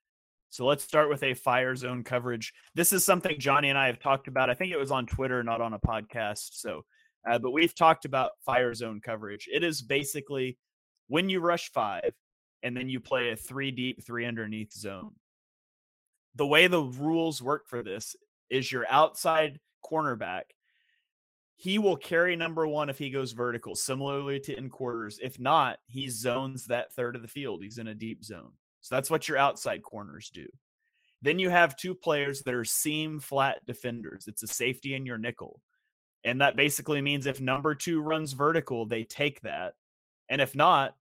So 0.51 0.67
let's 0.67 0.85
start 0.85 1.09
with 1.09 1.23
a 1.23 1.35
fire 1.35 1.75
zone 1.75 2.05
coverage. 2.05 2.53
This 2.75 2.93
is 2.93 3.05
something 3.05 3.39
Jonny 3.39 3.71
and 3.71 3.79
I 3.79 3.87
have 3.87 4.01
talked 4.01 4.29
about. 4.29 4.51
I 4.51 4.55
think 4.55 4.73
it 4.73 4.79
was 4.79 4.91
on 4.91 5.07
Twitter, 5.07 5.43
not 5.43 5.61
on 5.61 5.73
a 5.73 5.79
podcast. 5.79 6.51
So 6.53 6.85
uh, 7.29 7.39
but 7.39 7.53
we've 7.53 7.75
talked 7.75 8.05
about 8.05 8.33
fire 8.45 8.75
zone 8.75 9.01
coverage. 9.01 9.49
It 9.53 9.63
is 9.63 9.81
basically 9.81 10.59
when 11.09 11.29
you 11.29 11.41
rush 11.41 11.71
five 11.71 12.13
and 12.63 12.77
then 12.77 12.89
you 12.89 13.01
play 13.01 13.31
a 13.31 13.37
three 13.37 13.71
deep, 13.71 14.05
three 14.05 14.27
underneath 14.27 14.73
zone. 14.73 15.13
The 16.35 16.47
way 16.47 16.67
the 16.67 16.83
rules 16.83 17.43
work 17.43 17.69
for 17.69 17.83
this 17.83 18.17
is 18.51 18.73
your 18.73 18.87
outside 18.89 19.61
cornerback. 19.85 20.43
He 21.57 21.79
will 21.79 21.97
carry 21.97 22.35
number 22.35 22.67
one 22.67 22.89
if 22.89 22.99
he 22.99 23.11
goes 23.11 23.33
vertical, 23.33 23.75
similarly 23.75 24.41
to 24.41 24.57
in 24.57 24.69
quarters. 24.69 25.21
If 25.23 25.39
not, 25.39 25.79
he 25.87 26.09
zones 26.09 26.67
that 26.67 26.93
third 26.93 27.15
of 27.15 27.23
the 27.23 27.29
field. 27.29 27.63
He's 27.63 27.79
in 27.79 27.89
a 27.89 27.95
deep 27.95 28.25
zone. 28.25 28.53
So 28.81 28.95
that's 28.95 29.11
what 29.11 29.29
your 29.29 29.39
outside 29.39 29.83
corners 29.83 30.31
do. 30.31 30.47
Then 31.23 31.39
you 31.39 31.51
have 31.51 31.77
two 31.77 31.95
players 31.95 32.43
that 32.43 32.55
are 32.55 32.65
seam 32.65 33.21
flat 33.21 33.65
defenders. 33.65 34.25
It's 34.27 34.43
a 34.43 34.49
safety 34.49 34.95
and 34.95 35.07
your 35.07 35.19
nickel. 35.19 35.61
And 36.25 36.41
that 36.41 36.57
basically 36.57 37.01
means 37.01 37.27
if 37.27 37.41
number 37.41 37.75
two 37.75 38.01
runs 38.01 38.33
vertical, 38.33 38.87
they 38.87 39.05
take 39.05 39.41
that. 39.43 39.75
And 40.29 40.41
if 40.41 40.55
not, 40.55 40.97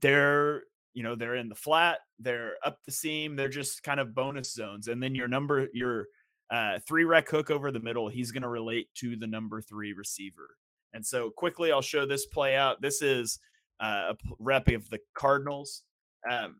they're, 0.00 0.62
you 0.94 1.02
know, 1.02 1.14
they're 1.14 1.36
in 1.36 1.48
the 1.48 1.54
flat, 1.54 1.98
they're 2.18 2.54
up 2.64 2.78
the 2.84 2.92
seam, 2.92 3.36
they're 3.36 3.48
just 3.48 3.82
kind 3.82 4.00
of 4.00 4.14
bonus 4.14 4.52
zones. 4.52 4.88
And 4.88 5.00
then 5.00 5.14
your 5.14 5.28
number, 5.28 5.68
your 5.72 6.06
uh, 6.50 6.78
three 6.86 7.04
rec 7.04 7.28
hook 7.28 7.50
over 7.50 7.70
the 7.70 7.80
middle, 7.80 8.08
he's 8.08 8.30
going 8.30 8.42
to 8.42 8.48
relate 8.48 8.88
to 8.96 9.16
the 9.16 9.26
number 9.26 9.60
three 9.60 9.92
receiver. 9.92 10.56
And 10.92 11.04
so 11.04 11.30
quickly, 11.30 11.72
I'll 11.72 11.82
show 11.82 12.06
this 12.06 12.26
play 12.26 12.56
out. 12.56 12.80
This 12.80 13.02
is 13.02 13.38
uh, 13.80 14.12
a 14.12 14.16
rep 14.38 14.68
of 14.68 14.88
the 14.88 15.00
Cardinals. 15.14 15.82
Um, 16.30 16.56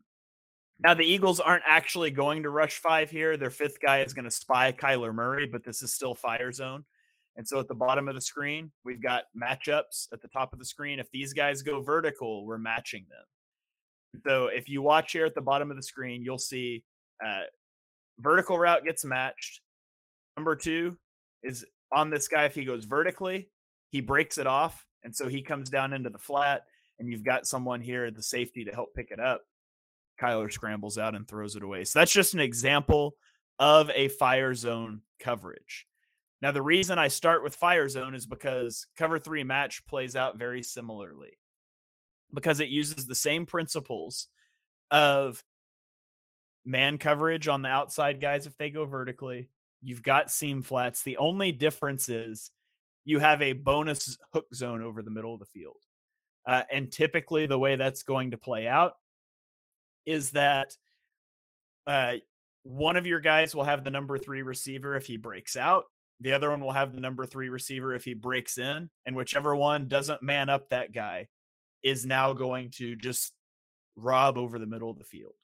now, 0.79 0.93
the 0.93 1.05
Eagles 1.05 1.39
aren't 1.39 1.63
actually 1.65 2.11
going 2.11 2.43
to 2.43 2.51
rush 2.51 2.77
five 2.77 3.09
here. 3.09 3.35
Their 3.35 3.49
fifth 3.49 3.79
guy 3.81 4.01
is 4.01 4.13
going 4.13 4.25
to 4.25 4.31
spy 4.31 4.71
Kyler 4.71 5.13
Murray, 5.13 5.47
but 5.51 5.63
this 5.63 5.81
is 5.81 5.93
still 5.93 6.13
fire 6.13 6.51
zone. 6.51 6.85
And 7.35 7.47
so 7.47 7.59
at 7.59 7.67
the 7.67 7.75
bottom 7.75 8.07
of 8.07 8.15
the 8.15 8.21
screen, 8.21 8.71
we've 8.83 9.01
got 9.01 9.23
matchups 9.35 10.07
at 10.11 10.21
the 10.21 10.27
top 10.27 10.53
of 10.53 10.59
the 10.59 10.65
screen. 10.65 10.99
If 10.99 11.09
these 11.11 11.33
guys 11.33 11.61
go 11.61 11.81
vertical, 11.81 12.45
we're 12.45 12.57
matching 12.57 13.05
them. 13.09 14.21
So 14.25 14.47
if 14.47 14.67
you 14.67 14.81
watch 14.81 15.11
here 15.11 15.25
at 15.25 15.35
the 15.35 15.41
bottom 15.41 15.69
of 15.69 15.77
the 15.77 15.83
screen, 15.83 16.23
you'll 16.23 16.39
see 16.39 16.83
uh, 17.25 17.41
vertical 18.19 18.57
route 18.57 18.83
gets 18.83 19.05
matched. 19.05 19.61
Number 20.37 20.55
two 20.55 20.95
is 21.43 21.65
on 21.91 22.09
this 22.09 22.27
guy. 22.27 22.45
If 22.45 22.55
he 22.55 22.63
goes 22.63 22.85
vertically, 22.85 23.49
he 23.89 24.01
breaks 24.01 24.37
it 24.37 24.47
off. 24.47 24.85
And 25.03 25.15
so 25.15 25.27
he 25.27 25.41
comes 25.41 25.69
down 25.69 25.93
into 25.93 26.09
the 26.09 26.17
flat, 26.19 26.63
and 26.99 27.09
you've 27.09 27.25
got 27.25 27.47
someone 27.47 27.81
here, 27.81 28.05
at 28.05 28.15
the 28.15 28.23
safety, 28.23 28.63
to 28.65 28.71
help 28.71 28.93
pick 28.93 29.11
it 29.11 29.19
up. 29.19 29.41
Kyler 30.21 30.51
scrambles 30.51 30.97
out 30.97 31.15
and 31.15 31.27
throws 31.27 31.55
it 31.55 31.63
away. 31.63 31.83
So 31.83 31.99
that's 31.99 32.11
just 32.11 32.33
an 32.33 32.39
example 32.39 33.15
of 33.59 33.89
a 33.93 34.07
fire 34.09 34.53
zone 34.53 35.01
coverage. 35.19 35.87
Now, 36.41 36.51
the 36.51 36.61
reason 36.61 36.99
I 36.99 37.07
start 37.07 37.43
with 37.43 37.55
Fire 37.55 37.89
Zone 37.89 38.13
is 38.13 38.27
because 38.27 38.85
cover 38.95 39.17
three 39.17 39.43
match 39.43 39.85
plays 39.87 40.15
out 40.15 40.37
very 40.37 40.61
similarly 40.61 41.37
because 42.33 42.59
it 42.59 42.69
uses 42.69 43.07
the 43.07 43.15
same 43.15 43.47
principles 43.47 44.27
of 44.91 45.43
man 46.63 46.99
coverage 46.99 47.47
on 47.47 47.63
the 47.63 47.69
outside 47.69 48.21
guys 48.21 48.45
if 48.45 48.55
they 48.57 48.69
go 48.69 48.85
vertically. 48.85 49.49
You've 49.81 50.03
got 50.03 50.31
seam 50.31 50.61
flats. 50.61 51.03
The 51.03 51.17
only 51.17 51.51
difference 51.51 52.09
is 52.09 52.51
you 53.05 53.19
have 53.19 53.41
a 53.41 53.53
bonus 53.53 54.17
hook 54.33 54.47
zone 54.53 54.81
over 54.81 55.01
the 55.01 55.11
middle 55.11 55.33
of 55.33 55.39
the 55.39 55.45
field. 55.45 55.77
Uh, 56.45 56.63
and 56.71 56.91
typically, 56.91 57.45
the 57.45 57.59
way 57.59 57.75
that's 57.75 58.03
going 58.03 58.31
to 58.31 58.37
play 58.37 58.67
out 58.67 58.93
is 60.05 60.31
that 60.31 60.75
uh, 61.85 62.13
one 62.63 62.97
of 62.97 63.05
your 63.05 63.19
guys 63.19 63.53
will 63.53 63.63
have 63.63 63.83
the 63.83 63.91
number 63.91 64.17
three 64.17 64.41
receiver 64.41 64.95
if 64.95 65.05
he 65.05 65.17
breaks 65.17 65.55
out, 65.55 65.85
the 66.19 66.33
other 66.33 66.49
one 66.49 66.61
will 66.61 66.71
have 66.71 66.93
the 66.93 67.01
number 67.01 67.25
three 67.25 67.49
receiver 67.49 67.93
if 67.93 68.03
he 68.03 68.13
breaks 68.13 68.57
in, 68.57 68.89
and 69.05 69.15
whichever 69.15 69.55
one 69.55 69.87
doesn't 69.87 70.23
man 70.23 70.49
up 70.49 70.69
that 70.69 70.93
guy 70.93 71.27
is 71.83 72.05
now 72.05 72.33
going 72.33 72.71
to 72.71 72.95
just 72.95 73.33
rob 73.95 74.37
over 74.37 74.57
the 74.57 74.65
middle 74.65 74.89
of 74.89 74.97
the 74.97 75.03
field. 75.03 75.35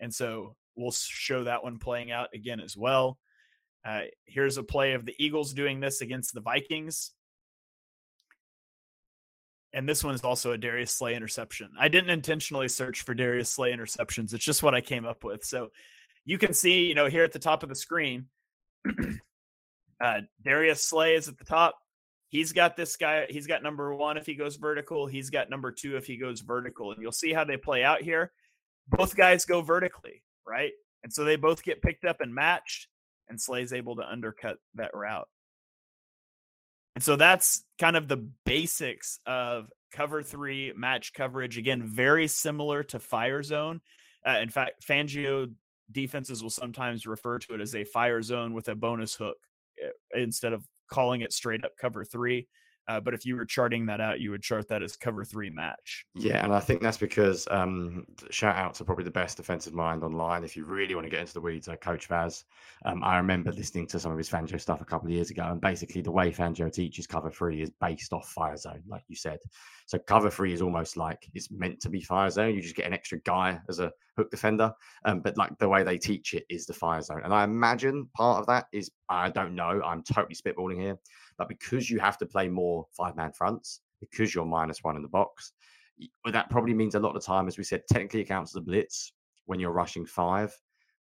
And 0.00 0.14
so 0.14 0.56
we'll 0.76 0.92
show 0.92 1.44
that 1.44 1.64
one 1.64 1.78
playing 1.78 2.10
out 2.10 2.28
again 2.34 2.60
as 2.60 2.76
well. 2.76 3.18
Uh, 3.84 4.02
here's 4.24 4.58
a 4.58 4.62
play 4.62 4.92
of 4.92 5.04
the 5.04 5.14
Eagles 5.18 5.52
doing 5.52 5.80
this 5.80 6.00
against 6.00 6.34
the 6.34 6.40
Vikings. 6.40 7.12
And 9.74 9.88
this 9.88 10.04
one 10.04 10.14
is 10.14 10.22
also 10.22 10.52
a 10.52 10.58
Darius 10.58 10.92
Slay 10.92 11.14
interception. 11.14 11.70
I 11.80 11.88
didn't 11.88 12.10
intentionally 12.10 12.68
search 12.68 13.02
for 13.02 13.14
Darius 13.14 13.50
Slay 13.50 13.72
interceptions. 13.72 14.34
It's 14.34 14.44
just 14.44 14.62
what 14.62 14.74
I 14.74 14.80
came 14.82 15.06
up 15.06 15.24
with. 15.24 15.44
So 15.44 15.68
you 16.24 16.36
can 16.36 16.52
see, 16.52 16.84
you 16.84 16.94
know, 16.94 17.06
here 17.06 17.24
at 17.24 17.32
the 17.32 17.38
top 17.38 17.62
of 17.62 17.68
the 17.68 17.74
screen, 17.74 18.26
Uh, 20.02 20.20
Darius 20.44 20.82
Slay 20.82 21.14
is 21.14 21.28
at 21.28 21.38
the 21.38 21.44
top. 21.44 21.76
He's 22.28 22.52
got 22.52 22.76
this 22.76 22.96
guy. 22.96 23.26
He's 23.30 23.46
got 23.46 23.62
number 23.62 23.94
one 23.94 24.16
if 24.16 24.26
he 24.26 24.34
goes 24.34 24.56
vertical. 24.56 25.06
He's 25.06 25.30
got 25.30 25.48
number 25.48 25.70
two 25.70 25.96
if 25.96 26.06
he 26.06 26.16
goes 26.16 26.40
vertical. 26.40 26.90
And 26.90 27.00
you'll 27.00 27.12
see 27.12 27.32
how 27.32 27.44
they 27.44 27.56
play 27.56 27.84
out 27.84 28.02
here. 28.02 28.32
Both 28.88 29.16
guys 29.16 29.44
go 29.44 29.60
vertically, 29.60 30.22
right? 30.46 30.72
And 31.04 31.12
so 31.12 31.24
they 31.24 31.36
both 31.36 31.62
get 31.62 31.82
picked 31.82 32.04
up 32.04 32.20
and 32.20 32.34
matched, 32.34 32.88
and 33.32 33.40
Slay's 33.40 33.72
able 33.72 33.96
to 33.96 34.08
undercut 34.08 34.58
that 34.74 34.94
route. 34.94 35.28
And 36.94 37.02
so 37.02 37.16
that's 37.16 37.64
kind 37.80 37.96
of 37.96 38.06
the 38.06 38.28
basics 38.44 39.18
of 39.26 39.70
cover 39.92 40.22
three 40.22 40.72
match 40.76 41.14
coverage. 41.14 41.58
Again, 41.58 41.82
very 41.82 42.28
similar 42.28 42.82
to 42.84 42.98
fire 42.98 43.42
zone. 43.42 43.80
Uh, 44.26 44.38
in 44.42 44.50
fact, 44.50 44.86
Fangio 44.86 45.50
defenses 45.90 46.42
will 46.42 46.50
sometimes 46.50 47.06
refer 47.06 47.38
to 47.38 47.54
it 47.54 47.60
as 47.60 47.74
a 47.74 47.84
fire 47.84 48.22
zone 48.22 48.52
with 48.52 48.68
a 48.68 48.74
bonus 48.74 49.14
hook. 49.14 49.38
Eh, 49.82 50.20
instead 50.22 50.52
of 50.52 50.64
calling 50.90 51.22
it 51.22 51.32
straight 51.32 51.64
up 51.64 51.72
cover 51.80 52.04
three. 52.04 52.46
Uh, 52.88 53.00
but 53.00 53.14
if 53.14 53.24
you 53.24 53.36
were 53.36 53.44
charting 53.44 53.86
that 53.86 54.00
out, 54.00 54.20
you 54.20 54.30
would 54.30 54.42
chart 54.42 54.68
that 54.68 54.82
as 54.82 54.96
cover 54.96 55.24
three 55.24 55.50
match. 55.50 56.06
Yeah, 56.14 56.44
and 56.44 56.52
I 56.52 56.60
think 56.60 56.82
that's 56.82 56.96
because 56.96 57.46
um, 57.50 58.04
shout 58.30 58.56
out 58.56 58.74
to 58.74 58.84
probably 58.84 59.04
the 59.04 59.10
best 59.10 59.36
defensive 59.36 59.72
mind 59.72 60.02
online. 60.02 60.44
If 60.44 60.56
you 60.56 60.64
really 60.64 60.94
want 60.94 61.06
to 61.06 61.10
get 61.10 61.20
into 61.20 61.34
the 61.34 61.40
weeds, 61.40 61.68
Coach 61.80 62.06
Vaz. 62.08 62.44
Um, 62.84 63.02
I 63.04 63.16
remember 63.16 63.52
listening 63.52 63.86
to 63.88 64.00
some 64.00 64.10
of 64.10 64.18
his 64.18 64.28
Fangio 64.28 64.60
stuff 64.60 64.80
a 64.80 64.84
couple 64.84 65.08
of 65.08 65.14
years 65.14 65.30
ago, 65.30 65.44
and 65.44 65.60
basically 65.60 66.00
the 66.00 66.10
way 66.10 66.32
Fangio 66.32 66.72
teaches 66.72 67.06
cover 67.06 67.30
three 67.30 67.62
is 67.62 67.70
based 67.80 68.12
off 68.12 68.28
fire 68.28 68.56
zone, 68.56 68.82
like 68.88 69.04
you 69.08 69.16
said. 69.16 69.38
So 69.86 69.98
cover 69.98 70.30
three 70.30 70.52
is 70.52 70.62
almost 70.62 70.96
like 70.96 71.28
it's 71.34 71.50
meant 71.50 71.80
to 71.80 71.88
be 71.88 72.00
fire 72.00 72.30
zone. 72.30 72.54
You 72.54 72.62
just 72.62 72.76
get 72.76 72.86
an 72.86 72.94
extra 72.94 73.20
guy 73.20 73.60
as 73.68 73.78
a 73.78 73.92
hook 74.16 74.30
defender, 74.30 74.72
um, 75.04 75.20
but 75.20 75.36
like 75.36 75.56
the 75.58 75.68
way 75.68 75.82
they 75.82 75.98
teach 75.98 76.34
it 76.34 76.44
is 76.48 76.66
the 76.66 76.74
fire 76.74 77.02
zone. 77.02 77.22
And 77.24 77.32
I 77.32 77.44
imagine 77.44 78.08
part 78.14 78.40
of 78.40 78.46
that 78.46 78.66
is 78.72 78.90
I 79.08 79.30
don't 79.30 79.54
know. 79.54 79.80
I'm 79.84 80.02
totally 80.02 80.34
spitballing 80.34 80.80
here 80.80 80.98
but 81.42 81.48
because 81.48 81.90
you 81.90 81.98
have 81.98 82.18
to 82.18 82.26
play 82.26 82.48
more 82.48 82.86
five 82.96 83.16
man 83.16 83.32
fronts, 83.32 83.80
because 84.00 84.34
you're 84.34 84.44
minus 84.44 84.82
one 84.82 84.96
in 84.96 85.02
the 85.02 85.08
box, 85.08 85.52
that 86.30 86.50
probably 86.50 86.74
means 86.74 86.94
a 86.94 87.00
lot 87.00 87.16
of 87.16 87.24
time, 87.24 87.48
as 87.48 87.58
we 87.58 87.64
said, 87.64 87.82
technically 87.88 88.20
it 88.20 88.28
counts 88.28 88.52
as 88.52 88.56
a 88.56 88.60
blitz 88.60 89.12
when 89.46 89.60
you're 89.60 89.72
rushing 89.72 90.06
five. 90.06 90.56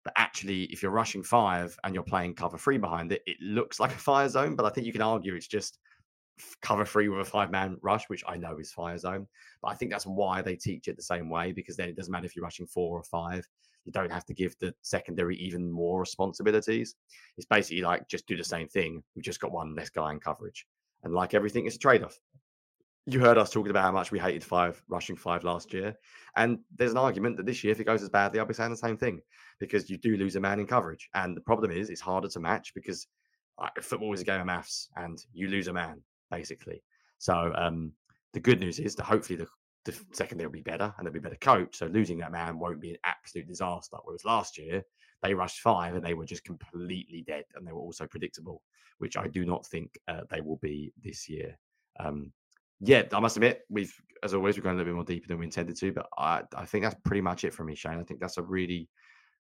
But 0.04 0.14
actually, 0.16 0.64
if 0.66 0.82
you're 0.82 0.92
rushing 0.92 1.24
five 1.24 1.78
and 1.84 1.94
you're 1.94 2.04
playing 2.04 2.36
cover 2.36 2.58
three 2.58 2.78
behind 2.78 3.12
it, 3.12 3.22
it 3.28 3.38
looks 3.42 3.80
like 3.80 3.92
a 3.92 3.98
fire 3.98 4.30
zone. 4.30 4.56
But 4.56 4.66
I 4.66 4.70
think 4.70 4.88
you 4.88 4.94
can 4.94 5.02
argue 5.02 5.36
it's 5.36 5.48
just 5.48 5.78
cover 6.62 6.86
three 6.86 7.10
with 7.10 7.20
a 7.20 7.30
five 7.30 7.52
man 7.52 7.78
rush, 7.82 8.08
which 8.08 8.24
I 8.28 8.38
know 8.38 8.58
is 8.60 8.72
fire 8.72 8.98
zone. 8.98 9.28
But 9.62 9.70
I 9.70 9.76
think 9.76 9.92
that's 9.92 10.06
why 10.06 10.42
they 10.42 10.56
teach 10.56 10.88
it 10.88 10.96
the 10.96 11.04
same 11.04 11.30
way 11.30 11.52
because 11.52 11.76
then 11.76 11.90
it 11.90 11.98
doesn't 11.98 12.12
matter 12.12 12.26
if 12.26 12.36
you're 12.36 12.44
rushing 12.44 12.68
four 12.68 12.98
or 12.98 13.04
five. 13.04 13.46
You 13.86 13.92
don't 13.92 14.12
have 14.12 14.26
to 14.26 14.34
give 14.34 14.56
the 14.60 14.74
secondary 14.82 15.38
even 15.38 15.72
more 15.72 16.00
responsibilities. 16.00 16.96
It's 17.38 17.48
basically 17.48 17.82
like 17.82 18.08
just 18.08 18.28
do 18.28 18.38
the 18.38 18.44
same 18.44 18.68
thing. 18.68 19.04
We've 19.16 19.26
just 19.26 19.40
got 19.40 19.52
one 19.52 19.76
less 19.76 19.90
guy 19.90 20.12
in 20.12 20.20
coverage. 20.20 20.66
And 21.04 21.14
like 21.14 21.34
everything, 21.34 21.66
it's 21.66 21.76
a 21.76 21.80
trade 21.80 22.04
off. 22.04 22.20
You 23.06 23.20
heard 23.20 23.38
us 23.38 23.50
talking 23.50 23.72
about 23.72 23.84
how 23.84 23.92
much 23.92 24.12
we 24.12 24.20
hated 24.20 24.44
five 24.44 24.82
rushing 24.88 25.16
five 25.16 25.44
last 25.44 25.74
year. 25.74 25.96
And 26.36 26.60
there's 26.76 26.92
an 26.92 26.98
argument 26.98 27.38
that 27.38 27.46
this 27.46 27.64
year, 27.64 27.72
if 27.72 27.80
it 27.80 27.86
goes 27.86 28.04
as 28.04 28.10
badly, 28.10 28.40
I'll 28.40 28.46
be 28.46 28.54
saying 28.54 28.70
the 28.70 28.78
same 28.78 28.98
thing 28.98 29.22
because 29.60 29.90
you 29.90 29.98
do 29.98 30.18
lose 30.18 30.36
a 30.36 30.40
man 30.40 30.60
in 30.60 30.68
coverage. 30.68 31.10
And 31.16 31.36
the 31.36 31.42
problem 31.42 31.72
is, 31.72 31.90
it's 31.90 32.02
harder 32.02 32.28
to 32.28 32.40
match 32.40 32.74
because 32.76 33.08
football 33.82 34.14
is 34.14 34.22
a 34.22 34.26
game 34.26 34.42
of 34.42 34.46
maths 34.46 34.90
and 34.96 35.24
you 35.34 35.48
lose 35.48 35.68
a 35.68 35.74
man, 35.74 36.02
basically. 36.30 36.84
So 37.18 37.52
um, 37.56 37.94
the 38.34 38.40
good 38.40 38.60
news 38.60 38.80
is 38.80 38.96
that 38.96 39.04
hopefully 39.04 39.38
the 39.38 39.48
the 39.86 39.98
secondary 40.12 40.48
will 40.48 40.54
be 40.54 40.62
better 40.62 40.94
and 40.98 41.06
they'll 41.06 41.14
be 41.14 41.20
better 41.20 41.38
coached. 41.40 41.78
So 41.78 41.88
losing 41.88 42.18
that 42.20 42.32
man 42.32 42.60
won't 42.60 42.82
be 42.82 42.92
an 42.92 42.98
absolute 43.06 43.48
disaster. 43.48 43.98
Whereas 44.04 44.26
last 44.26 44.58
year 44.58 44.84
they 45.24 45.34
rushed 45.34 45.60
five 45.62 45.96
and 45.96 46.04
they 46.04 46.14
were 46.14 46.26
just 46.26 46.44
completely 46.44 47.24
dead 47.26 47.46
and 47.56 47.66
they 47.68 47.72
were 47.72 47.82
also 47.82 48.06
predictable, 48.06 48.62
which 48.98 49.18
I 49.18 49.28
do 49.28 49.46
not 49.46 49.66
think 49.66 49.98
uh, 50.08 50.22
they 50.30 50.42
will 50.42 50.58
be 50.58 50.94
this 51.04 51.30
year. 51.30 51.58
Um, 52.00 52.32
yeah, 52.82 53.04
I 53.12 53.20
must 53.20 53.38
admit, 53.38 53.62
we've 53.70 53.94
as 54.24 54.34
always 54.34 54.58
we're 54.58 54.64
going 54.64 54.76
a 54.76 54.78
little 54.78 54.94
bit 54.94 54.96
more 54.96 55.04
deeper 55.06 55.28
than 55.28 55.40
we 55.40 55.46
intended 55.46 55.78
to, 55.78 55.92
but 55.92 56.08
I, 56.18 56.44
I 56.56 56.66
think 56.66 56.84
that's 56.84 56.96
pretty 57.04 57.22
much 57.22 57.44
it 57.44 57.54
for 57.54 57.64
me, 57.64 57.76
Shane. 57.76 58.00
I 58.00 58.04
think 58.04 58.20
that's 58.20 58.38
a 58.38 58.44
really 58.44 58.90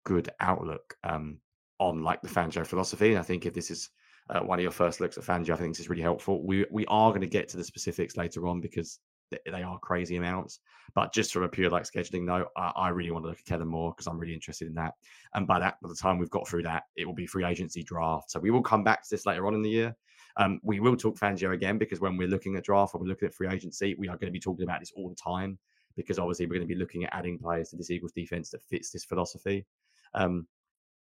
good 0.05 0.29
outlook 0.39 0.95
um, 1.03 1.39
on 1.79 2.03
like 2.03 2.21
the 2.21 2.29
Fangio 2.29 2.65
philosophy. 2.65 3.09
And 3.09 3.19
I 3.19 3.23
think 3.23 3.45
if 3.45 3.53
this 3.53 3.71
is 3.71 3.89
uh, 4.29 4.39
one 4.39 4.59
of 4.59 4.63
your 4.63 4.71
first 4.71 4.99
looks 4.99 5.17
at 5.17 5.23
Fangio, 5.23 5.53
I 5.53 5.57
think 5.57 5.73
this 5.73 5.81
is 5.81 5.89
really 5.89 6.01
helpful. 6.01 6.45
We 6.45 6.65
we 6.71 6.85
are 6.87 7.11
going 7.11 7.21
to 7.21 7.27
get 7.27 7.49
to 7.49 7.57
the 7.57 7.63
specifics 7.63 8.17
later 8.17 8.47
on 8.47 8.61
because 8.61 8.99
they 9.31 9.63
are 9.63 9.79
crazy 9.79 10.17
amounts. 10.17 10.59
But 10.93 11.13
just 11.13 11.31
from 11.31 11.43
a 11.43 11.49
pure 11.49 11.69
like 11.69 11.83
scheduling 11.83 12.23
note, 12.23 12.47
I, 12.57 12.71
I 12.75 12.89
really 12.89 13.11
want 13.11 13.23
to 13.25 13.29
look 13.29 13.39
at 13.39 13.45
Kellen 13.45 13.67
Moore 13.67 13.93
because 13.95 14.07
I'm 14.07 14.17
really 14.17 14.33
interested 14.33 14.67
in 14.67 14.75
that. 14.75 14.93
And 15.33 15.47
by 15.47 15.59
that, 15.59 15.81
by 15.81 15.89
the 15.89 15.95
time 15.95 16.17
we've 16.17 16.29
got 16.29 16.47
through 16.47 16.63
that, 16.63 16.83
it 16.95 17.05
will 17.05 17.13
be 17.13 17.25
free 17.25 17.45
agency 17.45 17.83
draft. 17.83 18.31
So 18.31 18.39
we 18.39 18.51
will 18.51 18.61
come 18.61 18.83
back 18.83 19.03
to 19.03 19.09
this 19.09 19.25
later 19.25 19.47
on 19.47 19.53
in 19.53 19.61
the 19.61 19.69
year. 19.69 19.95
Um, 20.37 20.59
we 20.63 20.79
will 20.79 20.95
talk 20.95 21.17
Fangio 21.17 21.53
again 21.53 21.77
because 21.77 21.99
when 21.99 22.17
we're 22.17 22.27
looking 22.27 22.55
at 22.55 22.63
draft 22.63 22.95
or 22.95 23.01
we're 23.01 23.07
looking 23.07 23.27
at 23.27 23.33
free 23.33 23.49
agency, 23.49 23.95
we 23.97 24.07
are 24.07 24.17
going 24.17 24.27
to 24.27 24.31
be 24.31 24.39
talking 24.39 24.63
about 24.63 24.79
this 24.79 24.91
all 24.95 25.09
the 25.09 25.15
time 25.15 25.57
because 25.95 26.19
obviously 26.19 26.45
we're 26.45 26.55
going 26.55 26.67
to 26.67 26.73
be 26.73 26.79
looking 26.79 27.03
at 27.03 27.13
adding 27.13 27.37
players 27.37 27.69
to 27.69 27.75
this 27.75 27.89
Eagles 27.89 28.13
defense 28.13 28.49
that 28.49 28.61
fits 28.63 28.91
this 28.91 29.03
philosophy. 29.03 29.65
Um, 30.13 30.47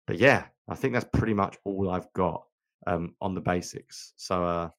but 0.07 0.17
yeah, 0.17 0.45
I 0.67 0.75
think 0.75 0.93
that's 0.93 1.07
pretty 1.13 1.33
much 1.33 1.57
all 1.63 1.89
I've 1.89 2.11
got 2.13 2.43
um, 2.87 3.15
on 3.21 3.33
the 3.33 3.41
basics. 3.41 4.13
So 4.17 4.43
uh, 4.43 4.69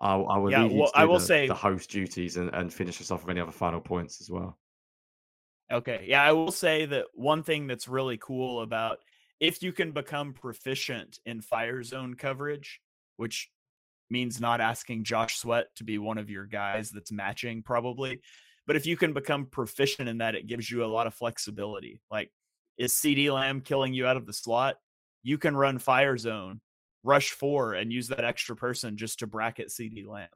I, 0.00 0.14
I 0.14 0.38
will. 0.38 0.50
Yeah, 0.50 0.64
well, 0.64 0.90
I 0.94 1.04
will 1.04 1.18
the, 1.18 1.24
say 1.24 1.46
the 1.46 1.54
host 1.54 1.90
duties 1.90 2.36
and, 2.36 2.50
and 2.54 2.72
finish 2.72 3.00
us 3.00 3.10
off 3.10 3.22
with 3.22 3.30
any 3.30 3.40
other 3.40 3.52
final 3.52 3.80
points 3.80 4.20
as 4.20 4.30
well. 4.30 4.58
Okay, 5.72 6.04
yeah, 6.06 6.22
I 6.22 6.32
will 6.32 6.52
say 6.52 6.86
that 6.86 7.06
one 7.14 7.42
thing 7.42 7.66
that's 7.66 7.88
really 7.88 8.18
cool 8.18 8.62
about 8.62 8.98
if 9.40 9.62
you 9.62 9.72
can 9.72 9.92
become 9.92 10.32
proficient 10.32 11.18
in 11.26 11.40
fire 11.40 11.82
zone 11.82 12.14
coverage, 12.14 12.80
which 13.16 13.50
means 14.08 14.40
not 14.40 14.60
asking 14.60 15.04
Josh 15.04 15.38
Sweat 15.38 15.66
to 15.76 15.84
be 15.84 15.98
one 15.98 16.18
of 16.18 16.30
your 16.30 16.46
guys 16.46 16.90
that's 16.90 17.10
matching 17.10 17.62
probably, 17.62 18.20
but 18.66 18.76
if 18.76 18.86
you 18.86 18.96
can 18.96 19.12
become 19.12 19.46
proficient 19.46 20.08
in 20.08 20.18
that, 20.18 20.34
it 20.34 20.46
gives 20.46 20.70
you 20.70 20.84
a 20.84 20.86
lot 20.86 21.06
of 21.06 21.14
flexibility. 21.14 22.00
Like, 22.10 22.30
is 22.78 22.92
CeeDee 22.92 23.32
Lamb 23.32 23.60
killing 23.60 23.94
you 23.94 24.06
out 24.06 24.16
of 24.16 24.26
the 24.26 24.32
slot? 24.32 24.76
You 25.22 25.38
can 25.38 25.56
run 25.56 25.78
fire 25.78 26.16
zone 26.16 26.60
rush 27.06 27.30
four 27.30 27.74
and 27.74 27.92
use 27.92 28.08
that 28.08 28.24
extra 28.24 28.56
person 28.56 28.96
just 28.96 29.20
to 29.20 29.26
bracket 29.26 29.68
CeeDee 29.68 30.06
Lamb? 30.06 30.28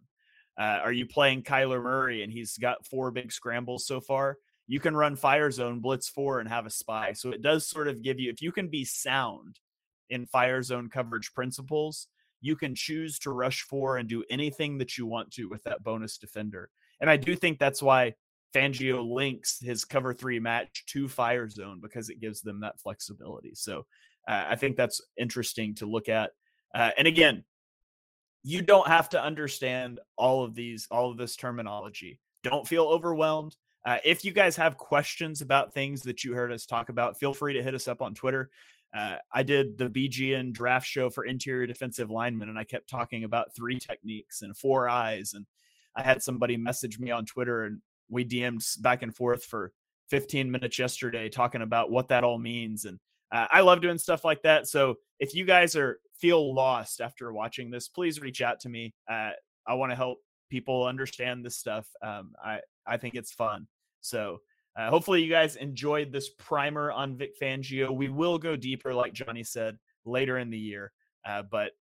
Uh, 0.59 0.81
are 0.85 0.93
you 0.93 1.07
playing 1.07 1.43
Kyler 1.43 1.83
Murray 1.83 2.23
and 2.23 2.33
he's 2.33 2.57
got 2.57 2.87
four 2.87 3.11
big 3.11 3.33
scrambles 3.33 3.87
so 3.87 4.01
far? 4.01 4.37
You 4.67 4.79
can 4.79 4.97
run 4.97 5.17
fire 5.17 5.51
zone, 5.51 5.81
blitz 5.81 6.09
four, 6.09 6.39
and 6.39 6.49
have 6.49 6.67
a 6.67 6.71
spy. 6.71 7.13
So 7.13 7.31
it 7.31 7.43
does 7.43 7.67
sort 7.67 7.89
of 7.89 8.03
give 8.03 8.21
you, 8.21 8.31
if 8.31 8.41
you 8.41 8.53
can 8.53 8.69
be 8.69 8.85
sound 8.85 9.59
in 10.11 10.27
fire 10.27 10.63
zone 10.63 10.89
coverage 10.89 11.33
principles, 11.35 12.07
you 12.41 12.57
can 12.57 12.75
choose 12.75 13.19
to 13.21 13.31
rush 13.31 13.63
four 13.63 13.97
and 13.97 14.09
do 14.09 14.25
anything 14.31 14.79
that 14.79 14.97
you 14.97 15.07
want 15.07 15.31
to 15.33 15.47
with 15.47 15.63
that 15.65 15.83
bonus 15.83 16.19
defender. 16.19 16.71
And 17.01 17.11
I 17.11 17.17
do 17.17 17.35
think 17.35 17.59
that's 17.59 17.83
why 17.83 18.15
Fangio 18.55 19.09
links 19.09 19.61
his 19.61 19.85
cover 19.85 20.13
three 20.13 20.41
match 20.41 20.85
to 20.87 21.09
fire 21.09 21.49
zone 21.49 21.81
because 21.81 22.11
it 22.11 22.21
gives 22.21 22.41
them 22.41 22.61
that 22.61 22.81
flexibility. 22.81 23.55
So 23.55 23.87
uh, 24.29 24.45
I 24.49 24.57
think 24.57 24.77
that's 24.77 25.01
interesting 25.17 25.75
to 25.77 25.87
look 25.87 26.09
at. 26.09 26.31
Uh, 26.75 26.91
and 26.97 27.07
again, 27.07 27.45
you 28.43 28.63
don't 28.63 28.87
have 28.87 29.09
to 29.11 29.23
understand 29.23 30.01
all 30.17 30.45
of 30.45 30.55
these, 30.55 30.87
all 30.91 31.11
of 31.11 31.17
this 31.17 31.37
terminology. 31.37 32.19
Don't 32.43 32.67
feel 32.67 32.85
overwhelmed. 32.85 33.57
Uh, 33.85 33.99
if 34.05 34.25
you 34.25 34.33
guys 34.33 34.57
have 34.57 34.77
questions 34.77 35.41
about 35.41 35.73
things 35.73 36.03
that 36.03 36.25
you 36.25 36.35
heard 36.35 36.53
us 36.53 36.67
talk 36.67 36.89
about, 36.89 37.19
feel 37.19 37.35
free 37.35 37.55
to 37.55 37.63
hit 37.63 37.75
us 37.75 37.89
up 37.89 38.03
on 38.03 38.15
Twitter. 38.15 38.51
Uh, 38.97 39.17
I 39.33 39.43
did 39.43 39.79
the 39.79 39.89
BGN 39.89 40.53
draft 40.53 40.87
show 40.87 41.11
for 41.11 41.25
interior 41.25 41.67
defensive 41.67 42.11
linemen, 42.11 42.49
and 42.49 42.59
I 42.59 42.65
kept 42.65 42.89
talking 42.89 43.25
about 43.25 43.55
three 43.55 43.79
techniques 43.79 44.43
and 44.43 44.57
four 44.57 44.89
eyes. 44.89 45.33
And 45.35 45.47
I 45.97 46.03
had 46.03 46.23
somebody 46.23 46.57
message 46.57 46.99
me 46.99 47.11
on 47.11 47.25
Twitter, 47.25 47.65
and 47.65 47.81
we 48.09 48.25
DM'd 48.25 48.83
back 48.83 49.03
and 49.03 49.15
forth 49.15 49.45
for 49.45 49.73
15 50.11 50.51
minutes 50.51 50.79
yesterday 50.79 51.29
talking 51.29 51.63
about 51.63 51.91
what 51.91 52.09
that 52.09 52.25
all 52.25 52.39
means. 52.39 52.85
And 52.85 52.99
uh, 53.33 53.47
I 53.51 53.61
love 53.61 53.81
doing 53.81 53.99
stuff 53.99 54.25
like 54.25 54.43
that. 54.43 54.67
So 54.67 54.97
if 55.21 55.35
you 55.35 55.45
guys 55.45 55.77
are 55.77 56.01
feel 56.21 56.55
lost 56.55 57.01
after 57.01 57.33
watching 57.33 57.71
this, 57.71 57.89
please 57.89 58.21
reach 58.21 58.43
out 58.43 58.61
to 58.61 58.69
me. 58.69 58.95
Uh, 59.11 59.31
I 59.67 59.75
want 59.75 59.93
to 59.93 59.97
help 59.97 60.19
people 60.51 60.85
understand 60.85 61.45
this 61.45 61.57
stuff. 61.57 61.87
Um, 62.03 62.33
I 62.43 62.61
I 62.87 62.97
think 62.97 63.15
it's 63.15 63.33
fun. 63.33 63.67
So 64.01 64.41
uh, 64.77 64.91
hopefully 64.91 65.23
you 65.23 65.31
guys 65.31 65.57
enjoyed 65.57 66.13
this 66.13 66.31
primer 66.39 66.93
on 66.93 67.17
Vic 67.17 67.33
Fangio. 67.41 67.91
We 67.91 68.09
will 68.09 68.39
go 68.39 68.57
deeper, 68.57 68.95
like 68.95 69.13
Jonny 69.13 69.45
said, 69.45 69.79
later 70.05 70.39
in 70.39 70.51
the 70.51 70.59
year, 70.59 70.93
uh, 71.27 71.43
but 71.43 71.73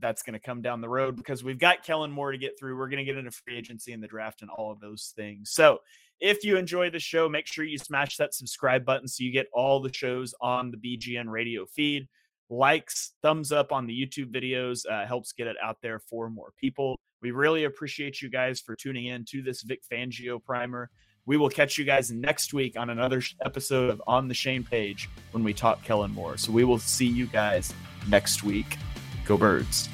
that's 0.00 0.22
going 0.22 0.34
to 0.34 0.40
come 0.40 0.60
down 0.60 0.80
the 0.80 0.88
road 0.88 1.16
because 1.16 1.42
we've 1.42 1.58
got 1.58 1.82
Kellen 1.82 2.10
Moore 2.10 2.32
to 2.32 2.38
get 2.38 2.58
through. 2.58 2.76
We're 2.76 2.88
going 2.88 2.98
to 2.98 3.04
get 3.04 3.16
into 3.16 3.30
free 3.30 3.56
agency 3.56 3.92
and 3.92 4.02
the 4.02 4.08
draft 4.08 4.42
and 4.42 4.50
all 4.50 4.70
of 4.70 4.80
those 4.80 5.12
things. 5.16 5.50
So 5.52 5.78
if 6.20 6.44
you 6.44 6.56
enjoy 6.56 6.90
the 6.90 6.98
show, 6.98 7.28
make 7.28 7.46
sure 7.46 7.64
you 7.64 7.78
smash 7.78 8.16
that 8.16 8.34
subscribe 8.34 8.84
button 8.84 9.08
so 9.08 9.24
you 9.24 9.32
get 9.32 9.46
all 9.52 9.80
the 9.80 9.92
shows 9.92 10.34
on 10.40 10.70
the 10.70 10.76
BGN 10.76 11.28
radio 11.28 11.64
feed 11.66 12.08
likes, 12.50 13.12
thumbs 13.22 13.52
up 13.52 13.72
on 13.72 13.86
the 13.86 13.94
YouTube 13.94 14.32
videos 14.32 14.86
uh, 14.90 15.06
helps 15.06 15.32
get 15.32 15.46
it 15.46 15.56
out 15.62 15.78
there 15.82 15.98
for 15.98 16.30
more 16.30 16.52
people. 16.58 16.98
We 17.22 17.30
really 17.30 17.64
appreciate 17.64 18.20
you 18.20 18.28
guys 18.28 18.60
for 18.60 18.76
tuning 18.76 19.06
in 19.06 19.24
to 19.30 19.42
this 19.42 19.62
Vic 19.62 19.80
Fangio 19.90 20.42
primer. 20.42 20.90
We 21.26 21.38
will 21.38 21.48
catch 21.48 21.78
you 21.78 21.84
guys 21.86 22.10
next 22.10 22.52
week 22.52 22.78
on 22.78 22.90
another 22.90 23.22
episode 23.44 23.88
of 23.88 24.02
On 24.06 24.28
the 24.28 24.34
Shane 24.34 24.62
Page 24.62 25.08
when 25.30 25.42
we 25.42 25.54
talk 25.54 25.82
Kellen 25.82 26.12
Moore. 26.12 26.36
So 26.36 26.52
we 26.52 26.64
will 26.64 26.78
see 26.78 27.06
you 27.06 27.26
guys 27.26 27.72
next 28.08 28.42
week. 28.42 28.76
Go 29.24 29.38
Birds. 29.38 29.88